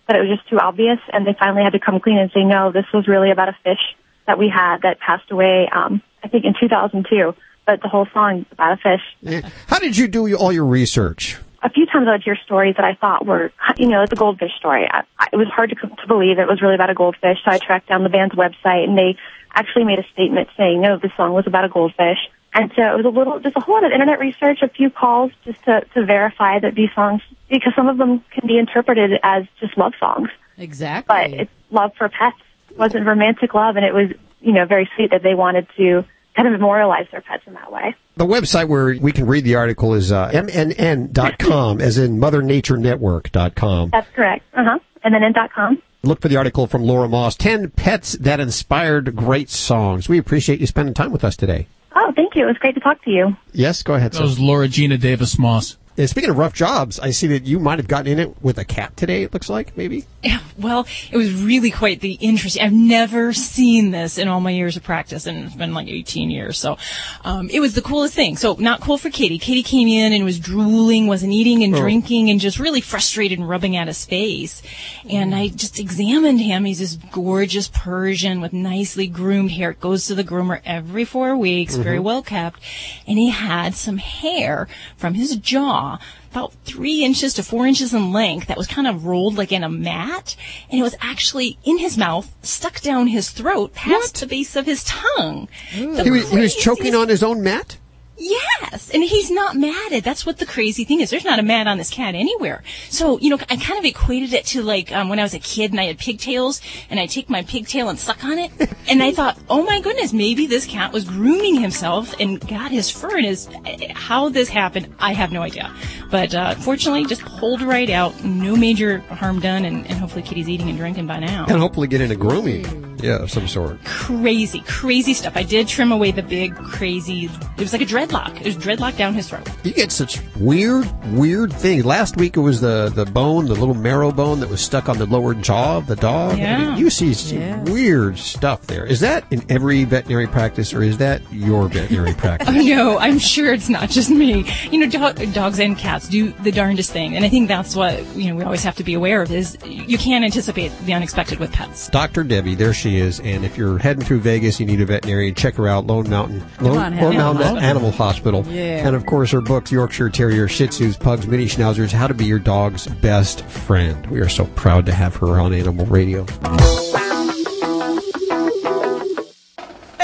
but 0.07 0.15
it 0.15 0.21
was 0.21 0.37
just 0.37 0.47
too 0.51 0.59
obvious, 0.59 0.99
and 1.11 1.27
they 1.27 1.33
finally 1.33 1.63
had 1.63 1.73
to 1.73 1.79
come 1.79 2.01
clean 2.01 2.19
and 2.19 2.31
say, 2.33 2.45
no, 2.45 2.71
this 2.71 2.85
was 2.93 3.09
really 3.09 3.31
about 3.31 3.49
a 3.49 3.57
fish 3.65 3.81
that 4.27 4.39
we 4.39 4.51
had 4.51 4.83
that 4.83 5.01
passed 5.01 5.31
away, 5.31 5.71
um, 5.73 6.03
I 6.23 6.29
think 6.29 6.45
in 6.45 6.53
2002. 6.61 7.35
But 7.65 7.81
the 7.81 7.89
whole 7.89 8.07
song 8.13 8.45
about 8.53 8.73
a 8.73 8.77
fish. 8.77 9.43
How 9.69 9.79
did 9.79 9.97
you 9.97 10.07
do 10.07 10.37
all 10.37 10.53
your 10.53 10.67
research? 10.67 11.39
a 11.63 11.71
few 11.71 11.87
times 11.87 12.09
I 12.09 12.13
would 12.13 12.25
hear 12.25 12.37
stories 12.45 12.75
that 12.77 12.85
I 12.85 12.95
thought 12.95 13.25
were, 13.25 13.53
you 13.77 13.87
know, 13.87 14.05
the 14.05 14.17
goldfish 14.17 14.51
story. 14.59 14.85
I, 14.91 15.05
I, 15.17 15.29
it 15.33 15.37
was 15.37 15.47
hard 15.47 15.71
to, 15.71 15.77
to 15.77 16.07
believe 16.09 16.41
it 16.41 16.49
was 16.49 16.61
really 16.61 16.75
about 16.75 16.91
a 16.91 16.95
goldfish, 16.95 17.39
so 17.45 17.53
I 17.53 17.59
tracked 17.59 17.89
down 17.89 18.03
the 18.03 18.09
band's 18.09 18.35
website, 18.35 18.83
and 18.83 18.99
they 18.99 19.17
actually 19.55 19.85
made 19.85 19.99
a 19.99 20.07
statement 20.13 20.49
saying, 20.57 20.81
no, 20.81 20.99
this 20.99 21.13
song 21.17 21.33
was 21.33 21.47
about 21.47 21.65
a 21.65 21.69
goldfish. 21.69 22.19
And 22.55 22.71
so 22.77 22.83
it 22.83 22.97
was 22.97 23.07
a 23.07 23.09
little, 23.09 23.41
just 23.41 23.57
a 23.57 23.61
whole 23.61 23.77
lot 23.77 23.85
of 23.85 23.93
internet 23.93 24.19
research, 24.19 24.61
a 24.63 24.69
few 24.69 24.91
calls 24.91 25.33
just 25.45 25.63
to, 25.65 25.85
to 25.95 26.05
verify 26.05 26.59
that 26.59 26.75
these 26.75 26.91
songs, 26.95 27.23
because 27.49 27.75
some 27.75 27.89
of 27.89 27.97
them 27.97 28.23
can 28.31 28.47
be 28.47 28.59
interpreted 28.59 29.19
as 29.23 29.45
just 29.59 29.77
love 29.79 29.93
songs. 29.99 30.29
Exactly. 30.59 31.07
But 31.09 31.31
it's 31.33 31.51
love 31.71 31.93
for 31.97 32.09
pets. 32.09 32.37
It 32.71 32.79
wasn't 32.79 33.07
romantic 33.07 33.55
love, 33.55 33.77
and 33.77 33.85
it 33.85 33.95
was, 33.95 34.11
you 34.41 34.53
know, 34.53 34.67
very 34.67 34.89
sweet 34.97 35.11
that 35.13 35.23
they 35.23 35.35
wanted 35.35 35.67
to 35.77 36.05
kind 36.37 36.49
of 36.49 36.53
memorialize 36.53 37.07
their 37.11 37.21
pets 37.21 37.43
in 37.47 37.55
that 37.55 37.73
way. 37.73 37.95
The 38.17 38.27
website 38.27 38.69
where 38.69 38.97
we 39.01 39.13
can 39.13 39.27
read 39.27 39.45
the 39.45 39.55
article 39.55 39.95
is 39.95 40.13
uh, 40.13 40.31
mnn.com, 40.31 41.81
as 41.81 41.99
in 41.99 42.19
Mother 42.19 42.43
Nature 42.43 42.77
mothernaturenetwork.com. 42.77 43.91
That's 43.91 44.11
correct. 44.11 44.45
Uh 44.55 44.65
huh. 44.65 44.79
And 45.05 45.15
then 45.15 45.23
in 45.23 45.33
dot 45.33 45.53
com. 45.53 45.83
Look 46.03 46.21
for 46.21 46.29
the 46.29 46.37
article 46.37 46.67
from 46.67 46.83
Laura 46.83 47.09
Moss 47.09 47.37
10 47.37 47.71
Pets 47.71 48.13
That 48.15 48.41
Inspired 48.41 49.15
Great 49.15 49.49
Songs. 49.49 50.09
We 50.09 50.19
appreciate 50.19 50.61
you 50.61 50.67
spending 50.67 50.95
time 50.95 51.13
with 51.13 51.23
us 51.23 51.37
today. 51.37 51.69
Oh, 51.95 52.13
thank 52.15 52.35
you. 52.35 52.45
It 52.45 52.47
was 52.47 52.59
great 52.59 52.75
to 52.75 52.81
talk 52.81 53.03
to 53.05 53.11
you. 53.11 53.37
Yes, 53.53 53.83
go 53.83 53.95
ahead. 53.95 54.13
That 54.13 54.23
was 54.23 54.39
Laura 54.39 54.69
Geena 54.69 54.99
Davis 54.99 55.39
Moss. 55.39 55.77
And 55.99 56.09
speaking 56.09 56.31
of 56.31 56.39
rough 56.39 56.55
jobs, 56.55 56.99
I 56.99 57.11
see 57.11 57.27
that 57.29 57.45
you 57.45 57.59
might 57.59 57.79
have 57.79 57.87
gotten 57.89 58.07
in 58.07 58.19
it 58.19 58.43
with 58.43 58.57
a 58.59 58.65
cat 58.65 58.97
today, 58.97 59.23
it 59.25 59.33
looks 59.35 59.51
like, 59.51 59.77
maybe? 59.77 60.07
Yeah, 60.23 60.39
well, 60.57 60.87
it 61.11 61.17
was 61.19 61.35
really 61.35 61.71
quite 61.71 62.01
the 62.01 62.13
interesting. 62.15 62.63
I've 62.63 62.73
never 62.73 63.33
seen 63.35 63.91
this 63.91 64.17
in 64.17 64.27
all 64.29 64.41
my 64.41 64.53
years 64.53 64.77
of 64.77 64.83
practice, 64.85 65.27
and 65.27 65.45
it's 65.45 65.55
been 65.55 65.75
like 65.75 65.89
18 65.89 66.31
years. 66.31 66.57
So, 66.59 66.79
um, 67.25 67.51
it 67.51 67.61
was 67.61 67.75
the 67.75 67.83
coolest 67.83 68.15
thing. 68.15 68.37
So, 68.39 68.55
not 68.59 68.81
cool 68.81 68.97
for 68.97 69.11
Katie. 69.11 69.39
Katie 69.39 69.63
came 69.63 69.87
in 69.89 70.13
and 70.15 70.25
was 70.25 70.39
drooling, 70.39 71.09
wasn't 71.09 71.33
eating 71.33 71.63
and 71.63 71.75
Oh. 71.75 71.81
drinking, 71.81 72.31
and 72.31 72.41
just 72.41 72.59
really 72.59 72.81
frustrated 72.81 73.39
and 73.39 73.47
rubbing 73.49 73.77
at 73.77 73.87
his 73.89 74.05
face. 74.07 74.63
And 75.11 75.35
I 75.35 75.49
just 75.49 75.79
examined 75.79 76.41
him. 76.41 76.65
He's 76.65 76.79
this 76.79 76.97
gorgeous 77.11 77.69
Persian 77.69 78.41
with 78.41 78.53
nicely 78.55 79.09
groomed 79.09 79.51
hair. 79.51 79.71
It 79.73 79.81
goes 79.81 80.07
to 80.07 80.15
the 80.15 80.25
groomer 80.25 80.61
every 80.65 81.05
four 81.05 81.37
weeks, 81.37 81.75
very 81.75 81.99
Mhm. 81.99 82.03
well 82.05 82.23
kept. 82.23 82.61
And 83.07 83.19
he 83.19 83.29
had 83.31 83.75
some 83.75 83.99
hair 83.99 84.69
from 84.97 85.15
his 85.15 85.37
jaw, 85.37 85.82
about 86.31 86.53
three 86.65 87.05
inches 87.05 87.35
to 87.35 87.43
four 87.43 87.67
inches 87.67 87.93
in 87.93 88.13
length, 88.13 88.47
that 88.47 88.57
was 88.57 88.67
kind 88.67 88.87
of 88.87 89.07
rolled 89.07 89.37
like 89.37 89.53
in 89.53 89.65
a 89.65 89.69
mat. 89.69 90.37
And 90.71 90.79
it 90.81 90.83
was 90.83 90.97
actually 91.01 91.59
in 91.65 91.79
his 91.79 91.99
mouth, 91.99 92.33
stuck 92.43 92.81
down 92.81 93.09
his 93.09 93.31
throat, 93.31 93.75
past 93.75 94.21
the 94.21 94.27
base 94.27 94.57
of 94.57 94.67
his 94.67 94.85
tongue. 94.85 95.49
He 95.71 95.87
was, 95.87 96.31
he 96.31 96.39
was 96.39 96.57
choking 96.57 96.95
on 96.95 97.09
his 97.09 97.23
own 97.23 97.43
mat? 97.43 97.77
Yes, 98.17 98.91
and 98.93 99.03
he's 99.03 99.31
not 99.31 99.57
matted. 99.57 100.05
That's 100.05 100.27
what 100.27 100.39
the 100.39 100.47
crazy 100.47 100.85
thing 100.85 101.01
is. 101.01 101.11
There's 101.11 101.25
not 101.25 101.39
a 101.39 101.43
mat 101.43 101.67
on 101.67 101.79
this 101.79 101.91
cat 101.91 102.15
anywhere. 102.15 102.63
So, 102.89 103.19
you 103.19 103.31
know, 103.31 103.39
I 103.49 103.57
kind 103.57 103.79
of 103.79 103.85
equated 103.85 104.33
it 104.33 104.45
to 104.47 104.63
like 104.63 104.93
um, 104.93 105.09
when 105.09 105.19
I 105.19 105.23
was 105.23 105.35
a 105.35 105.39
kid 105.39 105.71
and 105.71 105.81
I 105.81 105.85
had 105.85 105.99
pigtails 105.99 106.61
and 106.91 107.01
I 107.01 107.07
take 107.07 107.31
my 107.31 107.43
pigtail 107.43 107.89
and 107.89 107.99
suck 107.99 108.23
on 108.25 108.39
it. 108.39 108.53
and 108.89 109.03
I 109.03 109.13
thought, 109.13 109.39
oh 109.49 109.63
my 109.65 109.81
goodness, 109.81 110.13
maybe 110.13 110.47
this 110.47 110.67
cat 110.67 110.93
was 110.93 111.05
grooming 111.05 111.57
himself 111.57 112.15
and 112.21 112.41
got 112.47 112.71
his 112.71 112.91
fur 112.91 113.19
in 113.19 113.25
his. 113.25 113.49
How 113.95 114.29
this 114.29 114.49
happened, 114.49 114.95
I 114.99 115.15
have 115.15 115.33
no 115.33 115.43
idea. 115.43 115.75
But 116.11 116.35
uh, 116.35 116.55
fortunately, 116.57 117.07
just 117.07 117.23
pulled 117.23 117.63
right 117.63 117.89
out. 117.91 118.23
No 118.23 118.55
major 118.57 118.99
harm 118.99 119.41
done, 119.41 119.65
and, 119.65 119.87
and 119.87 119.99
hopefully 119.99 120.23
Kitty's 120.23 120.49
eating 120.49 120.69
and 120.69 120.79
drinking 120.79 121.07
by 121.07 121.19
now. 121.19 121.47
And 121.49 121.59
hopefully 121.59 121.89
get 121.89 122.01
into 122.01 122.17
grooming, 122.17 122.92
yeah, 123.03 123.23
of 123.23 123.31
some 123.31 123.47
sort. 123.49 123.83
Crazy, 123.85 124.61
crazy 124.67 125.15
stuff. 125.15 125.37
I 125.37 125.43
did 125.43 125.69
trim 125.69 125.93
away 125.93 126.11
the 126.13 126.23
big, 126.23 126.55
crazy. 126.57 127.25
It 127.57 127.61
was 127.61 127.73
like 127.73 127.83
a 127.83 127.87
dreadlock. 127.87 128.37
It 128.41 128.45
was 128.47 128.57
dreadlock 128.57 128.97
down 128.97 129.15
his 129.15 129.29
throat. 129.29 129.49
You 129.65 129.73
get 129.73 129.93
such 129.93 130.21
weird, 130.37 130.87
weird 131.13 131.53
things. 131.53 131.85
Last 131.85 132.17
week 132.17 132.37
it 132.37 132.41
was 132.41 132.61
the, 132.61 132.91
the 132.95 133.05
bone, 133.05 133.47
the 133.47 133.55
little 133.55 133.75
marrow 133.75 134.13
bone 134.13 134.41
that 134.41 134.49
was 134.49 134.61
stuck 134.61 134.89
on 134.89 134.99
the 134.99 135.07
lower 135.07 135.35
jaw 135.35 135.79
of 135.79 135.87
the 135.87 135.97
dog. 135.97 136.33
I 136.33 136.37
mean, 136.37 136.41
Yeah. 136.43 136.77
you 136.77 136.91
see 136.91 137.13
some 137.15 137.65
weird 137.65 138.19
stuff 138.19 138.63
there. 138.67 138.85
Is 138.87 139.01
that 139.01 139.25
in 139.31 139.45
every 139.49 139.85
veterinary 139.85 140.27
practice 140.27 140.73
or 140.73 140.83
is 140.83 140.99
that 140.99 141.21
your 141.33 141.69
veterinary 141.69 142.15
practice? 142.17 142.49
Oh 142.49 142.53
no, 142.53 142.99
I'm 142.99 143.19
sure 143.19 143.53
it's 143.53 143.69
not 143.69 143.91
just 143.91 144.11
me. 144.11 144.45
You 144.71 144.79
know, 144.79 144.89
dog, 144.89 145.33
dogs 145.33 145.59
and 145.61 145.77
cats 145.77 146.09
do 146.09 146.31
the 146.43 146.53
darndest 146.53 146.91
thing, 146.93 147.17
and 147.17 147.25
I 147.25 147.29
think 147.29 147.49
that's 147.49 147.75
what 147.77 148.05
you 148.17 148.29
know 148.29 148.37
we 148.37 148.43
always 148.45 148.63
have 148.65 148.77
to 148.77 148.85
be 148.85 148.95
aware 148.95 149.23
of 149.23 149.31
is 149.31 149.57
you 149.67 149.99
can't 149.99 150.25
anticipate 150.25 150.71
the 150.85 150.93
unexpected 150.93 151.39
with 151.39 151.53
pets. 151.53 151.89
Dr. 151.89 152.25
Debbie, 152.25 152.55
there 152.55 152.73
she 152.75 152.92
is. 152.99 153.21
And 153.21 153.45
if 153.45 153.57
you're 153.57 153.79
heading 153.79 154.05
through 154.05 154.21
Vegas, 154.21 154.61
you 154.61 154.67
need 154.67 154.81
a 154.81 154.87
veterinarian, 154.87 155.35
check 155.35 155.55
her 155.57 155.69
out, 155.69 155.87
Lone 155.87 156.09
Mountain, 156.09 156.45
Lone, 156.61 156.79
on, 156.79 156.97
Lone 156.97 157.15
Animal 157.15 157.35
Mountain 157.35 157.37
Hospital. 157.37 157.63
Animal 157.63 157.91
Hospital. 157.91 158.45
Yeah. 158.49 158.87
And 158.87 158.97
of 158.97 159.07
course, 159.07 159.31
her 159.31 159.41
books, 159.41 159.73
Yorkshire 159.73 160.11
Terrier, 160.11 160.49
Shih 160.49 160.69
Tzus, 160.69 160.99
Pugs, 160.99 161.27
Mini 161.27 161.47
Schnauzers, 161.47 161.93
How 161.93 162.07
to 162.07 162.15
Be 162.15 162.25
Your 162.25 162.39
Dog's 162.39 162.87
Best 162.87 163.45
Friend. 163.47 164.07
We 164.07 164.21
are 164.21 164.29
so 164.29 164.45
proud 164.47 164.87
to 164.87 164.93
have 164.93 165.17
her 165.17 165.41
on 165.41 165.53
Animal 165.53 165.87
Radio. 165.87 166.27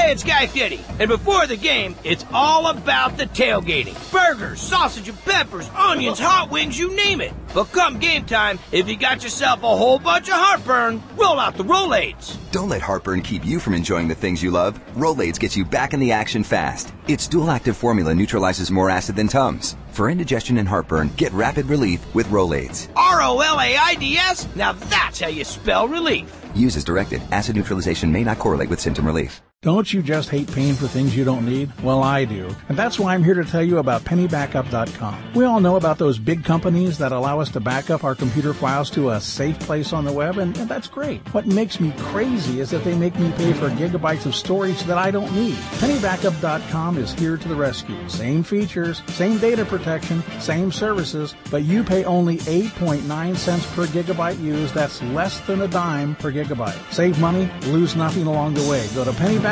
Hey, 0.08 0.14
it's 0.14 0.24
Guy 0.24 0.46
Fieri. 0.46 0.80
And 0.98 1.06
before 1.06 1.46
the 1.46 1.58
game, 1.58 1.94
it's 2.02 2.24
all 2.32 2.68
about 2.68 3.18
the 3.18 3.26
tailgating. 3.26 3.94
Burgers, 4.10 4.58
sausage 4.58 5.06
and 5.06 5.24
peppers, 5.26 5.68
onions, 5.76 6.18
hot 6.18 6.50
wings, 6.50 6.78
you 6.78 6.96
name 6.96 7.20
it. 7.20 7.34
But 7.52 7.64
come 7.72 7.98
game 7.98 8.24
time, 8.24 8.58
if 8.72 8.88
you 8.88 8.96
got 8.96 9.22
yourself 9.22 9.62
a 9.62 9.66
whole 9.66 9.98
bunch 9.98 10.28
of 10.28 10.36
heartburn, 10.36 11.02
roll 11.14 11.38
out 11.38 11.58
the 11.58 11.62
Rolaids. 11.62 12.38
Don't 12.52 12.70
let 12.70 12.80
heartburn 12.80 13.20
keep 13.20 13.44
you 13.44 13.60
from 13.60 13.74
enjoying 13.74 14.08
the 14.08 14.14
things 14.14 14.42
you 14.42 14.50
love. 14.50 14.80
Rolaids 14.94 15.38
gets 15.38 15.58
you 15.58 15.66
back 15.66 15.92
in 15.92 16.00
the 16.00 16.12
action 16.12 16.42
fast. 16.42 16.90
Its 17.06 17.28
dual 17.28 17.50
active 17.50 17.76
formula 17.76 18.14
neutralizes 18.14 18.70
more 18.70 18.88
acid 18.88 19.14
than 19.14 19.28
Tums. 19.28 19.76
For 19.90 20.08
indigestion 20.08 20.56
and 20.56 20.66
heartburn, 20.66 21.10
get 21.18 21.34
rapid 21.34 21.66
relief 21.66 22.02
with 22.14 22.28
Rolaids. 22.28 22.88
R 22.96 23.20
O 23.20 23.40
L 23.40 23.60
A 23.60 23.76
I 23.76 23.94
D 23.96 24.16
S? 24.16 24.48
Now 24.56 24.72
that's 24.72 25.20
how 25.20 25.28
you 25.28 25.44
spell 25.44 25.86
relief. 25.86 26.34
Use 26.54 26.78
as 26.78 26.84
directed. 26.84 27.20
Acid 27.30 27.56
neutralization 27.56 28.10
may 28.10 28.24
not 28.24 28.38
correlate 28.38 28.70
with 28.70 28.80
symptom 28.80 29.06
relief. 29.06 29.42
Don't 29.62 29.92
you 29.92 30.02
just 30.02 30.28
hate 30.30 30.46
paying 30.52 30.74
for 30.74 30.86
things 30.86 31.16
you 31.16 31.24
don't 31.24 31.44
need? 31.44 31.72
Well, 31.82 32.00
I 32.00 32.24
do. 32.24 32.54
And 32.68 32.78
that's 32.78 32.96
why 32.96 33.12
I'm 33.12 33.24
here 33.24 33.34
to 33.34 33.44
tell 33.44 33.60
you 33.60 33.78
about 33.78 34.02
pennybackup.com. 34.02 35.32
We 35.34 35.46
all 35.46 35.58
know 35.58 35.74
about 35.74 35.98
those 35.98 36.16
big 36.16 36.44
companies 36.44 36.96
that 36.98 37.10
allow 37.10 37.40
us 37.40 37.50
to 37.50 37.58
back 37.58 37.90
up 37.90 38.04
our 38.04 38.14
computer 38.14 38.54
files 38.54 38.88
to 38.90 39.10
a 39.10 39.20
safe 39.20 39.58
place 39.58 39.92
on 39.92 40.04
the 40.04 40.12
web, 40.12 40.38
and, 40.38 40.56
and 40.58 40.68
that's 40.68 40.86
great. 40.86 41.22
What 41.34 41.46
makes 41.46 41.80
me 41.80 41.92
crazy 41.98 42.60
is 42.60 42.70
that 42.70 42.84
they 42.84 42.96
make 42.96 43.18
me 43.18 43.32
pay 43.32 43.52
for 43.52 43.68
gigabytes 43.70 44.26
of 44.26 44.36
storage 44.36 44.80
that 44.82 44.96
I 44.96 45.10
don't 45.10 45.34
need. 45.34 45.56
Pennybackup.com 45.80 46.96
is 46.96 47.12
here 47.14 47.36
to 47.36 47.48
the 47.48 47.56
rescue. 47.56 48.08
Same 48.08 48.44
features, 48.44 49.02
same 49.08 49.38
data 49.38 49.64
protection, 49.64 50.22
same 50.38 50.70
services, 50.70 51.34
but 51.50 51.64
you 51.64 51.82
pay 51.82 52.04
only 52.04 52.36
8.9 52.36 53.36
cents 53.36 53.66
per 53.74 53.86
gigabyte 53.86 54.40
used. 54.40 54.72
That's 54.72 55.02
less 55.02 55.40
than 55.40 55.62
a 55.62 55.66
dime 55.66 56.14
per 56.14 56.30
gigabyte. 56.30 56.92
Save 56.92 57.18
money, 57.18 57.50
lose 57.66 57.96
nothing 57.96 58.28
along 58.28 58.54
the 58.54 58.70
way. 58.70 58.86
Go 58.94 59.04
to 59.04 59.10
pennybackup.com. 59.10 59.47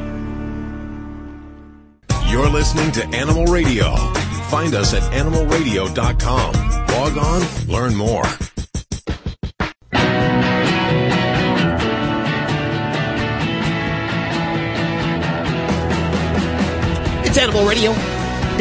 You're 2.30 2.50
listening 2.50 2.92
to 2.92 3.04
Animal 3.08 3.46
Radio. 3.46 3.96
Find 4.50 4.74
us 4.74 4.96
at 4.96 5.04
animalradio.com. 5.14 6.54
Log 6.88 7.18
on, 7.18 7.68
learn 7.68 7.96
more. 7.96 8.24
It's 17.24 17.38
Animal 17.38 17.68
Radio. 17.68 17.94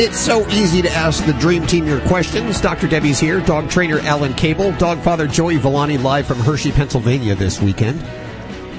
It's 0.00 0.18
so 0.18 0.46
easy 0.48 0.82
to 0.82 0.90
ask 0.90 1.24
the 1.24 1.32
Dream 1.32 1.66
Team 1.66 1.86
your 1.86 2.00
questions. 2.02 2.60
Dr. 2.60 2.86
Debbie's 2.86 3.18
here, 3.18 3.40
dog 3.40 3.70
trainer 3.70 3.98
Alan 4.00 4.34
Cable, 4.34 4.72
dog 4.72 5.00
father 5.00 5.26
Joey 5.26 5.56
Villani 5.56 5.96
live 5.96 6.26
from 6.26 6.38
Hershey, 6.38 6.70
Pennsylvania 6.70 7.34
this 7.34 7.62
weekend. 7.62 7.98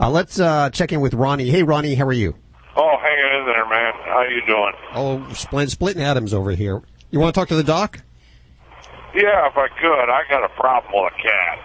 Uh, 0.00 0.10
let's 0.10 0.40
uh, 0.40 0.70
check 0.70 0.92
in 0.92 1.00
with 1.00 1.14
Ronnie. 1.14 1.50
Hey, 1.50 1.62
Ronnie, 1.62 1.94
how 1.94 2.06
are 2.06 2.12
you? 2.12 2.34
Oh, 2.76 2.96
hanging 3.00 3.40
in 3.40 3.46
there, 3.46 3.66
man. 3.68 3.92
How 4.04 4.22
you 4.22 4.42
doing? 4.46 4.72
Oh, 4.94 5.32
splitting, 5.32 5.70
splitting 5.70 6.02
atoms 6.02 6.34
over 6.34 6.50
here. 6.50 6.82
You 7.10 7.20
want 7.20 7.34
to 7.34 7.40
talk 7.40 7.48
to 7.48 7.54
the 7.54 7.64
doc? 7.64 8.00
Yeah, 9.14 9.48
if 9.48 9.56
I 9.56 9.68
could. 9.68 10.10
I 10.10 10.22
got 10.28 10.44
a 10.44 10.48
problem 10.60 10.92
with 10.92 11.12
a 11.12 11.22
cat. 11.22 11.58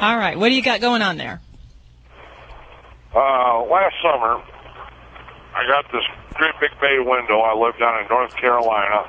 All 0.00 0.16
right, 0.16 0.38
what 0.38 0.48
do 0.48 0.54
you 0.54 0.62
got 0.62 0.80
going 0.80 1.02
on 1.02 1.16
there? 1.16 1.40
Uh, 3.14 3.62
last 3.68 3.94
summer, 4.02 4.40
I 5.54 5.66
got 5.68 5.84
this 5.92 6.04
great 6.34 6.54
big 6.60 6.70
bay 6.80 6.96
window. 6.98 7.40
I 7.40 7.54
live 7.54 7.78
down 7.78 8.02
in 8.02 8.08
North 8.08 8.34
Carolina, 8.36 9.04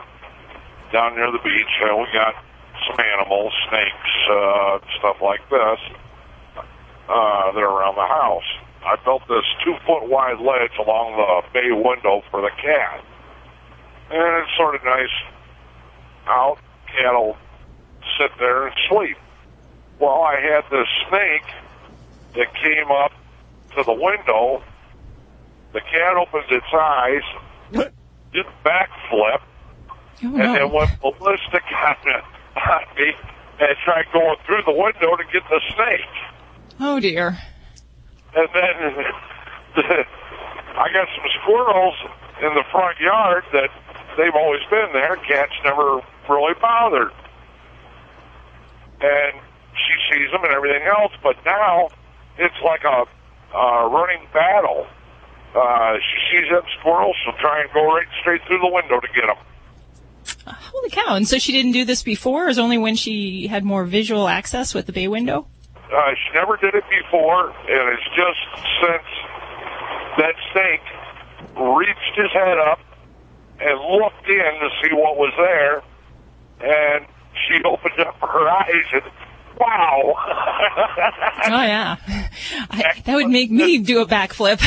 down 0.91 1.15
near 1.15 1.31
the 1.31 1.39
beach, 1.39 1.73
and 1.81 1.97
we 1.97 2.07
got 2.11 2.35
some 2.89 2.99
animals, 2.99 3.53
snakes, 3.69 4.13
uh, 4.29 4.79
stuff 4.99 5.17
like 5.21 5.39
this, 5.49 5.79
uh, 7.07 7.51
that 7.53 7.63
are 7.63 7.79
around 7.79 7.95
the 7.95 8.07
house. 8.07 8.49
I 8.85 8.97
built 9.05 9.23
this 9.29 9.45
two 9.63 9.75
foot 9.87 10.09
wide 10.09 10.41
ledge 10.41 10.75
along 10.77 11.15
the 11.15 11.47
bay 11.53 11.71
window 11.71 12.21
for 12.29 12.41
the 12.41 12.51
cat. 12.61 12.99
And 14.11 14.43
it's 14.43 14.51
sort 14.57 14.75
of 14.75 14.83
nice 14.83 15.15
out. 16.27 16.57
Cat 16.87 17.13
will 17.13 17.37
sit 18.17 18.31
there 18.39 18.67
and 18.67 18.75
sleep. 18.89 19.17
Well, 19.99 20.21
I 20.21 20.39
had 20.39 20.63
this 20.69 20.87
snake 21.09 21.45
that 22.35 22.53
came 22.55 22.91
up 22.91 23.11
to 23.75 23.83
the 23.83 23.93
window. 23.93 24.63
The 25.73 25.81
cat 25.81 26.17
opens 26.17 26.45
its 26.49 26.65
eyes, 26.73 27.21
did 28.33 28.45
a 28.45 28.67
backflip, 28.67 29.41
oh, 29.41 30.35
and 30.35 30.35
then 30.35 30.71
went 30.71 30.99
ballistic 31.01 31.63
on 31.71 31.95
me 32.95 33.13
and 33.59 33.77
tried 33.85 34.05
going 34.11 34.35
through 34.45 34.61
the 34.65 34.71
window 34.71 35.15
to 35.15 35.23
get 35.31 35.43
the 35.49 35.61
snake. 35.75 36.79
Oh 36.79 36.99
dear. 36.99 37.37
And 38.35 38.49
then 38.53 39.05
I 40.75 40.87
got 40.91 41.07
some 41.15 41.25
squirrels 41.41 41.95
in 42.41 42.53
the 42.55 42.63
front 42.71 42.99
yard 42.99 43.43
that 43.53 43.69
they've 44.17 44.35
always 44.35 44.61
been 44.69 44.89
there. 44.93 45.15
Cats 45.27 45.53
never 45.63 46.01
really 46.29 46.53
bothered. 46.59 47.11
And 49.01 49.41
she 49.73 49.93
sees 50.11 50.31
them 50.31 50.43
and 50.43 50.53
everything 50.53 50.83
else, 50.87 51.11
but 51.21 51.35
now 51.45 51.89
it's 52.37 52.55
like 52.63 52.83
a 52.83 53.05
uh, 53.55 53.89
running 53.89 54.25
battle. 54.33 54.87
Uh, 55.55 55.97
she 55.99 56.37
sees 56.37 56.49
them 56.49 56.63
squirrels, 56.79 57.15
she'll 57.23 57.37
try 57.39 57.61
and 57.61 57.71
go 57.73 57.85
right 57.93 58.07
straight 58.21 58.41
through 58.47 58.59
the 58.59 58.71
window 58.71 58.99
to 58.99 59.07
get 59.13 59.27
them. 59.27 59.37
Holy 60.47 60.89
cow. 60.89 61.15
And 61.15 61.27
so 61.27 61.37
she 61.37 61.51
didn't 61.51 61.73
do 61.73 61.85
this 61.85 62.01
before, 62.01 62.47
or 62.47 62.49
is 62.49 62.57
only 62.57 62.77
when 62.77 62.95
she 62.95 63.47
had 63.47 63.63
more 63.63 63.85
visual 63.85 64.27
access 64.27 64.73
with 64.73 64.87
the 64.87 64.93
bay 64.93 65.07
window? 65.07 65.47
Uh, 65.75 66.11
she 66.15 66.33
never 66.33 66.57
did 66.57 66.73
it 66.73 66.83
before, 66.89 67.49
and 67.49 67.89
it's 67.93 68.09
just 68.15 68.41
since 68.81 69.05
that 70.17 70.33
snake 70.51 70.81
reached 71.57 72.15
his 72.15 72.31
head 72.31 72.57
up 72.57 72.79
and 73.59 73.79
looked 73.79 74.27
in 74.27 74.59
to 74.59 74.69
see 74.81 74.93
what 74.93 75.17
was 75.17 75.33
there, 75.37 75.83
and 76.61 77.05
she 77.47 77.63
opened 77.63 77.99
up 77.99 78.15
her 78.19 78.49
eyes 78.49 78.85
and 78.93 79.03
wow. 79.59 80.13
oh 81.45 81.63
yeah, 81.63 81.95
I, 82.69 83.01
that 83.05 83.15
would 83.15 83.29
make 83.29 83.51
me 83.51 83.79
do 83.79 84.01
a 84.01 84.05
backflip. 84.05 84.59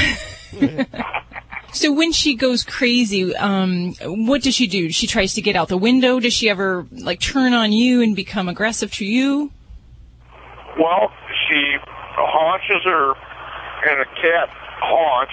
so 1.73 1.93
when 1.93 2.13
she 2.13 2.35
goes 2.37 2.65
crazy, 2.65 3.35
um, 3.37 3.95
what 4.05 4.43
does 4.43 4.55
she 4.55 4.67
do? 4.67 4.91
She 4.91 5.07
tries 5.07 5.35
to 5.35 5.43
get 5.43 5.57
out 5.57 5.69
the 5.69 5.77
window. 5.77 6.21
Does 6.21 6.33
she 6.33 6.49
ever 6.49 6.87
like 6.91 7.21
turn 7.21 7.53
on 7.53 7.73
you 7.73 8.03
and 8.03 8.15
become 8.15 8.49
aggressive 8.49 8.93
to 8.95 9.05
you? 9.05 9.51
Well, 10.79 11.11
she 11.49 11.77
haunches 12.17 12.85
her, 12.85 13.15
and 13.91 14.01
a 14.01 14.05
cat 14.21 14.49
haunch 14.81 15.33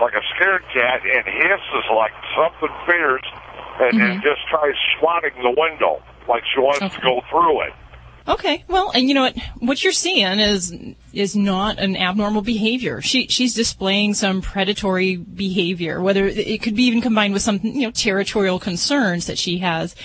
like 0.00 0.14
a 0.14 0.24
scared 0.34 0.64
cat 0.72 1.02
and 1.04 1.24
hisses 1.26 1.86
like 1.94 2.12
something 2.36 2.74
fierce 2.86 3.28
and 3.80 4.00
then 4.00 4.10
mm-hmm. 4.16 4.22
just 4.22 4.40
tries 4.48 4.74
swatting 4.98 5.34
the 5.42 5.54
window 5.56 6.02
like 6.28 6.42
she 6.52 6.60
wants 6.60 6.94
to 6.94 7.00
go 7.00 7.20
through 7.30 7.62
it. 7.62 7.72
Okay, 8.28 8.64
well, 8.68 8.90
and 8.94 9.08
you 9.08 9.14
know 9.14 9.22
what? 9.22 9.36
What 9.58 9.82
you're 9.82 9.92
seeing 9.92 10.38
is 10.38 10.74
is 11.12 11.34
not 11.34 11.78
an 11.78 11.96
abnormal 11.96 12.42
behavior. 12.42 13.00
She 13.00 13.26
she's 13.28 13.54
displaying 13.54 14.14
some 14.14 14.42
predatory 14.42 15.16
behavior, 15.16 16.00
whether 16.00 16.26
it 16.26 16.62
could 16.62 16.76
be 16.76 16.84
even 16.84 17.00
combined 17.00 17.32
with 17.32 17.42
some 17.42 17.60
you 17.62 17.82
know 17.82 17.90
territorial 17.90 18.58
concerns 18.58 19.26
that 19.26 19.38
she 19.38 19.58
has. 19.58 19.96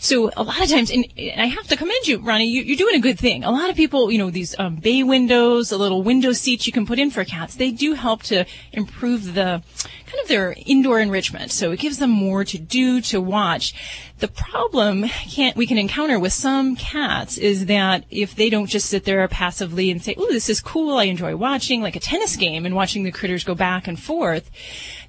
So 0.00 0.30
a 0.36 0.42
lot 0.42 0.62
of 0.62 0.70
times, 0.70 0.90
and 0.90 1.06
I 1.36 1.46
have 1.46 1.66
to 1.68 1.76
commend 1.76 2.08
you, 2.08 2.18
Ronnie. 2.18 2.48
You, 2.48 2.62
you're 2.62 2.76
doing 2.76 2.96
a 2.96 3.00
good 3.00 3.18
thing. 3.18 3.44
A 3.44 3.50
lot 3.50 3.70
of 3.70 3.76
people, 3.76 4.10
you 4.10 4.18
know, 4.18 4.30
these 4.30 4.58
um, 4.58 4.76
bay 4.76 5.02
windows, 5.02 5.68
the 5.68 5.78
little 5.78 6.02
window 6.02 6.32
seats 6.32 6.66
you 6.66 6.72
can 6.72 6.86
put 6.86 6.98
in 6.98 7.10
for 7.10 7.24
cats, 7.24 7.56
they 7.56 7.70
do 7.70 7.94
help 7.94 8.22
to 8.24 8.46
improve 8.72 9.34
the 9.34 9.62
kind 10.08 10.22
of 10.22 10.28
their 10.28 10.54
indoor 10.66 10.98
enrichment. 11.00 11.52
So 11.52 11.70
it 11.70 11.80
gives 11.80 11.98
them 11.98 12.10
more 12.10 12.44
to 12.44 12.58
do, 12.58 13.00
to 13.02 13.20
watch. 13.20 13.74
The 14.18 14.28
problem 14.28 15.04
can't, 15.04 15.56
we 15.56 15.66
can 15.66 15.78
encounter 15.78 16.18
with 16.18 16.32
some 16.32 16.74
cats 16.74 17.38
is 17.38 17.66
that 17.66 18.04
if 18.10 18.34
they 18.34 18.50
don't 18.50 18.66
just 18.66 18.88
sit 18.88 19.04
there 19.04 19.26
passively 19.28 19.90
and 19.90 20.02
say, 20.02 20.14
oh, 20.16 20.28
this 20.28 20.48
is 20.48 20.60
cool, 20.60 20.96
I 20.96 21.04
enjoy 21.04 21.36
watching, 21.36 21.82
like 21.82 21.94
a 21.94 22.00
tennis 22.00 22.36
game 22.36 22.66
and 22.66 22.74
watching 22.74 23.04
the 23.04 23.12
critters 23.12 23.44
go 23.44 23.54
back 23.54 23.86
and 23.86 24.00
forth, 24.00 24.50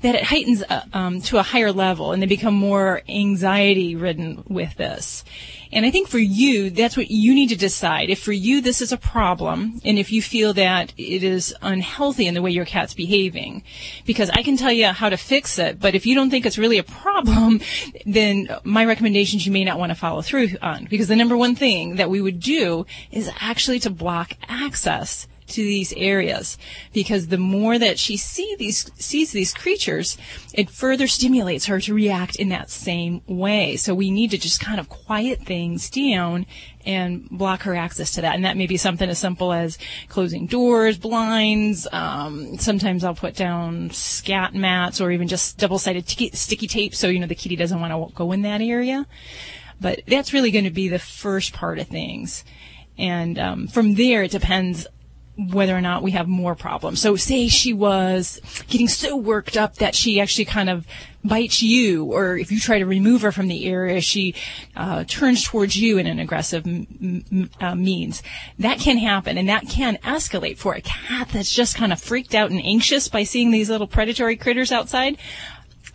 that 0.02 0.16
it 0.16 0.24
heightens 0.24 0.64
uh, 0.64 0.84
um, 0.94 1.22
to 1.22 1.38
a 1.38 1.44
higher 1.44 1.72
level 1.72 2.12
and 2.12 2.22
they 2.22 2.28
become 2.28 2.54
more 2.54 3.02
anxiety 3.08 3.96
ridden 3.96 4.44
with 4.48 4.76
this. 4.76 5.24
And 5.72 5.86
I 5.86 5.91
think 5.91 6.08
for 6.08 6.18
you, 6.18 6.70
that's 6.70 6.98
what 6.98 7.12
you 7.12 7.34
need 7.34 7.50
to 7.50 7.56
decide. 7.56 8.10
If 8.10 8.22
for 8.22 8.32
you 8.32 8.62
this 8.62 8.82
is 8.82 8.91
a 8.91 8.98
problem, 8.98 9.80
and 9.86 10.00
if 10.00 10.12
you 10.12 10.22
feel 10.22 10.54
that 10.54 10.94
it 10.98 11.24
is 11.24 11.54
unhealthy 11.62 12.28
in 12.28 12.34
the 12.34 12.41
way 12.41 12.52
your 12.52 12.66
cat's 12.66 12.94
behaving, 12.94 13.64
because 14.06 14.30
I 14.32 14.44
can 14.44 14.58
tell 14.58 14.72
you 14.72 14.88
how 14.88 15.10
to 15.10 15.18
fix 15.18 15.60
it, 15.60 15.80
but 15.80 15.96
if 15.96 16.06
you 16.06 16.16
don't 16.16 16.30
think 16.30 16.46
it's 16.46 16.58
really 16.58 16.78
a 16.78 16.84
problem, 16.84 17.62
then 18.06 18.48
my 18.64 18.86
recommendations 18.86 19.46
you 19.46 19.52
may 19.52 19.64
not 19.64 19.80
want 19.80 19.91
to 19.91 19.96
follow 19.96 20.22
through 20.22 20.50
on. 20.62 20.86
Because 20.90 21.08
the 21.08 21.16
number 21.16 21.38
one 21.38 21.56
thing 21.56 21.98
that 21.98 22.10
we 22.10 22.22
would 22.22 22.40
do 22.40 22.86
is 23.12 23.32
actually 23.40 23.80
to 23.80 23.90
block 23.90 24.34
access 24.48 25.28
to 25.50 25.62
these 25.62 25.94
areas. 25.94 26.58
Because 26.94 27.28
the 27.28 27.38
more 27.38 27.78
that 27.78 28.00
she 28.00 28.18
see 28.18 28.56
these 28.58 28.92
sees 28.96 29.32
these 29.32 29.54
creatures 29.54 30.18
it 30.54 30.70
further 30.70 31.08
stimulates 31.08 31.66
her 31.66 31.80
to 31.80 31.94
react 31.94 32.36
in 32.36 32.50
that 32.50 32.70
same 32.70 33.22
way. 33.28 33.76
So 33.76 33.94
we 33.94 34.12
need 34.12 34.32
to 34.32 34.38
just 34.38 34.60
kind 34.60 34.80
of 34.80 34.90
quiet 34.90 35.42
things 35.42 35.90
down 35.90 36.46
and 36.86 37.30
block 37.30 37.64
her 37.64 37.76
access 37.76 38.14
to 38.14 38.22
that. 38.22 38.36
And 38.36 38.46
that 38.46 38.58
may 38.58 38.66
be 38.66 38.78
something 38.78 39.10
as 39.10 39.20
simple 39.20 39.52
as 39.52 39.78
closing 40.08 40.48
doors 40.48 40.98
blinds 40.98 41.88
um, 41.92 42.58
sometimes 42.58 43.04
i'll 43.04 43.16
put 43.16 43.36
down 43.36 43.90
scat 43.92 44.54
mats 44.54 45.02
or 45.02 45.12
even 45.12 45.28
just 45.28 45.58
double-sided 45.58 46.06
t- 46.06 46.32
sticky 46.32 46.68
tape 46.68 46.96
so 46.96 47.08
you 47.08 47.20
know 47.20 47.28
the 47.28 47.36
kitty 47.36 47.56
doesn't 47.56 47.80
want 47.80 47.92
to 47.94 48.16
go 48.16 48.32
in 48.32 48.42
that 48.44 48.62
area. 48.62 49.06
But 49.82 50.02
that's 50.08 50.34
really 50.34 50.52
going 50.52 50.66
to 50.66 50.72
be 50.72 50.90
the 50.90 51.00
first 51.00 51.54
part 51.54 51.80
of 51.80 51.88
things. 51.88 52.44
And 52.98 53.40
um, 53.40 53.68
from 53.68 53.96
there 53.96 54.24
it 54.24 54.32
depends 54.32 54.86
whether 55.52 55.76
or 55.76 55.82
not 55.82 56.03
we 56.03 56.11
have 56.11 56.28
more 56.28 56.56
problems. 56.56 57.02
So 57.02 57.16
say 57.16 57.48
she 57.48 57.72
was 57.72 58.41
getting 58.68 58.88
so 58.90 59.16
worked 59.16 59.56
up 59.56 59.76
that 59.76 59.95
she 59.95 60.20
actually 60.20 60.45
kind 60.45 60.70
of 60.70 60.86
bites 61.24 61.61
you, 61.61 62.06
or 62.06 62.38
if 62.38 62.52
you 62.52 62.60
try 62.60 62.80
to 62.80 62.86
remove 62.86 63.22
her 63.22 63.32
from 63.32 63.48
the 63.48 63.66
area, 63.66 64.02
she 64.02 64.36
uh, 64.76 65.03
turns 65.06 65.44
towards 65.44 65.76
you 65.76 65.98
in 65.98 66.07
an 66.07 66.20
aggressive 66.20 66.66
m- 66.66 67.24
m- 67.32 67.49
uh, 67.60 67.76
means. 67.76 68.24
That 68.57 68.80
can 68.80 68.98
happen, 68.98 69.38
and 69.38 69.49
that 69.49 69.68
can 69.68 69.98
escalate 69.98 70.57
for 70.57 70.74
a 70.74 70.82
cat 70.82 71.30
that's 71.30 71.53
just 71.53 71.76
kind 71.76 71.91
of 71.91 72.02
freaked 72.02 72.36
out 72.36 72.52
and 72.52 72.61
anxious 72.64 73.07
by 73.07 73.24
seeing 73.24 73.52
these 73.52 73.70
little 73.70 73.88
predatory 73.88 74.36
critters 74.36 74.72
outside 74.72 75.18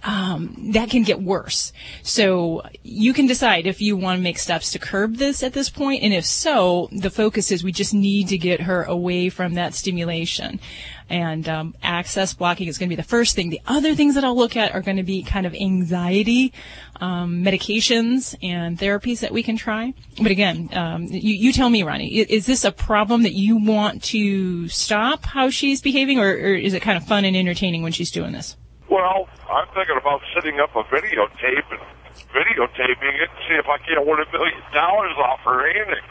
um, 0.04 0.54
that 0.72 0.90
can 0.90 1.02
get 1.02 1.20
worse. 1.20 1.72
So 2.02 2.62
you 2.82 3.12
can 3.14 3.26
decide 3.26 3.66
if 3.66 3.80
you 3.80 3.96
want 3.96 4.18
to 4.18 4.22
make 4.22 4.38
steps 4.38 4.70
to 4.72 4.78
curb 4.78 5.16
this 5.16 5.42
at 5.42 5.54
this 5.54 5.70
point, 5.70 6.02
and 6.02 6.12
if 6.12 6.26
so, 6.26 6.88
the 6.92 7.10
focus 7.10 7.50
is 7.50 7.64
we 7.64 7.72
just 7.72 7.94
need 7.94 8.28
to 8.28 8.38
get 8.38 8.60
her 8.60 8.84
away 8.84 9.30
from 9.30 9.54
that 9.54 9.74
stimulation. 9.74 10.60
And 11.08 11.48
um, 11.48 11.74
access 11.82 12.32
blocking 12.32 12.66
is 12.68 12.78
going 12.78 12.88
to 12.88 12.96
be 12.96 13.00
the 13.00 13.06
first 13.06 13.34
thing. 13.34 13.50
The 13.50 13.60
other 13.66 13.94
things 13.94 14.14
that 14.14 14.24
I'll 14.24 14.36
look 14.36 14.56
at 14.56 14.74
are 14.74 14.80
going 14.80 14.96
to 14.96 15.02
be 15.02 15.22
kind 15.22 15.46
of 15.46 15.54
anxiety 15.54 16.52
um, 17.00 17.44
medications 17.44 18.34
and 18.42 18.78
therapies 18.78 19.20
that 19.20 19.32
we 19.32 19.42
can 19.42 19.56
try. 19.56 19.92
But 20.20 20.30
again, 20.30 20.70
um, 20.72 21.04
you, 21.04 21.34
you 21.34 21.52
tell 21.52 21.68
me, 21.68 21.82
Ronnie, 21.82 22.18
is, 22.18 22.26
is 22.28 22.46
this 22.46 22.64
a 22.64 22.72
problem 22.72 23.22
that 23.24 23.34
you 23.34 23.56
want 23.56 24.02
to 24.04 24.68
stop 24.68 25.24
how 25.24 25.50
she's 25.50 25.82
behaving, 25.82 26.18
or, 26.18 26.28
or 26.28 26.54
is 26.54 26.72
it 26.72 26.80
kind 26.80 26.96
of 26.96 27.06
fun 27.06 27.24
and 27.24 27.36
entertaining 27.36 27.82
when 27.82 27.92
she's 27.92 28.10
doing 28.10 28.32
this? 28.32 28.56
Well, 28.94 29.26
I'm 29.50 29.66
thinking 29.74 29.98
about 29.98 30.22
setting 30.32 30.60
up 30.60 30.70
a 30.76 30.84
videotape 30.84 31.66
and 31.66 31.82
videotaping 32.30 33.14
it, 33.18 33.28
see 33.48 33.58
if 33.58 33.66
I 33.66 33.76
can't 33.78 34.06
win 34.06 34.22
a 34.22 34.30
million 34.30 34.62
dollars 34.72 35.16
off 35.18 35.40
her 35.40 35.66
annex. 35.66 36.06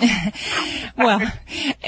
well, 0.96 1.18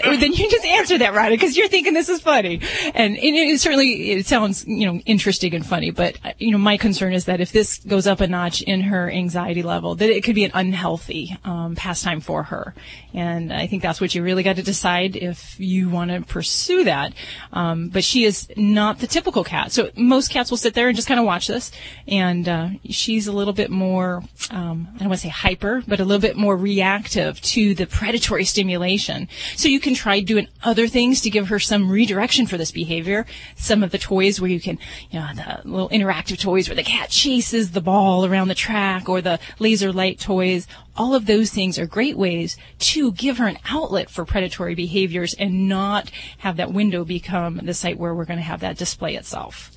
then 0.05 0.33
you 0.33 0.51
just 0.51 0.65
answer 0.65 0.99
that, 0.99 1.15
Ronnie, 1.15 1.37
because 1.37 1.57
you're 1.57 1.69
thinking 1.69 1.93
this 1.93 2.09
is 2.09 2.21
funny, 2.21 2.61
and 2.95 3.17
it, 3.17 3.35
it 3.35 3.61
certainly 3.61 4.13
it 4.13 4.27
sounds 4.27 4.67
you 4.67 4.87
know 4.87 5.01
interesting 5.07 5.55
and 5.55 5.67
funny. 5.67 5.91
But 5.91 6.19
you 6.39 6.53
know, 6.53 6.59
my 6.59 6.77
concern 6.77 7.13
is 7.13 7.25
that 7.25 7.41
if 7.41 7.53
this 7.53 7.79
goes 7.79 8.07
up 8.07 8.21
a 8.21 8.27
notch 8.27 8.63
in 8.63 8.83
her 8.83 9.11
anxiety 9.11 9.63
level, 9.63 9.95
that 9.97 10.11
it 10.11 10.23
could 10.25 10.35
be 10.35 10.45
an 10.45 10.53
unhealthy 10.55 11.37
um, 11.45 11.75
pastime 11.75 12.21
for 12.21 12.45
her. 12.45 12.75
And 13.13 13.53
I 13.53 13.67
think 13.67 13.83
that's 13.83 14.01
what 14.01 14.15
you 14.15 14.23
really 14.23 14.43
got 14.43 14.57
to 14.57 14.63
decide 14.63 15.17
if 15.17 15.59
you 15.59 15.89
want 15.89 16.11
to 16.11 16.21
pursue 16.21 16.85
that. 16.85 17.13
Um, 17.53 17.89
but 17.89 18.05
she 18.05 18.25
is 18.25 18.49
not 18.57 18.99
the 18.99 19.07
typical 19.07 19.43
cat. 19.43 19.73
So 19.73 19.91
most 19.97 20.31
cats 20.31 20.51
will 20.51 20.59
sit 20.59 20.75
there 20.75 20.89
and 20.89 20.97
just 20.97 21.09
kind 21.09 21.19
of 21.19 21.27
watch 21.27 21.47
this, 21.47 21.73
and 22.07 22.49
uh, 22.49 22.69
she's 22.89 23.27
a 23.27 23.33
little 23.33 23.55
bit 23.55 23.71
more 23.71 24.23
um, 24.51 24.89
I 24.95 24.99
don't 24.99 25.09
want 25.09 25.21
to 25.21 25.27
say 25.27 25.31
hyper, 25.31 25.83
but 25.87 26.01
a 26.01 26.05
little 26.05 26.21
bit 26.21 26.37
more 26.37 26.57
reactive 26.57 27.41
to 27.41 27.75
the 27.75 27.87
predatory 27.97 28.45
stimulation. 28.45 29.27
So 29.57 29.69
you 29.69 29.81
can 29.81 29.95
try 29.95 30.21
doing 30.21 30.49
other 30.63 30.87
things 30.87 31.23
to 31.23 31.31
give 31.31 31.49
her 31.49 31.59
some 31.59 31.91
redirection 31.91 32.47
for 32.47 32.59
this 32.59 32.71
behavior. 32.71 33.25
Some 33.57 33.83
of 33.83 33.91
the 33.91 33.97
toys 33.97 34.39
where 34.39 34.51
you 34.51 34.61
can, 34.61 34.79
you 35.11 35.19
know, 35.19 35.31
the 35.35 35.67
little 35.67 35.89
interactive 35.89 36.39
toys 36.39 36.69
where 36.69 36.77
the 36.77 36.83
cat 36.83 37.09
chases 37.09 37.71
the 37.71 37.81
ball 37.81 38.27
around 38.27 38.49
the 38.49 38.55
track 38.55 39.09
or 39.09 39.23
the 39.23 39.41
laser 39.59 39.95
light 39.95 40.21
toys. 40.21 40.67
All 40.95 41.15
of 41.15 41.25
those 41.25 41.49
things 41.49 41.79
are 41.79 41.87
great 41.87 42.19
ways 42.19 42.59
to 42.81 43.13
give 43.13 43.39
her 43.39 43.47
an 43.47 43.59
outlet 43.71 44.11
for 44.11 44.27
predatory 44.27 44.75
behaviors 44.75 45.33
and 45.33 45.67
not 45.67 46.11
have 46.39 46.59
that 46.59 46.75
window 46.75 47.03
become 47.03 47.63
the 47.65 47.73
site 47.73 47.99
where 47.99 48.15
we're 48.15 48.27
going 48.27 48.39
to 48.39 48.45
have 48.45 48.61
that 48.61 48.77
display 48.77 49.17
itself. 49.17 49.71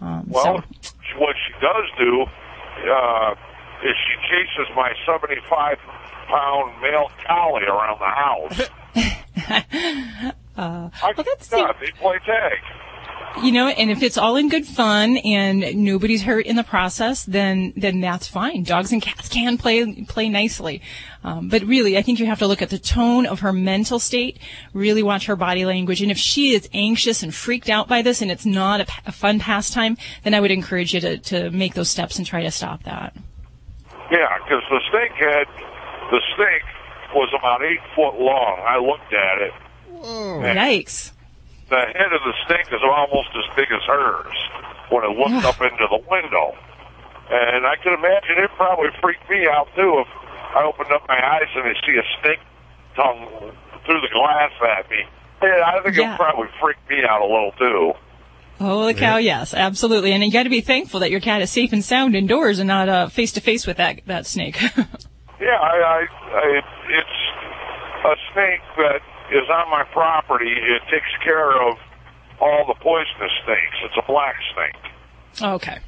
Um, 0.00 0.24
Well, 0.26 0.42
so, 0.42 0.52
what 1.18 1.36
she 1.46 1.52
does 1.60 1.84
do 1.98 2.26
uh, 2.90 3.34
is 3.84 3.94
she 3.94 4.16
chases 4.28 4.66
my 4.74 4.92
75 5.06 5.78
pound 6.30 6.80
male 6.80 7.10
collie 7.26 7.64
around 7.64 7.98
the 8.00 8.06
house. 8.06 8.70
uh, 10.56 10.90
I 11.02 11.12
well, 11.16 11.24
that's 11.26 11.50
yeah, 11.52 11.72
they 11.80 11.90
play 11.92 12.18
tag. 12.24 12.58
you 13.42 13.52
know, 13.52 13.68
and 13.68 13.90
if 13.90 14.02
it's 14.02 14.18
all 14.18 14.36
in 14.36 14.48
good 14.48 14.66
fun 14.66 15.16
and 15.18 15.84
nobody's 15.84 16.22
hurt 16.22 16.46
in 16.46 16.56
the 16.56 16.64
process, 16.64 17.24
then 17.24 17.72
then 17.76 18.00
that's 18.00 18.26
fine. 18.26 18.62
Dogs 18.64 18.92
and 18.92 19.00
cats 19.00 19.28
can 19.28 19.58
play 19.58 20.02
play 20.04 20.28
nicely, 20.28 20.82
um, 21.22 21.48
but 21.48 21.62
really, 21.62 21.96
I 21.96 22.02
think 22.02 22.18
you 22.18 22.26
have 22.26 22.38
to 22.40 22.46
look 22.46 22.62
at 22.62 22.70
the 22.70 22.78
tone 22.78 23.26
of 23.26 23.40
her 23.40 23.52
mental 23.52 23.98
state. 23.98 24.38
Really 24.72 25.02
watch 25.02 25.26
her 25.26 25.36
body 25.36 25.64
language, 25.64 26.02
and 26.02 26.10
if 26.10 26.18
she 26.18 26.54
is 26.54 26.68
anxious 26.72 27.22
and 27.22 27.34
freaked 27.34 27.68
out 27.68 27.88
by 27.88 28.02
this, 28.02 28.22
and 28.22 28.30
it's 28.30 28.46
not 28.46 28.80
a, 28.80 28.86
a 29.06 29.12
fun 29.12 29.38
pastime, 29.38 29.96
then 30.24 30.34
I 30.34 30.40
would 30.40 30.50
encourage 30.50 30.94
you 30.94 31.00
to 31.00 31.18
to 31.18 31.50
make 31.50 31.74
those 31.74 31.90
steps 31.90 32.18
and 32.18 32.26
try 32.26 32.42
to 32.42 32.50
stop 32.50 32.82
that. 32.84 33.14
Yeah, 34.10 34.38
because 34.38 34.62
the 34.68 34.80
snake 34.90 35.12
head, 35.12 35.46
the 36.10 36.20
snake 36.36 36.66
was 37.14 37.28
about 37.38 37.62
eight 37.64 37.80
foot 37.94 38.18
long. 38.20 38.62
I 38.66 38.78
looked 38.78 39.12
at 39.12 39.38
it. 39.42 39.52
and 39.90 40.58
Yikes! 40.58 41.12
The 41.68 41.76
head 41.94 42.12
of 42.12 42.22
the 42.26 42.34
snake 42.46 42.66
is 42.72 42.80
almost 42.82 43.30
as 43.38 43.46
big 43.56 43.70
as 43.70 43.82
hers 43.86 44.34
when 44.90 45.04
it 45.04 45.14
looked 45.16 45.44
up 45.46 45.60
into 45.62 45.86
the 45.88 46.02
window. 46.10 46.56
And 47.30 47.64
I 47.64 47.76
can 47.82 47.94
imagine 47.94 48.42
it 48.42 48.50
probably 48.56 48.88
freaked 49.00 49.28
me 49.30 49.46
out 49.46 49.68
too 49.76 50.02
if 50.02 50.08
I 50.56 50.64
opened 50.64 50.90
up 50.92 51.06
my 51.06 51.14
eyes 51.14 51.46
and 51.54 51.62
I 51.64 51.74
see 51.86 51.94
a 51.96 52.02
snake 52.20 52.40
tongue 52.96 53.54
through 53.86 54.00
the 54.00 54.08
glass 54.12 54.50
at 54.78 54.90
me. 54.90 55.04
Yeah, 55.42 55.62
I 55.64 55.80
think 55.82 55.96
Yeah. 55.96 56.14
it 56.14 56.16
probably 56.16 56.48
freaked 56.60 56.90
me 56.90 57.02
out 57.08 57.20
a 57.22 57.24
little 57.24 57.52
too. 57.56 57.92
Holy 58.58 58.92
cow! 58.94 59.16
Yes, 59.16 59.54
absolutely. 59.54 60.12
And 60.12 60.22
you 60.22 60.30
got 60.30 60.42
to 60.42 60.50
be 60.50 60.60
thankful 60.60 61.00
that 61.00 61.10
your 61.10 61.20
cat 61.20 61.40
is 61.40 61.50
safe 61.50 61.72
and 61.72 61.82
sound 61.84 62.14
indoors 62.16 62.58
and 62.58 62.66
not 62.68 62.88
uh, 62.90 63.08
face 63.08 63.32
to 63.32 63.40
face 63.40 63.66
with 63.66 63.76
that 63.78 64.00
that 64.06 64.26
snake. 64.26 64.60
Yeah, 65.40 65.56
I, 65.56 65.76
I, 65.80 66.00
I, 66.36 66.62
it's 66.88 67.18
a 68.04 68.14
snake 68.32 68.60
that 68.76 69.00
is 69.32 69.48
on 69.48 69.70
my 69.70 69.84
property. 69.92 70.52
It 70.52 70.82
takes 70.90 71.10
care 71.24 71.52
of 71.52 71.78
all 72.40 72.66
the 72.66 72.74
poisonous 72.74 73.32
snakes. 73.44 73.76
It's 73.84 73.96
a 73.96 74.06
black 74.06 74.36
snake. 74.54 74.92
okay. 75.42 75.78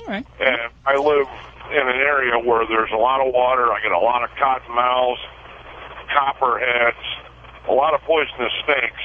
All 0.00 0.06
right. 0.06 0.26
And 0.40 0.72
I 0.86 0.96
live 0.96 1.28
in 1.70 1.86
an 1.88 2.00
area 2.00 2.38
where 2.38 2.66
there's 2.66 2.90
a 2.92 2.96
lot 2.96 3.20
of 3.24 3.32
water. 3.32 3.72
I 3.72 3.80
get 3.82 3.92
a 3.92 3.98
lot 3.98 4.24
of 4.24 4.30
cottonmouths, 4.30 5.20
copperheads, 6.12 6.96
a 7.68 7.72
lot 7.72 7.94
of 7.94 8.00
poisonous 8.02 8.52
snakes. 8.64 9.04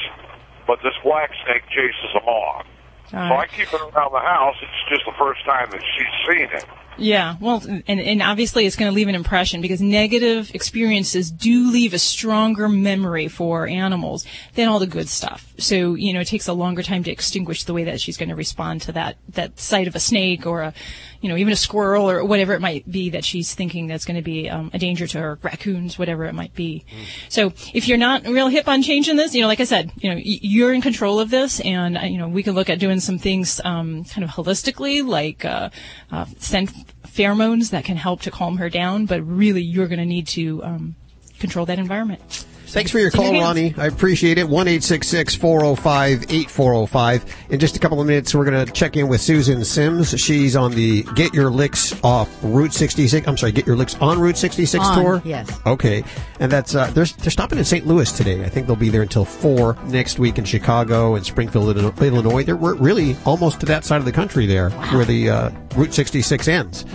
But 0.68 0.80
this 0.84 0.94
black 1.04 1.32
snake 1.46 1.64
chases 1.70 2.14
them 2.14 2.26
off. 2.28 2.66
So 3.10 3.18
I 3.18 3.48
keep 3.48 3.74
it 3.74 3.82
around 3.82 4.12
the 4.14 4.20
house. 4.22 4.56
It's 4.62 4.90
just 4.90 5.06
the 5.06 5.14
first 5.18 5.44
time 5.46 5.70
that 5.72 5.82
she's 5.82 6.14
seen 6.30 6.48
it. 6.54 6.66
Yeah, 7.00 7.38
well, 7.40 7.64
and, 7.66 8.00
and 8.00 8.22
obviously 8.22 8.66
it's 8.66 8.76
going 8.76 8.92
to 8.92 8.96
leave 8.96 9.08
an 9.08 9.16
impression 9.16 9.62
because 9.62 9.82
negative 9.82 10.54
experiences 10.54 11.32
do 11.32 11.72
leave 11.72 11.94
a 11.94 12.00
stronger 12.00 12.68
memory 12.68 13.28
for 13.28 13.68
animals 13.68 14.26
than 14.56 14.68
all 14.68 14.80
the 14.80 14.88
good 14.88 15.08
stuff. 15.08 15.54
So, 15.58 15.96
you 15.96 16.14
know, 16.14 16.20
it 16.20 16.28
takes 16.28 16.48
a 16.48 16.54
longer 16.54 16.84
time 16.84 17.04
to 17.04 17.12
extinguish 17.12 17.64
the 17.64 17.74
way 17.74 17.86
that 17.86 18.02
she's 18.02 18.18
going 18.18 18.30
to 18.30 18.36
respond 18.36 18.82
to 18.84 18.92
that, 18.94 19.18
that 19.30 19.60
sight 19.60 19.88
of 19.88 19.96
a 19.96 20.00
snake 20.00 20.46
or 20.46 20.62
a, 20.62 20.74
you 21.22 21.28
know, 21.30 21.36
even 21.36 21.52
a 21.52 21.58
squirrel 21.58 22.10
or 22.10 22.24
whatever 22.24 22.54
it 22.54 22.62
might 22.62 22.90
be 22.90 23.10
that 23.10 23.26
she's 23.26 23.54
thinking 23.54 23.88
that's 23.88 24.06
going 24.06 24.16
to 24.16 24.22
be 24.22 24.50
um, 24.50 24.72
a 24.74 24.80
danger 24.80 25.06
to 25.08 25.20
her, 25.20 25.40
raccoons, 25.42 26.00
whatever 26.00 26.26
it 26.26 26.34
might 26.34 26.54
be. 26.54 26.86
So 27.28 27.54
if 27.74 27.88
you're 27.88 27.98
not 27.98 28.26
real 28.26 28.48
hip 28.48 28.68
on 28.68 28.84
changing 28.84 29.18
this, 29.18 29.36
you 29.36 29.42
know, 29.42 29.48
like 29.48 29.60
I 29.60 29.66
said, 29.66 29.92
you 29.98 30.10
know, 30.10 30.16
y- 30.16 30.24
you're 30.42 30.74
in 30.74 30.82
control 30.82 31.20
of 31.20 31.30
this 31.30 31.60
and, 31.60 31.98
uh, 31.98 32.02
you 32.02 32.18
know, 32.18 32.30
we 32.30 32.44
can 32.44 32.56
look 32.56 32.70
at 32.70 32.80
doing 32.80 33.00
some 33.00 33.18
things, 33.18 33.60
um, 33.66 34.06
kind 34.06 34.24
of 34.24 34.30
holistically, 34.30 35.06
like, 35.06 35.44
uh, 35.44 35.70
uh, 36.12 36.26
send 36.38 36.72
pheromones 37.08 37.72
that 37.72 37.86
can 37.86 37.98
help 37.98 38.22
to 38.22 38.32
calm 38.32 38.58
her 38.58 38.70
down, 38.70 39.06
but 39.06 39.22
really 39.22 39.62
you're 39.62 39.88
going 39.88 40.00
to 40.00 40.06
need 40.06 40.28
to, 40.28 40.64
um, 40.64 40.96
control 41.40 41.66
that 41.66 41.80
environment. 41.80 42.46
Thanks 42.72 42.92
for 42.92 43.00
your 43.00 43.10
call. 43.10 43.32
Ronnie. 43.32 43.74
I 43.78 43.88
appreciate 43.88 44.38
it. 44.38 44.48
1 44.48 44.68
405 44.68 46.24
8405. 46.30 47.36
In 47.50 47.60
just 47.60 47.76
a 47.76 47.80
couple 47.80 48.00
of 48.00 48.08
minutes, 48.08 48.36
we're 48.36 48.46
going 48.46 48.66
to 48.66 48.72
check 48.72 48.96
in 48.96 49.08
with 49.08 49.22
Susan 49.22 49.66
Sims. 49.66 50.20
She's 50.20 50.56
on 50.56 50.72
the 50.74 51.04
Get 51.16 51.34
Your 51.34 51.50
Licks 51.50 52.02
off 52.04 52.30
Route 52.44 52.74
66. 52.74 53.28
I'm 53.28 53.38
sorry, 53.38 53.52
Get 53.52 53.66
Your 53.66 53.76
Licks 53.76 53.96
on 53.96 54.20
Route 54.20 54.38
66 54.38 54.84
On, 54.84 54.98
tour? 55.04 55.22
yes. 55.26 55.60
Okay. 55.66 56.04
And 56.40 56.52
that's, 56.52 56.76
uh, 56.76 56.92
they're, 56.92 57.06
they're 57.06 57.32
stopping 57.32 57.58
in 57.58 57.66
St. 57.66 57.88
Louis 57.88 58.12
today. 58.12 58.44
I 58.44 58.50
think 58.50 58.68
they'll 58.68 58.76
be 58.76 58.90
there 58.90 59.02
until 59.02 59.26
4 59.26 59.76
next 59.86 60.20
week 60.20 60.38
in 60.38 60.46
Chicago 60.46 61.16
and 61.16 61.26
Springfield, 61.26 61.76
Illinois-. 61.78 62.44
They're 62.44 62.56
we're 62.56 62.76
really 62.76 63.16
almost 63.26 63.60
to 63.62 63.66
that 63.68 63.84
side 63.86 63.98
of 63.98 64.06
the 64.06 64.12
country 64.12 64.46
there 64.46 64.70
where 64.70 65.06
the 65.06 65.30
uh, 65.30 65.50
Route 65.76 65.94
66 65.94 66.48
ends. 66.48 66.86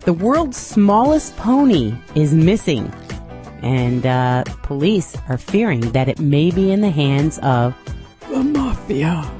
The 0.00 0.12
world's 0.12 0.56
smallest 0.56 1.36
pony 1.36 1.94
is 2.14 2.32
missing, 2.32 2.92
and 3.62 4.06
uh, 4.06 4.44
police 4.62 5.16
are 5.28 5.38
fearing 5.38 5.80
that 5.92 6.08
it 6.08 6.18
may 6.18 6.50
be 6.50 6.70
in 6.70 6.80
the 6.80 6.90
hands 6.90 7.38
of 7.40 7.74
The 8.28 8.42
mafia. 8.42 9.30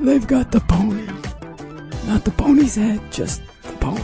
They've 0.00 0.26
got 0.26 0.52
the 0.52 0.60
pony. 0.60 1.06
Not 2.06 2.24
the 2.24 2.32
pony's 2.32 2.74
head, 2.74 3.00
just 3.10 3.42
the 3.62 3.72
pony. 3.74 4.02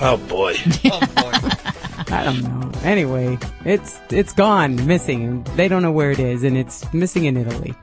Oh 0.00 0.16
boy. 0.28 0.54
I 2.12 2.24
don't 2.24 2.42
know. 2.42 2.70
Anyway, 2.82 3.38
it's 3.64 3.98
it's 4.10 4.32
gone, 4.32 4.86
missing, 4.86 5.24
and 5.24 5.46
they 5.56 5.68
don't 5.68 5.82
know 5.82 5.92
where 5.92 6.10
it 6.10 6.18
is, 6.18 6.42
and 6.42 6.56
it's 6.56 6.92
missing 6.92 7.24
in 7.24 7.36
Italy. 7.36 7.74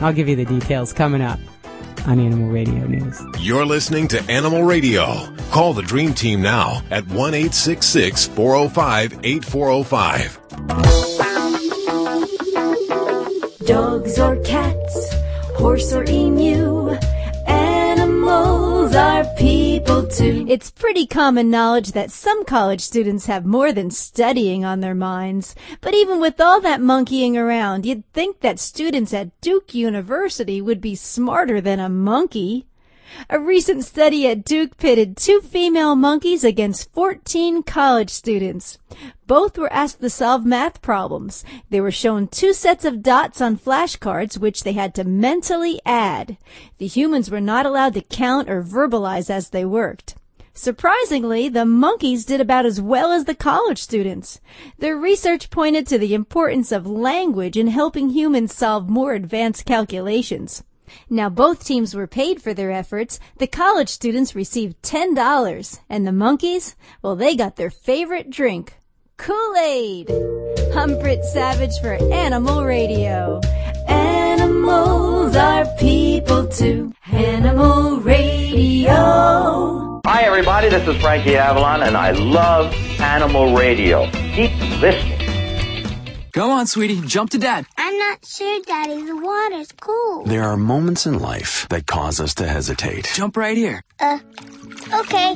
I'll 0.00 0.12
give 0.12 0.28
you 0.28 0.36
the 0.36 0.44
details 0.44 0.92
coming 0.92 1.22
up 1.22 1.38
on 2.06 2.20
Animal 2.20 2.48
Radio 2.48 2.86
News. 2.86 3.20
You're 3.38 3.66
listening 3.66 4.08
to 4.08 4.22
Animal 4.30 4.62
Radio. 4.62 5.34
Call 5.50 5.72
the 5.72 5.82
Dream 5.82 6.14
Team 6.14 6.42
now 6.42 6.82
at 6.90 7.06
1 7.08 7.32
405 7.32 9.20
8405. 9.24 10.45
Dogs 13.66 14.18
or 14.18 14.36
cats, 14.44 15.14
horse 15.56 15.92
or 15.92 16.04
emu, 16.04 16.90
animals 17.46 18.94
are 18.94 19.24
people 19.36 20.06
too. 20.06 20.46
It's 20.48 20.70
pretty 20.70 21.06
common 21.06 21.50
knowledge 21.50 21.92
that 21.92 22.12
some 22.12 22.44
college 22.44 22.80
students 22.80 23.26
have 23.26 23.44
more 23.44 23.72
than 23.72 23.90
studying 23.90 24.64
on 24.64 24.80
their 24.80 24.94
minds. 24.94 25.54
But 25.80 25.94
even 25.94 26.20
with 26.20 26.40
all 26.40 26.60
that 26.60 26.80
monkeying 26.80 27.36
around, 27.36 27.84
you'd 27.84 28.04
think 28.12 28.40
that 28.40 28.60
students 28.60 29.12
at 29.12 29.38
Duke 29.40 29.74
University 29.74 30.62
would 30.62 30.80
be 30.80 30.94
smarter 30.94 31.60
than 31.60 31.80
a 31.80 31.88
monkey. 31.88 32.66
A 33.30 33.38
recent 33.38 33.84
study 33.84 34.26
at 34.26 34.44
Duke 34.44 34.76
pitted 34.78 35.16
two 35.16 35.40
female 35.40 35.94
monkeys 35.94 36.42
against 36.42 36.92
14 36.92 37.62
college 37.62 38.10
students. 38.10 38.78
Both 39.26 39.56
were 39.58 39.72
asked 39.72 40.00
to 40.00 40.10
solve 40.10 40.44
math 40.44 40.82
problems. 40.82 41.44
They 41.70 41.80
were 41.80 41.90
shown 41.90 42.26
two 42.26 42.52
sets 42.52 42.84
of 42.84 43.02
dots 43.02 43.40
on 43.40 43.58
flashcards 43.58 44.38
which 44.38 44.64
they 44.64 44.72
had 44.72 44.94
to 44.96 45.04
mentally 45.04 45.80
add. 45.86 46.36
The 46.78 46.86
humans 46.86 47.30
were 47.30 47.40
not 47.40 47.64
allowed 47.64 47.94
to 47.94 48.02
count 48.02 48.50
or 48.50 48.62
verbalize 48.62 49.30
as 49.30 49.50
they 49.50 49.64
worked. 49.64 50.16
Surprisingly, 50.52 51.50
the 51.50 51.66
monkeys 51.66 52.24
did 52.24 52.40
about 52.40 52.64
as 52.64 52.80
well 52.80 53.12
as 53.12 53.26
the 53.26 53.34
college 53.34 53.78
students. 53.78 54.40
Their 54.78 54.96
research 54.96 55.50
pointed 55.50 55.86
to 55.88 55.98
the 55.98 56.14
importance 56.14 56.72
of 56.72 56.86
language 56.86 57.58
in 57.58 57.66
helping 57.66 58.08
humans 58.08 58.54
solve 58.54 58.88
more 58.88 59.12
advanced 59.12 59.66
calculations. 59.66 60.64
Now 61.10 61.28
both 61.28 61.64
teams 61.64 61.94
were 61.94 62.06
paid 62.06 62.42
for 62.42 62.54
their 62.54 62.70
efforts. 62.70 63.18
The 63.38 63.46
college 63.46 63.88
students 63.88 64.34
received 64.34 64.82
$10 64.82 65.80
and 65.88 66.06
the 66.06 66.12
monkeys, 66.12 66.76
well, 67.02 67.16
they 67.16 67.36
got 67.36 67.56
their 67.56 67.70
favorite 67.70 68.30
drink, 68.30 68.74
Kool-Aid. 69.16 70.10
I'm 70.74 70.98
Britt 70.98 71.24
Savage 71.24 71.78
for 71.80 71.94
Animal 72.12 72.64
Radio. 72.64 73.40
Animals 73.88 75.36
are 75.36 75.66
people 75.78 76.48
too. 76.48 76.92
Animal 77.12 78.00
Radio. 78.00 80.00
Hi, 80.06 80.22
everybody. 80.22 80.68
This 80.68 80.86
is 80.86 81.00
Frankie 81.00 81.36
Avalon, 81.36 81.82
and 81.82 81.96
I 81.96 82.12
love 82.12 82.72
Animal 83.00 83.56
Radio. 83.56 84.08
Keep 84.34 84.52
listening. 84.80 85.15
Go 86.36 86.50
on, 86.50 86.66
sweetie. 86.66 87.00
Jump 87.00 87.30
to 87.30 87.38
dad. 87.38 87.64
I'm 87.78 87.96
not 87.96 88.26
sure, 88.26 88.60
Daddy. 88.66 89.02
The 89.06 89.16
water's 89.16 89.72
cool. 89.80 90.24
There 90.24 90.42
are 90.42 90.58
moments 90.58 91.06
in 91.06 91.18
life 91.18 91.66
that 91.70 91.86
cause 91.86 92.20
us 92.20 92.34
to 92.34 92.46
hesitate. 92.46 93.10
Jump 93.14 93.38
right 93.38 93.56
here. 93.56 93.82
Uh, 93.98 94.18
okay. 95.00 95.34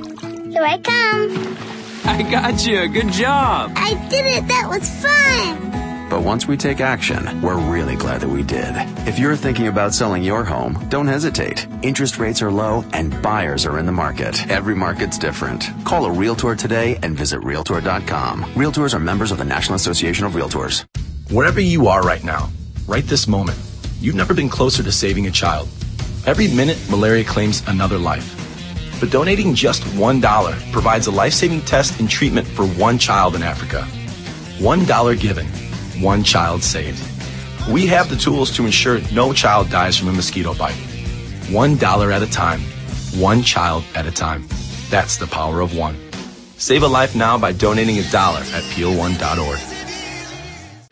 Here 0.51 0.63
I 0.63 0.77
come. 0.77 1.57
I 2.05 2.23
got 2.31 2.67
you. 2.67 2.87
Good 2.89 3.13
job. 3.13 3.73
I 3.77 3.95
did 4.11 4.27
it. 4.27 4.47
That 4.49 4.69
was 4.69 4.87
fun. 5.01 5.90
But 6.11 6.23
once 6.23 6.49
we 6.49 6.57
take 6.57 6.81
action, 6.81 7.41
we're 7.41 7.57
really 7.57 7.95
glad 7.95 8.21
that 8.23 8.29
we 8.29 8.43
did. 8.43 8.75
If 9.07 9.21
you're 9.21 9.37
thinking 9.37 9.69
about 9.69 9.95
selling 9.95 10.25
your 10.25 10.43
home, 10.43 10.75
don't 10.89 11.07
hesitate. 11.07 11.69
Interest 11.83 12.19
rates 12.19 12.43
are 12.43 12.51
low 12.51 12.85
and 12.93 13.23
buyers 13.23 13.65
are 13.65 13.79
in 13.79 13.87
the 13.87 13.93
market. 13.93 14.51
Every 14.51 14.75
market's 14.75 15.19
different. 15.19 15.71
Call 15.85 16.07
a 16.07 16.11
Realtor 16.11 16.57
today 16.57 16.99
and 17.05 17.17
visit 17.17 17.39
Realtor.com. 17.45 18.43
Realtors 18.55 18.93
are 18.93 18.99
members 18.99 19.31
of 19.31 19.39
the 19.39 19.45
National 19.45 19.77
Association 19.77 20.27
of 20.27 20.33
Realtors. 20.33 20.85
Wherever 21.31 21.61
you 21.61 21.87
are 21.87 22.03
right 22.03 22.25
now, 22.25 22.51
right 22.89 23.05
this 23.05 23.29
moment, 23.29 23.59
you've 24.01 24.17
never 24.17 24.35
been 24.35 24.49
closer 24.49 24.83
to 24.83 24.91
saving 24.91 25.29
a 25.29 25.31
child. 25.31 25.69
Every 26.27 26.49
minute, 26.49 26.79
malaria 26.91 27.23
claims 27.23 27.63
another 27.69 27.99
life. 27.99 28.37
But 28.99 29.13
donating 29.13 29.55
just 29.55 29.85
$1 29.85 30.73
provides 30.73 31.07
a 31.07 31.13
life 31.13 31.35
saving 31.35 31.61
test 31.61 32.01
and 32.01 32.11
treatment 32.11 32.49
for 32.49 32.67
one 32.67 32.99
child 32.99 33.37
in 33.37 33.45
Africa. 33.45 33.87
$1 34.59 35.21
given, 35.21 35.47
one 36.01 36.25
child 36.25 36.63
saved. 36.63 37.03
We 37.69 37.87
have 37.87 38.09
the 38.09 38.17
tools 38.17 38.51
to 38.57 38.65
ensure 38.65 39.01
no 39.13 39.33
child 39.33 39.71
dies 39.71 39.97
from 39.99 40.09
a 40.09 40.13
mosquito 40.13 40.55
bite. 40.55 40.75
$1 41.49 42.13
at 42.13 42.23
a 42.23 42.31
time, 42.31 42.61
one 43.21 43.43
child 43.43 43.85
at 43.95 44.07
a 44.07 44.11
time. 44.11 44.47
That's 44.89 45.17
the 45.17 45.27
power 45.27 45.61
of 45.61 45.77
one. 45.77 45.97
Save 46.57 46.83
a 46.83 46.89
life 46.89 47.15
now 47.15 47.39
by 47.39 47.53
donating 47.53 47.99
a 47.99 48.11
dollar 48.11 48.41
at 48.41 48.63
peel1.org. 48.75 49.59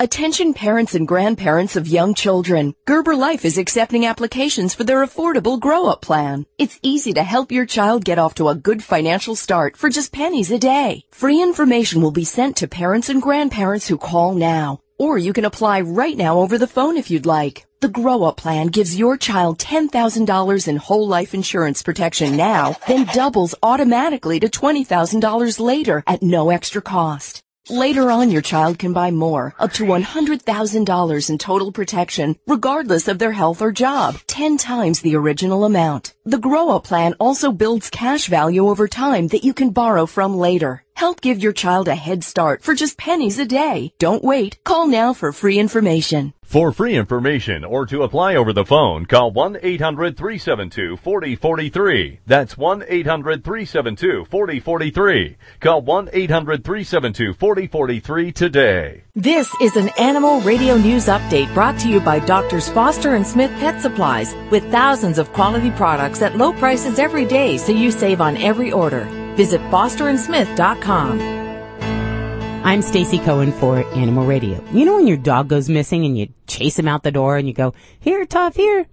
Attention 0.01 0.55
parents 0.55 0.94
and 0.94 1.09
grandparents 1.09 1.74
of 1.74 1.89
young 1.89 2.14
children. 2.14 2.72
Gerber 2.86 3.16
Life 3.16 3.44
is 3.44 3.59
accepting 3.59 4.06
applications 4.06 4.72
for 4.72 4.85
their 4.85 5.05
affordable 5.05 5.59
grow-up 5.59 6.02
plan. 6.02 6.47
It's 6.56 6.78
easy 6.82 7.12
to 7.14 7.24
help 7.24 7.51
your 7.51 7.66
child 7.66 8.05
get 8.05 8.16
off 8.16 8.36
to 8.36 8.48
a 8.48 8.55
good 8.55 8.85
financial 8.85 9.35
start 9.35 9.76
for 9.76 9.89
just 9.89 10.12
pennies 10.12 10.52
a 10.52 10.59
day. 10.59 11.02
Free 11.10 11.43
information 11.43 12.01
will 12.01 12.12
be 12.12 12.24
sent 12.24 12.56
to 12.59 12.68
parents 12.68 13.09
and 13.09 13.20
grandparents 13.20 13.89
who 13.89 13.98
call 13.98 14.35
now. 14.35 14.78
Or 14.98 15.16
you 15.16 15.32
can 15.32 15.44
apply 15.44 15.80
right 15.82 16.16
now 16.16 16.40
over 16.40 16.58
the 16.58 16.66
phone 16.66 16.96
if 16.96 17.08
you'd 17.08 17.24
like. 17.24 17.66
The 17.80 17.88
Grow 17.88 18.24
Up 18.24 18.36
Plan 18.36 18.66
gives 18.66 18.98
your 18.98 19.16
child 19.16 19.60
$10,000 19.60 20.68
in 20.68 20.76
whole 20.76 21.06
life 21.06 21.34
insurance 21.34 21.84
protection 21.84 22.36
now, 22.36 22.76
then 22.88 23.06
doubles 23.14 23.54
automatically 23.62 24.40
to 24.40 24.48
$20,000 24.48 25.60
later 25.60 26.02
at 26.08 26.20
no 26.20 26.50
extra 26.50 26.82
cost. 26.82 27.44
Later 27.70 28.10
on, 28.10 28.30
your 28.30 28.40
child 28.40 28.78
can 28.78 28.94
buy 28.94 29.10
more, 29.10 29.54
up 29.58 29.74
to 29.74 29.84
$100,000 29.84 31.30
in 31.30 31.38
total 31.38 31.70
protection, 31.70 32.34
regardless 32.46 33.08
of 33.08 33.18
their 33.18 33.32
health 33.32 33.60
or 33.60 33.72
job, 33.72 34.16
10 34.26 34.56
times 34.56 35.02
the 35.02 35.14
original 35.14 35.64
amount. 35.64 36.14
The 36.24 36.38
Grow 36.38 36.70
Up 36.70 36.84
Plan 36.84 37.14
also 37.20 37.52
builds 37.52 37.90
cash 37.90 38.26
value 38.26 38.68
over 38.68 38.88
time 38.88 39.28
that 39.28 39.44
you 39.44 39.52
can 39.52 39.70
borrow 39.70 40.06
from 40.06 40.38
later. 40.38 40.82
Help 40.98 41.20
give 41.20 41.40
your 41.40 41.52
child 41.52 41.86
a 41.86 41.94
head 41.94 42.24
start 42.24 42.64
for 42.64 42.74
just 42.74 42.98
pennies 42.98 43.38
a 43.38 43.44
day. 43.44 43.92
Don't 44.00 44.24
wait. 44.24 44.58
Call 44.64 44.88
now 44.88 45.12
for 45.12 45.30
free 45.30 45.56
information. 45.56 46.34
For 46.42 46.72
free 46.72 46.96
information 46.96 47.64
or 47.64 47.86
to 47.86 48.02
apply 48.02 48.34
over 48.34 48.52
the 48.52 48.64
phone, 48.64 49.06
call 49.06 49.30
1-800-372-4043. 49.30 52.18
That's 52.26 52.56
1-800-372-4043. 52.56 55.36
Call 55.60 55.82
1-800-372-4043 55.84 58.34
today. 58.34 59.04
This 59.14 59.48
is 59.60 59.76
an 59.76 59.90
Animal 60.00 60.40
Radio 60.40 60.76
News 60.76 61.06
Update 61.06 61.54
brought 61.54 61.78
to 61.78 61.88
you 61.88 62.00
by 62.00 62.18
Doctors 62.18 62.68
Foster 62.70 63.14
and 63.14 63.24
Smith 63.24 63.52
Pet 63.60 63.80
Supplies 63.80 64.34
with 64.50 64.68
thousands 64.72 65.18
of 65.18 65.32
quality 65.32 65.70
products 65.70 66.22
at 66.22 66.36
low 66.36 66.52
prices 66.54 66.98
every 66.98 67.24
day 67.24 67.56
so 67.56 67.70
you 67.70 67.92
save 67.92 68.20
on 68.20 68.36
every 68.38 68.72
order. 68.72 69.08
Visit 69.39 69.60
fosterandsmith.com. 69.70 71.20
I'm 72.65 72.82
Stacy 72.82 73.20
Cohen 73.20 73.52
for 73.52 73.85
Animal 73.94 74.27
Radio. 74.27 74.60
You 74.73 74.85
know 74.85 74.97
when 74.97 75.06
your 75.06 75.16
dog 75.16 75.47
goes 75.47 75.69
missing 75.69 76.05
and 76.05 76.19
you 76.19 76.27
chase 76.48 76.77
him 76.77 76.89
out 76.89 77.05
the 77.05 77.12
door 77.12 77.36
and 77.36 77.47
you 77.47 77.55
go, 77.55 77.73
here, 78.01 78.27
tough, 78.27 78.56
here. 78.56 78.89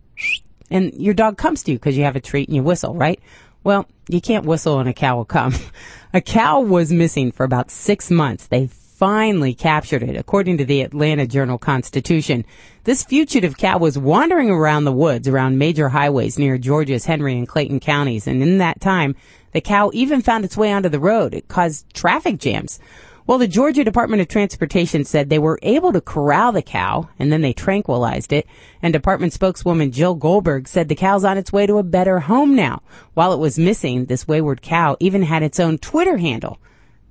And 0.70 0.94
your 0.94 1.16
dog 1.16 1.40
comes 1.40 1.64
to 1.64 1.72
you 1.72 1.80
because 1.80 1.98
you 1.98 2.04
have 2.04 2.16
a 2.16 2.22
treat 2.22 2.48
and 2.48 2.56
you 2.56 2.62
whistle, 2.62 2.94
right? 2.94 3.20
Well, 3.64 3.90
you 4.08 4.22
can't 4.22 4.46
whistle 4.46 4.80
and 4.80 4.88
a 4.88 4.94
cow 4.94 5.16
will 5.16 5.26
come. 5.26 5.56
a 6.14 6.22
cow 6.22 6.60
was 6.60 6.92
missing 6.92 7.32
for 7.32 7.44
about 7.44 7.72
six 7.72 8.12
months. 8.12 8.46
They 8.46 8.68
finally 8.68 9.56
captured 9.56 10.04
it, 10.04 10.16
according 10.16 10.58
to 10.60 10.66
the 10.66 10.82
Atlanta 10.82 11.26
Journal 11.26 11.58
Constitution. 11.58 12.46
This 12.84 13.04
fugitive 13.04 13.58
cow 13.58 13.80
was 13.80 13.98
wandering 13.98 14.52
around 14.52 14.84
the 14.84 14.92
woods 14.92 15.28
around 15.28 15.58
major 15.58 15.90
highways 15.90 16.38
near 16.38 16.60
Georgia's 16.60 17.06
Henry 17.06 17.36
and 17.36 17.48
Clayton 17.48 17.80
counties. 17.80 18.28
And 18.28 18.44
in 18.44 18.60
that 18.60 18.80
time, 18.80 19.16
the 19.56 19.62
cow 19.62 19.90
even 19.94 20.22
found 20.22 20.44
its 20.44 20.58
way 20.58 20.74
onto 20.74 20.90
the 20.90 21.00
road. 21.00 21.34
It 21.34 21.48
caused 21.48 21.94
traffic 21.94 22.40
jams. 22.40 22.78
Well, 23.26 23.38
the 23.38 23.48
Georgia 23.48 23.86
Department 23.86 24.22
of 24.22 24.28
Transportation 24.28 25.06
said 25.06 25.30
they 25.30 25.40
were 25.40 25.60
able 25.62 25.94
to 25.94 26.02
corral 26.02 26.52
the 26.52 26.62
cow 26.62 27.08
and 27.18 27.32
then 27.32 27.40
they 27.40 27.54
tranquilized 27.54 28.34
it. 28.34 28.46
And 28.82 28.92
department 28.92 29.32
spokeswoman 29.32 29.94
Jill 29.94 30.14
Goldberg 30.14 30.68
said 30.68 30.90
the 30.90 30.94
cow's 30.96 31.24
on 31.24 31.38
its 31.38 31.54
way 31.54 31.66
to 31.68 31.78
a 31.78 31.84
better 31.84 32.20
home 32.20 32.54
now. 32.54 32.82
While 33.14 33.32
it 33.32 33.40
was 33.40 33.58
missing, 33.58 34.06
this 34.06 34.28
wayward 34.28 34.62
cow 34.62 34.98
even 35.00 35.22
had 35.24 35.42
its 35.42 35.58
own 35.58 35.78
Twitter 35.78 36.18
handle. 36.18 36.60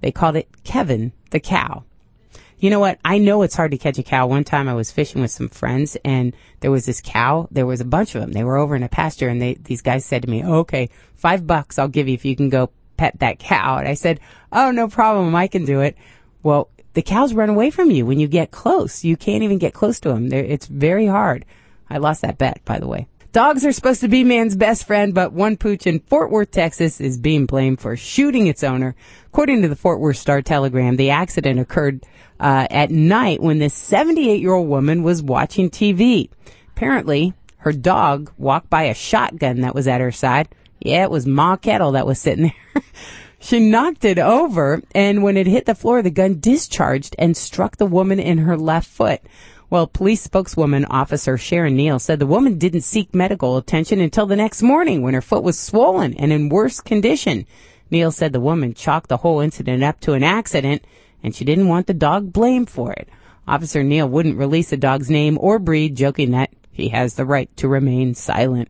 They 0.03 0.13
called 0.13 0.37
it 0.37 0.49
Kevin 0.65 1.13
the 1.31 1.41
cow. 1.41 1.85
You 2.65 2.71
know 2.71 2.81
what? 2.81 2.99
I 3.05 3.19
know 3.19 3.43
it's 3.43 3.55
hard 3.55 3.73
to 3.73 3.77
catch 3.77 3.99
a 3.99 4.03
cow. 4.03 4.27
One 4.27 4.43
time 4.43 4.71
I 4.71 4.73
was 4.73 4.91
fishing 4.91 5.21
with 5.21 5.31
some 5.31 5.51
friends 5.51 5.99
and 6.03 6.35
there 6.61 6.71
was 6.71 6.87
this 6.87 7.03
cow. 7.05 7.47
There 7.51 7.67
was 7.67 7.83
a 7.83 7.85
bunch 7.85 8.15
of 8.15 8.23
them. 8.23 8.33
They 8.33 8.43
were 8.43 8.57
over 8.57 8.75
in 8.75 8.83
a 8.83 8.89
pasture 8.89 9.29
and 9.29 9.43
they, 9.43 9.53
these 9.53 9.83
guys 9.83 10.07
said 10.07 10.23
to 10.23 10.31
me, 10.31 10.43
okay, 10.43 10.89
five 11.15 11.47
bucks 11.47 11.79
I'll 11.79 11.89
give 11.89 12.09
you 12.09 12.15
if 12.15 12.25
you 12.25 12.35
can 12.35 12.49
go 12.49 12.71
pet 12.97 13.19
that 13.19 13.39
cow. 13.39 13.77
And 13.77 13.87
I 13.87 13.93
said, 13.93 14.19
Oh, 14.51 14.71
no 14.71 14.89
problem. 14.89 15.35
I 15.35 15.47
can 15.47 15.67
do 15.67 15.83
it. 15.83 15.95
Well, 16.43 16.71
the 16.95 17.03
cows 17.03 17.35
run 17.35 17.51
away 17.51 17.71
from 17.71 17.91
you 17.91 18.07
when 18.07 18.19
you 18.19 18.29
get 18.29 18.51
close. 18.51 19.05
You 19.05 19.19
can't 19.19 19.43
even 19.43 19.59
get 19.59 19.75
close 19.75 20.01
to 20.01 20.09
them. 20.09 20.31
They're, 20.31 20.43
it's 20.43 20.67
very 20.67 21.07
hard. 21.07 21.45
I 21.91 21.99
lost 21.99 22.23
that 22.23 22.39
bet, 22.39 22.65
by 22.65 22.79
the 22.79 22.89
way. 22.89 23.09
Dogs 23.35 23.67
are 23.67 23.73
supposed 23.73 24.01
to 24.01 24.09
be 24.09 24.25
man's 24.25 24.57
best 24.57 24.87
friend, 24.87 25.13
but 25.13 25.33
one 25.33 25.59
pooch 25.59 25.87
in 25.87 25.99
Fort 25.99 26.31
Worth, 26.31 26.53
Texas 26.53 26.99
is 26.99 27.19
being 27.19 27.45
blamed 27.45 27.81
for 27.81 27.95
shooting 27.95 28.47
its 28.47 28.65
owner. 28.65 28.95
According 29.27 29.61
to 29.63 29.69
the 29.69 29.77
Fort 29.77 30.01
Worth 30.01 30.17
Star 30.17 30.41
Telegram, 30.41 30.97
the 30.97 31.11
accident 31.11 31.59
occurred 31.59 32.07
uh, 32.41 32.67
at 32.71 32.91
night 32.91 33.43
when 33.43 33.59
this 33.59 33.75
78 33.75 34.41
year 34.41 34.53
old 34.53 34.69
woman 34.69 35.03
was 35.03 35.23
watching 35.23 35.71
TV. 35.71 36.29
Apparently, 36.77 37.35
her 37.59 37.73
dog 37.73 38.31
walked 38.37 38.69
by 38.69 38.85
a 38.85 38.95
shotgun 38.95 39.61
that 39.61 39.75
was 39.75 39.89
at 39.89 40.01
her 40.01 40.13
side. 40.13 40.49
Yeah, 40.81 41.05
it 41.05 41.11
was 41.11 41.27
Ma 41.27 41.57
Kettle 41.57 41.93
that 41.93 42.07
was 42.07 42.19
sitting 42.21 42.53
there. 42.75 42.85
She 43.45 43.61
knocked 43.61 44.07
it 44.07 44.19
over, 44.19 44.83
and 44.95 45.23
when 45.23 45.37
it 45.37 45.47
hit 45.47 45.67
the 45.67 45.75
floor, 45.75 46.01
the 46.01 46.11
gun 46.11 46.41
discharged 46.41 47.15
and 47.19 47.37
struck 47.37 47.77
the 47.77 47.85
woman 47.85 48.19
in 48.19 48.39
her 48.39 48.57
left 48.57 48.89
foot. 48.89 49.21
Well, 49.69 49.87
police 49.87 50.23
spokeswoman 50.23 50.87
officer 50.87 51.37
Sharon 51.37 51.77
Neal 51.77 51.99
said 51.99 52.21
the 52.21 52.27
woman 52.27 52.57
didn't 52.57 52.83
seek 52.83 53.15
medical 53.15 53.59
attention 53.59 54.01
until 54.01 54.25
the 54.25 54.37
next 54.37 54.63
morning 54.63 55.03
when 55.03 55.13
her 55.13 55.21
foot 55.21 55.43
was 55.43 55.59
swollen 55.59 56.15
and 56.15 56.33
in 56.33 56.49
worse 56.49 56.81
condition. 56.81 57.45
Neal 57.91 58.11
said 58.11 58.33
the 58.33 58.41
woman 58.41 58.73
chalked 58.73 59.09
the 59.09 59.19
whole 59.19 59.41
incident 59.41 59.83
up 59.83 60.01
to 60.01 60.15
an 60.15 60.23
accident 60.23 60.83
and 61.25 61.35
she 61.35 61.45
didn't 61.45 61.69
want 61.69 61.89
the 61.89 61.95
dog 61.95 62.33
blamed 62.33 62.71
for 62.71 62.93
it. 62.93 63.09
Officer 63.49 63.83
Neal 63.83 64.09
wouldn't 64.09 64.39
release 64.39 64.71
the 64.71 64.77
dog's 64.77 65.11
name 65.11 65.39
or 65.41 65.59
breed, 65.59 65.97
joking 65.97 66.31
that 66.31 66.51
he 66.71 66.91
has 66.91 67.15
the 67.15 67.25
right 67.25 67.55
to 67.57 67.67
remain 67.67 68.15
silent. 68.15 68.69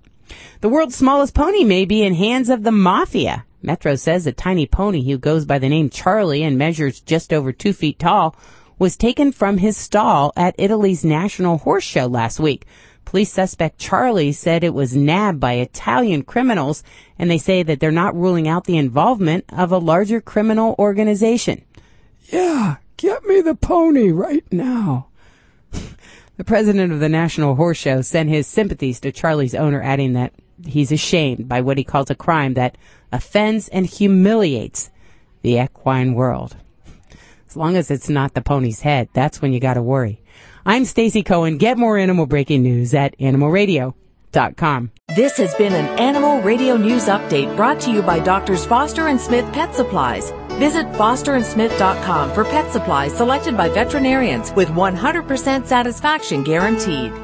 The 0.60 0.68
world's 0.68 0.96
smallest 0.96 1.34
pony 1.34 1.64
may 1.64 1.84
be 1.84 2.02
in 2.02 2.14
hands 2.14 2.48
of 2.48 2.62
the 2.62 2.72
mafia. 2.72 3.44
Metro 3.62 3.94
says 3.96 4.26
a 4.26 4.32
tiny 4.32 4.66
pony 4.66 5.04
who 5.04 5.18
goes 5.18 5.44
by 5.44 5.58
the 5.58 5.68
name 5.68 5.90
Charlie 5.90 6.42
and 6.42 6.56
measures 6.56 7.00
just 7.00 7.32
over 7.32 7.52
two 7.52 7.72
feet 7.72 7.98
tall 7.98 8.36
was 8.78 8.96
taken 8.96 9.32
from 9.32 9.58
his 9.58 9.76
stall 9.76 10.32
at 10.36 10.54
Italy's 10.58 11.04
National 11.04 11.58
Horse 11.58 11.84
Show 11.84 12.06
last 12.06 12.40
week. 12.40 12.66
Police 13.04 13.32
suspect 13.32 13.78
Charlie 13.78 14.32
said 14.32 14.64
it 14.64 14.74
was 14.74 14.96
nabbed 14.96 15.38
by 15.38 15.54
Italian 15.54 16.22
criminals, 16.22 16.82
and 17.18 17.30
they 17.30 17.38
say 17.38 17.62
that 17.62 17.78
they're 17.78 17.92
not 17.92 18.16
ruling 18.16 18.48
out 18.48 18.64
the 18.64 18.76
involvement 18.76 19.44
of 19.50 19.70
a 19.70 19.78
larger 19.78 20.20
criminal 20.20 20.74
organization. 20.78 21.64
Yeah, 22.24 22.76
get 22.96 23.24
me 23.24 23.40
the 23.40 23.54
pony 23.54 24.10
right 24.10 24.44
now. 24.50 25.08
the 26.36 26.44
president 26.44 26.92
of 26.92 27.00
the 27.00 27.08
National 27.08 27.54
Horse 27.54 27.78
Show 27.78 28.00
sent 28.02 28.28
his 28.28 28.46
sympathies 28.46 29.00
to 29.00 29.12
Charlie's 29.12 29.54
owner, 29.54 29.82
adding 29.82 30.14
that 30.14 30.32
he's 30.66 30.92
ashamed 30.92 31.48
by 31.48 31.60
what 31.60 31.78
he 31.78 31.84
calls 31.84 32.10
a 32.10 32.14
crime 32.14 32.54
that 32.54 32.78
offends 33.12 33.68
and 33.68 33.86
humiliates 33.86 34.90
the 35.42 35.60
equine 35.60 36.14
world. 36.14 36.56
As 37.48 37.56
long 37.56 37.76
as 37.76 37.90
it's 37.90 38.08
not 38.08 38.34
the 38.34 38.40
pony's 38.40 38.80
head, 38.80 39.08
that's 39.12 39.40
when 39.40 39.52
you 39.52 39.60
gotta 39.60 39.82
worry. 39.82 40.20
I'm 40.66 40.84
Stacy 40.84 41.22
Cohen. 41.22 41.58
Get 41.58 41.76
more 41.76 41.98
animal 41.98 42.26
breaking 42.26 42.62
news 42.62 42.94
at 42.94 43.16
animalradio.com. 43.18 44.90
This 45.14 45.36
has 45.36 45.54
been 45.54 45.74
an 45.74 45.86
Animal 45.98 46.40
Radio 46.40 46.76
News 46.76 47.04
Update 47.04 47.54
brought 47.54 47.78
to 47.80 47.92
you 47.92 48.02
by 48.02 48.18
Doctors 48.18 48.64
Foster 48.64 49.08
and 49.08 49.20
Smith 49.20 49.44
Pet 49.52 49.74
Supplies. 49.74 50.32
Visit 50.58 50.86
fosterandsmith.com 50.92 52.32
for 52.32 52.44
pet 52.44 52.70
supplies 52.72 53.12
selected 53.16 53.56
by 53.56 53.68
veterinarians 53.68 54.52
with 54.52 54.68
100% 54.68 55.66
satisfaction 55.66 56.44
guaranteed. 56.44 57.23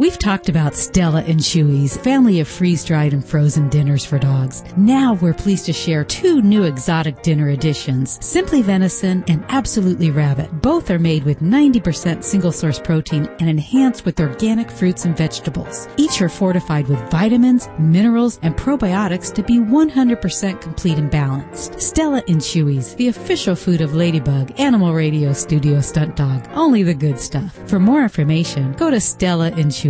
We've 0.00 0.16
talked 0.16 0.48
about 0.48 0.76
Stella 0.76 1.24
and 1.24 1.40
Chewy's 1.40 1.96
family 1.96 2.38
of 2.38 2.46
freeze-dried 2.46 3.12
and 3.12 3.24
frozen 3.24 3.68
dinners 3.68 4.04
for 4.04 4.16
dogs. 4.16 4.62
Now 4.76 5.14
we're 5.14 5.34
pleased 5.34 5.66
to 5.66 5.72
share 5.72 6.04
two 6.04 6.40
new 6.40 6.62
exotic 6.62 7.20
dinner 7.22 7.48
additions, 7.48 8.24
Simply 8.24 8.62
Venison 8.62 9.24
and 9.26 9.44
Absolutely 9.48 10.12
Rabbit. 10.12 10.62
Both 10.62 10.92
are 10.92 11.00
made 11.00 11.24
with 11.24 11.40
90% 11.40 12.22
single 12.22 12.52
source 12.52 12.78
protein 12.78 13.28
and 13.40 13.50
enhanced 13.50 14.04
with 14.04 14.20
organic 14.20 14.70
fruits 14.70 15.04
and 15.04 15.16
vegetables. 15.16 15.88
Each 15.96 16.22
are 16.22 16.28
fortified 16.28 16.86
with 16.86 17.10
vitamins, 17.10 17.68
minerals, 17.80 18.38
and 18.42 18.56
probiotics 18.56 19.34
to 19.34 19.42
be 19.42 19.58
100% 19.58 20.60
complete 20.60 20.98
and 20.98 21.10
balanced. 21.10 21.80
Stella 21.80 22.22
and 22.28 22.40
Chewy's, 22.40 22.94
the 22.94 23.08
official 23.08 23.56
food 23.56 23.80
of 23.80 23.96
Ladybug, 23.96 24.60
Animal 24.60 24.94
Radio 24.94 25.32
Studio 25.32 25.80
Stunt 25.80 26.14
Dog. 26.14 26.48
Only 26.52 26.84
the 26.84 26.94
good 26.94 27.18
stuff. 27.18 27.58
For 27.68 27.80
more 27.80 28.04
information, 28.04 28.74
go 28.74 28.92
to 28.92 29.00
Stella 29.00 29.46
and 29.46 29.72
Chewy's. 29.72 29.87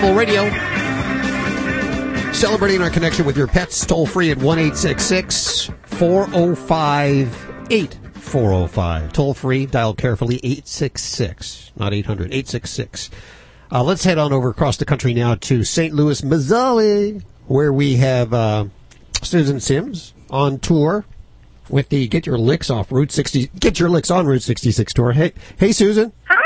Animal 0.02 0.18
Radio. 0.18 0.50
Celebrating 2.32 2.82
our 2.82 2.90
connection 2.90 3.24
with 3.24 3.36
your 3.36 3.46
pets, 3.46 3.86
toll 3.86 4.04
free 4.04 4.32
at 4.32 4.38
1 4.38 4.72
405 4.72 7.66
8405. 7.70 9.12
Toll 9.12 9.34
free, 9.34 9.66
dial 9.66 9.94
carefully 9.94 10.40
866, 10.42 11.70
not 11.76 11.94
800, 11.94 12.32
866. 12.32 13.10
Uh, 13.70 13.84
let's 13.84 14.02
head 14.02 14.18
on 14.18 14.32
over 14.32 14.50
across 14.50 14.76
the 14.76 14.84
country 14.84 15.14
now 15.14 15.36
to 15.36 15.62
St. 15.62 15.94
Louis, 15.94 16.24
Missouri, 16.24 17.22
where 17.46 17.72
we 17.72 17.94
have 17.98 18.34
uh, 18.34 18.64
Susan 19.22 19.60
Sims 19.60 20.14
on 20.30 20.58
tour 20.58 21.04
with 21.68 21.90
the 21.90 22.08
Get 22.08 22.26
Your 22.26 22.38
Licks 22.38 22.70
Off 22.70 22.90
Route 22.90 23.12
60, 23.12 23.50
Get 23.60 23.78
Your 23.78 23.88
Licks 23.88 24.10
on 24.10 24.26
Route 24.26 24.42
66 24.42 24.92
tour. 24.94 25.12
Hey, 25.12 25.32
hey, 25.58 25.70
Susan. 25.70 26.10
Hi, 26.24 26.41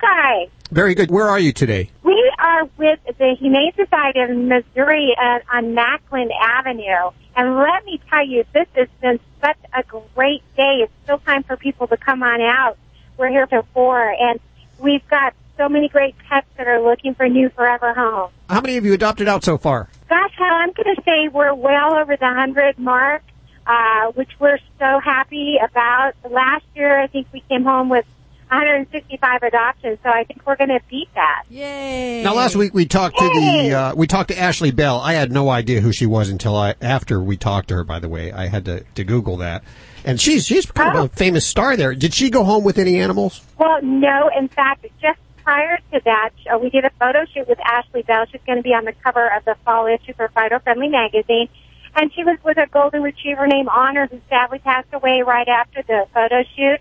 guys? 0.00 0.48
Very 0.70 0.94
good. 0.94 1.10
Where 1.10 1.28
are 1.28 1.38
you 1.38 1.52
today? 1.52 1.90
We 2.02 2.32
are 2.38 2.64
with 2.76 3.00
the 3.18 3.36
Humane 3.38 3.72
Society 3.76 4.20
of 4.20 4.30
Missouri 4.30 5.14
uh, 5.20 5.40
on 5.52 5.74
Macklind 5.74 6.30
Avenue. 6.40 7.10
And 7.36 7.56
let 7.56 7.84
me 7.84 8.00
tell 8.08 8.24
you, 8.26 8.44
this 8.52 8.66
has 8.74 8.88
been 9.00 9.20
such 9.40 9.58
a 9.72 9.82
great 10.14 10.42
day. 10.56 10.80
It's 10.82 10.92
still 11.04 11.18
time 11.18 11.42
for 11.42 11.56
people 11.56 11.86
to 11.88 11.96
come 11.96 12.22
on 12.22 12.40
out. 12.40 12.76
We're 13.16 13.30
here 13.30 13.46
till 13.46 13.66
four, 13.74 14.10
and 14.10 14.40
we've 14.78 15.06
got 15.08 15.34
so 15.56 15.68
many 15.68 15.88
great 15.88 16.16
pets 16.28 16.46
that 16.56 16.66
are 16.66 16.80
looking 16.80 17.14
for 17.14 17.28
new 17.28 17.50
forever 17.50 17.92
homes. 17.92 18.32
How 18.48 18.60
many 18.60 18.74
have 18.76 18.84
you 18.84 18.94
adopted 18.94 19.28
out 19.28 19.44
so 19.44 19.58
far? 19.58 19.88
Gosh, 20.08 20.32
Hal, 20.38 20.54
I'm 20.54 20.72
going 20.72 20.96
to 20.96 21.02
say 21.02 21.28
we're 21.28 21.54
well 21.54 21.94
over 21.94 22.16
the 22.16 22.24
100 22.24 22.78
mark, 22.78 23.22
uh, 23.66 24.10
which 24.12 24.30
we're 24.38 24.58
so 24.78 25.00
happy 25.00 25.58
about. 25.62 26.14
Last 26.28 26.64
year, 26.74 26.98
I 26.98 27.06
think 27.08 27.26
we 27.32 27.40
came 27.48 27.64
home 27.64 27.90
with 27.90 28.06
165 28.50 29.42
adoptions, 29.44 29.98
so 30.02 30.08
I 30.08 30.24
think 30.24 30.44
we're 30.44 30.56
going 30.56 30.70
to 30.70 30.80
beat 30.88 31.08
that. 31.14 31.44
Yay! 31.48 32.22
Now, 32.24 32.34
last 32.34 32.56
week 32.56 32.74
we 32.74 32.84
talked 32.84 33.16
to 33.16 33.24
the 33.24 33.72
uh, 33.72 33.94
we 33.94 34.08
talked 34.08 34.30
to 34.30 34.38
Ashley 34.38 34.72
Bell. 34.72 34.98
I 34.98 35.12
had 35.12 35.30
no 35.30 35.48
idea 35.48 35.80
who 35.80 35.92
she 35.92 36.06
was 36.06 36.28
until 36.28 36.56
I 36.56 36.74
after 36.80 37.20
we 37.20 37.36
talked 37.36 37.68
to 37.68 37.76
her. 37.76 37.84
By 37.84 38.00
the 38.00 38.08
way, 38.08 38.32
I 38.32 38.48
had 38.48 38.64
to, 38.64 38.84
to 38.96 39.04
Google 39.04 39.36
that, 39.36 39.62
and 40.04 40.20
she's 40.20 40.46
she's 40.46 40.66
kind 40.66 40.96
of 40.96 41.04
a 41.04 41.08
famous 41.14 41.46
star 41.46 41.76
there. 41.76 41.94
Did 41.94 42.12
she 42.12 42.28
go 42.28 42.42
home 42.42 42.64
with 42.64 42.78
any 42.78 43.00
animals? 43.00 43.40
Well, 43.56 43.80
no. 43.82 44.28
In 44.36 44.48
fact, 44.48 44.84
just 45.00 45.20
prior 45.44 45.78
to 45.92 46.00
that, 46.04 46.30
uh, 46.52 46.58
we 46.58 46.70
did 46.70 46.84
a 46.84 46.90
photo 46.98 47.24
shoot 47.32 47.48
with 47.48 47.58
Ashley 47.64 48.02
Bell. 48.02 48.24
She's 48.32 48.40
going 48.46 48.58
to 48.58 48.62
be 48.62 48.74
on 48.74 48.84
the 48.84 48.94
cover 49.04 49.28
of 49.28 49.44
the 49.44 49.54
fall 49.64 49.86
issue 49.86 50.12
for 50.14 50.28
Fido 50.28 50.58
Friendly 50.58 50.88
magazine. 50.88 51.48
And 51.94 52.12
she 52.14 52.22
was 52.24 52.38
with 52.44 52.56
a 52.56 52.66
golden 52.66 53.02
retriever 53.02 53.46
named 53.46 53.68
Honor, 53.68 54.06
who 54.06 54.20
sadly 54.28 54.60
passed 54.60 54.92
away 54.92 55.22
right 55.22 55.48
after 55.48 55.82
the 55.82 56.06
photo 56.14 56.44
shoot. 56.56 56.78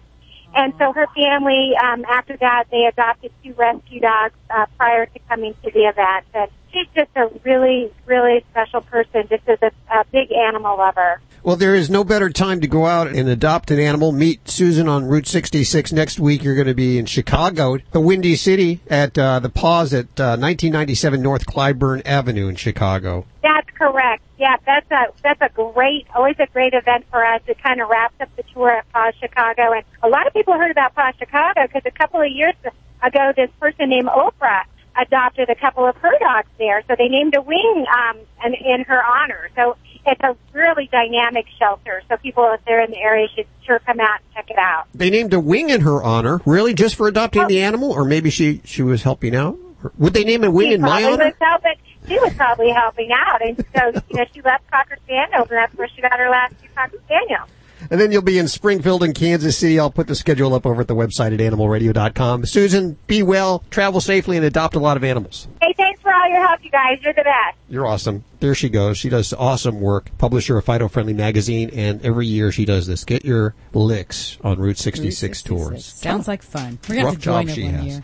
And 0.55 0.73
so 0.80 0.91
her 0.93 1.07
family, 1.15 1.73
um, 1.81 2.05
after 2.05 2.35
that, 2.38 2.65
they 2.71 2.85
adopted 2.85 3.31
two 3.43 3.53
rescue 3.53 3.99
dogs 3.99 4.34
uh, 4.49 4.65
prior 4.77 5.05
to 5.05 5.19
coming 5.30 5.53
to 5.63 5.71
the 5.71 5.81
event. 5.81 6.26
And 6.34 6.49
she's 6.71 6.88
just 6.95 7.09
a 7.15 7.30
really, 7.43 7.91
really 8.05 8.43
special 8.51 8.81
person, 8.81 9.27
just 9.30 9.47
as 9.47 9.59
a, 9.61 9.71
a 9.91 10.05
big 10.11 10.31
animal 10.31 10.77
lover. 10.77 11.21
Well, 11.43 11.55
there 11.55 11.76
is 11.76 11.89
no 11.89 12.03
better 12.03 12.30
time 12.30 12.59
to 12.61 12.67
go 12.67 12.85
out 12.85 13.07
and 13.07 13.30
adopt 13.30 13.71
an 13.71 13.80
animal. 13.80 14.11
Meet 14.11 14.49
Susan 14.49 14.89
on 14.89 15.05
Route 15.05 15.27
66 15.27 15.93
next 15.93 16.19
week. 16.19 16.43
You're 16.43 16.55
going 16.55 16.67
to 16.67 16.73
be 16.73 16.97
in 16.97 17.05
Chicago, 17.05 17.77
the 17.91 18.01
Windy 18.01 18.35
City, 18.35 18.81
at 18.88 19.17
uh, 19.17 19.39
the 19.39 19.49
Paws 19.49 19.93
at 19.93 20.19
uh, 20.19 20.35
1997 20.35 21.21
North 21.21 21.45
Clybourn 21.45 22.01
Avenue 22.05 22.49
in 22.49 22.55
Chicago. 22.55 23.26
That's 23.41 23.69
correct. 23.77 24.23
Yeah, 24.40 24.56
that's 24.66 24.90
a 24.90 25.07
that's 25.22 25.41
a 25.41 25.49
great, 25.49 26.07
always 26.16 26.38
a 26.40 26.48
great 26.48 26.74
event 26.74 27.06
for 27.11 27.26
us. 27.26 27.41
It 27.45 27.61
kind 27.61 27.82
of 27.82 27.90
wraps 27.90 28.16
up 28.22 28.34
the 28.38 28.44
tour 28.53 28.70
at 28.70 28.90
Paws 28.94 29.14
Chicago, 29.20 29.74
and 29.74 29.84
a 30.02 30.07
lot 30.07 30.28
of 30.28 30.34
people 30.34 30.53
heard 30.53 30.72
about 30.72 30.95
Paws 30.95 31.14
Chicago 31.20 31.68
because 31.68 31.82
a 31.86 31.91
couple 31.91 32.22
of 32.22 32.32
years 32.32 32.56
ago, 33.03 33.34
this 33.36 33.49
person 33.60 33.90
named 33.90 34.07
Oprah 34.07 34.64
adopted 34.98 35.49
a 35.49 35.56
couple 35.56 35.86
of 35.86 35.95
her 35.98 36.18
dogs 36.20 36.48
there, 36.57 36.82
so 36.88 36.95
they 36.98 37.10
named 37.10 37.36
a 37.36 37.41
wing 37.41 37.86
um, 37.91 38.18
in, 38.45 38.53
in 38.53 38.86
her 38.86 39.03
honor. 39.03 39.49
So 39.57 39.76
it's 40.06 40.22
a 40.24 40.36
really 40.53 40.90
dynamic 40.90 41.45
shelter. 41.60 42.02
So 42.10 42.16
people, 42.16 42.49
if 42.53 42.64
they're 42.64 42.82
in 42.82 42.91
the 42.91 42.98
area, 42.98 43.28
should 43.36 43.48
sure 43.66 43.80
come 43.80 43.99
out 43.99 44.22
and 44.22 44.36
check 44.36 44.49
it 44.49 44.57
out. 44.57 44.88
They 44.95 45.10
named 45.10 45.34
a 45.34 45.40
wing 45.41 45.70
in 45.70 45.82
her 45.82 46.02
honor, 46.02 46.40
really, 46.45 46.74
just 46.74 46.95
for 46.95 47.10
adopting 47.10 47.48
the 47.48 47.61
animal, 47.61 47.91
or 47.91 48.06
maybe 48.06 48.30
she 48.30 48.61
she 48.64 48.84
was 48.84 49.03
helping 49.03 49.36
out. 49.36 49.57
Would 49.98 50.14
they 50.14 50.24
name 50.24 50.44
a 50.44 50.52
wing 50.52 50.70
She 50.70 50.74
in 50.76 50.82
my 50.82 51.03
honor? 51.03 51.26
Was 51.26 51.34
helping, 51.40 51.76
she 52.10 52.19
was 52.19 52.34
probably 52.34 52.72
helping 52.72 53.11
out, 53.14 53.41
and 53.41 53.57
so 53.76 54.02
you 54.10 54.18
know 54.18 54.26
she 54.34 54.41
left 54.41 54.69
Cocker 54.69 54.98
Spaniels, 55.06 55.48
and 55.49 55.57
that's 55.57 55.73
where 55.76 55.88
she 55.88 56.02
got 56.02 56.18
her 56.19 56.30
last 56.30 56.56
two 56.61 56.68
Cocker 56.76 56.98
Spaniels. 57.06 57.49
And 57.90 57.99
then 57.99 58.11
you'll 58.11 58.22
be 58.22 58.38
in 58.38 58.49
Springfield 58.49 59.03
and 59.03 59.15
Kansas 59.15 59.57
City. 59.57 59.80
I'll 59.80 59.90
put 59.90 60.07
the 60.07 60.15
schedule 60.15 60.53
up 60.53 60.65
over 60.65 60.81
at 60.81 60.90
the 60.90 60.95
website 60.95 61.34
at 61.34 61.40
animalradio.com. 61.40 62.45
Susan, 62.45 62.98
be 63.07 63.23
well, 63.23 63.64
travel 63.72 64.02
safely, 64.02 64.36
and 64.36 64.45
adopt 64.45 64.76
a 64.76 64.80
lot 64.80 64.98
of 64.98 65.03
animals. 65.06 65.48
Hey, 65.61 65.73
thanks 65.77 66.02
for 66.02 66.14
all 66.14 66.30
your 66.30 66.45
help, 66.45 66.61
you 66.64 66.69
guys. 66.72 66.99
You're 67.02 67.14
the 67.14 67.23
best. 67.23 67.57
You're 67.69 67.88
awesome. 67.88 68.26
There 68.41 68.53
she 68.53 68.68
goes. 68.68 68.98
She 68.98 69.07
does 69.07 69.31
awesome 69.34 69.80
work. 69.80 70.10
Publisher 70.18 70.57
of 70.57 70.65
Fido 70.65 70.90
Friendly 70.90 71.14
Magazine, 71.14 71.69
and 71.73 72.06
every 72.06 72.27
year 72.27 72.52
she 72.52 72.65
does 72.65 72.86
this. 72.86 73.06
Get 73.06 73.23
your 73.23 73.56
licks 73.73 74.38
on 74.44 74.60
Route 74.60 74.77
66, 74.77 75.41
tours. 75.44 75.86
Sounds 75.86 76.27
like 76.27 76.44
fun. 76.44 76.80
We're 76.90 76.95
gonna 76.95 77.06
Rough 77.06 77.14
have 77.14 77.22
to 77.22 77.26
join 77.26 77.48
job 77.48 77.49
her 77.49 77.56
she 77.56 77.64
one 77.64 77.73
has. 77.76 77.86
year. 77.86 78.03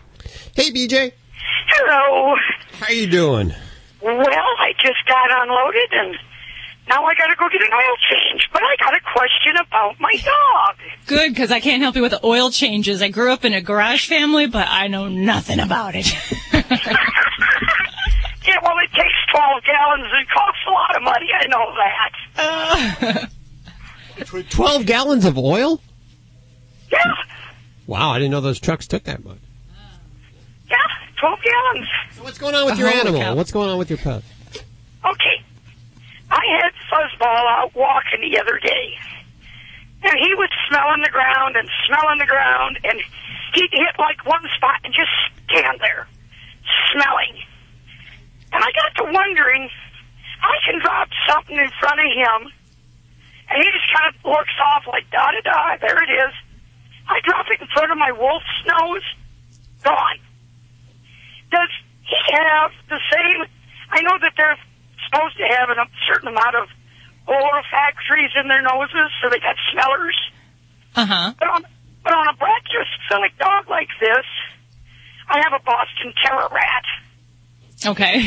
Hey, 0.54 0.70
BJ. 0.70 1.12
Hello. 1.68 2.34
How 2.80 2.88
you 2.92 3.06
doing? 3.08 3.52
Well, 4.06 4.54
I 4.58 4.72
just 4.80 5.04
got 5.08 5.30
unloaded 5.42 5.92
and 5.92 6.16
now 6.88 7.04
I 7.04 7.14
gotta 7.16 7.34
go 7.36 7.48
get 7.48 7.60
an 7.60 7.72
oil 7.74 7.96
change. 8.10 8.48
But 8.52 8.62
I 8.62 8.76
got 8.78 8.94
a 8.94 9.00
question 9.12 9.56
about 9.60 9.98
my 10.00 10.12
dog. 10.24 10.76
Good, 11.06 11.34
because 11.34 11.50
I 11.50 11.58
can't 11.60 11.82
help 11.82 11.96
you 11.96 12.02
with 12.02 12.12
the 12.12 12.24
oil 12.24 12.50
changes. 12.50 13.02
I 13.02 13.08
grew 13.08 13.32
up 13.32 13.44
in 13.44 13.52
a 13.52 13.60
garage 13.60 14.06
family, 14.08 14.46
but 14.46 14.68
I 14.70 14.86
know 14.86 15.08
nothing 15.08 15.58
about 15.60 15.94
it. 15.96 16.06
Yeah, 18.46 18.58
well, 18.62 18.74
it 18.78 18.90
takes 18.92 19.12
12 19.32 19.64
gallons 19.64 20.06
and 20.12 20.28
costs 20.28 20.60
a 20.68 20.70
lot 20.70 20.96
of 20.96 21.02
money. 21.02 21.26
I 21.34 21.46
know 21.48 21.74
that. 23.16 23.26
Uh. 24.30 24.42
12 24.50 24.86
gallons 24.86 25.24
of 25.24 25.36
oil? 25.36 25.80
Yeah, 26.92 27.12
Wow, 27.88 28.10
I 28.10 28.18
didn't 28.18 28.30
know 28.30 28.40
those 28.40 28.60
trucks 28.60 28.86
took 28.86 29.02
that 29.04 29.24
much. 29.24 29.38
yeah, 30.70 30.76
12 31.16 31.38
gallons. 31.42 31.88
So 32.16 32.22
what's 32.24 32.38
going 32.38 32.54
on 32.54 32.66
with 32.66 32.78
your 32.78 32.88
animal? 32.88 33.20
cow. 33.20 33.34
What's 33.34 33.52
going 33.52 33.70
on 33.70 33.78
with 33.78 33.90
your 33.90 33.98
pet? 33.98 34.22
Okay. 35.04 35.36
I 36.30 36.42
had 36.60 36.72
Fuzzball 36.90 37.46
out 37.58 37.74
walking 37.74 38.20
the 38.20 38.38
other 38.40 38.58
day. 38.58 38.98
And 40.02 40.14
he 40.18 40.34
was 40.34 40.50
smelling 40.68 41.02
the 41.02 41.10
ground 41.10 41.56
and 41.56 41.68
smelling 41.86 42.18
the 42.18 42.26
ground, 42.26 42.78
and 42.84 43.00
he'd 43.54 43.70
hit 43.72 43.94
like 43.98 44.24
one 44.26 44.42
spot 44.56 44.80
and 44.84 44.92
just 44.92 45.10
stand 45.48 45.80
there, 45.80 46.06
smelling. 46.92 47.34
And 48.52 48.62
I 48.62 48.70
got 48.72 48.94
to 49.02 49.12
wondering, 49.12 49.68
I 50.42 50.54
can 50.64 50.80
drop 50.80 51.08
something 51.28 51.56
in 51.56 51.70
front 51.80 51.98
of 52.00 52.06
him, 52.12 52.52
and 53.48 53.56
he 53.62 53.66
just 53.72 53.88
kind 53.94 54.14
of 54.14 54.24
looks 54.24 54.54
off 54.62 54.86
like 54.86 55.10
da 55.10 55.32
da 55.32 55.40
da, 55.42 55.76
there 55.80 56.02
it 56.02 56.10
is. 56.10 56.34
I 57.08 57.20
drop 57.24 57.46
it 57.50 57.60
in 57.60 57.66
front 57.68 57.90
of 57.90 57.98
my 57.98 58.12
wolf's 58.12 58.58
nose, 58.66 59.02
gone. 59.82 60.18
Does 61.50 61.70
he 62.02 62.16
have 62.32 62.70
the 62.88 63.00
same? 63.12 63.46
I 63.90 64.02
know 64.02 64.18
that 64.20 64.32
they're 64.36 64.58
supposed 65.06 65.36
to 65.38 65.46
have 65.56 65.70
a 65.70 65.76
certain 66.08 66.28
amount 66.28 66.56
of 66.56 66.68
olfactories 67.28 68.30
in 68.40 68.48
their 68.48 68.62
noses, 68.62 69.10
so 69.22 69.28
they 69.30 69.38
got 69.38 69.56
smellers. 69.72 70.16
Uh 70.94 71.06
huh. 71.06 71.32
But 71.38 71.48
on, 71.48 71.64
but 72.02 72.14
on 72.14 72.28
a 72.28 72.36
brachycephalic 72.38 73.38
dog 73.38 73.68
like 73.68 73.88
this, 74.00 74.26
I 75.28 75.38
have 75.42 75.52
a 75.52 75.62
Boston 75.64 76.12
Terror 76.24 76.48
rat. 76.50 76.84
Okay. 77.84 78.20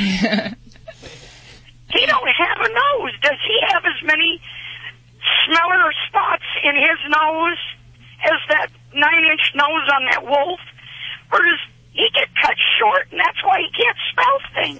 He 1.91 2.05
don't 2.05 2.29
have 2.37 2.57
a 2.61 2.69
nose. 2.69 3.13
Does 3.21 3.39
he 3.47 3.57
have 3.73 3.83
as 3.83 4.03
many 4.05 4.39
smeller 5.45 5.91
spots 6.07 6.43
in 6.63 6.75
his 6.75 6.99
nose 7.09 7.57
as 8.25 8.39
that 8.49 8.67
nine-inch 8.93 9.53
nose 9.55 9.89
on 9.95 10.05
that 10.11 10.23
wolf? 10.23 10.59
Or 11.31 11.39
does 11.39 11.59
he 11.91 12.07
get 12.13 12.27
cut 12.41 12.55
short 12.79 13.07
and 13.11 13.19
that's 13.19 13.43
why 13.43 13.59
he 13.59 13.69
can't 13.71 13.97
spell 14.11 14.39
things? 14.63 14.79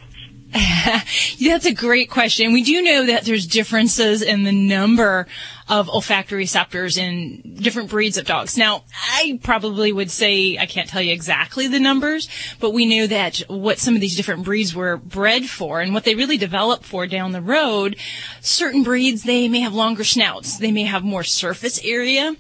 That's 1.39 1.65
a 1.67 1.73
great 1.73 2.09
question. 2.09 2.53
We 2.53 2.63
do 2.63 2.81
know 2.81 3.05
that 3.05 3.23
there's 3.23 3.45
differences 3.45 4.23
in 4.23 4.43
the 4.43 4.51
number 4.51 5.27
of 5.69 5.87
olfactory 5.87 6.39
receptors 6.39 6.97
in 6.97 7.57
different 7.61 7.89
breeds 7.89 8.17
of 8.17 8.25
dogs. 8.25 8.57
Now, 8.57 8.83
I 9.13 9.39
probably 9.43 9.91
would 9.91 10.09
say 10.09 10.57
I 10.57 10.65
can't 10.65 10.89
tell 10.89 11.01
you 11.01 11.13
exactly 11.13 11.67
the 11.67 11.79
numbers, 11.79 12.27
but 12.59 12.73
we 12.73 12.87
knew 12.87 13.07
that 13.07 13.43
what 13.47 13.77
some 13.77 13.93
of 13.93 14.01
these 14.01 14.15
different 14.15 14.43
breeds 14.43 14.73
were 14.73 14.97
bred 14.97 15.45
for 15.47 15.79
and 15.79 15.93
what 15.93 16.05
they 16.05 16.15
really 16.15 16.37
develop 16.37 16.83
for 16.83 17.05
down 17.05 17.31
the 17.31 17.41
road, 17.41 17.97
certain 18.41 18.81
breeds, 18.81 19.23
they 19.23 19.47
may 19.47 19.59
have 19.59 19.73
longer 19.73 20.03
snouts. 20.03 20.57
They 20.57 20.71
may 20.71 20.83
have 20.83 21.03
more 21.03 21.23
surface 21.23 21.79
area. 21.83 22.35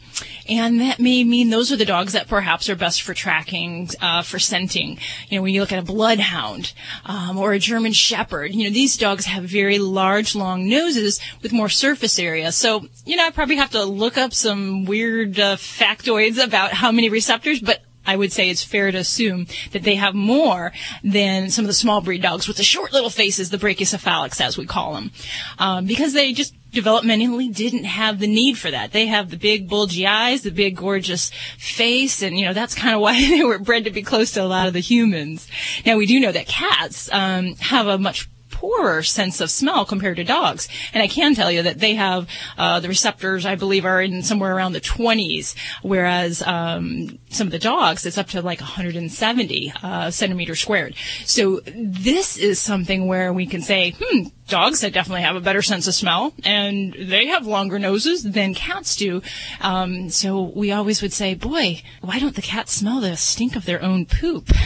And 0.47 0.81
that 0.81 0.99
may 0.99 1.23
mean 1.23 1.51
those 1.51 1.71
are 1.71 1.77
the 1.77 1.85
dogs 1.85 2.13
that 2.13 2.27
perhaps 2.27 2.69
are 2.69 2.75
best 2.75 3.03
for 3.03 3.13
tracking, 3.13 3.89
uh, 4.01 4.23
for 4.23 4.39
scenting. 4.39 4.97
You 5.27 5.37
know, 5.37 5.43
when 5.43 5.53
you 5.53 5.61
look 5.61 5.71
at 5.71 5.77
a 5.77 5.83
bloodhound, 5.83 6.73
um, 7.05 7.37
or 7.37 7.53
a 7.53 7.59
German 7.59 7.93
shepherd, 7.93 8.55
you 8.55 8.63
know, 8.63 8.73
these 8.73 8.97
dogs 8.97 9.25
have 9.25 9.43
very 9.43 9.77
large, 9.77 10.33
long 10.35 10.67
noses 10.67 11.19
with 11.43 11.53
more 11.53 11.69
surface 11.69 12.17
area. 12.17 12.51
So, 12.51 12.87
you 13.05 13.15
know, 13.15 13.18
I 13.19 13.31
probably 13.31 13.57
have 13.57 13.71
to 13.71 13.83
look 13.83 14.17
up 14.17 14.33
some 14.33 14.85
weird 14.85 15.39
uh, 15.39 15.55
factoids 15.55 16.43
about 16.43 16.71
how 16.71 16.91
many 16.91 17.09
receptors, 17.09 17.59
but 17.59 17.81
I 18.05 18.15
would 18.15 18.31
say 18.31 18.49
it's 18.49 18.63
fair 18.63 18.91
to 18.91 18.97
assume 18.97 19.45
that 19.71 19.83
they 19.83 19.95
have 19.95 20.15
more 20.15 20.71
than 21.03 21.49
some 21.51 21.65
of 21.65 21.67
the 21.67 21.73
small 21.73 22.01
breed 22.01 22.21
dogs 22.21 22.47
with 22.47 22.57
the 22.57 22.63
short 22.63 22.91
little 22.91 23.09
faces, 23.09 23.49
the 23.49 23.57
brachycephalics 23.57 24.41
as 24.41 24.57
we 24.57 24.65
call 24.65 24.93
them, 24.95 25.11
um, 25.59 25.85
because 25.85 26.13
they 26.13 26.33
just 26.33 26.55
developmentally 26.71 27.53
didn't 27.53 27.83
have 27.83 28.19
the 28.19 28.27
need 28.27 28.57
for 28.57 28.71
that. 28.71 28.93
They 28.93 29.07
have 29.07 29.29
the 29.29 29.37
big 29.37 29.69
bulgy 29.69 30.07
eyes, 30.07 30.41
the 30.41 30.51
big 30.51 30.77
gorgeous 30.77 31.31
face, 31.57 32.23
and 32.23 32.39
you 32.39 32.45
know 32.45 32.53
that's 32.53 32.73
kind 32.73 32.95
of 32.95 33.01
why 33.01 33.13
they 33.29 33.43
were 33.43 33.59
bred 33.59 33.83
to 33.83 33.91
be 33.91 34.01
close 34.01 34.31
to 34.31 34.43
a 34.43 34.45
lot 34.45 34.67
of 34.67 34.73
the 34.73 34.79
humans. 34.79 35.47
Now 35.85 35.97
we 35.97 36.07
do 36.07 36.19
know 36.19 36.31
that 36.31 36.47
cats 36.47 37.11
um, 37.11 37.55
have 37.55 37.87
a 37.87 37.97
much 37.97 38.27
poorer 38.59 39.01
sense 39.03 39.39
of 39.39 39.49
smell 39.49 39.85
compared 39.85 40.17
to 40.17 40.23
dogs. 40.25 40.67
And 40.93 41.01
I 41.01 41.07
can 41.07 41.33
tell 41.33 41.49
you 41.49 41.63
that 41.63 41.79
they 41.79 41.95
have 41.95 42.27
uh, 42.57 42.81
the 42.81 42.89
receptors, 42.89 43.45
I 43.45 43.55
believe, 43.55 43.85
are 43.85 44.01
in 44.01 44.21
somewhere 44.21 44.53
around 44.53 44.73
the 44.73 44.81
20s, 44.81 45.55
whereas 45.81 46.41
um, 46.41 47.19
some 47.29 47.47
of 47.47 47.51
the 47.51 47.59
dogs, 47.59 48.05
it's 48.05 48.17
up 48.17 48.27
to 48.27 48.41
like 48.41 48.59
170 48.59 49.73
uh, 49.81 50.11
centimeters 50.11 50.59
squared. 50.59 50.95
So 51.25 51.61
this 51.65 52.37
is 52.37 52.59
something 52.59 53.07
where 53.07 53.31
we 53.31 53.45
can 53.45 53.61
say, 53.61 53.95
hmm, 53.97 54.27
dogs 54.49 54.81
that 54.81 54.93
definitely 54.93 55.21
have 55.21 55.35
a 55.35 55.41
better 55.41 55.61
sense 55.61 55.87
of 55.87 55.93
smell, 55.93 56.33
and 56.43 56.93
they 56.93 57.27
have 57.27 57.45
longer 57.45 57.79
noses 57.79 58.23
than 58.23 58.53
cats 58.53 58.95
do. 58.95 59.21
Um, 59.61 60.09
so 60.09 60.51
we 60.55 60.71
always 60.71 61.01
would 61.01 61.13
say, 61.13 61.33
boy, 61.33 61.81
why 62.01 62.19
don't 62.19 62.35
the 62.35 62.41
cats 62.41 62.73
smell 62.73 62.99
the 63.01 63.15
stink 63.15 63.55
of 63.55 63.65
their 63.65 63.81
own 63.81 64.05
poop? 64.05 64.49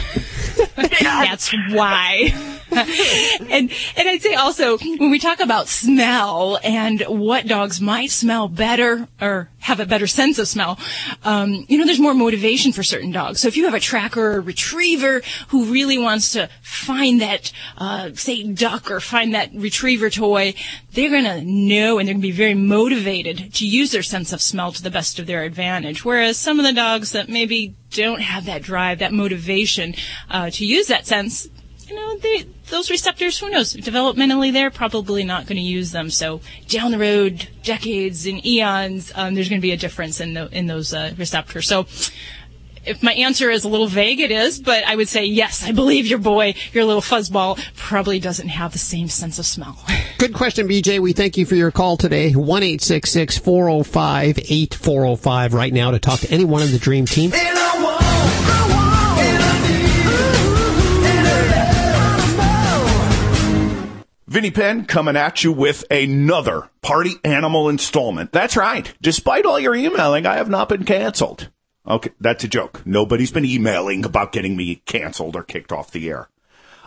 That's 0.76 1.52
why. 1.70 2.32
and 2.70 3.70
and 3.96 4.08
I'd 4.08 4.22
say 4.22 4.34
also 4.34 4.78
when 4.78 5.10
we 5.10 5.18
talk 5.18 5.40
about 5.40 5.68
smell 5.68 6.58
and 6.64 7.00
what 7.02 7.46
dogs 7.46 7.80
might 7.80 8.10
smell 8.10 8.48
better 8.48 9.06
or 9.20 9.50
have 9.64 9.80
a 9.80 9.86
better 9.86 10.06
sense 10.06 10.38
of 10.38 10.46
smell, 10.46 10.78
um, 11.24 11.64
you 11.68 11.78
know, 11.78 11.86
there's 11.86 11.98
more 11.98 12.12
motivation 12.12 12.70
for 12.70 12.82
certain 12.82 13.10
dogs. 13.10 13.40
So 13.40 13.48
if 13.48 13.56
you 13.56 13.64
have 13.64 13.72
a 13.72 13.80
tracker 13.80 14.20
or 14.20 14.36
a 14.36 14.40
retriever 14.40 15.22
who 15.48 15.72
really 15.72 15.98
wants 15.98 16.32
to 16.32 16.50
find 16.60 17.22
that, 17.22 17.50
uh, 17.78 18.10
say, 18.12 18.42
duck 18.42 18.90
or 18.90 19.00
find 19.00 19.34
that 19.34 19.50
retriever 19.54 20.10
toy, 20.10 20.52
they're 20.92 21.08
going 21.08 21.24
to 21.24 21.40
know 21.40 21.98
and 21.98 22.06
they're 22.06 22.14
going 22.14 22.20
to 22.20 22.28
be 22.28 22.30
very 22.30 22.54
motivated 22.54 23.54
to 23.54 23.66
use 23.66 23.90
their 23.90 24.02
sense 24.02 24.34
of 24.34 24.42
smell 24.42 24.70
to 24.70 24.82
the 24.82 24.90
best 24.90 25.18
of 25.18 25.26
their 25.26 25.44
advantage. 25.44 26.04
Whereas 26.04 26.36
some 26.36 26.60
of 26.60 26.66
the 26.66 26.74
dogs 26.74 27.12
that 27.12 27.30
maybe 27.30 27.74
don't 27.90 28.20
have 28.20 28.44
that 28.44 28.60
drive, 28.60 28.98
that 28.98 29.14
motivation 29.14 29.94
uh, 30.30 30.50
to 30.50 30.66
use 30.66 30.88
that 30.88 31.06
sense, 31.06 31.48
you 31.88 31.96
know, 31.96 32.16
they, 32.18 32.46
those 32.70 32.90
receptors, 32.90 33.38
who 33.38 33.50
knows, 33.50 33.74
developmentally 33.74 34.52
they're 34.52 34.70
probably 34.70 35.24
not 35.24 35.46
going 35.46 35.56
to 35.56 35.62
use 35.62 35.92
them. 35.92 36.10
So 36.10 36.40
down 36.68 36.90
the 36.90 36.98
road, 36.98 37.48
decades 37.62 38.26
and 38.26 38.44
eons, 38.44 39.12
um, 39.14 39.34
there's 39.34 39.48
going 39.48 39.60
to 39.60 39.62
be 39.62 39.72
a 39.72 39.76
difference 39.76 40.20
in, 40.20 40.34
the, 40.34 40.48
in 40.56 40.66
those 40.66 40.94
uh, 40.94 41.14
receptors. 41.16 41.66
So 41.66 41.86
if 42.86 43.02
my 43.02 43.12
answer 43.12 43.50
is 43.50 43.64
a 43.64 43.68
little 43.68 43.86
vague, 43.86 44.20
it 44.20 44.30
is, 44.30 44.60
but 44.60 44.84
I 44.84 44.96
would 44.96 45.08
say 45.08 45.24
yes, 45.24 45.64
I 45.64 45.72
believe 45.72 46.06
your 46.06 46.18
boy, 46.18 46.54
your 46.72 46.84
little 46.84 47.02
fuzzball, 47.02 47.58
probably 47.76 48.18
doesn't 48.18 48.48
have 48.48 48.72
the 48.72 48.78
same 48.78 49.08
sense 49.08 49.38
of 49.38 49.46
smell. 49.46 49.78
Good 50.18 50.34
question, 50.34 50.68
BJ. 50.68 51.00
We 51.00 51.12
thank 51.12 51.36
you 51.36 51.46
for 51.46 51.54
your 51.54 51.70
call 51.70 51.96
today. 51.96 52.32
1 52.32 52.44
405 52.78 54.38
8405 54.38 55.54
right 55.54 55.72
now 55.72 55.90
to 55.90 55.98
talk 55.98 56.20
to 56.20 56.30
any 56.30 56.44
one 56.44 56.62
of 56.62 56.72
the 56.72 56.78
Dream 56.78 57.06
Team. 57.06 57.32
Vinny 64.34 64.50
Penn 64.50 64.86
coming 64.86 65.16
at 65.16 65.44
you 65.44 65.52
with 65.52 65.84
another 65.92 66.68
party 66.82 67.12
animal 67.22 67.68
installment. 67.68 68.32
That's 68.32 68.56
right. 68.56 68.92
Despite 69.00 69.46
all 69.46 69.60
your 69.60 69.76
emailing, 69.76 70.26
I 70.26 70.38
have 70.38 70.50
not 70.50 70.68
been 70.68 70.82
canceled. 70.82 71.50
Okay, 71.86 72.10
that's 72.18 72.42
a 72.42 72.48
joke. 72.48 72.84
Nobody's 72.84 73.30
been 73.30 73.44
emailing 73.44 74.04
about 74.04 74.32
getting 74.32 74.56
me 74.56 74.82
canceled 74.86 75.36
or 75.36 75.44
kicked 75.44 75.70
off 75.70 75.92
the 75.92 76.10
air. 76.10 76.28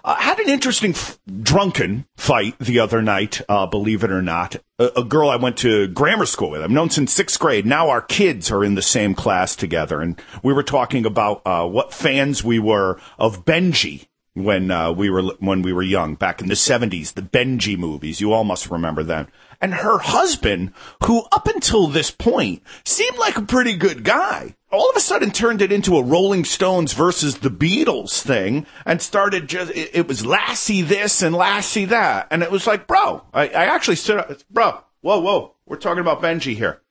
I 0.03 0.11
uh, 0.11 0.15
had 0.15 0.39
an 0.39 0.49
interesting 0.49 0.91
f- 0.91 1.19
drunken 1.41 2.05
fight 2.17 2.59
the 2.59 2.79
other 2.79 3.01
night, 3.01 3.39
uh, 3.47 3.65
believe 3.65 4.03
it 4.03 4.11
or 4.11 4.21
not. 4.21 4.57
A-, 4.77 4.91
a, 4.97 5.03
girl 5.05 5.29
I 5.29 5.37
went 5.37 5.55
to 5.59 5.87
grammar 5.87 6.25
school 6.25 6.49
with. 6.49 6.61
I've 6.61 6.69
known 6.69 6.89
since 6.89 7.13
sixth 7.13 7.39
grade. 7.39 7.65
Now 7.65 7.89
our 7.89 8.01
kids 8.01 8.51
are 8.51 8.61
in 8.61 8.75
the 8.75 8.81
same 8.81 9.15
class 9.15 9.55
together. 9.55 10.01
And 10.01 10.21
we 10.43 10.51
were 10.51 10.63
talking 10.63 11.05
about 11.05 11.43
uh, 11.45 11.65
what 11.65 11.93
fans 11.93 12.43
we 12.43 12.59
were 12.59 12.99
of 13.17 13.45
Benji 13.45 14.07
when 14.43 14.69
uh, 14.69 14.91
we 14.91 15.09
were 15.09 15.23
when 15.39 15.61
we 15.61 15.73
were 15.73 15.83
young 15.83 16.15
back 16.15 16.41
in 16.41 16.47
the 16.47 16.53
70s 16.53 17.13
the 17.13 17.21
Benji 17.21 17.77
movies. 17.77 18.21
You 18.21 18.33
all 18.33 18.43
must 18.43 18.69
remember 18.69 19.03
them. 19.03 19.27
And 19.59 19.73
her 19.73 19.97
husband 19.97 20.73
who 21.05 21.23
up 21.31 21.47
until 21.47 21.87
this 21.87 22.11
point 22.11 22.61
seemed 22.85 23.17
like 23.17 23.37
a 23.37 23.41
pretty 23.41 23.75
good 23.75 24.03
guy 24.03 24.55
all 24.71 24.89
of 24.89 24.97
a 24.97 25.01
sudden 25.01 25.31
turned 25.31 25.61
it 25.61 25.71
into 25.71 25.97
a 25.97 26.03
Rolling 26.03 26.43
Stones 26.43 26.93
versus 26.93 27.37
the 27.37 27.49
Beatles 27.49 28.21
thing 28.21 28.65
and 28.85 29.01
started 29.01 29.47
just 29.47 29.71
it, 29.71 29.91
it 29.93 30.07
was 30.07 30.25
Lassie 30.25 30.81
this 30.81 31.21
and 31.21 31.35
Lassie 31.35 31.85
that. 31.85 32.27
And 32.29 32.43
it 32.43 32.51
was 32.51 32.67
like 32.67 32.85
bro 32.85 33.23
I, 33.33 33.47
I 33.47 33.65
actually 33.65 33.95
stood 33.95 34.19
up 34.19 34.31
bro 34.51 34.79
whoa 35.01 35.19
whoa 35.19 35.55
we're 35.65 35.77
talking 35.77 36.01
about 36.01 36.21
Benji 36.21 36.55
here. 36.55 36.81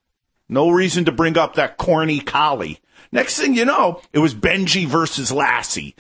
No 0.49 0.71
reason 0.71 1.05
to 1.05 1.13
bring 1.13 1.39
up 1.39 1.55
that 1.55 1.77
corny 1.77 2.21
collie. 2.21 2.81
Next 3.13 3.39
thing 3.39 3.55
you 3.55 3.65
know, 3.65 4.03
it 4.13 4.19
was 4.19 4.35
Benji 4.35 4.87
versus 4.87 5.31
Lassie 5.31 5.95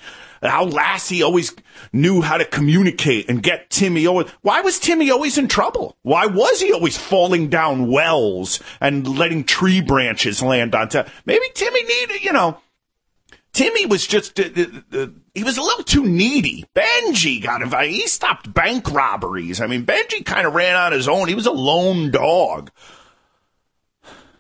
how 0.47 0.64
Lassie 0.64 1.23
always 1.23 1.55
knew 1.93 2.23
how 2.23 2.36
to 2.36 2.44
communicate 2.44 3.28
and 3.28 3.43
get 3.43 3.70
Timmy 3.70 4.06
always. 4.06 4.28
Why 4.43 4.60
was 4.60 4.78
Timmy 4.78 5.10
always 5.10 5.39
in 5.39 5.48
trouble? 5.48 5.97
Why 6.02 6.27
was 6.27 6.60
he 6.60 6.73
always 6.73 6.97
falling 6.97 7.48
down 7.48 7.90
wells 7.90 8.62
and 8.81 9.18
letting 9.18 9.44
tree 9.44 9.81
branches 9.81 10.43
land 10.43 10.74
on 10.74 10.89
top? 10.89 11.09
Maybe 11.24 11.47
Timmy 11.55 11.82
needed, 11.82 12.24
you 12.24 12.32
know, 12.32 12.59
Timmy 13.56 13.86
was 13.86 14.06
just, 14.06 14.39
uh, 14.39 14.44
uh, 14.55 14.98
uh, 14.98 15.06
he 15.35 15.43
was 15.43 15.56
a 15.56 15.62
little 15.62 15.82
too 15.82 16.05
needy. 16.05 16.66
Benji 16.74 17.43
got 17.43 17.62
invited. 17.62 17.90
He 17.90 18.06
stopped 18.06 18.52
bank 18.52 18.90
robberies. 18.93 19.62
I 19.62 19.66
mean, 19.66 19.86
Benji 19.86 20.27
kind 20.27 20.47
of 20.47 20.55
ran 20.55 20.77
on 20.77 20.93
his 20.93 21.09
own. 21.09 21.27
He 21.27 21.35
was 21.35 21.47
a 21.47 21.52
lone 21.52 22.10
dog. 22.10 22.70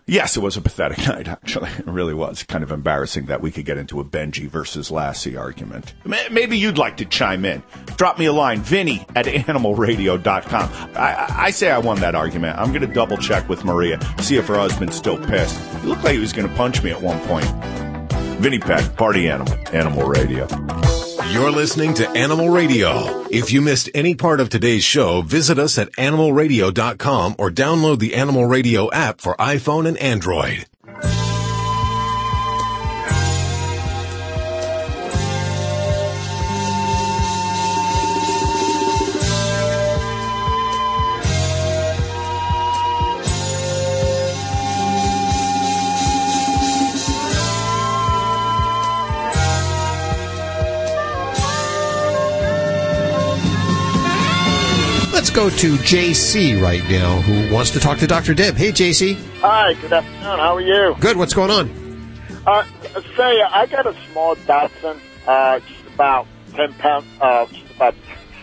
Yes, 0.08 0.36
it 0.36 0.40
was 0.40 0.56
a 0.56 0.60
pathetic 0.60 0.98
night, 1.08 1.26
actually. 1.26 1.68
It 1.70 1.86
really 1.86 2.14
was. 2.14 2.44
Kind 2.44 2.62
of 2.62 2.70
embarrassing 2.70 3.26
that 3.26 3.40
we 3.40 3.50
could 3.50 3.64
get 3.64 3.76
into 3.76 3.98
a 3.98 4.04
Benji 4.04 4.48
versus 4.48 4.90
Lassie 4.90 5.36
argument. 5.36 5.94
Maybe 6.04 6.56
you'd 6.56 6.78
like 6.78 6.98
to 6.98 7.04
chime 7.04 7.44
in. 7.44 7.62
Drop 7.96 8.16
me 8.18 8.26
a 8.26 8.32
line, 8.32 8.60
Vinny 8.60 9.04
at 9.16 9.26
animalradio.com. 9.26 10.70
I, 10.96 11.26
I 11.46 11.50
say 11.50 11.70
I 11.72 11.78
won 11.78 11.98
that 12.00 12.14
argument. 12.14 12.56
I'm 12.56 12.68
going 12.68 12.86
to 12.86 12.94
double 12.94 13.16
check 13.16 13.48
with 13.48 13.64
Maria, 13.64 13.98
see 14.20 14.36
if 14.36 14.46
her 14.46 14.56
husband's 14.56 14.94
still 14.96 15.18
pissed. 15.26 15.58
He 15.80 15.88
looked 15.88 16.04
like 16.04 16.14
he 16.14 16.20
was 16.20 16.32
going 16.32 16.48
to 16.48 16.54
punch 16.54 16.82
me 16.84 16.90
at 16.90 17.02
one 17.02 17.18
point. 17.26 17.46
Vinny 18.40 18.58
Penn, 18.60 18.88
Party 18.94 19.28
Animal, 19.28 19.54
Animal 19.72 20.06
Radio. 20.06 20.46
You're 21.36 21.50
listening 21.50 21.92
to 21.96 22.08
Animal 22.08 22.48
Radio. 22.48 23.26
If 23.30 23.52
you 23.52 23.60
missed 23.60 23.90
any 23.94 24.14
part 24.14 24.40
of 24.40 24.48
today's 24.48 24.82
show, 24.82 25.20
visit 25.20 25.58
us 25.58 25.76
at 25.76 25.92
animalradio.com 25.92 27.36
or 27.38 27.50
download 27.50 27.98
the 27.98 28.14
Animal 28.14 28.46
Radio 28.46 28.90
app 28.90 29.20
for 29.20 29.36
iPhone 29.36 29.86
and 29.86 29.98
Android. 29.98 30.64
Go 55.30 55.50
to 55.50 55.76
JC 55.76 56.60
right 56.60 56.82
now, 56.88 57.20
who 57.22 57.52
wants 57.52 57.70
to 57.72 57.80
talk 57.80 57.98
to 57.98 58.06
Dr. 58.06 58.34
Deb. 58.34 58.56
Hey, 58.56 58.70
JC. 58.70 59.16
Hi, 59.40 59.74
good 59.74 59.92
afternoon. 59.92 60.22
How 60.22 60.56
are 60.56 60.60
you? 60.60 60.96
Good. 61.00 61.16
What's 61.16 61.34
going 61.34 61.50
on? 61.50 61.70
Uh, 62.46 62.64
say, 63.16 63.42
I 63.42 63.66
got 63.66 63.86
a 63.86 63.96
small 64.10 64.36
Dachshund, 64.36 65.00
uh, 65.26 65.60
just 65.60 65.94
about 65.94 66.26
10 66.54 66.74
pounds, 66.74 67.06
uh, 67.20 67.46
just 67.46 67.74
about 67.74 67.94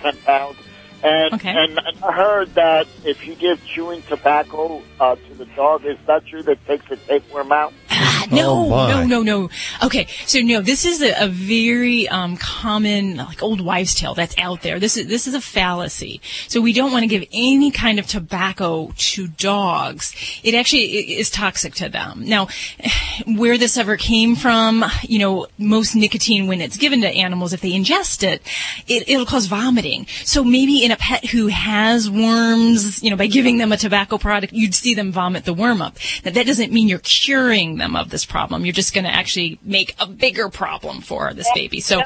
10 0.02 0.18
pounds. 0.18 0.58
And, 1.04 1.34
Okay. 1.34 1.50
and 1.50 1.80
I 2.02 2.12
heard 2.14 2.56
that 2.56 2.88
if 3.04 3.28
you 3.28 3.36
give 3.36 3.64
chewing 3.66 4.02
tobacco, 4.04 4.82
uh, 5.02 5.16
to 5.16 5.34
the 5.34 5.46
dog, 5.46 5.84
is 5.86 5.98
that 6.08 6.26
true 6.26 6.42
that 6.44 6.66
takes 6.66 6.88
the 6.88 6.96
tapeworm 6.96 7.52
out? 7.52 7.74
No, 8.32 8.74
Oh, 8.74 8.88
no, 8.88 9.04
no, 9.04 9.22
no. 9.22 9.50
Okay, 9.84 10.08
so 10.26 10.40
no, 10.40 10.62
this 10.62 10.86
is 10.86 11.02
a, 11.02 11.26
a 11.26 11.28
very 11.28 12.08
um, 12.08 12.38
common, 12.38 13.18
like 13.18 13.44
old 13.44 13.60
wives' 13.60 13.94
tale 13.94 14.14
that's 14.14 14.34
out 14.38 14.62
there. 14.62 14.80
This 14.80 14.96
is 14.96 15.08
this 15.08 15.28
is 15.28 15.34
a 15.34 15.42
fallacy. 15.42 16.22
So 16.48 16.62
we 16.62 16.72
don't 16.72 16.92
want 16.92 17.04
to 17.04 17.08
give 17.08 17.26
any 17.34 17.70
kind 17.70 18.00
of 18.00 18.08
tobacco 18.08 18.94
to 18.96 19.28
dogs. 19.28 20.16
It 20.42 20.56
actually 20.56 20.84
is 21.20 21.30
toxic 21.30 21.76
to 21.76 21.90
them. 21.90 22.24
Now, 22.26 22.48
where 23.28 23.58
this 23.58 23.78
ever 23.78 23.98
came 23.98 24.36
from, 24.36 24.86
you 25.04 25.20
know, 25.20 25.48
most 25.58 25.94
nicotine 25.96 26.48
when 26.48 26.62
it's 26.62 26.78
given 26.78 27.02
to 27.02 27.10
animals, 27.10 27.52
if 27.52 27.60
they 27.62 27.72
ingest 27.74 28.24
it, 28.24 28.42
it 28.88 29.04
it'll 29.10 29.26
cause 29.26 29.48
vomiting. 29.48 30.08
So 30.24 30.44
maybe 30.46 30.84
in 30.86 30.92
a 30.94 30.98
pet 30.98 31.26
who 31.26 31.48
has 31.48 32.10
worms, 32.10 33.04
you 33.04 33.10
know, 33.10 33.18
by 33.18 33.28
giving 33.28 33.58
them 33.58 33.72
a 33.72 33.78
tobacco 33.78 34.18
product, 34.18 34.54
you'd 34.54 34.74
see 34.74 34.94
them 34.94 35.12
vomit 35.12 35.44
the 35.44 35.54
worm 35.54 35.82
up. 35.82 35.98
Now, 36.24 36.32
that 36.32 36.46
doesn't 36.46 36.72
mean 36.72 36.88
you're 36.88 37.00
curing 37.00 37.78
them 37.78 37.96
of 37.96 38.10
this 38.10 38.26
problem. 38.26 38.66
You're 38.66 38.74
just 38.74 38.94
going 38.94 39.04
to 39.04 39.10
actually 39.10 39.60
make 39.64 39.96
a 40.00 40.08
bigger 40.08 40.50
problem 40.50 41.02
for 41.02 41.34
this 41.34 41.50
baby. 41.54 41.82
So, 41.82 42.02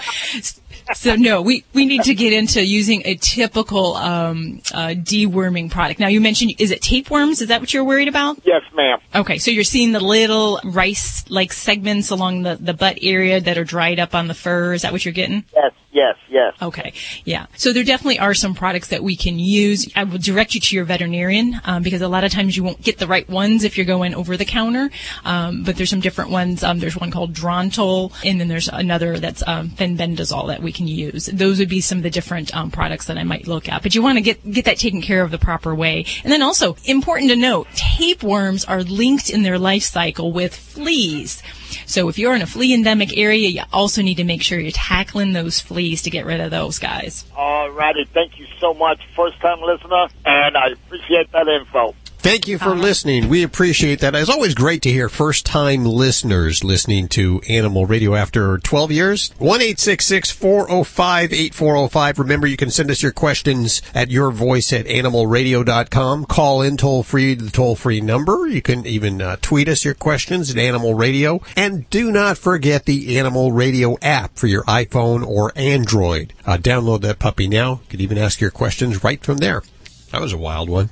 so 0.94 1.16
no, 1.16 1.42
we, 1.42 1.64
we 1.74 1.86
need 1.86 2.04
to 2.04 2.16
get 2.16 2.34
into 2.34 2.66
using 2.66 3.04
a 3.06 3.16
typical, 3.16 3.96
um, 3.96 4.62
uh, 4.74 4.96
deworming 4.96 5.70
product. 5.70 6.00
Now, 6.00 6.08
you 6.08 6.22
mentioned, 6.22 6.56
is 6.60 6.72
it 6.72 6.82
tapeworms? 6.82 7.42
Is 7.42 7.50
that 7.50 7.60
what 7.60 7.74
you're 7.74 7.84
worried 7.84 8.08
about? 8.08 8.40
Yes, 8.46 8.64
ma'am. 8.74 9.00
Okay, 9.14 9.38
so 9.38 9.52
you're 9.52 9.64
seeing 9.64 9.92
the 9.92 10.00
little 10.00 10.60
rice-like 10.64 11.52
segments 11.52 12.10
along 12.10 12.44
the, 12.44 12.56
the 12.56 12.74
butt 12.74 13.00
area 13.02 13.42
that 13.42 13.58
are 13.58 13.64
dried 13.66 14.00
up 14.00 14.16
on 14.16 14.28
the 14.28 14.34
fur. 14.34 14.74
Is 14.74 14.84
that 14.84 14.92
what 14.92 15.04
you're 15.04 15.14
getting? 15.14 15.44
Yes, 15.54 15.74
yes, 15.92 16.16
yes. 16.30 16.54
Okay, 16.62 16.94
yeah. 17.26 17.48
So 17.56 17.74
there 17.74 17.84
definitely 17.84 18.20
are 18.20 18.34
some 18.34 18.54
products 18.54 18.90
that 18.90 19.04
we 19.04 19.16
can 19.16 19.40
use. 19.40 19.92
I 19.96 20.04
will 20.04 20.18
direct 20.18 20.56
you 20.56 20.62
to 20.62 20.76
your 20.76 20.86
veterinarian 20.86 21.60
um, 21.64 21.84
because 21.84 22.02
a 22.02 22.08
lot 22.08 22.24
of 22.24 22.32
times 22.32 22.56
you 22.56 22.64
won't 22.64 22.82
get 22.82 22.98
the 22.98 23.08
right 23.08 23.28
ones 23.30 23.64
if 23.64 23.78
you're 23.78 23.86
going 23.86 24.14
over 24.16 24.38
the 24.38 24.46
counter. 24.46 24.90
Um, 25.26 25.64
but 25.64 25.76
there's 25.76 25.90
some 25.90 26.00
different 26.00 26.32
ones. 26.32 26.64
Um, 26.64 26.80
there's 26.80 26.98
one 26.98 27.12
called 27.12 27.34
Drontal, 27.34 28.14
and 28.24 28.40
then 28.40 28.48
there's 28.48 28.68
another 28.68 29.20
that's 29.20 29.44
um, 29.48 29.70
fenbendazole 29.70 30.48
that 30.48 30.62
we 30.62 30.72
can 30.72 30.88
use. 30.88 31.28
Those 31.28 31.60
would 31.60 31.70
be 31.70 31.82
some 31.82 32.00
of 32.00 32.04
the 32.04 32.10
different 32.10 32.56
um, 32.56 32.72
products 32.72 33.08
that 33.08 33.18
I 33.18 33.24
might 33.24 33.48
look 33.48 33.70
at. 33.70 33.84
But 33.84 33.96
you 33.96 34.02
want 34.02 34.18
to 34.18 34.22
get 34.22 34.50
get 34.52 34.66
that 34.66 34.78
taken 34.78 35.02
care 35.02 35.22
of 35.22 35.32
the 35.32 35.38
proper 35.38 35.74
way. 35.74 36.06
And 36.24 36.32
then 36.32 36.42
also 36.42 36.78
important 36.86 37.30
to 37.32 37.36
note, 37.36 37.68
tapeworms 37.76 38.66
are 38.66 38.84
linked 38.84 39.30
in 39.30 39.44
their 39.44 39.60
life 39.60 39.84
cycle 39.84 40.32
with 40.32 40.56
fleas. 40.56 41.42
So 41.86 42.10
if 42.10 42.18
you're 42.18 42.36
in 42.36 42.42
a 42.42 42.48
flea 42.48 42.74
endemic 42.74 43.18
area, 43.18 43.50
you 43.50 43.62
also 43.72 44.02
need 44.02 44.16
to 44.16 44.24
make 44.24 44.42
sure 44.42 44.60
you're 44.60 44.72
tackling 44.72 45.34
those 45.34 45.60
fleas 45.60 46.04
to 46.04 46.10
get 46.10 46.26
rid 46.26 46.40
of 46.40 46.52
those 46.52 46.80
guys. 46.80 47.26
All 47.36 47.70
righty. 47.72 48.06
Thank 48.06 48.40
you 48.40 48.48
so 48.60 48.74
much. 48.74 49.00
First 49.16 49.40
time 49.40 49.62
listener, 49.62 50.08
and 50.26 50.58
I 50.58 50.70
appreciate 50.70 51.32
that 51.32 51.48
info. 51.48 51.96
Thank 52.28 52.50
you 52.50 52.58
for 52.58 52.76
listening. 52.76 53.30
We 53.30 53.42
appreciate 53.44 54.02
that. 54.02 54.14
It's 54.14 54.30
always 54.30 54.54
great 54.54 54.82
to 54.82 54.92
hear 54.92 55.08
first 55.08 55.46
time 55.46 55.86
listeners 55.86 56.62
listening 56.62 57.08
to 57.10 57.40
Animal 57.48 57.86
Radio 57.86 58.16
after 58.16 58.58
12 58.58 58.92
years. 58.92 59.32
1 59.38 59.62
405 59.62 61.34
8405. 61.34 62.20
Remember, 62.20 62.46
you 62.46 62.58
can 62.58 62.70
send 62.70 62.92
us 62.92 63.02
your 63.02 63.14
questions 63.14 63.82
at 63.96 64.12
your 64.12 64.32
voice 64.32 64.74
at 64.74 64.88
animalradio.com. 64.88 66.26
Call 66.26 66.62
in 66.62 66.76
toll 66.76 67.02
free 67.02 67.34
to 67.38 67.46
the 67.46 67.50
toll 67.50 67.78
free 67.78 68.02
number. 68.02 68.46
You 68.46 68.62
can 68.62 68.86
even 68.86 69.22
uh, 69.22 69.38
tweet 69.42 69.70
us 69.70 69.86
your 69.86 69.94
questions 69.94 70.52
at 70.52 70.58
Animal 70.58 70.96
Radio. 70.96 71.42
And 71.56 71.90
do 71.90 72.12
not 72.12 72.38
forget 72.38 72.84
the 72.84 73.18
Animal 73.18 73.54
Radio 73.54 73.98
app 74.02 74.36
for 74.36 74.48
your 74.48 74.64
iPhone 74.64 75.26
or 75.26 75.54
Android. 75.56 76.34
Uh, 76.46 76.58
download 76.58 77.04
that 77.04 77.20
puppy 77.20 77.48
now. 77.48 77.80
You 77.84 77.88
can 77.88 78.02
even 78.02 78.18
ask 78.18 78.42
your 78.42 78.52
questions 78.52 79.02
right 79.02 79.24
from 79.24 79.38
there. 79.38 79.64
That 80.12 80.20
was 80.20 80.34
a 80.34 80.38
wild 80.38 80.70
one. 80.70 80.90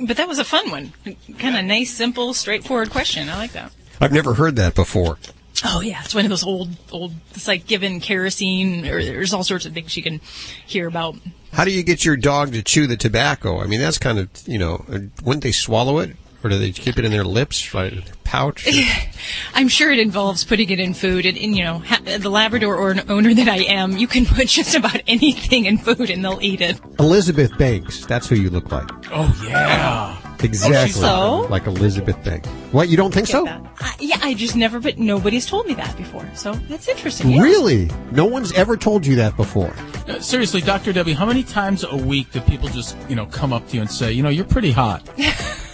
But 0.00 0.16
that 0.18 0.28
was 0.28 0.38
a 0.38 0.44
fun 0.44 0.70
one. 0.70 0.92
Kind 1.38 1.56
of 1.56 1.64
nice, 1.64 1.90
simple, 1.90 2.34
straightforward 2.34 2.90
question. 2.90 3.28
I 3.28 3.36
like 3.36 3.52
that. 3.52 3.72
I've 4.00 4.12
never 4.12 4.34
heard 4.34 4.56
that 4.56 4.74
before. 4.74 5.18
Oh 5.64 5.80
yeah, 5.80 6.02
it's 6.04 6.14
one 6.14 6.24
of 6.24 6.30
those 6.30 6.44
old, 6.44 6.68
old. 6.92 7.12
It's 7.30 7.48
like 7.48 7.66
given 7.66 8.00
kerosene, 8.00 8.86
or 8.86 9.02
there's 9.02 9.32
all 9.32 9.42
sorts 9.42 9.64
of 9.64 9.72
things 9.72 9.96
you 9.96 10.02
can 10.02 10.20
hear 10.66 10.86
about. 10.86 11.16
How 11.52 11.64
do 11.64 11.70
you 11.70 11.82
get 11.82 12.04
your 12.04 12.16
dog 12.16 12.52
to 12.52 12.62
chew 12.62 12.86
the 12.86 12.98
tobacco? 12.98 13.58
I 13.60 13.66
mean, 13.66 13.80
that's 13.80 13.98
kind 13.98 14.18
of, 14.18 14.28
you 14.46 14.58
know, 14.58 14.84
uh, 14.90 14.98
wouldn't 15.24 15.42
they 15.42 15.52
swallow 15.52 15.98
it? 16.00 16.14
Or 16.46 16.48
do 16.48 16.58
they 16.58 16.70
keep 16.70 16.96
it 16.96 17.04
in 17.04 17.10
their 17.10 17.24
lips, 17.24 17.74
right, 17.74 17.92
in 17.92 18.02
their 18.02 18.14
pouch? 18.22 18.68
I'm 19.54 19.66
sure 19.66 19.90
it 19.90 19.98
involves 19.98 20.44
putting 20.44 20.70
it 20.70 20.78
in 20.78 20.94
food, 20.94 21.26
and, 21.26 21.36
and 21.36 21.56
you 21.56 21.64
know, 21.64 21.80
ha- 21.80 22.00
the 22.04 22.30
Labrador 22.30 22.76
or 22.76 22.92
an 22.92 23.02
owner 23.10 23.34
that 23.34 23.48
I 23.48 23.64
am, 23.64 23.96
you 23.96 24.06
can 24.06 24.24
put 24.24 24.46
just 24.46 24.76
about 24.76 25.02
anything 25.08 25.64
in 25.64 25.76
food 25.76 26.08
and 26.08 26.24
they'll 26.24 26.38
eat 26.40 26.60
it. 26.60 26.80
Elizabeth 27.00 27.58
Banks, 27.58 28.06
that's 28.06 28.28
who 28.28 28.36
you 28.36 28.48
look 28.48 28.70
like. 28.70 28.88
Oh 29.10 29.36
yeah. 29.44 30.16
Exactly. 30.40 30.92
So? 31.00 31.48
Like 31.50 31.66
Elizabeth 31.66 32.22
Banks. 32.22 32.48
What, 32.70 32.88
you 32.88 32.96
don't 32.96 33.12
think 33.12 33.26
so? 33.26 33.44
Uh, 33.48 33.66
yeah, 33.98 34.18
I 34.22 34.34
just 34.34 34.54
never, 34.54 34.78
but 34.78 34.98
nobody's 34.98 35.46
told 35.46 35.66
me 35.66 35.74
that 35.74 35.96
before, 35.96 36.30
so 36.34 36.52
that's 36.52 36.86
interesting. 36.86 37.30
yeah. 37.30 37.42
Really? 37.42 37.90
No 38.12 38.26
one's 38.26 38.52
ever 38.52 38.76
told 38.76 39.04
you 39.04 39.16
that 39.16 39.36
before. 39.36 39.74
Uh, 40.06 40.20
seriously, 40.20 40.60
Dr. 40.60 40.92
Debbie, 40.92 41.14
how 41.14 41.26
many 41.26 41.42
times 41.42 41.82
a 41.82 41.96
week 41.96 42.30
do 42.30 42.40
people 42.42 42.68
just, 42.68 42.96
you 43.08 43.16
know, 43.16 43.26
come 43.26 43.52
up 43.52 43.66
to 43.70 43.74
you 43.74 43.80
and 43.80 43.90
say, 43.90 44.12
you 44.12 44.22
know, 44.22 44.28
you're 44.28 44.44
pretty 44.44 44.70
hot? 44.70 45.02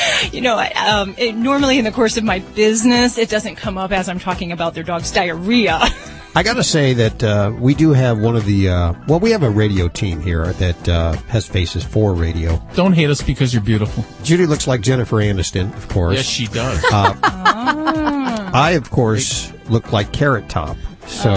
You 0.32 0.42
know, 0.42 0.58
um, 0.58 1.14
it, 1.18 1.34
normally 1.34 1.78
in 1.78 1.84
the 1.84 1.90
course 1.90 2.16
of 2.16 2.24
my 2.24 2.40
business, 2.40 3.18
it 3.18 3.28
doesn't 3.30 3.56
come 3.56 3.78
up 3.78 3.90
as 3.90 4.08
I'm 4.08 4.20
talking 4.20 4.52
about 4.52 4.74
their 4.74 4.84
dog's 4.84 5.10
diarrhea. 5.10 5.80
I 6.34 6.44
got 6.44 6.54
to 6.54 6.62
say 6.62 6.92
that 6.94 7.24
uh, 7.24 7.52
we 7.58 7.74
do 7.74 7.92
have 7.92 8.20
one 8.20 8.36
of 8.36 8.44
the, 8.44 8.68
uh, 8.68 8.94
well, 9.08 9.18
we 9.18 9.32
have 9.32 9.42
a 9.42 9.50
radio 9.50 9.88
team 9.88 10.20
here 10.20 10.52
that 10.52 10.88
uh, 10.88 11.12
has 11.28 11.48
faces 11.48 11.82
for 11.82 12.14
radio. 12.14 12.62
Don't 12.74 12.92
hate 12.92 13.10
us 13.10 13.20
because 13.20 13.52
you're 13.52 13.62
beautiful. 13.62 14.04
Judy 14.22 14.46
looks 14.46 14.68
like 14.68 14.80
Jennifer 14.80 15.16
Aniston, 15.16 15.74
of 15.74 15.88
course. 15.88 16.16
Yes, 16.16 16.26
she 16.26 16.46
does. 16.46 16.84
Uh, 16.84 17.16
I, 18.54 18.72
of 18.72 18.90
course, 18.90 19.52
look 19.68 19.92
like 19.92 20.12
Carrot 20.12 20.48
Top. 20.48 20.76
So 21.10 21.32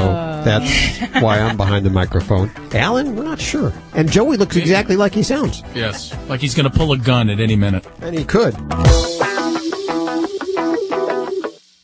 that's 0.45 0.99
why 1.21 1.39
I'm 1.39 1.57
behind 1.57 1.85
the 1.85 1.89
microphone. 1.89 2.51
Alan, 2.73 3.15
we're 3.15 3.23
not 3.23 3.39
sure. 3.39 3.73
And 3.93 4.09
Joey 4.09 4.37
looks 4.37 4.55
exactly 4.55 4.95
like 4.95 5.13
he 5.13 5.23
sounds. 5.23 5.63
Yes, 5.75 6.15
like 6.29 6.39
he's 6.39 6.55
going 6.55 6.69
to 6.69 6.75
pull 6.77 6.93
a 6.93 6.97
gun 6.97 7.29
at 7.29 7.39
any 7.39 7.55
minute. 7.55 7.85
And 8.01 8.17
he 8.17 8.23
could. 8.23 8.55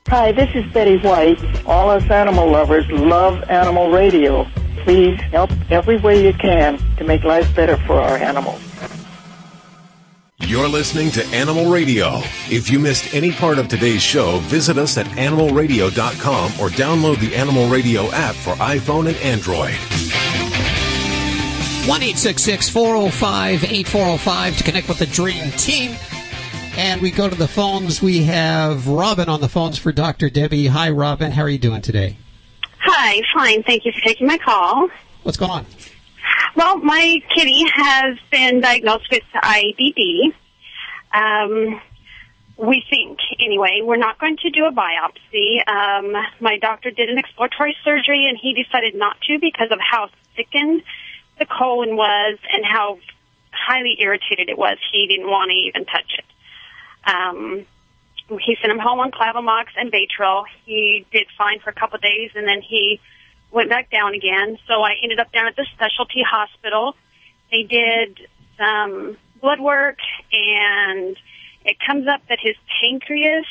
Hi, 0.08 0.32
this 0.32 0.50
is 0.56 0.66
Betty 0.74 0.98
White. 0.98 1.40
All 1.66 1.90
us 1.90 2.10
animal 2.10 2.50
lovers 2.50 2.90
love 2.90 3.44
animal 3.50 3.92
radio. 3.92 4.46
Please 4.84 5.20
help 5.32 5.52
every 5.70 5.98
way 5.98 6.26
you 6.26 6.34
can 6.34 6.80
to 6.98 7.04
make 7.04 7.24
life 7.24 7.54
better 7.56 7.78
for 7.86 8.00
our 8.00 8.18
animals. 8.18 8.62
You're 10.48 10.68
listening 10.70 11.12
to 11.12 11.24
Animal 11.28 11.70
Radio. 11.70 12.22
If 12.50 12.72
you 12.72 12.80
missed 12.80 13.14
any 13.14 13.32
part 13.32 13.60
of 13.60 13.68
today's 13.68 14.02
show, 14.02 14.40
visit 14.40 14.78
us 14.78 14.98
at 14.98 15.06
animalradio.com 15.08 16.52
or 16.54 16.70
download 16.70 17.20
the 17.20 17.36
Animal 17.36 17.68
Radio 17.70 18.10
app 18.12 18.34
for 18.36 18.54
iPhone 18.56 19.08
and 19.08 19.18
Android. 19.18 19.76
1 21.88 22.02
405 22.02 23.64
8405 23.64 24.58
to 24.58 24.64
connect 24.64 24.88
with 24.88 25.00
the 25.00 25.06
Dream 25.08 25.52
Team. 25.52 25.96
And 26.78 27.02
we 27.02 27.12
go 27.12 27.30
to 27.30 27.36
the 27.36 27.48
phones. 27.48 28.02
We 28.02 28.24
have 28.24 28.88
Robin 28.88 29.28
on 29.30 29.42
the 29.42 29.50
phones 29.50 29.78
for 29.78 29.92
Dr. 29.92 30.30
Debbie. 30.30 30.68
Hi, 30.68 30.90
Robin. 30.90 31.32
How 31.32 31.44
are 31.44 31.50
you 31.50 31.58
doing 31.60 31.82
today? 31.82 32.18
Hi, 32.80 33.22
fine. 33.36 33.62
Thank 33.64 33.86
you 33.86 33.92
for 33.92 34.00
taking 34.02 34.26
my 34.26 34.38
call. 34.38 34.88
What's 35.24 35.38
going 35.38 35.52
on? 35.52 35.66
Well, 36.56 36.78
my 36.78 37.22
kitty 37.36 37.64
has 37.74 38.18
been 38.32 38.62
diagnosed 38.62 39.08
with 39.12 39.24
IBD. 39.36 40.34
Um, 41.14 41.82
we 42.58 42.84
think, 42.90 43.20
anyway, 43.40 43.82
we're 43.84 43.98
not 43.98 44.20
going 44.20 44.38
to 44.38 44.50
do 44.50 44.66
a 44.66 44.72
biopsy. 44.72 45.66
Um, 45.68 46.14
my 46.40 46.58
doctor 46.58 46.92
did 46.92 47.10
an 47.10 47.18
exploratory 47.18 47.76
surgery 47.84 48.28
and 48.28 48.38
he 48.42 48.54
decided 48.54 48.96
not 48.96 49.18
to 49.22 49.40
because 49.40 49.72
of 49.72 49.80
how 49.80 50.10
thickened 50.36 50.82
the 51.38 51.46
colon 51.46 51.96
was 51.96 52.38
and 52.52 52.66
how 52.66 53.00
highly 53.52 53.96
irritated 54.00 54.50
it 54.50 54.58
was. 54.58 54.78
He 54.92 55.08
didn't 55.08 55.30
want 55.30 55.52
to 55.52 55.56
even 55.56 55.86
touch 55.86 56.18
it. 56.18 57.10
Um, 57.10 57.66
he 58.42 58.58
sent 58.62 58.72
him 58.72 58.80
home 58.80 59.00
on 59.00 59.12
Clavamox 59.12 59.68
and 59.78 59.92
Baytril. 59.92 60.44
He 60.66 61.06
did 61.12 61.28
fine 61.38 61.60
for 61.60 61.70
a 61.70 61.74
couple 61.74 61.96
of 61.96 62.02
days 62.02 62.32
and 62.36 62.48
then 62.48 62.62
he 62.62 63.00
went 63.52 63.70
back 63.70 63.90
down 63.90 64.14
again. 64.14 64.58
So 64.68 64.82
I 64.82 64.94
ended 65.02 65.20
up 65.20 65.32
down 65.32 65.48
at 65.48 65.56
the 65.56 65.66
specialty 65.74 66.24
hospital. 66.24 66.96
They 67.52 67.64
did 67.64 68.20
some 68.58 69.18
blood 69.42 69.60
work 69.60 69.98
and 70.32 71.18
it 71.66 71.78
comes 71.86 72.08
up 72.08 72.22
that 72.30 72.40
his 72.42 72.56
pancreas 72.82 73.46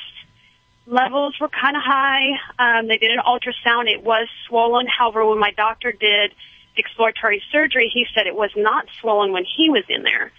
levels 0.86 1.38
were 1.40 1.48
kind 1.48 1.76
of 1.76 1.82
high. 1.82 2.30
Um, 2.58 2.88
they 2.88 2.98
did 2.98 3.10
an 3.10 3.18
ultrasound. 3.26 3.90
It 3.90 4.02
was 4.02 4.28
swollen. 4.46 4.86
However, 4.86 5.24
when 5.26 5.38
my 5.38 5.50
doctor 5.50 5.92
did 5.92 6.32
exploratory 6.76 7.42
surgery, 7.52 7.90
he 7.92 8.06
said 8.14 8.26
it 8.26 8.34
was 8.34 8.50
not 8.56 8.86
swollen 9.00 9.32
when 9.32 9.44
he 9.44 9.68
was 9.68 9.84
in 9.88 10.02
there. 10.02 10.32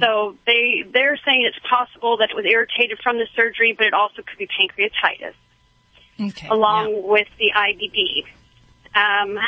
So 0.00 0.36
they 0.46 0.82
they're 0.92 1.16
saying 1.24 1.46
it's 1.46 1.64
possible 1.64 2.16
that 2.16 2.30
it 2.30 2.34
was 2.34 2.44
irritated 2.44 2.98
from 3.04 3.18
the 3.18 3.26
surgery, 3.36 3.72
but 3.72 3.86
it 3.86 3.94
also 3.94 4.22
could 4.22 4.36
be 4.36 4.48
pancreatitis, 4.48 5.34
Okay. 6.20 6.48
along 6.48 7.06
with 7.06 7.28
the 7.38 7.52
IBD. 7.54 8.24
Um, 8.96 9.38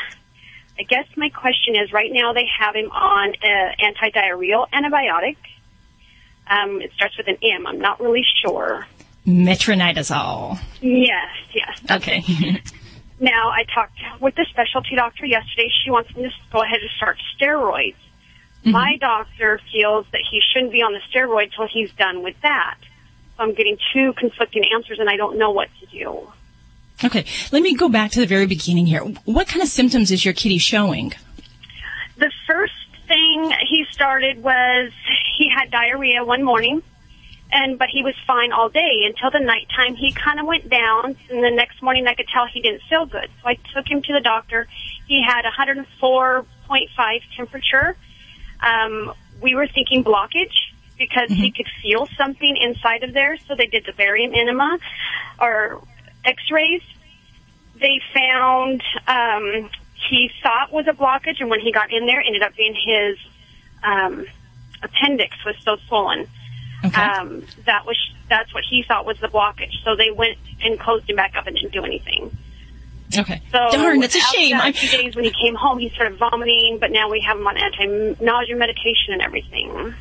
I 0.79 0.83
guess 0.89 1.07
my 1.17 1.31
question 1.31 1.75
is, 1.75 1.93
right 1.93 2.11
now 2.13 2.33
they 2.35 2.47
have 2.61 2.75
him 2.75 2.91
on 2.91 3.33
an 3.43 3.75
antidiarrheal 3.81 4.67
antibiotic. 4.71 5.37
Um, 6.47 6.81
it 6.83 6.93
starts 6.95 7.17
with 7.17 7.29
an 7.29 7.39
M. 7.43 7.67
I'm 7.67 7.81
not 7.81 8.01
really 8.01 8.25
sure. 8.43 8.87
Metronidazole. 9.27 10.59
Yes, 10.81 11.29
yes. 11.53 11.81
Okay. 11.91 12.63
Now, 13.21 13.49
I 13.51 13.65
talked 13.65 13.99
with 14.21 14.37
the 14.37 14.47
specialty 14.49 14.95
doctor 14.95 15.27
yesterday. 15.27 15.69
She 15.85 15.91
wants 15.91 16.15
me 16.15 16.23
to 16.23 16.31
go 16.53 16.63
ahead 16.63 16.79
and 16.81 16.91
start 16.97 17.19
steroids. 17.37 17.97
My 18.65 18.97
doctor 19.01 19.61
feels 19.73 20.07
that 20.13 20.21
he 20.31 20.41
shouldn't 20.53 20.73
be 20.73 20.83
on 20.83 20.93
the 20.93 21.01
steroid 21.11 21.55
till 21.55 21.67
he's 21.67 21.91
done 21.93 22.23
with 22.23 22.37
that. 22.43 22.77
So 23.37 23.43
I'm 23.43 23.55
getting 23.55 23.79
two 23.93 24.13
conflicting 24.13 24.65
answers 24.75 24.99
and 25.01 25.09
I 25.09 25.17
don't 25.17 25.39
know 25.39 25.51
what 25.51 25.69
to 25.81 25.87
do. 25.87 26.31
Okay. 27.05 27.25
Let 27.53 27.63
me 27.63 27.75
go 27.75 27.89
back 27.89 28.11
to 28.13 28.21
the 28.21 28.27
very 28.27 28.47
beginning 28.47 28.87
here. 28.87 29.01
What 29.25 29.49
kind 29.49 29.63
of 29.63 29.69
symptoms 29.69 30.11
is 30.11 30.25
your 30.25 30.35
kitty 30.35 30.59
showing? 30.59 31.13
The 32.17 32.31
first 32.47 32.73
thing 33.07 33.53
he 33.69 33.85
started 33.91 34.43
was 34.43 34.93
he 35.37 35.51
had 35.51 35.71
diarrhea 35.71 36.25
one 36.25 36.43
morning, 36.43 36.83
and 37.51 37.79
but 37.79 37.89
he 37.89 38.03
was 38.03 38.15
fine 38.27 38.53
all 38.53 38.69
day 38.69 39.05
until 39.07 39.31
the 39.31 39.45
nighttime. 39.45 39.95
He 39.95 40.13
kind 40.13 40.41
of 40.41 40.47
went 40.47 40.69
down, 40.69 41.17
and 41.31 41.43
the 41.43 41.51
next 41.51 41.83
morning 41.83 42.07
I 42.07 42.15
could 42.15 42.29
tell 42.29 42.47
he 42.47 42.61
didn't 42.61 42.83
feel 42.89 43.07
good. 43.07 43.29
So 43.43 43.49
I 43.49 43.55
took 43.75 43.89
him 43.89 44.03
to 44.03 44.13
the 44.13 44.21
doctor. 44.21 44.67
He 45.07 45.25
had 45.27 45.45
104.5 45.45 47.21
temperature. 47.37 47.97
Um, 48.61 49.15
we 49.41 49.55
were 49.55 49.67
thinking 49.69 50.05
blockage 50.05 50.53
because 50.99 51.31
he 51.31 51.53
could 51.53 51.69
feel 51.81 52.09
something 52.19 52.57
inside 52.57 53.05
of 53.05 53.13
there. 53.15 53.39
So 53.47 53.55
they 53.55 53.67
did 53.67 53.87
the 53.87 53.93
barium 53.93 54.35
enema 54.35 54.79
or 55.41 55.81
X-rays. 56.29 56.83
They 57.81 58.01
found 58.15 58.83
um, 59.07 59.71
he 60.11 60.31
thought 60.43 60.73
was 60.73 60.87
a 60.87 60.93
blockage, 60.93 61.41
and 61.41 61.49
when 61.49 61.61
he 61.61 61.73
got 61.73 61.93
in 61.93 62.07
there, 62.07 62.21
ended 62.21 62.43
up 62.43 62.55
being 62.57 62.75
his 62.75 63.17
um, 63.83 64.27
appendix 64.83 65.37
was 65.45 65.57
so 65.63 65.77
swollen. 65.89 66.27
Um, 66.85 67.45
that 67.65 67.87
was 67.87 67.97
that's 68.29 68.53
what 68.55 68.63
he 68.69 68.85
thought 68.87 69.05
was 69.07 69.19
the 69.19 69.29
blockage. 69.29 69.73
So 69.85 69.97
they 69.97 70.11
went 70.11 70.39
and 70.63 70.79
closed 70.79 71.09
him 71.09 71.17
back 71.17 71.35
up 71.37 71.47
and 71.47 71.57
didn't 71.57 71.73
do 71.73 71.85
anything. 71.85 72.37
Okay. 73.17 73.41
So 73.51 73.69
Darn, 73.73 74.01
that's 74.01 74.15
a 74.15 74.21
shame. 74.21 74.59
that 74.59 74.67
I- 74.67 74.73
few 74.73 74.91
days 74.91 75.17
when 75.17 75.25
he 75.25 75.33
came 75.33 75.55
home, 75.55 75.79
he 75.79 75.89
started 75.91 76.19
vomiting, 76.19 76.79
but 76.79 76.91
now 76.93 77.09
we 77.11 77.21
have 77.27 77.39
him 77.39 77.47
on 77.47 77.57
anti-nausea 77.57 78.55
medication 78.55 79.15
and 79.15 79.23
everything. 79.23 79.95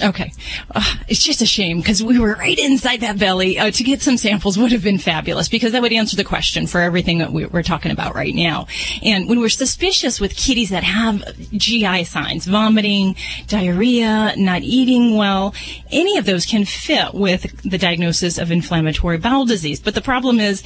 Okay. 0.00 0.32
Uh, 0.74 0.94
it's 1.06 1.22
just 1.22 1.42
a 1.42 1.46
shame 1.46 1.78
because 1.78 2.02
we 2.02 2.18
were 2.18 2.34
right 2.34 2.58
inside 2.58 3.00
that 3.00 3.18
belly. 3.18 3.58
Uh, 3.58 3.70
to 3.70 3.84
get 3.84 4.00
some 4.00 4.16
samples 4.16 4.56
would 4.56 4.72
have 4.72 4.82
been 4.82 4.98
fabulous 4.98 5.48
because 5.48 5.72
that 5.72 5.82
would 5.82 5.92
answer 5.92 6.16
the 6.16 6.24
question 6.24 6.66
for 6.66 6.80
everything 6.80 7.18
that 7.18 7.32
we, 7.32 7.44
we're 7.46 7.62
talking 7.62 7.92
about 7.92 8.14
right 8.14 8.34
now. 8.34 8.66
And 9.02 9.28
when 9.28 9.38
we're 9.38 9.50
suspicious 9.50 10.18
with 10.18 10.34
kitties 10.34 10.70
that 10.70 10.82
have 10.82 11.22
GI 11.52 12.04
signs, 12.04 12.46
vomiting, 12.46 13.16
diarrhea, 13.48 14.34
not 14.36 14.62
eating 14.62 15.16
well, 15.16 15.54
any 15.90 16.16
of 16.16 16.24
those 16.24 16.46
can 16.46 16.64
fit 16.64 17.12
with 17.12 17.60
the 17.62 17.78
diagnosis 17.78 18.38
of 18.38 18.50
inflammatory 18.50 19.18
bowel 19.18 19.44
disease. 19.44 19.78
But 19.78 19.94
the 19.94 20.00
problem 20.00 20.40
is 20.40 20.62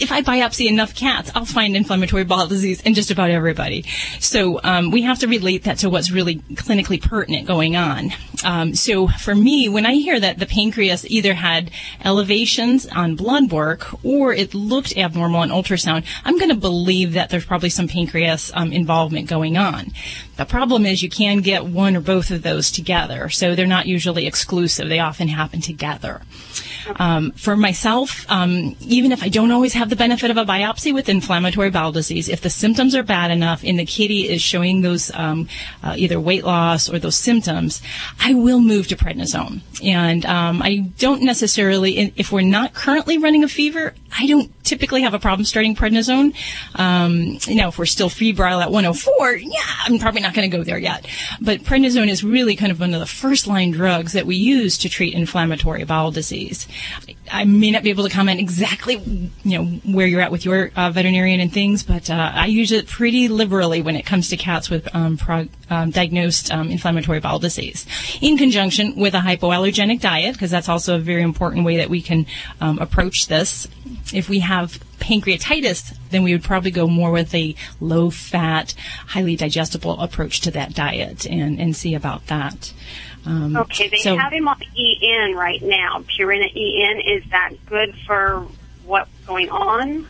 if 0.00 0.10
I 0.10 0.22
biopsy 0.22 0.66
enough 0.66 0.94
cats, 0.94 1.30
I'll 1.34 1.44
find 1.44 1.76
inflammatory 1.76 2.24
bowel 2.24 2.46
disease 2.46 2.80
in 2.80 2.94
just 2.94 3.10
about 3.10 3.30
everybody. 3.30 3.84
So 4.18 4.60
um, 4.62 4.90
we 4.90 5.02
have 5.02 5.18
to 5.20 5.28
relate 5.28 5.64
that 5.64 5.78
to 5.78 5.90
what's 5.90 6.10
really 6.10 6.36
clinically 6.36 7.00
pertinent 7.00 7.46
going 7.46 7.76
on. 7.76 8.10
Um, 8.44 8.74
so 8.74 9.08
for 9.08 9.34
me, 9.34 9.68
when 9.68 9.86
I 9.86 9.94
hear 9.94 10.18
that 10.18 10.38
the 10.38 10.46
pancreas 10.46 11.04
either 11.10 11.34
had 11.34 11.70
elevations 12.04 12.86
on 12.86 13.16
blood 13.16 13.52
work 13.52 14.04
or 14.04 14.32
it 14.32 14.54
looked 14.54 14.96
abnormal 14.96 15.40
on 15.40 15.50
ultrasound, 15.50 16.04
I'm 16.24 16.38
going 16.38 16.50
to 16.50 16.56
believe 16.56 17.12
that 17.12 17.30
there's 17.30 17.44
probably 17.44 17.70
some 17.70 17.88
pancreas 17.88 18.50
um, 18.54 18.72
involvement 18.72 19.28
going 19.28 19.56
on. 19.56 19.92
The 20.40 20.46
problem 20.46 20.86
is 20.86 21.02
you 21.02 21.10
can 21.10 21.42
get 21.42 21.66
one 21.66 21.94
or 21.94 22.00
both 22.00 22.30
of 22.30 22.40
those 22.40 22.70
together, 22.70 23.28
so 23.28 23.54
they're 23.54 23.66
not 23.66 23.84
usually 23.84 24.26
exclusive. 24.26 24.88
They 24.88 24.98
often 24.98 25.28
happen 25.28 25.60
together. 25.60 26.22
Um, 26.96 27.32
for 27.32 27.58
myself, 27.58 28.24
um, 28.30 28.74
even 28.80 29.12
if 29.12 29.22
I 29.22 29.28
don't 29.28 29.50
always 29.50 29.74
have 29.74 29.90
the 29.90 29.96
benefit 29.96 30.30
of 30.30 30.38
a 30.38 30.46
biopsy 30.46 30.94
with 30.94 31.10
inflammatory 31.10 31.68
bowel 31.68 31.92
disease, 31.92 32.30
if 32.30 32.40
the 32.40 32.48
symptoms 32.48 32.94
are 32.94 33.02
bad 33.02 33.30
enough 33.30 33.62
and 33.62 33.78
the 33.78 33.84
kitty 33.84 34.30
is 34.30 34.40
showing 34.40 34.80
those 34.80 35.10
um, 35.12 35.46
uh, 35.82 35.94
either 35.98 36.18
weight 36.18 36.44
loss 36.44 36.88
or 36.88 36.98
those 36.98 37.16
symptoms, 37.16 37.82
I 38.18 38.32
will 38.32 38.60
move 38.60 38.88
to 38.88 38.96
prednisone. 38.96 39.60
And 39.84 40.24
um, 40.24 40.62
I 40.62 40.90
don't 40.98 41.22
necessarily, 41.22 42.14
if 42.16 42.32
we're 42.32 42.40
not 42.40 42.72
currently 42.72 43.18
running 43.18 43.44
a 43.44 43.48
fever, 43.48 43.92
I 44.18 44.26
don't 44.26 44.52
typically 44.64 45.02
have 45.02 45.14
a 45.14 45.18
problem 45.18 45.44
starting 45.44 45.74
prednisone. 45.74 46.34
Um, 46.74 47.38
you 47.46 47.54
know, 47.56 47.68
if 47.68 47.78
we're 47.78 47.86
still 47.86 48.08
febrile 48.08 48.60
at 48.60 48.70
104, 48.70 49.36
yeah, 49.36 49.60
I'm 49.84 49.98
probably 49.98 50.20
not 50.20 50.34
going 50.34 50.50
to 50.50 50.56
go 50.56 50.64
there 50.64 50.78
yet. 50.78 51.06
But 51.40 51.60
prednisone 51.60 52.08
is 52.08 52.24
really 52.24 52.56
kind 52.56 52.72
of 52.72 52.80
one 52.80 52.94
of 52.94 53.00
the 53.00 53.06
first 53.06 53.46
line 53.46 53.70
drugs 53.70 54.12
that 54.12 54.26
we 54.26 54.36
use 54.36 54.78
to 54.78 54.88
treat 54.88 55.14
inflammatory 55.14 55.84
bowel 55.84 56.10
disease. 56.10 56.66
I 57.32 57.44
may 57.44 57.70
not 57.70 57.82
be 57.82 57.90
able 57.90 58.04
to 58.04 58.10
comment 58.10 58.40
exactly, 58.40 58.94
you 59.44 59.58
know, 59.58 59.64
where 59.84 60.06
you're 60.06 60.20
at 60.20 60.32
with 60.32 60.44
your 60.44 60.70
uh, 60.76 60.90
veterinarian 60.90 61.40
and 61.40 61.52
things, 61.52 61.82
but 61.82 62.10
uh, 62.10 62.32
I 62.34 62.46
use 62.46 62.72
it 62.72 62.86
pretty 62.86 63.28
liberally 63.28 63.82
when 63.82 63.96
it 63.96 64.04
comes 64.04 64.28
to 64.30 64.36
cats 64.36 64.68
with 64.68 64.92
um, 64.94 65.16
prog- 65.16 65.48
um, 65.68 65.90
diagnosed 65.90 66.52
um, 66.52 66.70
inflammatory 66.70 67.20
bowel 67.20 67.38
disease, 67.38 67.86
in 68.20 68.36
conjunction 68.36 68.96
with 68.96 69.14
a 69.14 69.18
hypoallergenic 69.18 70.00
diet, 70.00 70.34
because 70.34 70.50
that's 70.50 70.68
also 70.68 70.96
a 70.96 70.98
very 70.98 71.22
important 71.22 71.64
way 71.64 71.76
that 71.76 71.88
we 71.88 72.02
can 72.02 72.26
um, 72.60 72.78
approach 72.78 73.28
this. 73.28 73.68
If 74.12 74.28
we 74.28 74.40
have 74.40 74.80
pancreatitis, 74.98 75.96
then 76.10 76.22
we 76.22 76.32
would 76.32 76.44
probably 76.44 76.70
go 76.70 76.86
more 76.86 77.10
with 77.10 77.34
a 77.34 77.54
low 77.80 78.10
fat, 78.10 78.74
highly 79.08 79.36
digestible 79.36 79.98
approach 80.00 80.40
to 80.42 80.50
that 80.52 80.74
diet 80.74 81.26
and, 81.26 81.60
and 81.60 81.74
see 81.74 81.94
about 81.94 82.26
that. 82.26 82.72
Um, 83.26 83.56
Okay, 83.56 83.88
they 83.88 83.98
so- 83.98 84.16
have 84.16 84.32
him 84.32 84.48
on 84.48 84.56
EN 84.76 85.34
right 85.34 85.62
now. 85.62 86.04
Purina 86.18 86.46
EN. 86.54 87.00
Is 87.00 87.22
that 87.30 87.50
good 87.66 87.94
for 88.06 88.46
what's 88.84 89.10
going 89.26 89.50
on? 89.50 90.06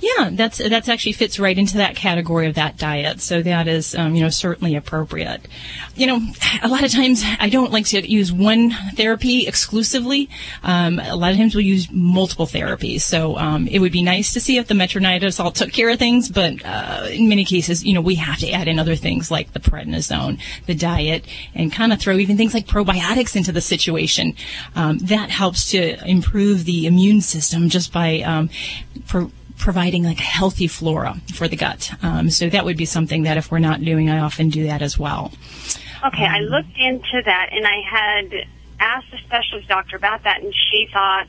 Yeah, 0.00 0.30
that's 0.32 0.58
that's 0.58 0.88
actually 0.88 1.12
fits 1.12 1.38
right 1.38 1.56
into 1.56 1.78
that 1.78 1.96
category 1.96 2.46
of 2.46 2.54
that 2.54 2.76
diet. 2.76 3.20
So 3.20 3.42
that 3.42 3.68
is, 3.68 3.94
um, 3.94 4.14
you 4.14 4.22
know, 4.22 4.30
certainly 4.30 4.74
appropriate. 4.74 5.46
You 5.94 6.06
know, 6.06 6.20
a 6.62 6.68
lot 6.68 6.84
of 6.84 6.92
times 6.92 7.22
I 7.38 7.48
don't 7.48 7.72
like 7.72 7.86
to 7.86 8.08
use 8.08 8.32
one 8.32 8.70
therapy 8.94 9.46
exclusively. 9.46 10.28
Um, 10.62 10.98
a 10.98 11.16
lot 11.16 11.32
of 11.32 11.36
times 11.36 11.54
we'll 11.54 11.64
use 11.64 11.90
multiple 11.90 12.46
therapies. 12.46 13.00
So 13.00 13.36
um, 13.36 13.66
it 13.66 13.78
would 13.78 13.92
be 13.92 14.02
nice 14.02 14.32
to 14.34 14.40
see 14.40 14.58
if 14.58 14.66
the 14.66 14.74
metronidazole 14.74 15.54
took 15.54 15.72
care 15.72 15.90
of 15.90 15.98
things, 15.98 16.28
but 16.28 16.64
uh, 16.64 17.06
in 17.10 17.28
many 17.28 17.44
cases, 17.44 17.84
you 17.84 17.94
know, 17.94 18.00
we 18.00 18.16
have 18.16 18.38
to 18.38 18.50
add 18.50 18.68
in 18.68 18.78
other 18.78 18.96
things 18.96 19.30
like 19.30 19.52
the 19.52 19.60
prednisone, 19.60 20.40
the 20.66 20.74
diet, 20.74 21.24
and 21.54 21.72
kind 21.72 21.92
of 21.92 22.00
throw 22.00 22.16
even 22.16 22.36
things 22.36 22.54
like 22.54 22.66
probiotics 22.66 23.36
into 23.36 23.52
the 23.52 23.60
situation. 23.60 24.34
Um, 24.74 24.98
that 24.98 25.30
helps 25.30 25.70
to 25.70 26.04
improve 26.08 26.64
the 26.64 26.86
immune 26.86 27.20
system 27.20 27.68
just 27.68 27.92
by 27.92 28.20
um, 28.22 28.50
pro- 29.06 29.32
providing 29.58 30.04
like 30.04 30.18
a 30.18 30.22
healthy 30.22 30.66
flora 30.68 31.16
for 31.34 31.48
the 31.48 31.56
gut. 31.56 31.90
Um, 32.02 32.30
so 32.30 32.48
that 32.48 32.64
would 32.64 32.76
be 32.76 32.84
something 32.84 33.24
that 33.24 33.36
if 33.36 33.50
we're 33.50 33.58
not 33.58 33.82
doing, 33.82 34.08
I 34.08 34.20
often 34.20 34.48
do 34.48 34.66
that 34.66 34.82
as 34.82 34.98
well. 34.98 35.32
Okay, 36.06 36.24
I 36.24 36.38
Um, 36.38 36.44
looked 36.44 36.78
into 36.78 37.22
that 37.24 37.48
and 37.52 37.66
I 37.66 37.80
had 37.88 38.46
asked 38.80 39.10
the 39.10 39.18
specialist 39.18 39.68
doctor 39.68 39.96
about 39.96 40.22
that, 40.22 40.40
and 40.42 40.54
she 40.54 40.88
thought, 40.92 41.26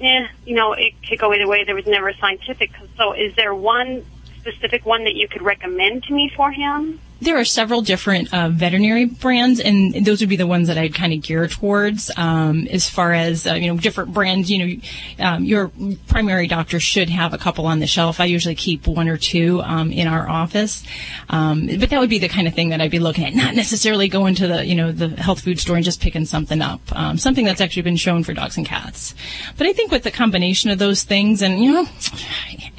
eh, 0.00 0.26
you 0.46 0.54
know, 0.54 0.72
it 0.72 0.94
could 1.06 1.18
go 1.18 1.34
either 1.34 1.48
way. 1.48 1.64
There 1.64 1.74
was 1.74 1.86
never 1.86 2.08
a 2.08 2.16
scientific. 2.18 2.70
So, 2.96 3.12
is 3.12 3.34
there 3.34 3.54
one 3.54 4.04
specific 4.38 4.86
one 4.86 5.04
that 5.04 5.14
you 5.14 5.28
could 5.28 5.42
recommend 5.42 6.04
to 6.04 6.14
me 6.14 6.32
for 6.34 6.52
him? 6.52 7.00
There 7.20 7.38
are 7.38 7.44
several 7.44 7.82
different 7.82 8.32
uh, 8.32 8.48
veterinary 8.48 9.04
brands, 9.04 9.60
and 9.60 10.06
those 10.06 10.20
would 10.20 10.28
be 10.28 10.36
the 10.36 10.46
ones 10.46 10.68
that 10.68 10.78
I'd 10.78 10.94
kind 10.94 11.12
of 11.12 11.22
gear 11.22 11.46
towards. 11.46 12.10
Um, 12.16 12.66
as 12.68 12.88
far 12.88 13.12
as 13.12 13.46
uh, 13.46 13.54
you 13.54 13.72
know, 13.72 13.78
different 13.78 14.12
brands. 14.12 14.50
You 14.50 14.66
know, 14.66 14.80
um, 15.18 15.44
your 15.44 15.70
primary 16.08 16.46
doctor 16.46 16.80
should 16.80 17.10
have 17.10 17.34
a 17.34 17.38
couple 17.38 17.66
on 17.66 17.78
the 17.80 17.86
shelf. 17.86 18.20
I 18.20 18.24
usually 18.24 18.54
keep 18.54 18.86
one 18.86 19.08
or 19.08 19.16
two 19.16 19.60
um, 19.62 19.92
in 19.92 20.06
our 20.06 20.28
office, 20.28 20.84
um, 21.28 21.66
but 21.66 21.90
that 21.90 22.00
would 22.00 22.10
be 22.10 22.18
the 22.18 22.28
kind 22.28 22.48
of 22.48 22.54
thing 22.54 22.70
that 22.70 22.80
I'd 22.80 22.90
be 22.90 22.98
looking 22.98 23.24
at. 23.24 23.34
Not 23.34 23.54
necessarily 23.54 24.08
going 24.08 24.34
to 24.36 24.46
the 24.46 24.64
you 24.64 24.74
know 24.74 24.92
the 24.92 25.08
health 25.08 25.40
food 25.40 25.60
store 25.60 25.76
and 25.76 25.84
just 25.84 26.00
picking 26.00 26.24
something 26.24 26.62
up. 26.62 26.80
Um, 26.92 27.18
something 27.18 27.44
that's 27.44 27.60
actually 27.60 27.82
been 27.82 27.96
shown 27.96 28.24
for 28.24 28.32
dogs 28.32 28.56
and 28.56 28.66
cats. 28.66 29.14
But 29.56 29.66
I 29.66 29.72
think 29.72 29.90
with 29.90 30.02
the 30.02 30.10
combination 30.10 30.70
of 30.70 30.78
those 30.78 31.02
things, 31.02 31.42
and 31.42 31.62
you 31.62 31.72
know, 31.72 31.88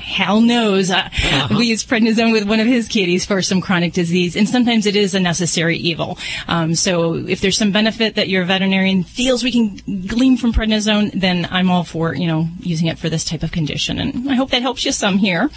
hell 0.02 0.42
knows, 0.42 0.92
uh, 0.92 1.10
we 1.52 1.68
use 1.68 1.86
prednisone 1.86 2.32
with 2.32 2.48
one 2.48 2.60
of 2.60 2.68
his 2.68 2.88
kitties 2.88 3.26
for 3.26 3.42
some 3.42 3.62
chronic 3.62 3.94
disease, 3.94 4.36
and 4.36 4.50
sometimes 4.50 4.86
it 4.86 4.96
is 4.96 5.16
a 5.16 5.20
necessary 5.20 5.78
evil. 5.78 6.18
Um, 6.48 6.76
so 6.76 7.14
if 7.16 7.42
there's 7.42 7.58
some 7.58 7.72
benefit 7.72 8.16
that 8.16 8.28
your 8.28 8.44
veterinarian 8.44 9.04
feels 9.04 9.44
we 9.44 9.52
can 9.52 10.08
glean 10.08 10.38
from 10.38 10.54
prednisone, 10.54 11.12
then 11.14 11.48
I'm 11.52 11.70
all 11.70 11.84
for 11.84 12.16
you 12.16 12.28
know 12.28 12.48
using 12.60 12.88
it 12.88 13.00
for 13.00 13.10
this 13.10 13.24
type 13.24 13.44
of 13.44 13.52
condition, 13.52 14.00
and 14.00 14.30
I 14.30 14.36
hope 14.36 14.50
that 14.52 14.62
helps 14.62 14.86
you 14.86 14.92
some 14.92 15.18
here. 15.18 15.50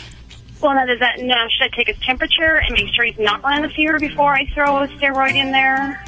Well, 0.61 0.75
now 0.75 0.87
does 0.87 1.01
that 1.01 1.19
now 1.21 1.47
should 1.49 1.65
I 1.65 1.77
take 1.77 1.89
his 1.89 1.99
temperature 2.07 2.57
and 2.57 2.73
make 2.73 2.89
sure 2.95 3.05
he's 3.05 3.19
not 3.19 3.43
running 3.43 3.65
a 3.65 3.75
fever 3.75 3.99
before 3.99 4.33
I 4.33 4.47
throw 4.55 4.83
a 4.83 4.89
steroid 4.89 5.35
in 5.35 5.51
there? 5.51 6.03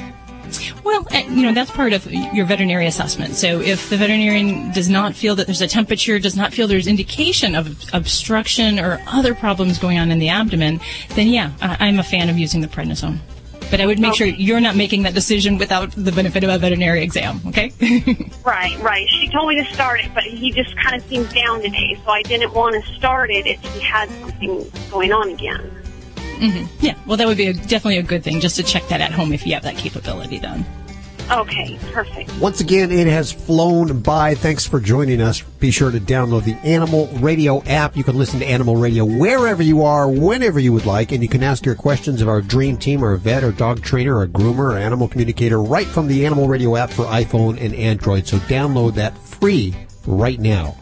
Well, 0.85 1.07
uh, 1.13 1.19
you 1.29 1.43
know, 1.43 1.53
that's 1.53 1.71
part 1.71 1.93
of 1.93 2.07
your 2.11 2.47
veterinary 2.47 2.87
assessment. 2.87 3.35
So 3.35 3.61
if 3.61 3.91
the 3.91 3.97
veterinarian 3.97 4.73
does 4.73 4.89
not 4.89 5.15
feel 5.15 5.35
that 5.37 5.47
there's 5.47 5.63
a 5.63 5.69
temperature, 5.69 6.19
does 6.19 6.37
not 6.37 6.53
feel 6.53 6.67
there's 6.67 6.87
indication 6.87 7.55
of 7.55 7.85
obstruction 7.93 8.79
or 8.79 9.01
other 9.07 9.35
problems 9.35 9.79
going 9.79 9.99
on 9.99 10.11
in 10.11 10.19
the 10.19 10.29
abdomen, 10.29 10.81
then 11.15 11.29
yeah, 11.29 11.53
I'm 11.61 11.99
a 11.99 12.05
fan 12.05 12.29
of 12.29 12.39
using 12.39 12.61
the 12.61 12.69
prednisone. 12.69 13.19
But 13.71 13.81
I 13.81 13.87
would 13.87 13.99
make 13.99 14.15
sure 14.15 14.29
you're 14.29 14.61
not 14.61 14.77
making 14.77 15.03
that 15.03 15.15
decision 15.15 15.59
without 15.59 15.91
the 15.93 16.13
benefit 16.13 16.45
of 16.45 16.51
a 16.51 16.59
veterinary 16.59 17.03
exam, 17.03 17.41
okay? 17.49 17.73
Right, 18.45 18.79
right. 18.79 19.09
She 19.09 19.29
told 19.31 19.49
me 19.49 19.61
to 19.61 19.75
start 19.75 20.01
it, 20.05 20.15
but 20.15 20.23
he 20.23 20.53
just 20.53 20.77
kind 20.77 20.95
of 20.95 21.03
seemed 21.09 21.35
down 21.35 21.63
today, 21.63 21.99
so 22.05 22.13
I 22.13 22.23
didn't 22.23 22.55
want 22.55 22.81
to 22.81 22.95
start 22.95 23.29
it 23.31 23.45
if 23.45 23.61
he 23.61 23.81
had 23.81 24.09
something 24.21 24.71
going 24.89 25.13
on 25.13 25.31
again. 25.31 25.69
Hmm 26.39 26.65
Yeah, 26.81 26.95
well, 27.07 27.17
that 27.17 27.27
would 27.27 27.37
be 27.37 27.47
a, 27.49 27.53
definitely 27.53 27.99
a 27.99 28.03
good 28.03 28.23
thing 28.23 28.41
just 28.41 28.57
to 28.57 28.63
check 28.63 28.87
that 28.89 29.01
at 29.01 29.13
home 29.13 29.33
if 29.33 29.47
you 29.47 29.55
have 29.55 29.63
that 29.65 29.77
capability 29.77 30.39
done. 30.39 30.65
Okay, 31.29 31.77
perfect. 31.93 32.33
Once 32.39 32.61
again, 32.61 32.93
it 32.93 33.09
has 33.09 33.33
flown 33.33 34.01
by. 34.01 34.37
Thanks 34.37 34.65
for 34.65 34.79
joining 34.79 35.21
us. 35.21 35.43
Be 35.43 35.73
sure 35.73 35.91
to 35.91 35.99
download 35.99 36.45
the 36.45 36.55
Animal 36.63 37.09
Radio 37.15 37.65
app. 37.65 37.97
You 37.97 38.05
can 38.05 38.17
listen 38.17 38.39
to 38.39 38.47
Animal 38.47 38.77
Radio 38.77 39.05
wherever 39.05 39.61
you 39.61 39.83
are, 39.83 40.09
whenever 40.09 40.61
you 40.61 40.73
would 40.73 40.87
like, 40.87 41.11
and 41.11 41.25
you 41.25 41.29
can 41.29 41.43
ask 41.43 41.67
your 41.67 41.75
questions 41.75 42.23
of 42.23 42.29
our 42.29 42.41
dream 42.41 42.77
team 42.77 43.03
or 43.03 43.13
a 43.13 43.19
vet 43.19 43.43
or 43.43 43.51
dog 43.51 43.83
trainer 43.83 44.17
or 44.17 44.29
groomer 44.29 44.75
or 44.75 44.79
animal 44.79 45.09
communicator 45.09 45.61
right 45.61 45.89
from 45.89 46.07
the 46.07 46.25
Animal 46.25 46.47
Radio 46.47 46.77
app 46.77 46.91
for 46.91 47.07
iPhone 47.07 47.61
and 47.61 47.75
Android. 47.75 48.29
So 48.29 48.37
download 48.39 48.95
that 48.95 49.19
free 49.19 49.75
right 50.07 50.39
now. 50.39 50.77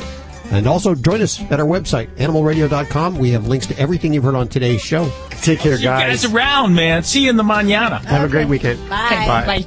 And 0.50 0.66
also 0.66 0.94
join 0.94 1.20
us 1.20 1.40
at 1.40 1.58
our 1.58 1.66
website, 1.66 2.08
animalradio.com. 2.16 3.18
We 3.18 3.30
have 3.30 3.48
links 3.48 3.66
to 3.68 3.78
everything 3.78 4.12
you've 4.12 4.24
heard 4.24 4.34
on 4.34 4.48
today's 4.48 4.80
show. 4.82 5.10
Take 5.42 5.58
care, 5.60 5.78
guys. 5.78 6.24
You 6.24 6.28
guys 6.30 6.34
around, 6.34 6.74
man. 6.74 7.02
See 7.02 7.24
you 7.24 7.30
in 7.30 7.36
the 7.36 7.42
manana. 7.44 7.98
Have 8.06 8.24
a 8.24 8.28
great 8.28 8.48
weekend. 8.48 8.78
Bye. 8.88 9.64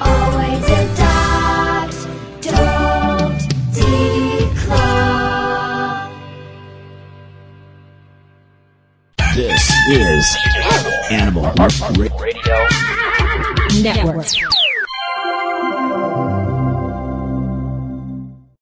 Always 0.00 0.64
adopt, 0.64 1.96
don't. 2.42 3.40
This 9.36 9.70
is 9.88 10.36
Animal 11.10 11.52
Radio 12.18 12.66
Network. 13.80 14.26